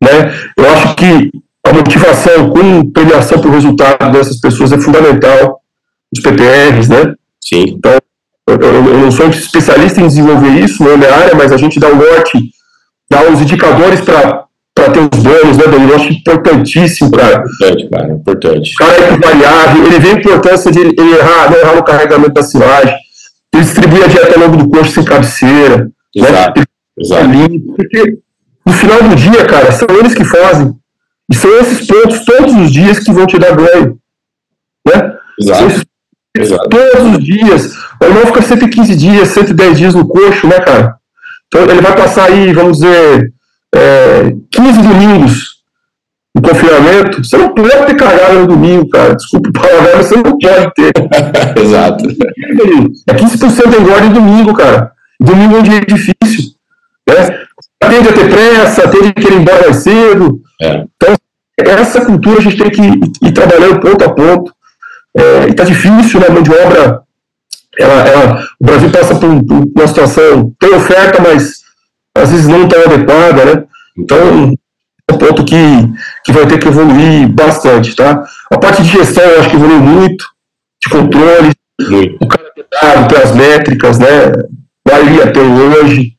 Né? 0.03 0.35
Eu 0.57 0.71
acho 0.71 0.95
que 0.97 1.31
a 1.65 1.73
motivação 1.73 2.51
com 2.51 2.91
premiação 2.91 3.41
para 3.41 3.51
o 3.51 3.53
resultado 3.53 4.13
dessas 4.13 4.41
pessoas 4.41 4.73
é 4.73 4.79
fundamental. 4.79 5.61
Os 6.13 6.21
PPRs, 6.21 6.89
né? 6.89 7.15
Sim. 7.41 7.75
Então, 7.77 7.99
eu, 8.49 8.59
eu 8.59 8.99
não 8.99 9.11
sou 9.11 9.29
especialista 9.29 10.01
em 10.01 10.09
desenvolver 10.09 10.49
isso, 10.49 10.83
não 10.83 10.93
é 10.93 10.97
minha 10.97 11.15
área, 11.15 11.35
mas 11.35 11.53
a 11.53 11.57
gente 11.59 11.79
dá 11.79 11.89
o 11.89 11.97
norte, 11.97 12.48
dá 13.11 13.31
os 13.31 13.41
indicadores 13.41 14.01
para 14.01 14.49
para 14.75 14.93
ter 14.93 15.01
os 15.01 15.23
bônus, 15.23 15.57
né, 15.57 15.65
Danilo? 15.67 15.91
Eu 15.91 15.97
acho 15.97 16.13
importantíssimo, 16.13 17.11
cara. 17.11 17.43
Importante, 17.45 17.89
cara, 17.91 18.13
importante. 18.13 18.73
O 18.73 18.77
cara 18.77 18.93
é 18.93 19.17
variável, 19.19 19.87
ele 19.87 19.99
vê 19.99 20.11
a 20.11 20.13
importância 20.13 20.71
de 20.71 20.79
ele 20.79 20.95
errar, 21.01 21.51
não 21.51 21.59
errar 21.59 21.75
no 21.75 21.85
carregamento 21.85 22.33
da 22.33 22.43
silagem, 22.43 22.95
ele 23.53 23.63
distribui 23.65 24.05
a 24.05 24.07
dieta 24.07 24.39
ao 24.39 24.47
longo 24.47 24.57
do 24.57 24.71
coxo 24.71 24.93
sem 24.93 25.05
cabeceira. 25.05 25.91
Né? 26.15 26.29
Exato, 26.29 26.61
né? 26.61 26.67
exato. 27.01 27.29
Porque 27.77 28.19
no 28.65 28.73
final 28.73 29.03
do 29.03 29.17
dia, 29.17 29.45
cara, 29.47 29.73
são 29.73 29.89
eles 29.99 30.15
que 30.15 30.25
fazem. 30.25 30.75
E 31.31 31.35
são 31.35 31.51
esses 31.59 31.87
pontos 31.87 32.25
todos 32.25 32.55
os 32.55 32.71
dias 32.71 32.99
que 33.01 33.13
vão 33.13 33.27
te 33.27 33.39
dar 33.39 33.57
ganho. 33.57 33.99
Né? 34.87 35.13
Exato. 35.41 35.87
Exato. 36.37 36.69
Todos 36.69 37.17
os 37.17 37.25
dias. 37.25 37.75
O 38.01 38.05
irmão 38.05 38.27
fica 38.27 38.43
115 38.43 38.97
dias, 38.97 39.29
110 39.29 39.79
dias 39.79 39.95
no 39.95 40.07
coxo, 40.07 40.47
né, 40.47 40.61
cara? 40.61 40.97
Então 41.49 41.63
ele 41.63 41.81
vai 41.81 41.97
passar 41.97 42.27
aí, 42.27 42.53
vamos 42.53 42.79
dizer, 42.79 43.33
é, 43.75 44.33
15 44.51 44.83
domingos 44.83 45.59
no 46.35 46.43
confinamento, 46.43 47.25
você 47.25 47.37
não 47.37 47.55
pode 47.55 47.87
ter 47.87 47.97
cagada 47.97 48.35
no 48.35 48.47
domingo, 48.47 48.89
cara. 48.89 49.17
Desculpa 49.17 49.49
o 49.49 49.53
palavrão, 49.53 49.97
você 49.97 50.15
não 50.15 50.23
pode 50.23 50.75
ter. 50.75 50.93
Exato. 51.61 52.05
É 53.09 53.15
15% 53.15 53.71
de 53.71 53.77
engorda 53.77 54.07
em 54.07 54.13
domingo, 54.13 54.55
cara. 54.55 54.93
Domingo 55.21 55.57
é 55.57 55.59
um 55.59 55.63
dia 55.63 55.81
difícil. 55.81 56.53
Né? 57.09 57.39
Tende 57.81 58.09
a 58.09 58.13
ter 58.13 58.31
pressa, 58.31 58.89
tende 58.89 59.09
a 59.09 59.13
querer 59.13 59.35
ir 59.35 59.41
embora 59.41 59.63
mais 59.63 59.77
cedo. 59.77 60.41
É. 60.61 60.85
Então, 60.97 61.17
essa 61.59 62.05
cultura 62.05 62.39
a 62.39 62.43
gente 62.43 62.57
tem 62.57 62.71
que 62.71 63.27
ir, 63.27 63.33
trabalhando 63.33 63.81
ponto 63.81 64.05
a 64.05 64.15
ponto. 64.15 64.53
É, 65.17 65.49
e 65.49 65.55
tá 65.55 65.65
difícil, 65.65 66.21
né? 66.21 66.29
Mão 66.29 66.43
de 66.43 66.53
obra. 66.53 67.03
Ela, 67.79 68.09
ela, 68.09 68.49
o 68.61 68.67
Brasil 68.67 68.91
passa 68.91 69.15
por, 69.15 69.45
por 69.45 69.65
uma 69.77 69.87
situação, 69.87 70.53
tem 70.59 70.75
oferta, 70.75 71.23
mas 71.23 71.61
às 72.15 72.31
vezes 72.31 72.49
não 72.49 72.67
tão 72.67 72.83
adequada, 72.83 73.45
né? 73.45 73.65
Então, 73.97 74.53
é 75.09 75.15
um 75.15 75.19
ponto 75.19 75.45
que, 75.45 75.57
que 76.25 76.33
vai 76.33 76.47
ter 76.47 76.59
que 76.59 76.69
evoluir 76.69 77.29
bastante, 77.29 77.95
tá? 77.95 78.25
A 78.51 78.59
parte 78.59 78.83
de 78.83 78.89
gestão 78.89 79.23
eu 79.25 79.41
acho 79.41 79.51
que 79.51 79.57
evoluiu 79.57 79.81
muito, 79.81 80.25
de 80.83 80.91
controle, 80.91 81.53
muito. 81.89 82.17
o 82.21 82.29
calendário, 82.29 83.09
tem 83.09 83.23
as 83.23 83.35
métricas, 83.35 83.99
né? 83.99 84.33
Valia 84.87 85.25
até 85.25 85.41
hoje. 85.41 86.13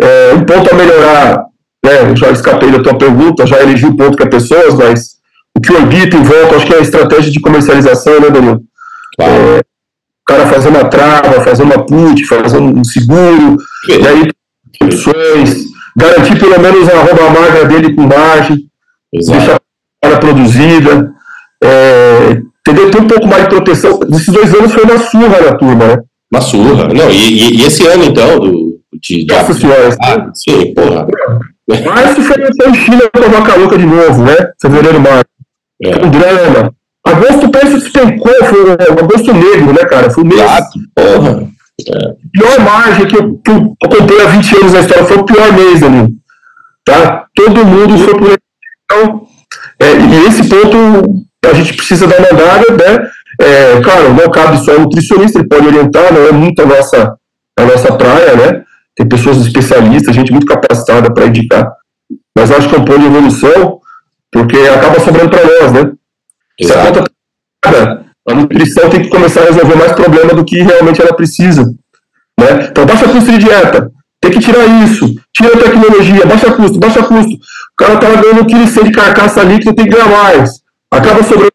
É, 0.00 0.34
um 0.34 0.44
ponto 0.44 0.70
a 0.70 0.76
melhorar, 0.76 1.44
né? 1.84 2.10
Eu 2.10 2.16
já 2.16 2.30
escapei 2.30 2.70
da 2.70 2.82
tua 2.82 2.96
pergunta, 2.96 3.46
já 3.46 3.60
elegi 3.60 3.86
o 3.86 3.96
ponto 3.96 4.16
que 4.16 4.22
é 4.22 4.26
pessoas, 4.26 4.74
mas 4.74 5.16
o 5.56 5.60
que 5.60 5.72
orbita 5.72 6.16
em 6.16 6.22
volta, 6.22 6.56
acho 6.56 6.66
que 6.66 6.74
é 6.74 6.78
a 6.78 6.82
estratégia 6.82 7.30
de 7.30 7.40
comercialização, 7.40 8.20
né, 8.20 8.30
Danilo? 8.30 8.62
Claro. 9.16 9.32
É, 9.32 9.62
cara 10.26 10.46
fazer 10.46 10.68
uma 10.68 10.84
trava, 10.84 11.40
fazer 11.42 11.62
uma 11.62 11.84
put, 11.84 12.24
fazer 12.26 12.58
um 12.58 12.82
seguro, 12.82 13.56
Sim. 13.86 14.00
e 14.00 14.06
aí 14.06 14.30
opções, 14.82 15.64
garantir 15.96 16.38
pelo 16.38 16.60
menos 16.60 16.88
a 16.88 16.98
roupa 16.98 17.30
marca 17.30 17.64
dele 17.64 17.94
com 17.94 18.02
margem, 18.02 18.58
Exato. 19.12 19.38
deixar 19.38 19.60
a 20.02 20.18
produzida, 20.18 21.12
é, 21.62 22.42
entendeu? 22.60 22.90
Ter 22.90 23.00
um 23.00 23.06
pouco 23.06 23.26
mais 23.26 23.44
de 23.44 23.48
proteção. 23.48 24.00
Esses 24.10 24.28
dois 24.28 24.54
anos 24.54 24.72
foi 24.72 24.84
uma 24.84 24.98
surra 24.98 25.40
na 25.40 25.56
turma, 25.56 25.86
né? 25.86 25.98
Uma 26.32 26.40
surra. 26.40 26.88
Não, 26.88 27.10
e, 27.10 27.60
e 27.60 27.64
esse 27.64 27.86
ano, 27.86 28.04
então, 28.04 28.38
do, 28.38 28.80
de, 29.00 29.24
de 29.24 29.34
Nossa 29.34 29.54
senhora. 29.54 29.96
Ah, 30.02 30.30
sim, 30.34 30.74
porra. 30.74 31.06
Mas 31.68 32.10
se 32.10 32.22
foi 32.22 32.36
em 32.68 32.74
China 32.74 33.02
com 33.12 33.30
vaca 33.30 33.56
louca 33.56 33.78
de 33.78 33.86
novo, 33.86 34.22
né? 34.22 34.36
Fevereiro, 34.60 35.00
março. 35.00 35.24
É. 35.82 35.98
Com 35.98 36.10
drama. 36.10 36.74
Agosto 37.06 37.50
parece 37.50 37.74
que 37.74 37.80
despencou, 37.80 38.34
foi 38.46 38.70
um 38.70 39.04
agosto 39.04 39.32
negro, 39.32 39.72
né, 39.72 39.84
cara? 39.84 40.10
Foi 40.10 40.24
o 40.24 40.26
mês. 40.26 40.40
porra. 40.94 41.48
É. 41.88 42.14
Pior 42.32 42.60
margem 42.60 43.06
que 43.06 43.16
eu, 43.16 43.34
que 43.38 43.50
eu 43.50 43.76
comprei 43.80 44.20
há 44.22 44.28
20 44.28 44.56
anos 44.56 44.72
na 44.72 44.80
história, 44.80 45.04
foi 45.04 45.18
o 45.18 45.24
pior 45.24 45.52
mês 45.52 45.82
ali. 45.82 46.08
Tá? 46.84 47.26
Todo 47.34 47.66
mundo 47.66 47.98
foi 47.98 48.14
por 48.14 48.36
então, 48.86 49.26
é, 49.80 49.92
e 49.92 50.26
esse 50.26 50.48
ponto 50.48 51.26
a 51.44 51.52
gente 51.52 51.74
precisa 51.74 52.06
dar 52.06 52.18
uma 52.18 52.28
olhada, 52.28 52.72
né? 52.72 53.08
É, 53.40 53.80
claro, 53.82 54.14
não 54.14 54.30
cabe 54.30 54.64
só 54.64 54.78
nutricionista, 54.78 55.38
ele 55.38 55.48
pode 55.48 55.66
orientar, 55.66 56.12
não 56.12 56.26
é 56.26 56.32
muito 56.32 56.62
a 56.62 56.66
nossa, 56.66 57.16
a 57.58 57.64
nossa 57.64 57.92
praia, 57.92 58.34
né? 58.36 58.62
Tem 58.94 59.06
pessoas 59.06 59.38
especialistas, 59.38 60.14
gente 60.14 60.32
muito 60.32 60.46
capacitada 60.46 61.12
para 61.12 61.26
indicar. 61.26 61.70
Mas 62.36 62.50
acho 62.50 62.68
que 62.68 62.76
é 62.76 62.78
um 62.78 62.84
ponto 62.84 63.00
de 63.00 63.06
evolução, 63.06 63.78
porque 64.32 64.56
acaba 64.56 65.00
sobrando 65.00 65.30
para 65.30 65.44
nós, 65.44 65.72
né? 65.72 65.92
Se 66.60 66.72
a 66.72 66.86
conta 66.86 67.04
tá 67.60 68.06
a 68.28 68.34
nutrição 68.34 68.90
tem 68.90 69.02
que 69.02 69.08
começar 69.08 69.42
a 69.42 69.44
resolver 69.44 69.76
mais 69.76 69.92
problema 69.92 70.34
do 70.34 70.44
que 70.44 70.60
realmente 70.60 71.00
ela 71.00 71.14
precisa. 71.14 71.62
Né? 72.38 72.68
Então, 72.70 72.84
baixa 72.84 73.08
custo 73.08 73.30
de 73.30 73.38
dieta, 73.38 73.90
tem 74.20 74.32
que 74.32 74.40
tirar 74.40 74.66
isso, 74.84 75.14
tira 75.32 75.54
a 75.54 75.58
tecnologia, 75.58 76.26
baixa 76.26 76.52
custo, 76.52 76.78
baixa 76.78 77.02
custo. 77.04 77.32
O 77.32 77.76
cara 77.76 77.98
tá 77.98 78.08
ganhando 78.08 78.42
um 78.42 78.44
quilo 78.44 78.66
de 78.66 78.90
carcaça 78.90 79.42
líquida, 79.42 79.74
tem 79.74 79.84
que 79.84 79.92
ganhar 79.92 80.08
mais. 80.08 80.60
Acaba 80.90 81.22
sobrando 81.22 81.52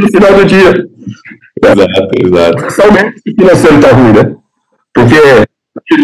no 0.00 0.08
final 0.08 0.34
do 0.34 0.44
dia. 0.46 0.88
Exato, 1.62 2.08
exato. 2.24 2.72
Somente 2.72 3.20
o 3.26 3.40
financeiro 3.40 3.80
tá 3.80 3.92
ruim, 3.92 4.12
né? 4.12 4.36
Porque, 4.94 5.16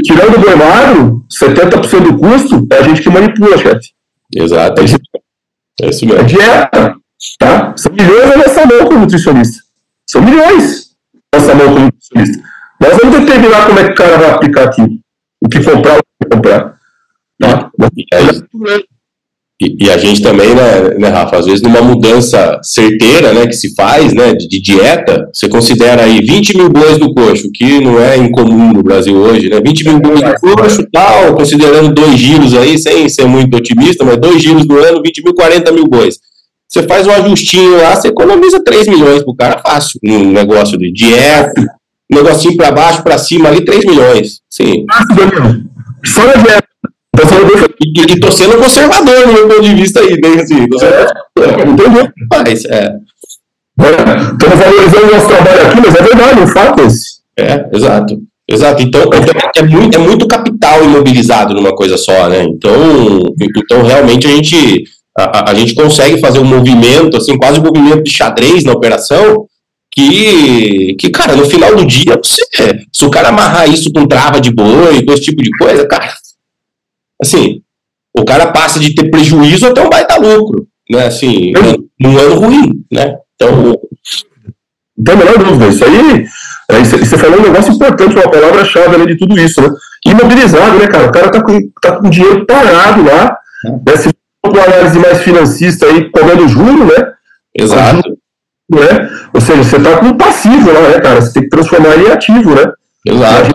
tirando 0.02 0.36
o 0.36 0.58
magro, 0.58 1.24
70% 1.32 2.00
do 2.00 2.18
custo 2.18 2.66
é 2.70 2.78
a 2.78 2.82
gente 2.82 3.02
que 3.02 3.10
manipula, 3.10 3.56
chefe. 3.56 3.90
Exato. 4.34 4.82
É 5.82 5.88
isso 5.88 6.06
mesmo. 6.06 6.20
É 6.20 6.24
dieta. 6.24 6.96
Tá? 7.38 7.74
São 7.76 7.92
milhões 7.92 8.28
na 8.28 8.36
nossa 8.36 8.66
mão 8.66 8.86
como 8.86 9.00
nutricionista. 9.00 9.62
São 10.08 10.22
milhões 10.22 10.90
na 11.32 11.40
nossa 11.40 11.54
mão 11.54 11.66
como 11.72 11.84
nutricionista. 11.86 12.48
Nós 12.80 12.96
vamos 12.98 13.20
determinar 13.20 13.66
como 13.66 13.78
é 13.78 13.84
que 13.84 13.92
o 13.92 13.94
cara 13.94 14.18
vai 14.18 14.30
aplicar 14.30 14.64
aqui. 14.64 15.00
O 15.40 15.48
que 15.48 15.62
comprar, 15.62 15.98
o 15.98 16.02
que 16.22 16.28
comprar. 16.30 16.78
Tá? 17.40 17.70
E, 19.64 19.86
e, 19.86 19.90
a 19.90 19.96
gente 19.96 20.20
também, 20.20 20.54
né, 20.54 20.94
né, 20.98 21.08
Rafa, 21.08 21.38
às 21.38 21.46
vezes 21.46 21.62
numa 21.62 21.80
mudança 21.80 22.60
certeira, 22.62 23.32
né, 23.32 23.46
que 23.46 23.54
se 23.54 23.74
faz, 23.74 24.12
né, 24.12 24.34
de, 24.34 24.46
de, 24.46 24.60
dieta, 24.60 25.26
você 25.32 25.48
considera 25.48 26.02
aí 26.02 26.20
20 26.20 26.56
mil 26.56 26.68
bois 26.68 26.98
do 26.98 27.14
coxo, 27.14 27.48
que 27.54 27.80
não 27.80 27.98
é 27.98 28.18
incomum 28.18 28.74
no 28.74 28.82
Brasil 28.82 29.16
hoje, 29.16 29.48
né, 29.48 29.60
20 29.64 29.84
mil 29.84 30.00
bois 30.00 30.20
do 30.20 30.34
coxo, 30.34 30.86
tal, 30.92 31.34
considerando 31.34 31.94
dois 31.94 32.18
giros 32.18 32.54
aí, 32.54 32.78
sem 32.78 33.08
ser 33.08 33.24
muito 33.24 33.56
otimista, 33.56 34.04
mas 34.04 34.18
dois 34.18 34.42
giros 34.42 34.66
do 34.66 34.78
ano, 34.78 35.00
20 35.02 35.24
mil, 35.24 35.34
40 35.34 35.72
mil 35.72 35.88
bois. 35.88 36.18
Você 36.68 36.82
faz 36.82 37.06
um 37.06 37.12
ajustinho 37.12 37.78
lá, 37.78 37.94
você 37.94 38.08
economiza 38.08 38.62
3 38.62 38.88
milhões 38.88 39.22
pro 39.22 39.34
cara 39.34 39.62
fácil, 39.64 39.98
num 40.02 40.30
negócio 40.30 40.76
de 40.76 40.92
dieta, 40.92 41.60
um 42.12 42.16
negocinho 42.16 42.56
para 42.56 42.70
baixo, 42.70 43.02
para 43.02 43.16
cima 43.16 43.48
ali, 43.48 43.64
3 43.64 43.84
milhões. 43.84 44.40
Sim. 44.50 44.84
Só 46.04 46.26
na 46.26 46.32
dieta. 46.32 46.73
E, 47.80 48.12
e 48.12 48.20
tô 48.20 48.30
sendo 48.30 48.58
conservador 48.58 49.26
no 49.26 49.32
meu 49.32 49.48
ponto 49.48 49.62
de 49.62 49.74
vista 49.74 50.00
aí, 50.00 50.20
bem 50.20 50.34
assim. 50.40 50.68
Tô 50.68 50.78
sendo 50.78 50.92
é, 50.92 51.68
entendeu? 51.68 52.08
Mas, 52.30 52.64
é. 52.64 52.94
Estamos 53.76 54.58
valorizando 54.58 55.06
o 55.06 55.12
nosso 55.12 55.28
trabalho 55.28 55.66
aqui, 55.66 55.80
mas 55.84 55.94
é 55.94 56.02
verdade, 56.02 56.40
o 56.40 56.46
fato 56.46 56.80
é 56.80 56.86
esse. 56.86 57.06
É, 57.36 57.66
exato. 57.72 58.18
Exato. 58.48 58.82
Então, 58.82 59.02
então, 59.02 59.50
é 59.56 59.62
muito, 59.62 59.96
é 59.96 59.98
muito 59.98 60.28
capital 60.28 60.84
imobilizado 60.84 61.54
numa 61.54 61.74
coisa 61.74 61.96
só, 61.96 62.28
né? 62.28 62.44
Então, 62.44 62.72
então 63.40 63.82
realmente 63.82 64.26
a 64.26 64.30
gente, 64.30 64.84
a, 65.16 65.50
a 65.50 65.54
gente 65.54 65.74
consegue 65.74 66.20
fazer 66.20 66.38
um 66.38 66.44
movimento, 66.44 67.16
assim, 67.16 67.36
quase 67.36 67.58
um 67.58 67.64
movimento 67.64 68.02
de 68.02 68.12
xadrez 68.12 68.62
na 68.64 68.72
operação, 68.72 69.46
que, 69.90 70.94
que, 70.98 71.08
cara, 71.08 71.36
no 71.36 71.46
final 71.46 71.74
do 71.74 71.86
dia, 71.86 72.18
você, 72.22 72.44
se 72.92 73.04
o 73.04 73.10
cara 73.10 73.28
amarrar 73.28 73.68
isso 73.68 73.90
com 73.92 74.06
trava 74.06 74.40
de 74.40 74.50
boi, 74.50 75.04
com 75.04 75.12
esse 75.12 75.22
tipo 75.22 75.42
de 75.42 75.50
coisa, 75.56 75.86
cara, 75.86 76.12
assim, 77.24 77.60
o 78.16 78.24
cara 78.24 78.52
passa 78.52 78.78
de 78.78 78.94
ter 78.94 79.10
prejuízo 79.10 79.66
até 79.66 79.82
um 79.82 79.90
baita 79.90 80.16
lucro, 80.16 80.66
né? 80.88 81.06
Assim, 81.06 81.52
num 82.00 82.18
ano 82.18 82.34
ruim, 82.36 82.84
né? 82.90 83.16
Então. 83.34 83.80
Não 84.96 85.04
tem 85.04 85.14
a 85.14 85.16
menor 85.16 85.38
dúvida. 85.38 85.66
Isso 85.66 85.84
aí, 85.84 86.24
é, 86.70 86.84
você 86.84 87.18
falou 87.18 87.40
um 87.40 87.42
negócio 87.42 87.72
importante, 87.72 88.14
uma 88.14 88.30
palavra-chave 88.30 88.94
ali 88.94 89.06
de 89.06 89.18
tudo 89.18 89.38
isso, 89.38 89.60
né? 89.60 89.68
Imobilizado, 90.06 90.78
né, 90.78 90.86
cara? 90.86 91.08
O 91.08 91.12
cara 91.12 91.30
tá 91.30 91.42
com, 91.42 91.58
tá 91.82 91.96
com 91.96 92.08
dinheiro 92.08 92.46
parado 92.46 93.02
lá, 93.02 93.36
né? 93.64 93.96
Se 93.96 94.10
for 94.44 94.52
uma 94.52 94.62
análise 94.62 94.98
mais 95.00 95.20
financista 95.22 95.86
aí, 95.86 96.10
comendo 96.10 96.46
juro, 96.46 96.84
né? 96.84 97.12
Exato. 97.56 98.08
Né? 98.70 99.10
Ou 99.34 99.40
seja, 99.40 99.62
você 99.64 99.80
tá 99.80 99.98
com 99.98 100.06
um 100.06 100.16
passivo 100.16 100.72
lá, 100.72 100.88
né, 100.88 101.00
cara? 101.00 101.20
Você 101.20 101.32
tem 101.32 101.42
que 101.42 101.48
transformar 101.48 101.94
ele 101.94 102.08
em 102.08 102.12
ativo, 102.12 102.54
né? 102.54 102.72
Exato. 103.06 103.54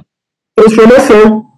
Transformação. 0.56 1.49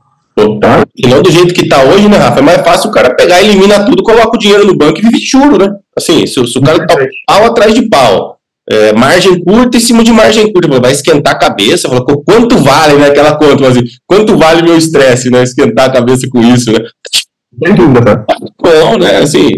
Tá? 0.59 0.85
E 0.95 1.07
não 1.07 1.21
do 1.21 1.29
jeito 1.29 1.53
que 1.53 1.67
tá 1.67 1.83
hoje, 1.83 2.07
né, 2.07 2.17
Rafa? 2.17 2.39
É 2.39 2.41
mais 2.41 2.61
fácil 2.61 2.89
o 2.89 2.93
cara 2.93 3.13
pegar, 3.13 3.41
elimina 3.41 3.85
tudo, 3.85 4.01
coloca 4.01 4.35
o 4.35 4.39
dinheiro 4.39 4.65
no 4.65 4.75
banco 4.75 4.99
e 4.99 5.01
vive 5.01 5.19
de 5.19 5.25
juro, 5.25 5.57
né? 5.57 5.69
Assim, 5.95 6.25
se, 6.25 6.47
se 6.47 6.57
o 6.57 6.61
cara 6.61 6.85
tá 6.87 6.95
pau 7.27 7.45
atrás 7.45 7.73
de 7.73 7.87
pau, 7.89 8.37
é, 8.69 8.93
margem 8.93 9.43
curta 9.43 9.77
em 9.77 9.81
cima 9.81 10.03
de 10.03 10.11
margem 10.11 10.51
curta, 10.51 10.79
vai 10.79 10.93
esquentar 10.93 11.33
a 11.33 11.39
cabeça, 11.39 11.89
fala, 11.89 12.05
quanto 12.05 12.57
vale, 12.57 12.95
né, 12.95 13.07
aquela 13.07 13.35
conta, 13.35 13.67
assim, 13.67 13.83
quanto 14.07 14.37
vale 14.37 14.63
meu 14.63 14.77
estresse, 14.77 15.29
né, 15.29 15.43
esquentar 15.43 15.89
a 15.89 15.91
cabeça 15.91 16.27
com 16.29 16.41
isso, 16.41 16.71
né? 16.71 16.79
Sem 17.63 17.75
dúvida, 17.75 18.01
cara. 18.01 18.25
Bom, 18.61 18.97
né, 18.97 19.17
assim, 19.17 19.49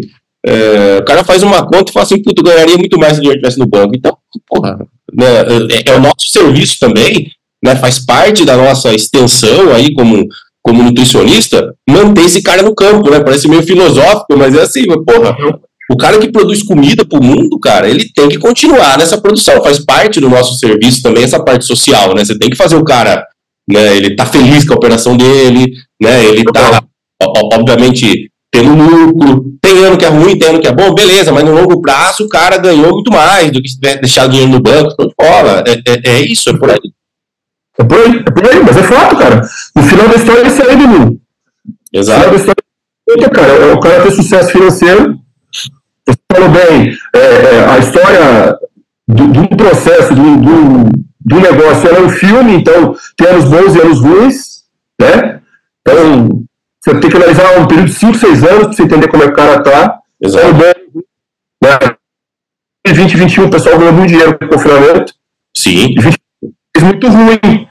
é, 0.46 0.98
o 1.00 1.06
cara 1.06 1.24
faz 1.24 1.44
uma 1.44 1.66
conta 1.66 1.92
e 1.92 1.94
fala 1.94 2.06
assim, 2.06 2.22
puto, 2.22 2.42
ganharia 2.42 2.78
muito 2.78 2.98
mais 2.98 3.14
se 3.14 3.20
o 3.20 3.22
dinheiro 3.22 3.40
estivesse 3.40 3.60
no 3.60 3.68
banco. 3.68 3.96
Então, 3.96 4.18
porra, 4.48 4.80
né, 5.14 5.26
é, 5.70 5.92
é, 5.92 5.96
o 5.96 6.02
nosso 6.02 6.28
serviço 6.32 6.80
também, 6.80 7.30
né, 7.64 7.76
faz 7.76 8.04
parte 8.04 8.44
da 8.44 8.58
nossa 8.58 8.94
extensão 8.94 9.72
aí 9.74 9.94
como 9.94 10.28
como 10.64 10.82
nutricionista, 10.82 11.76
manter 11.88 12.24
esse 12.24 12.42
cara 12.42 12.62
no 12.64 12.74
campo, 12.74 13.10
né? 13.10 13.20
Parece 13.20 13.48
meio 13.50 13.64
filosófico, 13.64 14.38
mas 14.38 14.56
é 14.56 14.62
assim, 14.62 14.84
porra. 15.06 15.36
O 15.92 15.98
cara 15.98 16.18
que 16.18 16.32
produz 16.32 16.64
comida 16.64 17.06
para 17.06 17.20
o 17.20 17.24
mundo, 17.24 17.60
cara, 17.60 17.90
ele 17.90 18.10
tem 18.16 18.30
que 18.30 18.40
continuar 18.40 18.98
nessa 18.98 19.20
produção. 19.20 19.62
Faz 19.62 19.80
parte 19.80 20.22
do 20.22 20.30
nosso 20.30 20.58
serviço 20.58 21.02
também 21.04 21.24
essa 21.24 21.44
parte 21.44 21.66
social, 21.66 22.16
né? 22.16 22.24
Você 22.24 22.40
tem 22.40 22.50
que 22.50 22.56
fazer 22.56 22.78
o 22.78 22.86
cara, 22.86 23.26
né? 23.70 23.98
Ele 23.98 24.16
tá 24.16 24.26
feliz 24.26 24.66
com 24.66 24.74
a 24.74 24.78
operação 24.78 25.18
dele, 25.18 25.66
né? 26.02 26.24
Ele 26.24 26.44
tá, 26.46 26.82
obviamente, 27.54 28.32
tendo 28.50 28.74
lucro. 28.74 29.46
Tem 29.62 29.84
ano 29.84 29.98
que 29.98 30.06
é 30.06 30.10
ruim, 30.10 30.40
tem 30.40 30.50
ano 30.50 30.62
que 30.62 30.68
é 30.68 30.72
bom, 30.72 30.94
beleza, 30.94 31.34
mas 31.34 31.44
no 31.44 31.54
longo 31.54 31.82
prazo 31.82 32.24
o 32.24 32.30
cara 32.30 32.58
ganhou 32.58 32.94
muito 32.94 33.12
mais 33.12 33.52
do 33.52 33.62
que 33.62 33.68
se 33.68 33.76
tivesse 33.76 34.00
deixado 34.00 34.32
dinheiro 34.32 34.52
no 34.52 34.62
banco. 34.62 34.94
Então, 34.94 35.12
fora. 35.20 35.64
É, 35.68 35.74
é, 35.92 36.18
é 36.18 36.22
isso, 36.22 36.50
é 36.50 36.58
por 36.58 36.70
aí. 36.70 36.80
É 37.80 37.84
por 37.84 37.98
aí, 37.98 38.18
é 38.18 38.32
por 38.32 38.48
aí, 38.48 38.64
mas 38.64 38.78
é 38.78 38.84
fato, 38.84 39.18
cara. 39.18 39.42
No 39.76 39.84
final 39.84 40.08
da 40.08 40.16
história, 40.16 40.72
é 40.72 40.76
menino. 40.76 41.20
Exato. 41.92 42.32
No 42.32 42.40
final 42.40 42.56
da 42.56 43.14
história, 43.14 43.30
cara, 43.30 43.52
é 43.52 43.74
o 43.74 43.80
cara 43.80 44.04
ter 44.04 44.12
sucesso 44.12 44.52
financeiro. 44.52 45.20
Você 46.06 46.18
falou 46.32 46.50
bem, 46.50 46.98
é, 47.16 47.20
é, 47.20 47.66
a 47.70 47.80
história 47.80 48.58
do, 49.08 49.28
do 49.28 49.58
processo, 49.58 50.14
do, 50.14 50.38
do, 50.38 50.90
do, 51.20 51.40
negócio, 51.40 51.88
ela 51.88 52.00
é 52.00 52.02
um 52.02 52.10
filme, 52.10 52.56
então 52.56 52.96
tem 53.18 53.28
anos 53.30 53.46
bons 53.46 53.76
e 53.76 53.82
anos 53.82 54.02
ruins, 54.02 54.64
né? 55.00 55.42
Então, 55.82 56.44
você 56.84 57.00
tem 57.00 57.10
que 57.10 57.18
analisar 57.18 57.60
um 57.60 57.68
período 57.68 57.88
de 57.88 57.94
5, 57.94 58.16
6 58.16 58.44
anos 58.44 58.64
para 58.66 58.74
você 58.74 58.84
entender 58.84 59.08
como 59.08 59.24
é 59.24 59.28
que 59.28 59.32
o 59.32 59.36
cara 59.36 59.64
tá. 59.64 60.00
Exato. 60.22 60.54
Né? 61.62 61.96
2021, 62.86 63.46
o 63.46 63.50
pessoal 63.50 63.78
ganhou 63.78 63.94
muito 63.94 64.10
dinheiro 64.10 64.38
com 64.38 64.46
o 64.46 64.50
confinamento. 64.50 65.14
Sim. 65.56 65.96
20, 65.98 66.18
muito 66.84 67.08
ruim. 67.08 67.68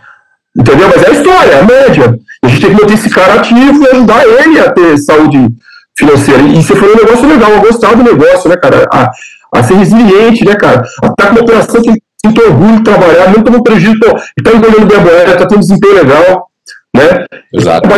Entendeu? 0.56 0.88
Mas 0.88 1.02
é 1.02 1.08
a 1.08 1.12
história, 1.12 1.50
é 1.52 1.60
a 1.60 1.64
média. 1.64 2.18
A 2.44 2.48
gente 2.48 2.60
tem 2.60 2.74
que 2.74 2.82
manter 2.82 2.94
esse 2.94 3.10
cara 3.10 3.34
ativo 3.34 3.82
e 3.82 3.88
ajudar 3.88 4.26
ele 4.26 4.60
a 4.60 4.70
ter 4.70 4.98
saúde 4.98 5.48
financeira. 5.96 6.42
E 6.42 6.62
você 6.62 6.74
falou 6.74 6.94
um 6.94 6.98
negócio 6.98 7.28
legal, 7.28 7.54
a 7.54 7.58
gostar 7.58 7.94
do 7.94 8.02
negócio, 8.02 8.50
né, 8.50 8.56
cara? 8.56 8.86
A, 8.92 9.10
a 9.54 9.62
ser 9.62 9.74
resiliente, 9.74 10.44
né, 10.44 10.54
cara? 10.54 10.82
A 11.02 11.06
estar 11.06 11.26
com 11.28 11.32
uma 11.32 11.42
operação 11.42 11.80
que 11.80 11.92
sinto 12.24 12.42
orgulho 12.42 12.76
de 12.76 12.84
trabalhar, 12.84 13.32
não 13.32 13.42
como 13.42 13.62
prejuízo, 13.62 13.98
pô, 13.98 14.18
e 14.38 14.42
tá 14.42 14.52
engolindo 14.52 14.86
bem 14.86 14.96
a 14.96 15.00
boeda, 15.00 15.36
tá 15.36 15.46
tendo 15.46 15.60
desempenho 15.60 15.94
legal, 15.94 16.50
né? 16.94 17.26
Exato. 17.52 17.88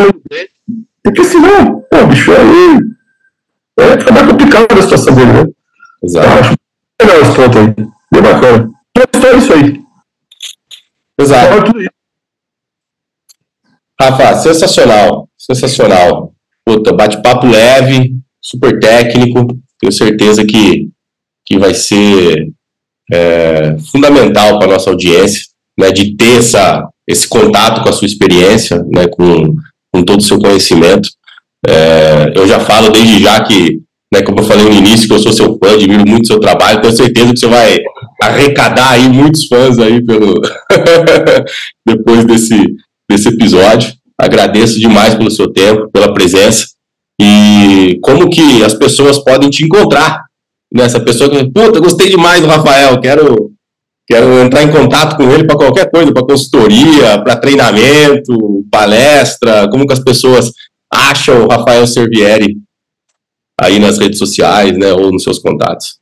Porque 1.03 1.23
senão, 1.23 1.83
pô, 1.91 2.05
bicho, 2.07 2.31
aí 2.31 2.79
é, 3.77 3.99
fica 3.99 4.11
mais 4.13 4.27
complicado 4.27 4.67
a 4.71 4.81
situação 4.81 5.13
dele, 5.13 5.31
né? 5.31 5.45
Exato. 6.03 6.27
Eu 6.27 6.39
acho 6.39 6.55
legal 7.01 7.21
esse 7.21 7.35
ponto 7.35 7.59
aí. 7.59 7.87
Bem 8.11 8.21
bacana. 8.21 8.69
Então, 8.97 9.29
é 9.29 9.37
isso 9.37 9.53
aí. 9.53 9.84
Exato. 11.19 11.71
Rafa, 13.99 14.35
sensacional, 14.35 15.29
sensacional. 15.37 16.33
Puta, 16.65 16.91
bate-papo 16.91 17.47
leve, 17.47 18.15
super 18.41 18.79
técnico. 18.79 19.57
Tenho 19.79 19.91
certeza 19.91 20.45
que, 20.45 20.89
que 21.45 21.57
vai 21.57 21.73
ser 21.73 22.49
é, 23.11 23.77
fundamental 23.91 24.59
para 24.59 24.73
nossa 24.73 24.89
audiência, 24.89 25.43
né, 25.77 25.91
de 25.91 26.15
ter 26.15 26.39
essa, 26.39 26.87
esse 27.07 27.27
contato 27.27 27.81
com 27.81 27.89
a 27.89 27.93
sua 27.93 28.07
experiência, 28.07 28.83
né, 28.93 29.07
com, 29.07 29.55
com 29.93 30.03
todo 30.03 30.19
o 30.19 30.23
seu 30.23 30.39
conhecimento. 30.39 31.09
É, 31.67 32.33
eu 32.35 32.47
já 32.47 32.59
falo 32.59 32.89
desde 32.89 33.21
já 33.23 33.41
que, 33.43 33.79
né, 34.13 34.21
como 34.21 34.39
eu 34.39 34.43
falei 34.43 34.65
no 34.65 34.73
início, 34.73 35.07
que 35.07 35.13
eu 35.13 35.19
sou 35.19 35.33
seu 35.33 35.57
fã, 35.57 35.73
admiro 35.73 36.07
muito 36.07 36.23
o 36.23 36.27
seu 36.27 36.39
trabalho, 36.39 36.81
tenho 36.81 36.95
certeza 36.95 37.33
que 37.33 37.39
você 37.39 37.47
vai 37.47 37.77
arrecadar 38.21 38.91
aí 38.91 39.07
muitos 39.09 39.47
fãs 39.47 39.77
aí 39.79 40.03
pelo 40.03 40.33
depois 41.85 42.25
desse, 42.25 42.57
desse 43.09 43.29
episódio. 43.29 43.93
Agradeço 44.17 44.79
demais 44.79 45.13
pelo 45.15 45.31
seu 45.31 45.51
tempo, 45.51 45.89
pela 45.91 46.13
presença 46.13 46.67
e 47.19 47.97
como 48.01 48.29
que 48.29 48.63
as 48.63 48.73
pessoas 48.73 49.19
podem 49.19 49.49
te 49.49 49.63
encontrar 49.63 50.25
nessa 50.73 50.99
pessoa 50.99 51.29
que, 51.29 51.51
puta, 51.51 51.79
gostei 51.79 52.09
demais 52.09 52.41
do 52.41 52.47
Rafael, 52.47 52.99
quero 52.99 53.51
quero 54.07 54.39
entrar 54.39 54.61
em 54.61 54.71
contato 54.71 55.15
com 55.15 55.31
ele 55.31 55.45
para 55.45 55.57
qualquer 55.57 55.89
coisa, 55.89 56.13
para 56.13 56.25
consultoria, 56.25 57.21
para 57.23 57.37
treinamento, 57.37 58.63
palestra, 58.69 59.67
como 59.69 59.87
que 59.87 59.93
as 59.93 59.99
pessoas 59.99 60.51
acham 60.93 61.43
o 61.43 61.47
Rafael 61.47 61.87
Servieri 61.87 62.55
aí 63.59 63.79
nas 63.79 63.97
redes 63.97 64.19
sociais, 64.19 64.77
né, 64.77 64.93
ou 64.93 65.11
nos 65.11 65.23
seus 65.23 65.39
contatos? 65.39 65.97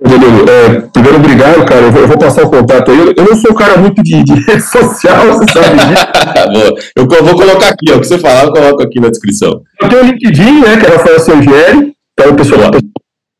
Danilo, 0.00 0.44
é, 0.50 0.80
primeiro, 0.92 1.18
obrigado, 1.18 1.64
cara. 1.64 1.82
Eu 1.82 1.92
vou, 1.92 2.02
eu 2.02 2.08
vou, 2.08 2.18
passar 2.18 2.44
o 2.44 2.50
contato 2.50 2.90
aí. 2.90 3.14
Eu, 3.16 3.24
não 3.24 3.36
sou 3.36 3.52
um 3.52 3.54
cara 3.54 3.76
muito 3.78 4.02
de, 4.02 4.24
de 4.24 4.34
rede 4.44 4.62
social, 4.62 5.26
você 5.28 5.52
sabe 5.52 5.76
disso. 5.86 6.96
eu 6.96 7.24
vou 7.24 7.36
colocar 7.36 7.68
aqui, 7.68 7.92
ó, 7.92 7.96
o 7.96 8.00
que 8.00 8.06
você 8.06 8.18
falar, 8.18 8.44
eu 8.44 8.52
coloco 8.52 8.82
aqui 8.82 8.98
na 8.98 9.08
descrição. 9.08 9.62
Eu 9.80 9.88
tenho 9.88 10.02
o 10.02 10.06
LinkedIn, 10.06 10.60
né, 10.60 10.76
que 10.76 10.86
é 10.86 10.88
Rafael 10.90 11.20
Servieri, 11.20 11.94
então 12.12 12.32
o 12.32 12.36
pessoal 12.36 12.70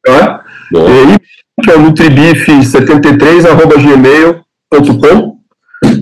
tá? 0.04 0.44
E, 0.72 1.62
que 1.62 1.70
é 1.70 1.76
o 1.76 1.82
nutribif73, 1.82 3.46
arroba 3.46 3.76
gmail.com, 3.76 5.36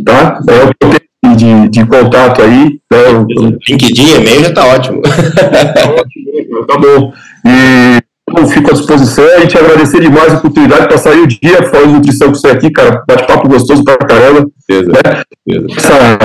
tá? 0.04 0.40
É 0.48 0.64
o 0.64 0.68
que 0.68 0.96
eu 0.96 1.00
tenho 1.22 1.36
de, 1.36 1.68
de 1.70 1.86
contato 1.86 2.42
aí. 2.42 2.78
Né? 2.92 3.58
LinkedIn, 3.68 4.16
e-mail 4.16 4.44
já 4.44 4.52
tá 4.52 4.66
ótimo. 4.66 5.00
tá 5.00 5.90
ótimo, 5.90 6.66
tá 6.66 6.78
bom. 6.78 7.12
E 7.46 8.11
eu 8.38 8.46
fico 8.46 8.70
à 8.70 8.72
disposição 8.74 9.24
e 9.42 9.46
te 9.46 9.58
agradecer 9.58 10.00
demais 10.00 10.32
a 10.32 10.36
oportunidade 10.36 10.82
de 10.82 10.88
passar 10.88 11.10
aí 11.10 11.20
o 11.22 11.26
dia 11.26 11.62
falando 11.70 11.88
de 11.88 11.92
nutrição 11.94 12.28
com 12.28 12.34
você 12.34 12.48
aqui, 12.48 12.70
cara. 12.70 13.02
Bate-papo 13.06 13.48
gostoso 13.48 13.84
pra 13.84 13.96
caramba. 13.98 14.46
Beleza, 14.68 14.92
né? 14.92 15.22
beleza. 15.46 15.74
Essa, 15.76 16.18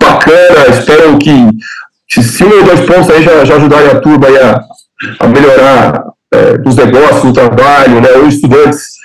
bacana, 0.00 0.68
espero 0.70 1.18
que, 1.18 2.22
se 2.22 2.44
um 2.44 2.58
ou 2.58 2.64
dois 2.64 2.80
pontos 2.80 3.10
aí 3.10 3.22
já, 3.22 3.44
já 3.44 3.56
ajudarem 3.56 3.90
a 3.90 4.00
turma 4.00 4.26
a, 4.28 5.24
a 5.24 5.28
melhorar 5.28 6.04
é, 6.32 6.68
os 6.68 6.76
negócios, 6.76 7.24
o 7.24 7.32
trabalho, 7.32 8.00
né? 8.00 8.08
Ou 8.16 8.28
estudantes 8.28 8.98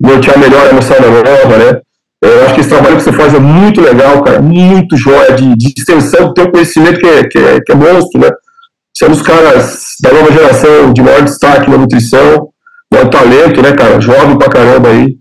nortear 0.00 0.38
melhor 0.38 0.68
a 0.68 0.74
moçada 0.74 1.08
nova, 1.08 1.56
né? 1.56 1.80
Eu 2.20 2.44
acho 2.44 2.54
que 2.54 2.60
esse 2.60 2.68
trabalho 2.68 2.96
que 2.96 3.02
você 3.02 3.12
faz 3.12 3.32
é 3.32 3.38
muito 3.38 3.80
legal, 3.80 4.22
cara, 4.22 4.40
muito 4.40 4.96
jóia 4.96 5.32
de, 5.32 5.56
de 5.56 5.74
extensão 5.76 6.26
do 6.26 6.34
teu 6.34 6.50
conhecimento 6.50 6.98
que 6.98 7.06
é, 7.06 7.24
que 7.24 7.38
é, 7.38 7.60
que 7.60 7.72
é 7.72 7.74
monstro, 7.74 8.20
né? 8.20 8.28
Você 8.98 9.04
é 9.04 9.08
um 9.08 9.12
dos 9.12 9.22
caras 9.22 9.94
da 10.02 10.12
nova 10.12 10.32
geração 10.32 10.92
de 10.92 11.00
maior 11.00 11.22
destaque 11.22 11.70
na 11.70 11.78
nutrição, 11.78 12.48
é 12.92 13.04
um 13.04 13.08
talento, 13.08 13.62
né, 13.62 13.70
cara? 13.70 14.00
Jovem 14.00 14.36
pra 14.36 14.48
caramba 14.48 14.88
aí, 14.88 15.14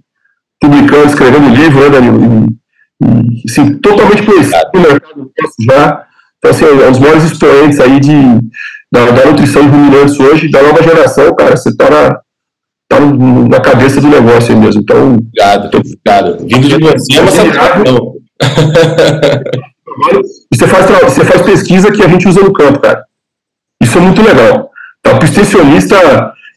publicando, 0.59 1.05
escrevendo 1.05 1.53
livro, 1.53 1.81
né, 1.81 1.89
Danilo? 1.91 2.47
E, 3.03 3.05
e 3.05 3.43
assim, 3.47 3.77
totalmente 3.77 4.23
conhecido 4.23 4.57
no 4.73 4.81
mercado 4.81 5.31
já. 5.69 6.03
Então, 6.39 6.49
assim, 6.49 6.65
é 6.65 6.87
um 6.87 6.91
dos 6.91 6.99
maiores 6.99 7.23
expoentes 7.25 7.79
aí 7.79 7.99
de, 7.99 8.15
da, 8.91 9.11
da 9.11 9.25
nutrição 9.27 9.61
de 9.61 9.69
ruminantes 9.69 10.19
hoje, 10.19 10.49
da 10.49 10.63
nova 10.63 10.81
geração, 10.81 11.35
cara. 11.35 11.55
Você 11.55 11.77
tá 11.77 11.87
na, 11.87 12.19
tá 12.89 12.99
na 12.99 13.59
cabeça 13.59 14.01
do 14.01 14.07
negócio 14.07 14.55
aí 14.55 14.59
mesmo. 14.59 14.81
Então, 14.81 15.17
obrigado, 15.17 15.65
obrigado. 15.77 16.37
Vindo 16.47 16.67
de 16.67 16.79
você 16.79 17.15
é 17.15 17.21
uma 17.21 17.31
satisfação. 17.31 18.13
E 20.51 20.57
você 20.57 20.67
faz, 20.67 20.85
você 21.03 21.25
faz 21.25 21.41
pesquisa 21.43 21.91
que 21.91 22.03
a 22.03 22.07
gente 22.07 22.27
usa 22.27 22.41
no 22.41 22.51
campo, 22.51 22.79
cara. 22.79 23.06
Isso 23.87 23.97
é 23.97 24.01
muito 24.01 24.21
legal. 24.21 24.69
Tá? 25.01 25.15
Para 25.15 25.21
o 25.21 25.23
extensionista, 25.23 25.95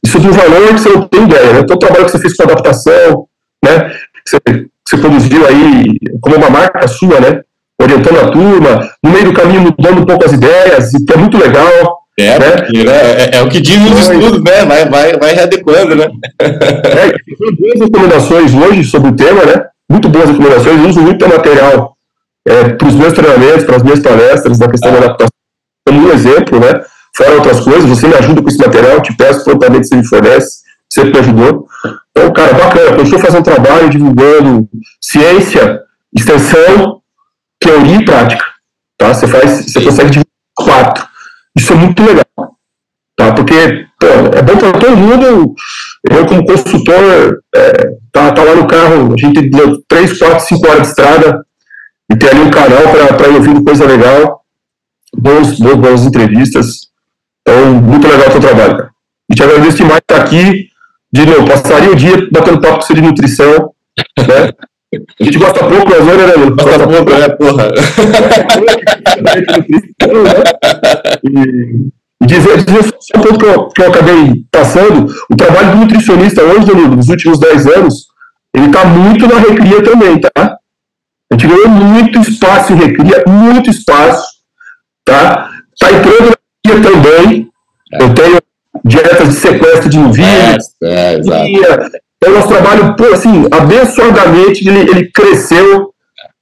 isso 0.05 0.19
é 0.19 0.20
de 0.20 0.28
um 0.28 0.32
valor 0.32 0.66
que 0.74 0.81
você 0.81 0.89
não 0.89 1.07
tem 1.07 1.23
ideia. 1.23 1.52
Né? 1.52 1.62
Todo 1.62 1.77
o 1.77 1.78
trabalho 1.78 2.05
que 2.05 2.11
você 2.11 2.19
fez 2.19 2.35
com 2.35 2.43
adaptação, 2.43 3.27
né? 3.65 3.90
que, 4.24 4.31
você, 4.31 4.66
você 4.86 4.97
produziu 4.97 5.47
aí 5.47 5.97
como 6.20 6.36
uma 6.36 6.51
marca 6.51 6.89
sua, 6.89 7.20
né? 7.20 7.43
orientando 7.81 8.20
a 8.20 8.31
turma, 8.31 8.90
no 9.02 9.11
meio 9.11 9.27
do 9.27 9.32
caminho 9.32 9.62
mudando 9.62 10.02
um 10.02 10.05
pouco 10.05 10.24
as 10.24 10.32
ideias, 10.32 10.90
que 10.90 11.12
é 11.12 11.16
muito 11.16 11.39
legal. 11.39 12.01
É, 12.19 12.39
né? 12.39 12.47
é, 12.86 13.36
é, 13.39 13.43
o 13.43 13.48
que 13.48 13.61
diz 13.61 13.81
nos 13.81 14.01
estudos, 14.01 14.43
né? 14.43 14.65
Vai, 14.66 14.86
vai, 14.86 15.16
vai 15.16 15.32
readequando, 15.32 15.94
né? 15.94 16.07
é, 16.43 17.11
tem 17.11 17.55
boas 17.59 17.81
recomendações 17.81 18.55
hoje 18.55 18.85
sobre 18.85 19.11
o 19.11 19.16
tema, 19.16 19.43
né? 19.47 19.65
Muito 19.90 20.09
boas 20.09 20.28
recomendações. 20.28 20.86
Uso 20.86 21.01
muito 21.01 21.27
material 21.27 21.97
é, 22.47 22.69
para 22.70 22.89
os 22.89 22.94
meus 22.94 23.15
treinamentos, 23.15 23.65
para 23.65 23.77
as 23.77 23.82
minhas 23.82 24.01
palestras, 24.01 24.59
da 24.59 24.69
questão 24.69 24.90
ah. 24.90 24.93
da 24.93 24.98
adaptação, 24.98 25.31
como 25.86 26.07
um 26.07 26.12
exemplo, 26.12 26.61
né? 26.61 26.73
Fora 27.16 27.35
outras 27.35 27.61
coisas, 27.61 27.89
você 27.89 28.07
me 28.07 28.15
ajuda 28.15 28.43
com 28.43 28.49
esse 28.49 28.59
material, 28.59 29.01
te 29.01 29.16
peço 29.16 29.45
prontamente 29.45 29.89
você 29.89 29.97
me 29.97 30.07
fornece, 30.07 30.61
sempre 30.89 31.12
me 31.12 31.19
ajudou. 31.20 31.66
Então, 32.11 32.32
cara, 32.32 32.53
bacana, 32.55 32.97
eu 32.97 33.03
estou 33.03 33.19
fazendo 33.19 33.41
um 33.41 33.45
trabalho 33.45 33.91
divulgando 33.91 34.69
ciência, 35.01 35.81
extensão, 36.15 37.01
teoria 37.59 37.97
e 37.97 38.05
prática. 38.05 38.45
Tá? 38.99 39.15
Você, 39.15 39.27
faz, 39.27 39.65
você 39.66 39.81
consegue 39.81 40.11
divulgar 40.11 40.31
quatro. 40.55 41.07
Isso 41.57 41.73
é 41.73 41.77
muito 41.77 42.03
legal. 42.03 42.24
Tá? 43.16 43.32
Porque 43.35 43.87
pô, 43.99 44.07
é 44.07 44.43
bom 44.43 44.57
para 44.57 44.73
todo 44.73 44.97
mundo. 44.97 45.55
Eu, 46.11 46.27
como 46.27 46.45
consultor, 46.45 47.43
é, 47.55 47.91
tá, 48.12 48.32
tá 48.32 48.43
lá 48.43 48.55
no 48.55 48.66
carro, 48.66 49.15
a 49.15 49.16
gente 49.16 49.49
deu 49.51 49.82
3, 49.89 50.19
4, 50.19 50.41
5 50.47 50.69
horas 50.69 50.82
de 50.82 50.89
estrada 50.89 51.45
e 52.11 52.16
tem 52.16 52.28
ali 52.28 52.41
um 52.41 52.51
canal 52.51 52.82
para 53.16 53.28
ir 53.28 53.37
ouvindo 53.37 53.62
coisa 53.62 53.87
legal, 53.87 54.43
bons, 55.16 55.59
bons, 55.59 55.77
boas 55.77 56.05
entrevistas. 56.05 56.90
Então, 57.43 57.75
muito 57.75 58.07
legal 58.07 58.29
o 58.29 58.33
seu 58.33 58.41
trabalho, 58.41 58.77
cara. 58.77 58.91
E 59.31 59.35
te 59.35 59.43
agradeço 59.43 59.77
demais 59.77 60.01
estar 60.01 60.23
aqui. 60.23 60.69
De 61.12 61.27
novo, 61.27 61.45
passaria 61.47 61.91
o 61.91 61.97
dia 61.97 62.29
batendo 62.31 62.61
papo 62.61 62.77
com 62.77 62.83
você 62.83 62.95
de 62.95 63.03
nutrição, 63.03 63.73
né? 64.19 64.53
A 65.21 65.25
gente 65.25 65.39
gosta 65.39 65.61
pouco, 65.61 65.89
mas 65.89 66.01
olha, 66.01 66.27
né, 66.27 66.33
Gosta, 66.51 66.87
gosta 66.87 66.87
pouco, 66.89 67.12
é, 67.12 67.29
porra. 67.29 67.71
e, 71.23 72.27
dizer, 72.27 72.65
dizer 72.65 72.83
só 72.99 73.19
um 73.19 73.23
ponto 73.23 73.39
que 73.39 73.45
eu, 73.45 73.69
que 73.69 73.83
eu 73.83 73.89
acabei 73.89 74.45
passando, 74.51 75.15
o 75.31 75.37
trabalho 75.37 75.73
do 75.73 75.77
nutricionista 75.79 76.43
hoje, 76.43 76.67
Danilo, 76.67 76.97
nos 76.97 77.09
últimos 77.09 77.39
10 77.39 77.67
anos, 77.69 78.07
ele 78.55 78.67
está 78.67 78.85
muito 78.85 79.29
na 79.29 79.39
recria 79.39 79.83
também, 79.83 80.21
tá? 80.21 80.59
A 81.33 81.37
gente 81.37 81.47
ganhou 81.47 81.69
muito 81.69 82.19
espaço 82.21 82.73
em 82.73 82.77
recria, 82.77 83.23
muito 83.29 83.71
espaço, 83.71 84.27
tá? 85.05 85.51
Está 85.73 85.93
entrando 85.97 86.37
também. 86.81 87.49
É. 87.93 88.03
Eu 88.03 88.15
tenho 88.15 88.39
dietas 88.85 89.29
de 89.29 89.35
sequestro 89.35 89.89
de 89.89 89.99
novilhos. 89.99 90.65
É, 90.83 91.15
é, 91.15 91.19
exato. 91.19 92.01
Então, 92.23 92.35
nosso 92.35 92.49
trabalho, 92.49 92.95
assim, 93.13 93.47
abençoadamente, 93.51 94.69
ele, 94.69 94.81
ele 94.91 95.11
cresceu 95.11 95.93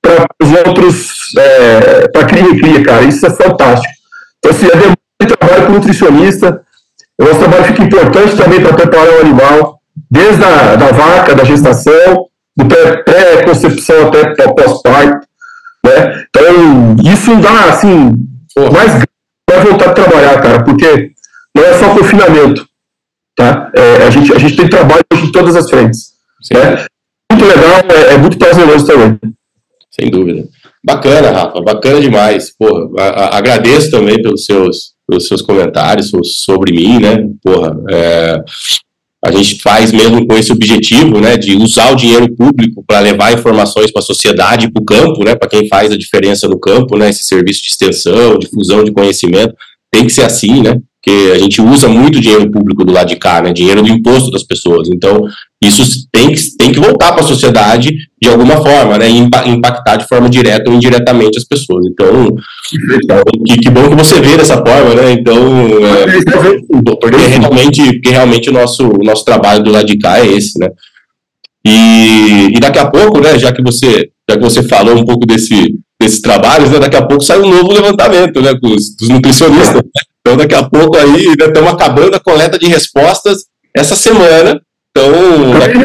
para 0.03 0.27
os 0.43 0.53
outros, 0.67 1.15
é, 1.37 2.09
para 2.09 2.39
e 2.39 2.59
cria, 2.59 2.83
cara. 2.83 3.05
Isso 3.05 3.25
é 3.27 3.31
fantástico. 3.31 3.93
Então, 4.39 4.51
assim, 4.51 4.67
a 4.67 4.77
demanda 4.77 4.97
de 5.23 5.37
trabalho 5.37 5.67
com 5.67 5.73
nutricionista, 5.73 6.63
o 7.21 7.25
nosso 7.25 7.39
trabalho 7.39 7.65
fica 7.65 7.85
importante 7.85 8.37
também 8.37 8.61
para 8.61 8.75
preparar 8.75 9.15
o 9.15 9.21
animal, 9.21 9.81
desde 10.11 10.43
a 10.45 10.77
da 10.77 10.91
vaca, 10.93 11.35
da 11.35 11.45
gestação, 11.45 12.27
do 12.57 12.65
pré-concepção 12.67 14.09
até 14.09 14.49
pós-parto. 14.53 15.27
Né? 15.85 16.25
Então, 16.29 16.97
isso 17.05 17.37
dá, 17.37 17.67
assim, 17.71 18.13
mais 18.73 19.05
vai 19.59 19.67
voltar 19.71 19.91
a 19.91 19.95
trabalhar, 19.95 20.41
cara, 20.41 20.65
porque 20.65 21.13
não 21.55 21.65
é 21.65 21.79
só 21.79 21.95
confinamento, 21.95 22.67
tá? 23.37 23.71
É, 23.75 24.07
a, 24.07 24.11
gente, 24.11 24.33
a 24.33 24.39
gente 24.39 24.57
tem 24.57 24.69
trabalho 24.69 25.03
em 25.13 25.33
todas 25.33 25.57
as 25.57 25.69
frentes. 25.69 26.13
Né? 26.53 26.87
Muito 27.33 27.45
legal, 27.45 27.81
é, 27.91 28.15
é, 28.15 28.19
muito 28.19 28.39
prazeroso 28.39 28.87
também. 28.87 29.19
Sem 29.91 30.11
dúvida. 30.11 30.47
Bacana, 30.85 31.31
Rafa, 31.31 31.61
bacana 31.61 32.01
demais. 32.01 32.55
Porra, 32.57 32.89
a, 32.99 33.05
a, 33.05 33.39
agradeço 33.39 33.91
também 33.91 34.23
pelos 34.23 34.45
seus, 34.45 34.93
pelos 35.07 35.27
seus 35.27 35.43
comentários 35.43 36.11
sobre 36.45 36.73
mim, 36.73 37.01
né? 37.01 37.29
Porra, 37.43 37.77
é, 37.91 38.43
a 39.24 39.32
gente 39.32 39.61
faz 39.61 39.90
mesmo 39.90 40.27
com 40.27 40.36
esse 40.36 40.53
objetivo, 40.53 41.20
né, 41.20 41.36
de 41.36 41.57
usar 41.57 41.93
o 41.93 41.97
dinheiro 41.97 42.32
público 42.36 42.85
para 42.86 43.01
levar 43.01 43.32
informações 43.32 43.90
para 43.90 44.01
a 44.01 44.05
sociedade 44.05 44.70
para 44.70 44.81
o 44.81 44.85
campo, 44.85 45.24
né, 45.24 45.35
para 45.35 45.49
quem 45.49 45.66
faz 45.66 45.90
a 45.90 45.99
diferença 45.99 46.47
no 46.47 46.59
campo, 46.59 46.97
né, 46.97 47.11
esse 47.11 47.24
serviço 47.24 47.62
de 47.62 47.69
extensão, 47.69 48.39
difusão 48.39 48.85
de 48.85 48.93
conhecimento, 48.93 49.55
tem 49.90 50.05
que 50.05 50.12
ser 50.12 50.24
assim, 50.24 50.62
né? 50.62 50.78
Porque 51.01 51.32
a 51.32 51.39
gente 51.39 51.62
usa 51.62 51.89
muito 51.89 52.20
dinheiro 52.20 52.51
público 52.51 52.85
do 52.85 52.93
lado 52.93 53.09
de 53.09 53.16
cá, 53.16 53.40
né? 53.40 53.52
Dinheiro 53.52 53.82
do 53.82 53.89
imposto 53.89 54.31
das 54.31 54.43
pessoas. 54.43 54.89
Então, 54.89 55.23
isso 55.62 56.06
tem 56.12 56.32
que, 56.32 56.56
tem 56.56 56.73
que 56.73 56.81
voltar 56.81 57.12
para 57.12 57.23
a 57.23 57.27
sociedade 57.27 57.90
de 58.20 58.28
alguma 58.28 58.56
forma, 58.56 58.98
né? 58.98 59.09
E 59.09 59.19
impactar 59.19 59.97
de 59.97 60.06
forma 60.06 60.28
direta 60.28 60.69
ou 60.69 60.77
indiretamente 60.77 61.39
as 61.39 61.44
pessoas. 61.44 61.86
Então, 61.86 62.36
que, 63.47 63.59
que 63.59 63.70
bom 63.70 63.89
que 63.89 63.97
você 63.97 64.20
vê 64.20 64.36
dessa 64.36 64.56
forma, 64.56 64.94
né? 64.94 65.12
Então, 65.12 65.36
é, 65.86 66.97
porque 67.01 67.16
realmente, 67.16 67.82
porque 67.94 68.10
realmente 68.10 68.51
o 68.51 68.52
nosso, 68.52 68.89
o 68.89 69.05
nosso 69.05 69.24
trabalho 69.24 69.62
do 69.62 69.70
lado 69.70 69.86
de 69.86 69.98
cá 69.98 70.19
é 70.19 70.27
esse, 70.27 70.59
né? 70.59 70.69
E, 71.65 72.56
e 72.56 72.60
daqui 72.60 72.78
a 72.78 72.90
pouco, 72.90 73.20
né? 73.20 73.39
Já 73.39 73.52
que 73.52 73.62
você, 73.62 74.10
já 74.28 74.36
que 74.36 74.43
você 74.43 74.62
falou 74.62 74.97
um 74.97 75.05
pouco 75.05 75.27
desse, 75.27 75.74
desses 76.01 76.20
trabalhos, 76.20 76.70
né? 76.70 76.79
Daqui 76.79 76.97
a 76.97 77.07
pouco 77.07 77.25
sai 77.25 77.39
um 77.39 77.49
novo 77.49 77.73
levantamento, 77.73 78.41
né? 78.41 78.55
Dos, 78.55 78.95
dos 78.97 79.09
nutricionistas. 79.09 79.77
Né? 79.77 79.91
Então, 80.20 80.37
daqui 80.37 80.55
a 80.55 80.62
pouco 80.62 80.97
aí, 80.97 81.27
né, 81.27 81.47
estamos 81.47 81.73
acabando 81.73 82.15
a 82.15 82.20
coleta 82.20 82.59
de 82.59 82.66
respostas 82.66 83.47
essa 83.75 83.97
semana. 83.97 84.61
Então, 84.91 85.12
daqui, 85.59 85.79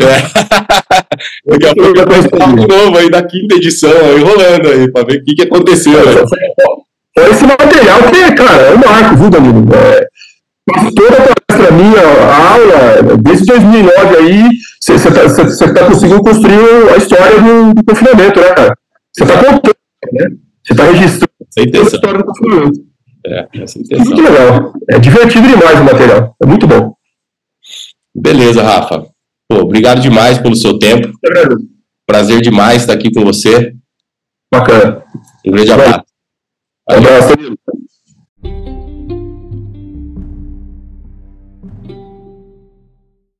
é. 0.00 0.22
daqui 1.46 1.66
a 1.66 1.74
pouco 1.74 2.08
vai 2.08 2.20
estar 2.20 2.48
um 2.48 2.56
novo 2.56 2.96
aí 2.96 3.10
da 3.10 3.22
quinta 3.22 3.56
edição, 3.56 3.90
aí 3.90 4.22
rolando 4.22 4.68
aí, 4.68 4.90
para 4.90 5.04
ver 5.04 5.20
o 5.20 5.24
que, 5.24 5.34
que 5.34 5.42
aconteceu. 5.42 5.92
Né? 5.92 6.22
Esse 7.30 7.44
material 7.44 7.98
que, 8.10 8.32
cara, 8.34 8.62
é 8.62 8.74
um 8.74 8.78
marco, 8.78 9.16
viu, 9.16 9.30
Danilo? 9.30 9.68
É, 9.74 10.06
toda 10.66 11.16
a 11.16 11.34
palestra 11.34 11.72
minha, 11.72 12.00
a 12.00 12.52
aula, 12.52 13.16
desde 13.22 13.46
2009 13.46 14.16
aí, 14.16 14.48
você 14.80 14.94
está 14.94 15.74
tá 15.74 15.86
conseguindo 15.86 16.22
construir 16.22 16.92
a 16.94 16.96
história 16.96 17.40
do, 17.40 17.74
do 17.74 17.84
confinamento, 17.84 18.40
né, 18.40 18.48
cara? 18.54 18.78
Você 19.12 19.24
está 19.24 19.36
contando, 19.38 19.76
né? 20.12 20.26
Você 20.64 20.72
está 20.72 20.84
registrando 20.84 21.32
a 21.56 21.80
história 21.82 22.18
do 22.18 22.24
confinamento. 22.24 22.92
É, 23.24 23.48
essa 23.54 23.78
é 23.78 23.98
Muito 23.98 24.22
legal. 24.22 24.72
É 24.90 24.98
divertido 24.98 25.46
demais 25.46 25.80
o 25.80 25.84
material. 25.84 26.36
É 26.42 26.46
muito 26.46 26.66
bom. 26.66 26.94
Beleza, 28.14 28.62
Rafa. 28.62 29.06
Pô, 29.48 29.60
obrigado 29.60 30.00
demais 30.00 30.38
pelo 30.38 30.56
seu 30.56 30.78
tempo. 30.78 31.08
É 31.08 31.72
Prazer 32.06 32.40
demais 32.40 32.82
estar 32.82 32.94
aqui 32.94 33.12
com 33.12 33.24
você. 33.24 33.74
Bacana. 34.52 35.04
Um 35.46 35.52
grande 35.52 35.72
abraço. 35.72 36.04
Um 36.90 36.94
abraço. 36.94 37.34